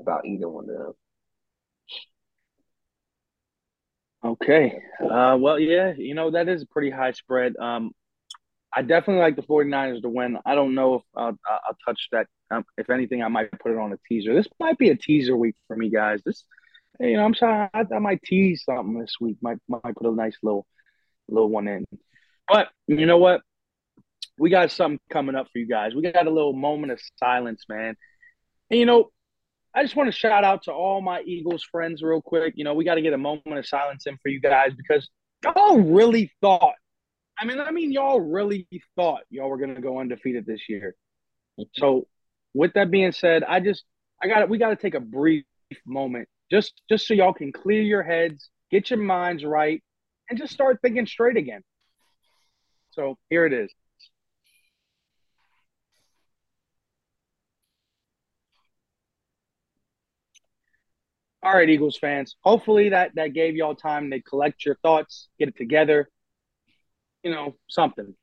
about 0.01 0.27
either 0.27 0.49
one 0.49 0.69
of 0.71 0.77
them. 0.77 0.93
Okay. 4.23 4.83
Uh, 5.03 5.37
well, 5.41 5.59
yeah, 5.59 5.93
you 5.97 6.15
know, 6.15 6.31
that 6.31 6.49
is 6.49 6.63
a 6.63 6.67
pretty 6.67 6.91
high 6.91 7.13
spread. 7.13 7.57
Um, 7.57 7.93
I 8.75 8.83
definitely 8.83 9.23
like 9.23 9.37
the 9.37 9.43
49ers 9.43 10.03
to 10.03 10.09
win. 10.09 10.39
I 10.45 10.55
don't 10.55 10.75
know 10.75 10.97
if 10.97 11.03
I'll, 11.17 11.39
I'll 11.49 11.77
touch 11.87 12.09
that. 12.13 12.27
Um, 12.51 12.65
if 12.77 12.91
anything, 12.91 13.23
I 13.23 13.29
might 13.29 13.51
put 13.59 13.73
it 13.73 13.79
on 13.79 13.93
a 13.93 13.99
teaser. 14.09 14.35
This 14.35 14.47
might 14.61 14.79
be 14.79 14.91
a 14.91 14.97
teaser 14.97 15.37
week 15.37 15.57
for 15.67 15.77
me, 15.77 15.89
guys. 15.89 16.21
This, 16.25 16.45
you 17.01 17.17
know, 17.17 17.25
I'm 17.25 17.35
sorry, 17.35 17.69
I, 17.73 17.85
I 17.95 17.99
might 17.99 18.23
tease 18.23 18.65
something 18.65 18.99
this 18.99 19.15
week. 19.21 19.39
Might 19.41 19.59
might 19.69 19.95
put 19.97 20.07
a 20.07 20.15
nice 20.15 20.37
little 20.43 20.67
little 21.29 21.49
one 21.49 21.67
in. 21.67 21.85
But 22.47 22.69
you 22.87 23.07
know 23.07 23.19
what? 23.19 23.41
We 24.39 24.51
got 24.51 24.71
something 24.71 25.01
coming 25.11 25.35
up 25.35 25.49
for 25.53 25.59
you 25.59 25.67
guys. 25.67 25.95
We 25.95 26.03
got 26.03 26.27
a 26.27 26.31
little 26.31 26.53
moment 26.53 26.93
of 26.93 27.01
silence, 27.17 27.65
man. 27.69 27.97
And 28.71 28.79
you 28.79 28.87
know, 28.87 29.11
I 29.75 29.83
just 29.83 29.95
want 29.97 30.13
to 30.13 30.19
shout 30.19 30.45
out 30.45 30.65
to 30.65 30.73
all 30.73 31.01
my 31.01 31.23
Eagles 31.23 31.65
friends 31.71 32.03
real 32.03 32.21
quick. 32.21 32.55
You 32.57 32.65
know, 32.65 32.75
we 32.75 32.85
got 32.85 32.97
to 32.97 33.03
get 33.03 33.13
a 33.13 33.19
moment 33.19 33.59
of 33.59 33.67
silence 33.67 34.07
in 34.07 34.17
for 34.23 34.29
you 34.29 34.41
guys 34.41 34.73
because 34.77 35.09
y'all 35.45 35.79
really 35.79 36.33
thought. 36.41 36.75
I 37.39 37.45
mean, 37.45 37.61
I 37.61 37.71
mean, 37.71 37.93
y'all 37.93 38.21
really 38.21 38.67
thought 38.97 39.21
y'all 39.31 39.49
were 39.49 39.59
going 39.59 39.75
to 39.75 39.81
go 39.81 40.01
undefeated 40.01 40.45
this 40.45 40.69
year. 40.69 40.95
So, 41.75 42.07
with 42.53 42.73
that 42.75 42.91
being 42.91 43.13
said, 43.13 43.45
I 43.45 43.61
just 43.61 43.85
I 44.23 44.27
got 44.27 44.49
we 44.49 44.59
got 44.59 44.71
to 44.71 44.77
take 44.77 44.95
a 44.95 45.01
brief 45.01 45.45
moment 45.87 46.29
just 46.51 46.81
just 46.89 47.07
so 47.07 47.15
y'all 47.15 47.33
can 47.33 47.53
clear 47.53 47.81
your 47.81 48.03
heads, 48.03 48.51
get 48.71 48.91
your 48.91 48.99
minds 48.99 49.45
right, 49.45 49.83
and 50.29 50.39
just 50.39 50.53
start 50.53 50.79
thinking 50.83 51.07
straight 51.07 51.37
again. 51.37 51.63
So 52.91 53.17
here 53.29 53.47
it 53.47 53.53
is. 53.53 53.73
All 61.43 61.55
right, 61.55 61.69
Eagles 61.69 61.97
fans. 61.97 62.37
Hopefully 62.43 62.91
that 62.91 63.15
that 63.15 63.33
gave 63.33 63.57
y'all 63.57 63.75
time 63.75 64.11
to 64.11 64.21
collect 64.21 64.65
your 64.65 64.77
thoughts, 64.77 65.29
get 65.39 65.49
it 65.49 65.57
together. 65.57 66.09
You 67.23 67.31
know, 67.31 67.57
something. 67.69 68.15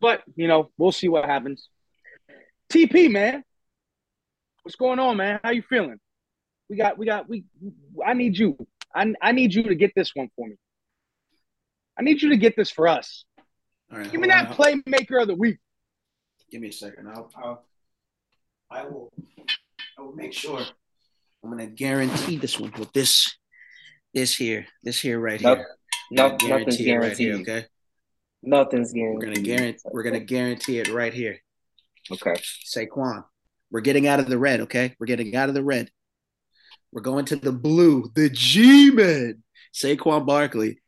But, 0.00 0.22
you 0.36 0.48
know, 0.48 0.70
we'll 0.78 0.92
see 0.92 1.08
what 1.08 1.24
happens. 1.24 1.68
TP, 2.70 3.10
man. 3.10 3.42
What's 4.62 4.76
going 4.76 4.98
on, 4.98 5.16
man? 5.16 5.40
How 5.42 5.50
you 5.50 5.62
feeling? 5.62 5.98
We 6.68 6.76
got 6.76 6.98
we 6.98 7.06
got 7.06 7.28
we 7.28 7.44
I 8.04 8.12
need 8.12 8.36
you. 8.36 8.58
I 8.94 9.14
I 9.22 9.32
need 9.32 9.54
you 9.54 9.62
to 9.64 9.74
get 9.74 9.92
this 9.96 10.14
one 10.14 10.28
for 10.36 10.46
me. 10.46 10.56
I 11.98 12.02
need 12.02 12.20
you 12.20 12.30
to 12.30 12.36
get 12.36 12.54
this 12.56 12.70
for 12.70 12.86
us. 12.86 13.24
All 13.90 13.98
right, 13.98 14.10
Give 14.10 14.20
me 14.20 14.28
that 14.28 14.50
playmaker 14.50 15.22
of 15.22 15.28
the 15.28 15.34
week. 15.34 15.56
Give 16.50 16.60
me 16.60 16.68
a 16.68 16.72
second. 16.72 17.08
I'll, 17.08 17.30
I'll 17.36 17.64
I 18.70 18.84
will 18.84 19.10
I 19.98 20.02
will 20.02 20.14
make 20.14 20.34
sure 20.34 20.60
I'm 21.42 21.50
gonna 21.50 21.66
guarantee 21.66 22.36
this 22.36 22.58
one 22.58 22.72
with 22.78 22.92
this 22.92 23.36
this 24.14 24.34
here, 24.34 24.66
this 24.82 25.00
here 25.00 25.20
right 25.20 25.40
nope. 25.40 25.58
here. 25.58 25.66
Nope, 26.10 26.42
nothing's 26.42 26.76
guaranteed. 26.78 27.00
Right 27.00 27.16
here, 27.16 27.34
okay. 27.36 27.66
Nothing's 28.42 28.92
guaranteed. 28.92 29.28
We're 29.28 29.34
gonna 29.34 29.46
guarantee. 29.46 29.80
We're 29.90 30.02
gonna 30.02 30.20
guarantee 30.20 30.78
it 30.78 30.88
right 30.88 31.14
here. 31.14 31.38
Okay. 32.10 32.34
Saquon, 32.66 33.24
we're 33.70 33.80
getting 33.80 34.06
out 34.06 34.20
of 34.20 34.28
the 34.28 34.38
red. 34.38 34.60
Okay, 34.62 34.94
we're 34.98 35.06
getting 35.06 35.36
out 35.36 35.48
of 35.48 35.54
the 35.54 35.64
red. 35.64 35.90
We're 36.92 37.02
going 37.02 37.26
to 37.26 37.36
the 37.36 37.52
blue. 37.52 38.10
The 38.14 38.30
G-man, 38.30 39.42
Saquon 39.74 40.26
Barkley, 40.26 40.80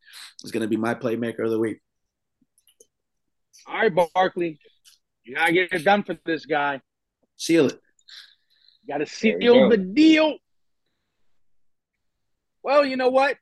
is 0.43 0.51
gonna 0.51 0.67
be 0.67 0.77
my 0.77 0.95
playmaker 0.95 1.43
of 1.43 1.51
the 1.51 1.59
week. 1.59 1.79
All 3.67 3.75
right, 3.75 3.93
Barkley, 4.13 4.59
you 5.23 5.35
gotta 5.35 5.53
get 5.53 5.71
it 5.71 5.85
done 5.85 6.03
for 6.03 6.17
this 6.25 6.45
guy. 6.45 6.81
Seal 7.37 7.67
it. 7.67 7.79
Got 8.91 8.97
to 8.97 9.05
seal 9.05 9.69
the 9.69 9.77
deal. 9.77 10.35
Well, 12.61 12.83
you 12.83 12.97
know 12.97 13.07
what? 13.07 13.37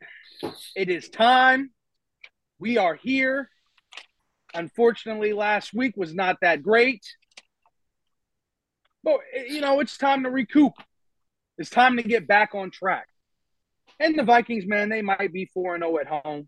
It 0.75 0.91
is 0.91 1.09
time. 1.09 1.71
We 2.59 2.77
are 2.77 2.93
here. 2.93 3.49
Unfortunately, 4.53 5.33
last 5.33 5.73
week 5.73 5.97
was 5.97 6.13
not 6.13 6.37
that 6.41 6.61
great. 6.61 7.03
But, 9.03 9.21
eh, 9.33 9.45
you 9.49 9.61
know, 9.61 9.79
it's 9.79 9.97
time 9.97 10.21
to 10.21 10.29
recoup. 10.29 10.73
It's 11.57 11.71
time 11.71 11.97
to 11.97 12.03
get 12.03 12.27
back 12.27 12.53
on 12.53 12.69
track. 12.69 13.07
And 13.99 14.19
the 14.19 14.23
Vikings, 14.23 14.67
man, 14.67 14.89
they 14.89 15.01
might 15.01 15.33
be 15.33 15.49
4 15.51 15.79
0 15.79 15.97
at 15.97 16.05
home. 16.05 16.47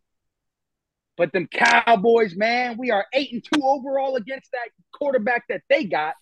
But 1.18 1.34
them 1.34 1.48
Cowboys, 1.48 2.36
man, 2.36 2.78
we 2.78 2.92
are 2.92 3.08
8 3.12 3.34
and 3.34 3.44
2 3.44 3.62
overall 3.64 4.16
against 4.16 4.52
that 4.52 4.70
quarterback 4.94 5.46
that 5.50 5.62
they 5.70 5.86
got. 5.86 6.14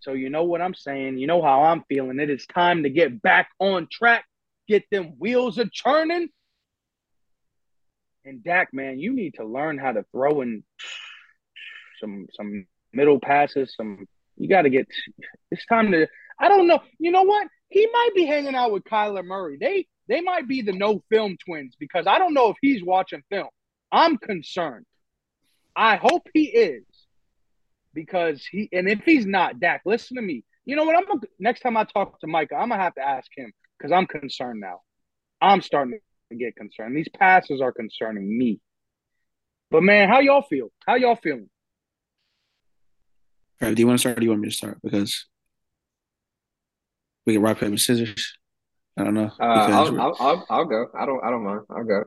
So 0.00 0.12
you 0.12 0.30
know 0.30 0.44
what 0.44 0.60
I'm 0.60 0.74
saying. 0.74 1.18
You 1.18 1.26
know 1.26 1.42
how 1.42 1.64
I'm 1.64 1.84
feeling. 1.88 2.20
It 2.20 2.30
is 2.30 2.46
time 2.46 2.82
to 2.84 2.90
get 2.90 3.20
back 3.22 3.48
on 3.58 3.86
track, 3.90 4.24
get 4.66 4.84
them 4.90 5.14
wheels 5.18 5.58
a 5.58 5.68
churning. 5.70 6.28
And 8.24 8.42
Dak, 8.42 8.68
man, 8.72 8.98
you 8.98 9.14
need 9.14 9.34
to 9.34 9.44
learn 9.44 9.78
how 9.78 9.92
to 9.92 10.04
throw 10.12 10.40
in 10.40 10.64
some 12.00 12.26
some 12.32 12.66
middle 12.92 13.20
passes. 13.20 13.74
Some 13.76 14.06
you 14.36 14.48
got 14.48 14.62
to 14.62 14.70
get. 14.70 14.86
It's 15.50 15.66
time 15.66 15.92
to. 15.92 16.06
I 16.38 16.48
don't 16.48 16.66
know. 16.66 16.80
You 16.98 17.12
know 17.12 17.22
what? 17.22 17.48
He 17.68 17.86
might 17.86 18.10
be 18.14 18.24
hanging 18.24 18.54
out 18.54 18.72
with 18.72 18.84
Kyler 18.84 19.24
Murray. 19.24 19.58
They 19.60 19.86
they 20.08 20.20
might 20.20 20.48
be 20.48 20.62
the 20.62 20.72
no 20.72 21.02
film 21.10 21.36
twins 21.44 21.76
because 21.78 22.06
I 22.06 22.18
don't 22.18 22.34
know 22.34 22.50
if 22.50 22.56
he's 22.60 22.82
watching 22.82 23.22
film. 23.30 23.48
I'm 23.92 24.16
concerned. 24.16 24.86
I 25.76 25.96
hope 25.96 26.26
he 26.34 26.44
is 26.44 26.84
because 27.94 28.44
he 28.44 28.68
and 28.72 28.88
if 28.88 29.00
he's 29.04 29.26
not 29.26 29.60
Dak, 29.60 29.82
listen 29.84 30.16
to 30.16 30.22
me. 30.22 30.44
You 30.64 30.76
know 30.76 30.84
what? 30.84 30.96
I'm 30.96 31.06
gonna, 31.06 31.20
next 31.38 31.60
time 31.60 31.76
I 31.76 31.84
talk 31.84 32.20
to 32.20 32.26
Micah, 32.26 32.56
I'm 32.56 32.68
gonna 32.68 32.82
have 32.82 32.94
to 32.94 33.06
ask 33.06 33.28
him 33.36 33.52
because 33.78 33.92
I'm 33.92 34.06
concerned 34.06 34.60
now. 34.60 34.80
I'm 35.40 35.62
starting 35.62 35.98
to 36.30 36.36
get 36.36 36.56
concerned. 36.56 36.96
These 36.96 37.08
passes 37.08 37.60
are 37.60 37.72
concerning 37.72 38.38
me. 38.38 38.60
But 39.70 39.82
man, 39.82 40.08
how 40.08 40.20
y'all 40.20 40.42
feel? 40.42 40.70
How 40.86 40.96
y'all 40.96 41.16
feeling? 41.16 41.48
All 43.62 43.68
right, 43.68 43.74
do 43.74 43.80
you 43.80 43.86
want 43.86 43.98
to 43.98 44.00
start 44.00 44.16
or 44.16 44.20
do 44.20 44.24
you 44.24 44.30
want 44.30 44.42
me 44.42 44.48
to 44.48 44.54
start? 44.54 44.78
Because 44.82 45.26
we 47.26 47.34
can 47.34 47.42
rock 47.42 47.58
paper 47.58 47.76
scissors. 47.76 48.36
I 48.96 49.04
don't 49.04 49.14
know. 49.14 49.30
Uh, 49.40 49.44
I'll, 49.44 50.00
I'll, 50.00 50.16
I'll, 50.18 50.46
I'll, 50.50 50.64
go. 50.64 50.86
I 50.98 51.06
don't 51.06 51.24
I 51.24 51.30
don't 51.30 51.44
mind. 51.44 51.60
I'll 51.70 51.84
go. 51.84 52.04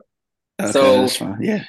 Okay, 0.60 0.72
so 0.72 1.00
that's 1.00 1.16
fine. 1.16 1.38
Yeah. 1.40 1.64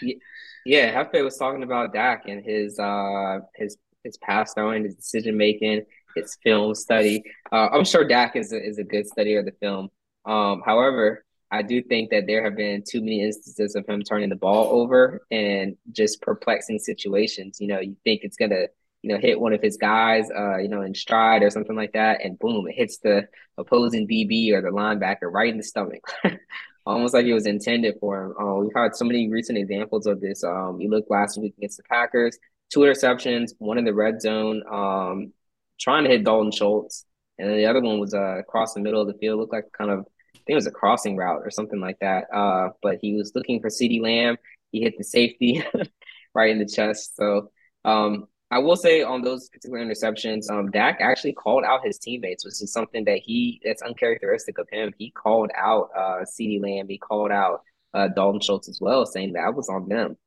Yeah, 0.66 1.03
Jefe 1.03 1.24
was 1.24 1.38
talking 1.38 1.63
about 1.63 1.93
Dak 1.93 2.24
and 2.28 2.43
his 2.43 2.80
uh 2.80 3.39
his 3.55 3.78
his 4.06 4.18
pass 4.18 4.53
throwing, 4.53 4.86
his 4.86 4.95
decision 4.95 5.36
making, 5.38 5.84
his 6.16 6.38
film 6.43 6.74
study. 6.76 7.24
Uh, 7.51 7.68
I'm 7.72 7.86
sure 7.86 8.08
Dak 8.08 8.36
is 8.36 8.53
a, 8.53 8.64
is 8.64 8.78
a 8.78 8.84
good 8.84 9.08
study 9.08 9.36
of 9.36 9.45
the 9.45 9.51
film. 9.60 9.89
Um, 10.26 10.64
however, 10.66 11.26
I 11.51 11.62
do 11.62 11.82
think 11.84 12.10
that 12.10 12.26
there 12.28 12.43
have 12.43 12.56
been 12.56 12.84
too 12.88 13.01
many 13.01 13.22
instances 13.22 13.76
of 13.76 13.88
him 13.88 14.01
turning 14.01 14.30
the 14.30 14.36
ball 14.36 14.82
over 14.82 15.26
and 15.30 15.78
just 15.91 16.22
perplexing 16.22 16.80
situations. 16.80 17.58
You 17.60 17.68
know, 17.68 17.80
you 17.80 17.95
think 18.03 18.22
it's 18.24 18.38
gonna, 18.38 18.68
you 19.03 19.14
know, 19.14 19.20
hit 19.20 19.39
one 19.39 19.53
of 19.53 19.62
his 19.62 19.78
guys, 19.78 20.30
uh, 20.36 20.58
you 20.58 20.68
know, 20.68 20.82
in 20.82 20.95
stride 20.95 21.43
or 21.43 21.49
something 21.51 21.76
like 21.76 21.93
that, 21.93 22.24
and 22.24 22.39
boom, 22.39 22.68
it 22.68 22.76
hits 22.76 22.97
the 22.97 23.28
opposing 23.58 24.08
DB 24.08 24.51
or 24.51 24.62
the 24.62 24.70
linebacker 24.70 25.32
right 25.32 25.49
in 25.49 25.58
the 25.58 25.64
stomach. 25.64 26.03
Almost 26.88 27.16
like 27.16 27.26
it 27.26 27.34
was 27.34 27.47
intended 27.47 27.95
for 27.99 28.26
him. 28.26 28.36
Uh, 28.39 28.56
we've 28.56 28.76
had 28.76 28.95
so 28.95 29.06
many 29.06 29.28
recent 29.28 29.58
examples 29.58 30.06
of 30.06 30.22
this. 30.22 30.43
Um, 30.43 30.80
you 30.80 30.89
look 30.89 31.06
last 31.10 31.39
week 31.39 31.56
against 31.58 31.78
the 31.78 31.84
Packers 31.84 32.38
two 32.72 32.82
interceptions, 32.82 33.51
one 33.57 33.78
in 33.78 33.86
the 33.86 33.93
red 33.93 34.22
zone, 34.22 34.63
um, 34.72 35.34
trying 35.80 36.03
to 36.03 36.09
hit 36.09 36.24
Dalton 36.24 36.51
Schultz, 36.51 37.05
and 37.38 37.49
then 37.49 37.57
the 37.57 37.66
other 37.66 37.82
one 37.82 37.99
was 37.99 38.13
uh, 38.13 38.38
across 38.38 38.74
the 38.74 38.82
middle 38.82 39.01
of 39.01 39.07
the 39.07 39.13
field. 39.16 39.39
Looked 39.39 39.53
like 39.53 39.66
kind 39.78 39.91
of, 39.91 39.99
I 39.99 40.39
think 40.39 40.49
it 40.49 40.55
was 40.55 40.68
a 40.68 40.72
crossing 40.72 41.18
route 41.18 41.41
or 41.43 41.51
something 41.51 41.80
like 41.80 41.99
that. 41.99 42.34
Uh, 42.34 42.70
but 42.82 42.99
he 43.01 43.16
was 43.16 43.34
looking 43.36 43.59
for 43.61 43.70
CeeDee 43.70 44.01
Lamb. 44.01 44.38
He 44.72 44.82
hit 44.82 44.97
the 44.97 45.03
safety 45.03 45.63
right 46.34 46.49
in 46.49 46.59
the 46.59 46.66
chest. 46.66 47.16
So 47.16 47.51
um, 47.84 48.28
I 48.51 48.59
will 48.59 48.78
say 48.78 49.01
on 49.01 49.22
those 49.22 49.49
particular 49.49 49.84
interceptions, 49.84 50.49
um, 50.49 50.72
Dak 50.72 50.99
actually 51.01 51.34
called 51.34 51.66
out 51.66 51.86
his 51.86 51.99
teammates, 51.99 52.45
which 52.45 52.61
is 52.61 52.72
something 52.72 53.03
that 53.05 53.20
he 53.20 53.61
that's 53.66 53.82
uncharacteristic 53.82 54.57
of 54.57 54.68
him. 54.72 54.93
He 54.97 55.11
called 55.11 55.51
out 55.57 55.89
uh, 55.95 56.24
CeeDee 56.24 56.61
Lamb. 56.61 56.88
He 56.88 56.97
called 56.97 57.32
out 57.32 57.63
uh, 57.93 58.07
Dalton 58.09 58.41
Schultz 58.41 58.70
as 58.70 58.80
well, 58.80 59.05
saying 59.05 59.34
that 59.34 59.55
was 59.55 59.70
on 59.70 59.89
them 59.89 60.18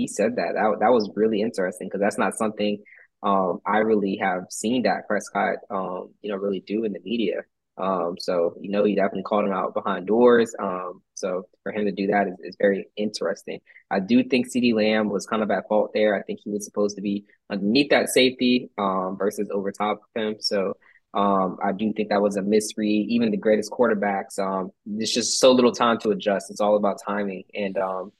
he 0.00 0.06
said 0.08 0.36
that. 0.36 0.54
That 0.54 0.78
that 0.80 0.92
was 0.92 1.10
really 1.14 1.40
interesting 1.40 1.88
because 1.88 2.00
that's 2.00 2.18
not 2.18 2.34
something 2.34 2.82
um, 3.22 3.60
I 3.66 3.78
really 3.78 4.16
have 4.22 4.44
seen 4.50 4.82
Dak 4.82 5.08
Prescott 5.08 5.56
um, 5.70 6.10
you 6.22 6.30
know 6.30 6.36
really 6.36 6.60
do 6.60 6.84
in 6.84 6.92
the 6.92 7.00
media. 7.04 7.42
Um, 7.78 8.16
so 8.18 8.54
you 8.60 8.70
know 8.70 8.84
he 8.84 8.94
definitely 8.94 9.24
called 9.24 9.44
him 9.44 9.52
out 9.52 9.74
behind 9.74 10.06
doors. 10.06 10.54
Um, 10.58 11.02
so 11.14 11.46
for 11.62 11.72
him 11.72 11.84
to 11.86 11.92
do 11.92 12.06
that 12.08 12.28
is, 12.28 12.34
is 12.40 12.56
very 12.58 12.86
interesting. 12.96 13.60
I 13.90 14.00
do 14.00 14.22
think 14.22 14.46
CeeDee 14.46 14.74
Lamb 14.74 15.08
was 15.08 15.26
kind 15.26 15.42
of 15.42 15.50
at 15.50 15.68
fault 15.68 15.90
there. 15.94 16.14
I 16.14 16.22
think 16.22 16.40
he 16.42 16.50
was 16.50 16.64
supposed 16.64 16.96
to 16.96 17.02
be 17.02 17.24
underneath 17.50 17.90
that 17.90 18.08
safety 18.08 18.70
um, 18.78 19.16
versus 19.18 19.50
over 19.52 19.72
top 19.72 20.00
of 20.02 20.22
him. 20.22 20.36
So 20.40 20.74
um, 21.14 21.56
I 21.64 21.72
do 21.72 21.92
think 21.92 22.10
that 22.10 22.20
was 22.20 22.36
a 22.36 22.42
misread. 22.42 23.06
Even 23.08 23.30
the 23.30 23.36
greatest 23.38 23.70
quarterbacks, 23.70 24.38
um, 24.38 24.70
there's 24.84 25.12
just 25.12 25.40
so 25.40 25.52
little 25.52 25.72
time 25.72 25.98
to 26.00 26.10
adjust. 26.10 26.50
It's 26.50 26.60
all 26.60 26.76
about 26.76 26.98
timing. 27.06 27.44
And 27.54 27.78
um, 27.78 28.12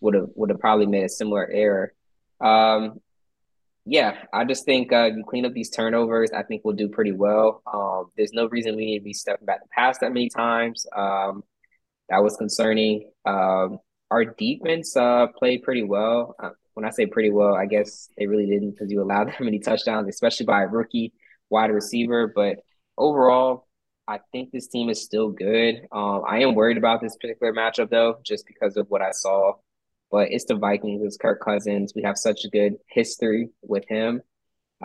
would 0.00 0.14
have 0.14 0.28
would 0.34 0.50
have 0.50 0.60
probably 0.60 0.86
made 0.86 1.04
a 1.04 1.08
similar 1.08 1.48
error. 1.50 1.92
Um, 2.40 3.00
yeah, 3.86 4.16
I 4.32 4.44
just 4.44 4.64
think 4.64 4.92
uh, 4.92 5.10
you 5.16 5.24
clean 5.24 5.46
up 5.46 5.52
these 5.52 5.70
turnovers. 5.70 6.30
I 6.32 6.42
think 6.42 6.62
we'll 6.64 6.76
do 6.76 6.88
pretty 6.88 7.12
well. 7.12 7.62
Um, 7.66 8.10
there's 8.16 8.32
no 8.32 8.48
reason 8.48 8.76
we 8.76 8.86
need 8.86 8.98
to 8.98 9.04
be 9.04 9.14
stepping 9.14 9.46
back 9.46 9.62
to 9.62 9.68
pass 9.74 9.98
that 9.98 10.12
many 10.12 10.28
times. 10.28 10.86
Um, 10.94 11.42
that 12.08 12.22
was 12.22 12.36
concerning. 12.36 13.10
Um, 13.24 13.78
our 14.10 14.24
defense 14.24 14.96
uh, 14.96 15.28
played 15.28 15.62
pretty 15.62 15.82
well. 15.82 16.34
Uh, 16.42 16.50
when 16.74 16.84
I 16.84 16.90
say 16.90 17.06
pretty 17.06 17.30
well, 17.30 17.54
I 17.54 17.66
guess 17.66 18.08
they 18.18 18.26
really 18.26 18.46
didn't 18.46 18.72
because 18.72 18.90
you 18.90 19.02
allowed 19.02 19.28
that 19.32 19.40
many 19.40 19.58
touchdowns, 19.58 20.08
especially 20.08 20.46
by 20.46 20.62
a 20.62 20.68
rookie 20.68 21.12
wide 21.48 21.70
receiver. 21.70 22.32
But 22.34 22.58
overall, 22.98 23.66
I 24.06 24.18
think 24.32 24.50
this 24.50 24.68
team 24.68 24.90
is 24.90 25.02
still 25.02 25.30
good. 25.30 25.86
Um, 25.92 26.22
I 26.28 26.40
am 26.40 26.54
worried 26.54 26.78
about 26.78 27.00
this 27.00 27.16
particular 27.16 27.52
matchup 27.52 27.90
though, 27.90 28.18
just 28.24 28.46
because 28.46 28.76
of 28.76 28.88
what 28.88 29.02
I 29.02 29.12
saw 29.12 29.54
but 30.10 30.32
it's 30.32 30.44
the 30.44 30.56
Vikings. 30.56 31.02
It's 31.04 31.16
Kirk 31.16 31.40
Cousins. 31.42 31.92
We 31.94 32.02
have 32.02 32.18
such 32.18 32.44
a 32.44 32.48
good 32.48 32.76
history 32.88 33.50
with 33.62 33.88
him. 33.88 34.22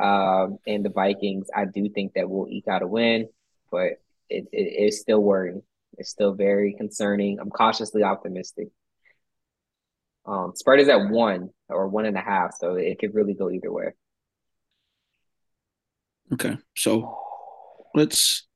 Um, 0.01 0.59
and 0.67 0.85
the 0.85 0.89
Vikings, 0.89 1.47
I 1.55 1.65
do 1.65 1.89
think 1.89 2.13
that 2.13 2.29
we'll 2.29 2.47
eke 2.49 2.67
out 2.67 2.83
a 2.83 2.87
win, 2.87 3.29
but 3.71 3.93
it, 4.29 4.47
it 4.51 4.73
it's 4.85 4.99
still 4.99 5.21
worrying. 5.21 5.63
It's 5.97 6.09
still 6.09 6.33
very 6.33 6.75
concerning. 6.77 7.39
I'm 7.39 7.49
cautiously 7.49 8.03
optimistic. 8.03 8.67
Um, 10.25 10.53
spread 10.55 10.79
is 10.79 10.89
at 10.89 11.09
one 11.09 11.49
or 11.69 11.87
one 11.87 12.05
and 12.05 12.17
a 12.17 12.21
half, 12.21 12.55
so 12.59 12.75
it 12.75 12.99
could 12.99 13.15
really 13.15 13.33
go 13.33 13.49
either 13.49 13.71
way. 13.71 13.93
Okay, 16.33 16.57
so 16.75 17.17
let's. 17.93 18.47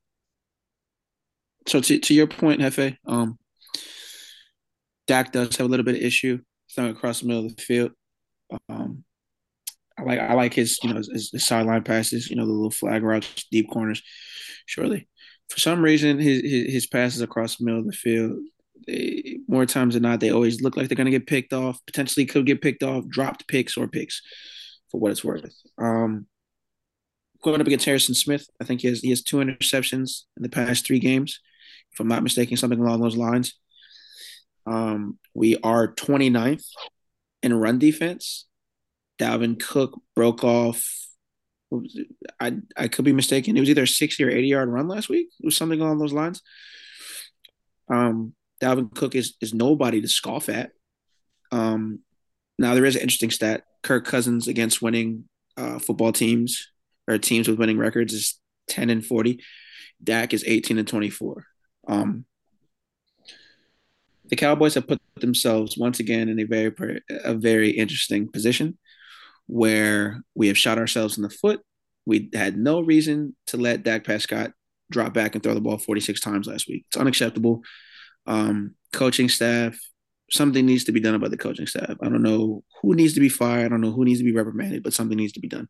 So 1.67 1.80
to 1.80 1.99
to 1.99 2.13
your 2.13 2.28
point, 2.28 2.59
Jefe, 2.59 2.97
um, 3.05 3.38
Dak 5.07 5.32
does 5.32 5.55
have 5.55 5.67
a 5.67 5.70
little 5.70 5.86
bit 5.86 5.95
of 5.95 6.01
issue 6.01 6.39
throwing 6.74 6.91
across 6.91 7.22
the 7.22 7.28
middle 7.28 7.45
of 7.45 7.55
the 7.55 7.61
field. 7.61 7.91
Um, 8.67 9.03
I 9.97 10.03
like 10.03 10.20
I 10.20 10.34
like 10.34 10.53
his 10.53 10.80
you 10.84 10.89
know 10.89 10.97
his, 10.97 11.30
his 11.32 11.45
sideline 11.45 11.84
passes, 11.84 12.30
you 12.30 12.36
know 12.36 12.45
the 12.45 12.51
little 12.51 12.72
flag 12.72 13.03
routes, 13.03 13.45
deep 13.51 13.70
corners. 13.70 14.01
Surely, 14.65 15.07
for 15.49 15.59
some 15.59 15.82
reason, 15.82 16.20
his 16.20 16.41
his, 16.41 16.74
his 16.74 16.88
passes 16.88 17.22
across 17.22 17.57
the 17.57 17.65
middle 17.65 17.82
of 17.82 17.86
the 17.86 17.91
field 17.93 18.39
they, 18.88 19.39
more 19.47 19.65
times 19.65 19.93
than 19.93 20.03
not, 20.03 20.20
they 20.20 20.32
always 20.32 20.61
look 20.61 20.78
like 20.78 20.88
they're 20.88 20.95
going 20.95 21.05
to 21.05 21.11
get 21.11 21.28
picked 21.28 21.53
off. 21.53 21.80
Potentially 21.86 22.26
could 22.26 22.45
get 22.45 22.61
picked 22.61 22.84
off, 22.84 23.07
dropped 23.07 23.47
picks 23.47 23.78
or 23.78 23.88
picks, 23.88 24.22
for 24.89 24.99
what 24.99 25.11
it's 25.11 25.24
worth. 25.24 25.53
Um, 25.78 26.28
going 27.43 27.61
up 27.61 27.67
against 27.67 27.86
Harrison 27.86 28.15
Smith, 28.15 28.45
I 28.61 28.65
think 28.65 28.82
he 28.82 28.88
has 28.88 28.99
he 29.01 29.09
has 29.09 29.24
two 29.24 29.38
interceptions 29.38 30.24
in 30.38 30.43
the 30.43 30.49
past 30.49 30.86
three 30.86 30.99
games, 30.99 31.39
if 31.91 31.99
I'm 31.99 32.07
not 32.07 32.24
mistaken, 32.24 32.57
something 32.57 32.80
along 32.80 33.01
those 33.01 33.17
lines. 33.17 33.55
Um, 34.70 35.17
we 35.34 35.57
are 35.63 35.88
29th 35.88 36.63
in 37.41 37.53
run 37.53 37.80
defense. 37.80 38.45
Dalvin 39.20 39.59
Cook 39.59 39.99
broke 40.15 40.43
off. 40.43 40.84
I 42.39 42.57
I 42.78 42.88
could 42.88 43.05
be 43.05 43.13
mistaken. 43.13 43.57
It 43.57 43.59
was 43.59 43.70
either 43.70 43.84
a 43.84 43.88
60 43.88 44.24
or 44.24 44.30
80 44.30 44.47
yard 44.47 44.70
run 44.70 44.88
last 44.88 45.09
week. 45.09 45.30
It 45.39 45.45
was 45.45 45.57
something 45.57 45.82
along 45.82 45.97
those 45.97 46.13
lines. 46.13 46.41
Um, 47.89 48.34
Dalvin 48.61 48.93
Cook 48.93 49.15
is 49.15 49.36
is 49.41 49.53
nobody 49.53 50.01
to 50.01 50.07
scoff 50.07 50.49
at. 50.49 50.72
Um, 51.51 51.99
now 52.59 52.76
there 52.76 52.86
is 52.86 52.95
an 52.95 53.01
interesting 53.01 53.32
stat: 53.32 53.63
Kirk 53.82 54.05
Cousins 54.05 54.47
against 54.47 54.82
winning 54.82 55.26
uh, 55.57 55.80
football 55.80 56.11
teams 56.11 56.70
or 57.07 57.17
teams 57.17 57.47
with 57.47 57.59
winning 57.59 57.80
records 57.80 58.13
is 58.13 58.39
ten 58.67 58.89
and 58.89 59.05
forty. 59.05 59.43
Dak 60.03 60.34
is 60.34 60.43
eighteen 60.45 60.78
and 60.78 60.88
twenty 60.88 61.09
four. 61.09 61.45
Um, 61.88 62.26
the 64.30 64.36
Cowboys 64.36 64.75
have 64.75 64.88
put 64.88 65.01
themselves 65.19 65.77
once 65.77 65.99
again 65.99 66.30
in 66.30 66.39
a 66.39 66.43
very 66.43 66.71
a 67.23 67.34
very 67.34 67.71
interesting 67.71 68.32
position 68.32 68.77
where 69.47 70.21
we 70.36 70.47
have 70.47 70.57
shot 70.57 70.77
ourselves 70.77 71.17
in 71.17 71.23
the 71.23 71.30
foot. 71.30 71.61
We 72.05 72.30
had 72.34 72.57
no 72.57 72.82
reason 72.82 73.36
to 73.47 73.57
let 73.57 73.84
Dak 73.84 74.03
Prescott 74.03 74.51
drop 74.91 75.13
back 75.13 75.36
and 75.36 75.43
throw 75.43 75.53
the 75.53 75.61
ball 75.61 75.77
46 75.77 76.19
times 76.19 76.47
last 76.47 76.67
week. 76.67 76.86
It's 76.88 76.97
unacceptable. 76.97 77.61
Um, 78.25 78.75
coaching 78.93 79.30
staff, 79.30 79.77
something 80.32 80.65
needs 80.65 80.84
to 80.86 80.91
be 80.91 80.99
done 80.99 81.15
about 81.15 81.32
the 81.32 81.38
coaching 81.38 81.67
staff. 81.67 81.95
I 82.01 82.09
don't 82.09 82.23
know 82.23 82.63
who 82.82 82.95
needs 82.95 83.13
to 83.13 83.19
be 83.19 83.30
fired. 83.30 83.65
I 83.65 83.69
don't 83.69 83.82
know 83.82 83.91
who 83.91 84.05
needs 84.05 84.19
to 84.19 84.25
be 84.25 84.34
reprimanded, 84.34 84.84
but 84.84 84.93
something 84.93 85.17
needs 85.17 85.34
to 85.34 85.39
be 85.39 85.47
done. 85.47 85.67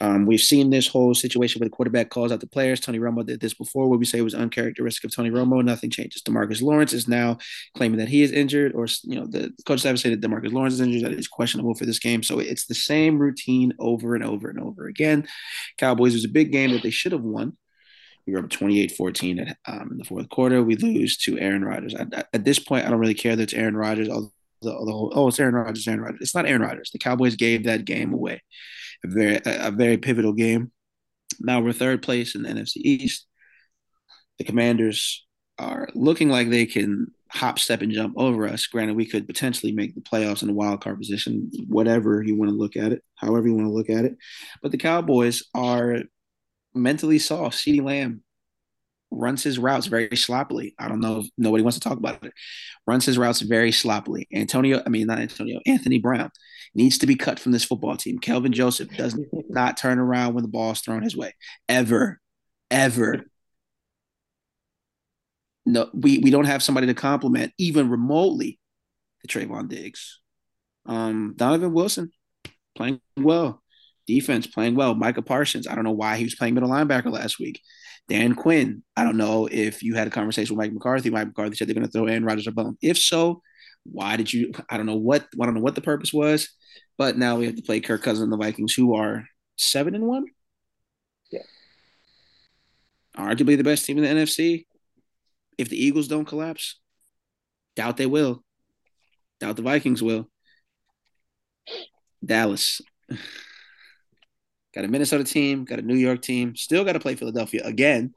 Um, 0.00 0.26
we've 0.26 0.40
seen 0.40 0.70
this 0.70 0.86
whole 0.86 1.14
situation 1.14 1.58
where 1.58 1.66
the 1.66 1.74
quarterback 1.74 2.10
calls 2.10 2.30
out 2.30 2.40
the 2.40 2.46
players. 2.46 2.78
Tony 2.78 3.00
Romo 3.00 3.26
did 3.26 3.40
this 3.40 3.54
before, 3.54 3.88
where 3.88 3.98
we 3.98 4.04
say 4.04 4.18
it 4.18 4.22
was 4.22 4.34
uncharacteristic 4.34 5.04
of 5.04 5.14
Tony 5.14 5.30
Romo. 5.30 5.64
Nothing 5.64 5.90
changes. 5.90 6.22
Demarcus 6.22 6.62
Lawrence 6.62 6.92
is 6.92 7.08
now 7.08 7.38
claiming 7.76 7.98
that 7.98 8.08
he 8.08 8.22
is 8.22 8.30
injured, 8.30 8.72
or 8.74 8.86
you 9.02 9.18
know, 9.18 9.26
the 9.26 9.52
coach 9.66 9.80
staff 9.80 9.98
said 9.98 10.12
that 10.12 10.20
Demarcus 10.20 10.52
Lawrence 10.52 10.74
is 10.74 10.80
injured, 10.80 11.04
that 11.04 11.16
he's 11.16 11.26
questionable 11.26 11.74
for 11.74 11.84
this 11.84 11.98
game. 11.98 12.22
So 12.22 12.38
it's 12.38 12.66
the 12.66 12.74
same 12.74 13.18
routine 13.18 13.72
over 13.80 14.14
and 14.14 14.24
over 14.24 14.48
and 14.48 14.60
over 14.60 14.86
again. 14.86 15.26
Cowboys 15.78 16.14
was 16.14 16.24
a 16.24 16.28
big 16.28 16.52
game 16.52 16.70
that 16.72 16.82
they 16.82 16.90
should 16.90 17.12
have 17.12 17.22
won. 17.22 17.56
We 18.28 18.34
were 18.34 18.40
up 18.40 18.50
28 18.50 18.92
14 18.92 19.56
um, 19.66 19.88
in 19.90 19.96
the 19.96 20.04
fourth 20.04 20.28
quarter. 20.28 20.62
We 20.62 20.76
lose 20.76 21.16
to 21.18 21.38
Aaron 21.38 21.64
Rodgers. 21.64 21.94
At, 21.94 22.28
at 22.34 22.44
this 22.44 22.58
point, 22.58 22.84
I 22.84 22.90
don't 22.90 22.98
really 22.98 23.14
care 23.14 23.34
that 23.34 23.44
it's 23.44 23.54
Aaron 23.54 23.76
Rodgers. 23.76 24.08
Whole, 24.08 25.12
oh, 25.14 25.28
it's 25.28 25.40
Aaron 25.40 25.54
Rodgers, 25.54 25.88
Aaron 25.88 26.02
Rodgers. 26.02 26.20
It's 26.20 26.34
not 26.34 26.44
Aaron 26.44 26.60
Rodgers. 26.60 26.90
The 26.90 26.98
Cowboys 26.98 27.36
gave 27.36 27.64
that 27.64 27.86
game 27.86 28.12
away. 28.12 28.42
A 29.02 29.08
very, 29.08 29.36
a, 29.36 29.68
a 29.68 29.70
very 29.70 29.96
pivotal 29.96 30.34
game. 30.34 30.72
Now 31.40 31.60
we're 31.60 31.72
third 31.72 32.02
place 32.02 32.34
in 32.34 32.42
the 32.42 32.50
NFC 32.50 32.76
East. 32.76 33.26
The 34.36 34.44
Commanders 34.44 35.26
are 35.58 35.88
looking 35.94 36.28
like 36.28 36.50
they 36.50 36.66
can 36.66 37.06
hop, 37.30 37.58
step, 37.58 37.80
and 37.80 37.92
jump 37.92 38.12
over 38.18 38.46
us. 38.46 38.66
Granted, 38.66 38.96
we 38.96 39.06
could 39.06 39.26
potentially 39.26 39.72
make 39.72 39.94
the 39.94 40.02
playoffs 40.02 40.42
in 40.42 40.50
a 40.50 40.54
wild 40.54 40.82
card 40.82 40.98
position, 40.98 41.50
whatever 41.66 42.22
you 42.22 42.36
want 42.36 42.50
to 42.50 42.56
look 42.56 42.76
at 42.76 42.92
it, 42.92 43.02
however 43.14 43.46
you 43.46 43.54
want 43.54 43.68
to 43.68 43.72
look 43.72 43.88
at 43.88 44.04
it. 44.04 44.16
But 44.62 44.72
the 44.72 44.78
Cowboys 44.78 45.44
are 45.54 46.02
mentally 46.78 47.18
soft. 47.18 47.56
CeeDee 47.56 47.82
Lamb 47.82 48.22
runs 49.10 49.42
his 49.42 49.58
routes 49.58 49.86
very 49.86 50.16
sloppily. 50.16 50.74
I 50.78 50.88
don't 50.88 51.00
know 51.00 51.20
if 51.20 51.26
nobody 51.38 51.62
wants 51.62 51.78
to 51.78 51.88
talk 51.88 51.98
about 51.98 52.22
it. 52.24 52.32
Runs 52.86 53.06
his 53.06 53.18
routes 53.18 53.40
very 53.40 53.72
sloppily. 53.72 54.28
Antonio, 54.32 54.82
I 54.84 54.88
mean 54.88 55.06
not 55.06 55.18
Antonio, 55.18 55.60
Anthony 55.66 55.98
Brown 55.98 56.30
needs 56.74 56.98
to 56.98 57.06
be 57.06 57.16
cut 57.16 57.38
from 57.38 57.52
this 57.52 57.64
football 57.64 57.96
team. 57.96 58.18
Kelvin 58.18 58.52
Joseph 58.52 58.90
does 58.96 59.18
not 59.48 59.76
turn 59.76 59.98
around 59.98 60.34
when 60.34 60.42
the 60.42 60.48
ball 60.48 60.72
is 60.72 60.80
thrown 60.80 61.02
his 61.02 61.16
way. 61.16 61.34
Ever. 61.68 62.20
Ever. 62.70 63.24
No, 65.64 65.90
we, 65.92 66.18
we 66.18 66.30
don't 66.30 66.46
have 66.46 66.62
somebody 66.62 66.86
to 66.86 66.94
complement 66.94 67.52
even 67.58 67.90
remotely 67.90 68.58
the 69.22 69.28
Trevon 69.28 69.68
Diggs. 69.68 70.20
Um, 70.86 71.34
Donovan 71.36 71.72
Wilson 71.72 72.10
playing 72.74 73.00
well 73.16 73.62
defense 74.08 74.46
playing 74.46 74.74
well. 74.74 74.94
Micah 74.94 75.22
Parsons, 75.22 75.68
I 75.68 75.74
don't 75.74 75.84
know 75.84 75.92
why 75.92 76.16
he 76.16 76.24
was 76.24 76.34
playing 76.34 76.54
middle 76.54 76.70
linebacker 76.70 77.12
last 77.12 77.38
week. 77.38 77.60
Dan 78.08 78.34
Quinn, 78.34 78.82
I 78.96 79.04
don't 79.04 79.18
know 79.18 79.46
if 79.52 79.82
you 79.82 79.94
had 79.94 80.06
a 80.06 80.10
conversation 80.10 80.56
with 80.56 80.64
Mike 80.64 80.72
McCarthy. 80.72 81.10
Mike 81.10 81.28
McCarthy 81.28 81.54
said 81.54 81.68
they're 81.68 81.74
going 81.74 81.86
to 81.86 81.92
throw 81.92 82.06
Aaron 82.06 82.24
Rodgers 82.24 82.46
a 82.46 82.52
bone. 82.52 82.78
If 82.80 82.96
so, 82.96 83.42
why 83.84 84.16
did 84.16 84.32
you? 84.32 84.52
I 84.70 84.78
don't 84.78 84.86
know 84.86 84.96
what 84.96 85.26
I 85.40 85.44
don't 85.44 85.54
know 85.54 85.60
what 85.60 85.74
the 85.74 85.82
purpose 85.82 86.12
was, 86.12 86.48
but 86.96 87.18
now 87.18 87.36
we 87.36 87.46
have 87.46 87.56
to 87.56 87.62
play 87.62 87.80
Kirk 87.80 88.02
Cousins 88.02 88.22
and 88.22 88.32
the 88.32 88.38
Vikings, 88.38 88.72
who 88.72 88.94
are 88.94 89.26
seven 89.56 89.94
and 89.94 90.06
one. 90.06 90.24
Yeah, 91.30 91.42
arguably 93.16 93.58
the 93.58 93.64
best 93.64 93.84
team 93.84 93.98
in 93.98 94.04
the 94.04 94.22
NFC. 94.22 94.64
If 95.58 95.68
the 95.68 95.82
Eagles 95.82 96.08
don't 96.08 96.24
collapse, 96.24 96.80
doubt 97.76 97.98
they 97.98 98.06
will. 98.06 98.42
Doubt 99.38 99.56
the 99.56 99.62
Vikings 99.62 100.02
will. 100.02 100.30
Dallas. 102.24 102.80
Got 104.78 104.84
a 104.84 104.88
Minnesota 104.88 105.24
team, 105.24 105.64
got 105.64 105.80
a 105.80 105.82
New 105.82 105.96
York 105.96 106.22
team, 106.22 106.54
still 106.54 106.84
got 106.84 106.92
to 106.92 107.00
play 107.00 107.16
Philadelphia 107.16 107.62
again. 107.64 108.14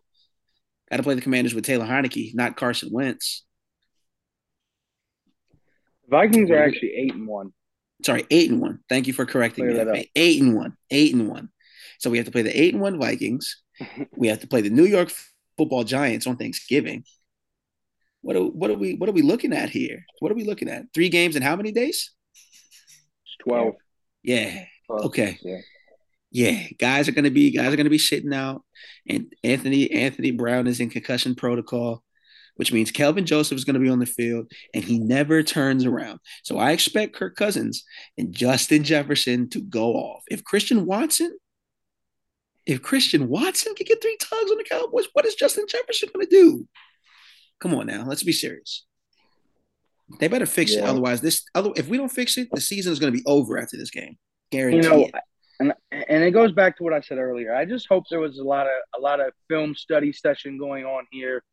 Got 0.92 0.98
to 0.98 1.04
play 1.04 1.16
the 1.16 1.22
Commanders 1.22 1.56
with 1.56 1.66
Taylor 1.66 1.88
Heinicke, 1.88 2.36
not 2.36 2.56
Carson 2.56 2.90
Wentz. 2.92 3.44
Vikings 6.08 6.52
are 6.52 6.64
actually 6.64 6.94
eight 6.96 7.16
and 7.16 7.26
one. 7.26 7.52
Sorry, 8.06 8.28
eight 8.30 8.52
and 8.52 8.62
one. 8.62 8.78
Thank 8.90 9.08
you 9.08 9.14
for 9.14 9.26
correcting 9.26 9.68
Clear 9.72 9.86
me. 9.86 10.12
Eight 10.16 10.40
and 10.40 10.56
one. 10.56 10.78
Eight 10.92 11.16
and 11.16 11.28
one. 11.28 11.50
So 11.98 12.12
we 12.12 12.18
have 12.18 12.28
to 12.28 12.32
play 12.32 12.44
the 12.44 12.56
eight 12.56 12.76
and 12.76 12.84
one 12.84 13.00
Vikings. 13.00 13.60
we 14.16 14.28
have 14.28 14.42
to 14.42 14.48
play 14.48 14.62
the 14.62 14.70
New 14.70 14.86
York 14.86 15.12
Football 15.58 15.84
Giants 15.84 16.28
on 16.28 16.38
Thanksgiving. 16.38 17.06
What 18.22 18.36
are, 18.36 18.44
what 18.44 18.70
are 18.70 18.78
we 18.78 18.94
what 18.98 19.10
are 19.10 19.14
we 19.14 19.24
looking 19.24 19.54
at 19.54 19.72
here? 19.72 20.06
What 20.20 20.32
are 20.32 20.36
we 20.36 20.44
looking 20.44 20.70
at? 20.70 20.84
Three 20.94 21.10
games 21.10 21.36
in 21.36 21.42
how 21.42 21.56
many 21.56 21.72
days? 21.72 22.12
It's 23.26 23.38
twelve. 23.40 23.74
Yeah. 24.22 24.66
12. 24.86 25.06
Okay. 25.06 25.40
Yeah 25.42 25.58
yeah, 26.32 26.68
guys 26.80 27.10
are 27.10 27.12
gonna 27.12 27.30
be 27.30 27.52
guys 27.52 27.74
are 27.74 27.78
gonna 27.78 27.90
be 27.90 27.98
sitting 27.98 28.34
out, 28.34 28.64
and 29.08 29.34
Anthony 29.44 29.92
Anthony 29.92 30.32
Brown 30.32 30.66
is 30.66 30.80
in 30.80 30.90
concussion 30.90 31.36
protocol, 31.36 32.04
which 32.56 32.72
means 32.72 32.90
Kelvin 32.90 33.26
Joseph 33.26 33.58
is 33.58 33.66
gonna 33.66 33.80
be 33.80 33.90
on 33.90 34.00
the 34.00 34.06
field, 34.06 34.50
and 34.74 34.84
he 34.84 34.98
never 34.98 35.44
turns 35.44 35.86
around. 35.86 36.20
So 36.44 36.58
I 36.58 36.72
expect 36.72 37.16
Kirk 37.16 37.36
Cousins 37.36 37.84
and 38.18 38.34
Justin 38.34 38.84
Jefferson 38.84 39.50
to 39.50 39.62
go 39.62 39.94
off. 39.94 40.24
If 40.30 40.46
Christian 40.46 40.86
Watson, 40.86 41.38
if 42.66 42.82
Christian 42.82 43.28
Watson 43.28 43.76
can 43.76 43.86
get 43.86 44.02
three 44.02 44.18
tugs 44.18 44.52
on 44.52 44.58
the 44.58 44.64
Cowboys, 44.64 45.08
what 45.12 45.26
is 45.26 45.36
Justin 45.36 45.66
Jefferson 45.68 46.10
gonna 46.14 46.28
do? 46.28 46.66
Come 47.60 47.76
on 47.76 47.88
now, 47.88 48.06
let's 48.08 48.24
be 48.24 48.32
serious. 48.32 48.86
They 50.20 50.28
better 50.28 50.46
fix 50.46 50.74
yeah. 50.74 50.80
it, 50.80 50.86
otherwise 50.86 51.22
this. 51.22 51.44
Other, 51.56 51.72
if 51.76 51.88
we 51.88 51.98
don't 51.98 52.10
fix 52.10 52.38
it, 52.38 52.50
the 52.52 52.62
season 52.62 52.92
is 52.92 53.00
going 53.00 53.14
to 53.14 53.18
be 53.18 53.24
over 53.26 53.58
after 53.58 53.78
this 53.78 53.92
game. 53.92 54.18
Guaranteed. 54.52 54.84
You 54.84 54.90
know, 54.90 55.10
and 55.62 55.74
and 55.92 56.24
it 56.24 56.32
goes 56.32 56.52
back 56.52 56.78
to 56.78 56.84
what 56.84 56.94
I 56.94 57.02
said 57.02 57.18
earlier. 57.18 57.54
I 57.54 57.66
just 57.66 57.88
hope 57.88 58.06
there 58.10 58.20
was 58.20 58.40
a 58.40 58.44
lot 58.44 58.66
of 58.66 58.74
a 58.98 59.00
lot 59.00 59.20
of 59.20 59.34
film 59.48 59.76
study 59.76 60.12
session 60.12 60.58
going 60.58 60.86
on 60.86 61.06
here, 61.12 61.44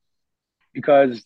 because 0.73 1.25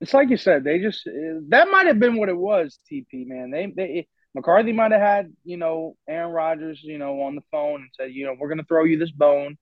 it's 0.00 0.12
like 0.12 0.28
you 0.28 0.36
said. 0.36 0.62
They 0.64 0.78
just 0.78 1.04
that 1.48 1.68
might 1.70 1.86
have 1.86 1.98
been 1.98 2.16
what 2.16 2.28
it 2.28 2.36
was. 2.36 2.78
TP 2.90 3.26
man, 3.26 3.50
they 3.50 3.72
they 3.74 4.08
McCarthy 4.34 4.72
might 4.72 4.92
have 4.92 5.00
had 5.00 5.32
you 5.44 5.56
know 5.56 5.96
Aaron 6.08 6.32
Rodgers 6.32 6.80
you 6.82 6.98
know 6.98 7.22
on 7.22 7.34
the 7.34 7.42
phone 7.50 7.80
and 7.80 7.90
said 7.96 8.12
you 8.12 8.26
know 8.26 8.36
we're 8.38 8.48
gonna 8.48 8.64
throw 8.68 8.84
you 8.84 8.98
this 8.98 9.12
bone, 9.12 9.56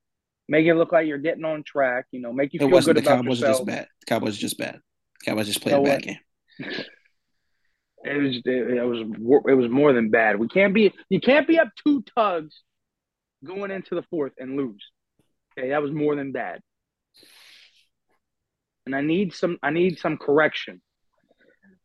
make 0.49 0.67
it 0.67 0.75
look 0.75 0.93
like 0.93 1.07
you're 1.07 1.19
getting 1.19 1.45
on 1.45 1.63
track. 1.63 2.07
You 2.11 2.21
know, 2.21 2.33
make 2.33 2.53
you 2.53 2.59
it 2.61 2.69
feel 2.69 2.81
good 2.81 2.97
the 2.97 3.01
about 3.01 3.19
Cowboys 3.19 3.41
yourself. 3.41 3.59
Just 3.59 3.67
bad. 3.67 3.89
The 4.01 4.07
Cowboys 4.07 4.37
just 4.37 4.59
bad. 4.59 4.81
The 5.21 5.31
Cowboys 5.31 5.47
just 5.47 5.63
played 5.63 5.73
so 5.73 5.83
a 5.83 5.85
bad 5.85 6.03
game. 6.03 6.19
It 8.05 8.23
was 8.23 8.43
it 8.45 8.85
was 8.87 9.01
it 9.49 9.55
was 9.55 9.71
more 9.71 9.93
than 9.93 10.11
bad. 10.11 10.39
We 10.39 10.49
can't 10.49 10.75
be 10.75 10.93
you 11.09 11.21
can't 11.21 11.49
be 11.49 11.59
up 11.59 11.69
two 11.87 12.05
tugs 12.17 12.63
going 13.45 13.71
into 13.71 13.95
the 13.95 14.03
fourth 14.11 14.33
and 14.39 14.57
lose. 14.57 14.85
Okay, 15.59 15.71
that 15.71 15.83
was 15.83 15.93
more 15.93 16.17
than 16.17 16.33
bad. 16.33 16.61
and 18.87 18.95
I 18.95 19.01
need 19.01 19.33
some 19.35 19.59
I 19.63 19.71
need 19.71 19.99
some 19.99 20.17
correction. 20.19 20.81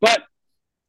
But 0.00 0.22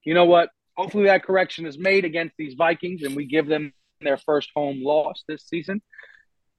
you 0.04 0.14
know 0.14 0.26
what? 0.26 0.50
Hopefully 0.76 1.06
that 1.06 1.24
correction 1.24 1.66
is 1.66 1.78
made 1.78 2.06
against 2.06 2.36
these 2.38 2.56
Vikings 2.58 3.04
and 3.04 3.16
we 3.16 3.26
give 3.26 3.48
them 3.48 3.74
their 4.02 4.18
first 4.18 4.50
home 4.56 4.82
loss 4.84 5.24
this 5.28 5.44
season. 5.48 5.82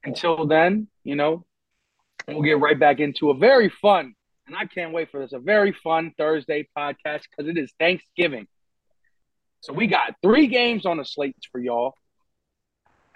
Until 0.05 0.47
then, 0.47 0.89
you 1.05 1.15
know, 1.16 1.44
we'll 2.28 2.43
get 2.43 2.61
right 2.61 2.78
back 2.78 3.01
into 3.01 3.31
a 3.31 3.36
very 3.36 3.69
fun, 3.69 4.15
and 4.47 4.57
I 4.57 4.66
can't 4.66 4.93
wait 4.93 5.11
for 5.11 5.20
this, 5.20 5.32
a 5.32 5.39
very 5.39 5.73
fun 5.73 6.12
Thursday 6.19 6.69
podcast 6.77 7.23
because 7.31 7.49
it 7.49 7.57
is 7.59 7.73
Thanksgiving. 7.78 8.47
So 9.62 9.72
we 9.72 9.86
got 9.86 10.16
three 10.22 10.48
games 10.48 10.86
on 10.86 10.97
the 10.97 11.05
slate 11.05 11.36
for 11.52 11.60
y'all. 11.60 11.94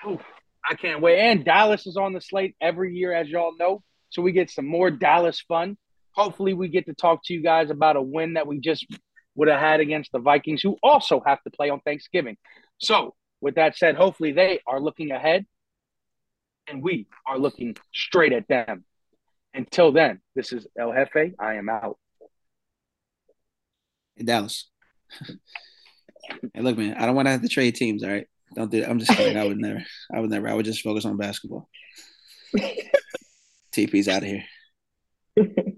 Ooh, 0.06 0.20
I 0.68 0.74
can't 0.74 1.00
wait. 1.00 1.18
And 1.18 1.44
Dallas 1.44 1.88
is 1.88 1.96
on 1.96 2.12
the 2.12 2.20
slate 2.20 2.54
every 2.60 2.94
year, 2.94 3.12
as 3.12 3.28
y'all 3.28 3.56
know. 3.58 3.82
So 4.10 4.22
we 4.22 4.30
get 4.30 4.48
some 4.48 4.66
more 4.66 4.88
Dallas 4.88 5.40
fun. 5.40 5.76
Hopefully, 6.12 6.54
we 6.54 6.68
get 6.68 6.86
to 6.86 6.94
talk 6.94 7.20
to 7.24 7.34
you 7.34 7.42
guys 7.42 7.70
about 7.70 7.96
a 7.96 8.02
win 8.02 8.34
that 8.34 8.46
we 8.46 8.60
just 8.60 8.86
would 9.34 9.48
have 9.48 9.58
had 9.58 9.80
against 9.80 10.12
the 10.12 10.20
Vikings, 10.20 10.62
who 10.62 10.76
also 10.84 11.20
have 11.26 11.42
to 11.42 11.50
play 11.50 11.68
on 11.68 11.80
Thanksgiving. 11.80 12.36
So, 12.78 13.14
with 13.40 13.56
that 13.56 13.76
said, 13.76 13.96
hopefully 13.96 14.30
they 14.30 14.60
are 14.68 14.80
looking 14.80 15.10
ahead 15.10 15.46
and 16.68 16.80
we 16.80 17.08
are 17.26 17.38
looking 17.38 17.76
straight 17.92 18.32
at 18.32 18.46
them. 18.46 18.84
Until 19.52 19.90
then, 19.90 20.20
this 20.36 20.52
is 20.52 20.66
El 20.78 20.92
Jefe. 20.92 21.34
I 21.40 21.54
am 21.54 21.68
out. 21.68 21.98
In 24.16 24.26
Dallas. 24.26 24.70
hey, 26.54 26.60
look, 26.60 26.78
man, 26.78 26.94
I 26.94 27.06
don't 27.06 27.16
want 27.16 27.26
to 27.26 27.32
have 27.32 27.42
to 27.42 27.48
trade 27.48 27.74
teams. 27.74 28.02
All 28.02 28.10
right, 28.10 28.26
don't 28.54 28.70
do. 28.70 28.82
It. 28.82 28.88
I'm 28.88 28.98
just 28.98 29.12
kidding. 29.12 29.36
I 29.36 29.44
would 29.44 29.58
never. 29.58 29.84
I 30.14 30.20
would 30.20 30.30
never. 30.30 30.48
I 30.48 30.54
would 30.54 30.64
just 30.64 30.82
focus 30.82 31.04
on 31.04 31.16
basketball. 31.16 31.68
TP's 33.72 34.08
out 34.08 34.22
of 34.22 34.28
here. 34.28 34.44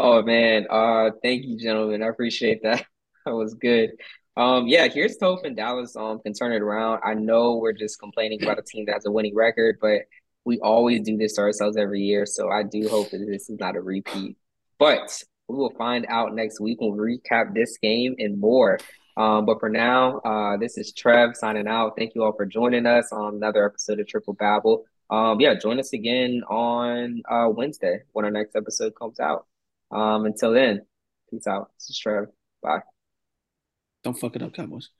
Oh 0.00 0.22
man, 0.22 0.66
uh, 0.70 1.10
thank 1.24 1.44
you, 1.44 1.58
gentlemen. 1.58 2.04
I 2.04 2.08
appreciate 2.08 2.62
that. 2.62 2.84
That 3.26 3.34
was 3.34 3.52
good. 3.52 3.90
Um, 4.38 4.68
yeah, 4.68 4.88
here's 4.88 5.16
hoping 5.20 5.54
Dallas 5.54 5.94
um 5.96 6.20
can 6.20 6.32
turn 6.32 6.52
it 6.52 6.62
around. 6.62 7.02
I 7.04 7.12
know 7.12 7.56
we're 7.56 7.74
just 7.74 7.98
complaining 7.98 8.42
about 8.42 8.58
a 8.58 8.62
team 8.62 8.86
that 8.86 8.94
has 8.94 9.04
a 9.04 9.10
winning 9.10 9.34
record, 9.34 9.76
but 9.82 10.02
we 10.46 10.58
always 10.60 11.02
do 11.02 11.18
this 11.18 11.34
to 11.34 11.42
ourselves 11.42 11.76
every 11.76 12.00
year. 12.00 12.24
So 12.24 12.48
I 12.48 12.62
do 12.62 12.88
hope 12.88 13.10
that 13.10 13.18
this 13.18 13.50
is 13.50 13.58
not 13.60 13.76
a 13.76 13.82
repeat. 13.82 14.38
But 14.78 15.22
we 15.46 15.56
will 15.56 15.74
find 15.76 16.06
out 16.08 16.34
next 16.34 16.58
week. 16.58 16.80
When 16.80 16.96
We'll 16.96 17.06
recap 17.06 17.52
this 17.52 17.76
game 17.82 18.14
and 18.18 18.40
more. 18.40 18.78
Um, 19.18 19.46
but 19.46 19.58
for 19.58 19.68
now, 19.68 20.18
uh, 20.18 20.56
this 20.58 20.78
is 20.78 20.92
Trev 20.92 21.36
signing 21.36 21.66
out. 21.66 21.94
Thank 21.98 22.14
you 22.14 22.22
all 22.22 22.32
for 22.32 22.46
joining 22.46 22.86
us 22.86 23.10
on 23.10 23.34
another 23.34 23.66
episode 23.66 23.98
of 23.98 24.06
Triple 24.06 24.34
Babble. 24.34 24.84
Um, 25.10 25.40
yeah, 25.40 25.54
join 25.54 25.80
us 25.80 25.92
again 25.92 26.42
on 26.48 27.22
uh, 27.28 27.48
Wednesday 27.50 28.02
when 28.12 28.24
our 28.24 28.30
next 28.30 28.54
episode 28.54 28.94
comes 28.94 29.18
out. 29.18 29.46
Um, 29.90 30.24
until 30.24 30.52
then, 30.52 30.82
peace 31.30 31.48
out. 31.48 31.72
This 31.76 31.90
is 31.90 31.98
Trev. 31.98 32.28
Bye. 32.62 32.82
Don't 34.04 34.16
fuck 34.16 34.36
it 34.36 34.42
up, 34.42 34.54
Cowboys. 34.54 34.90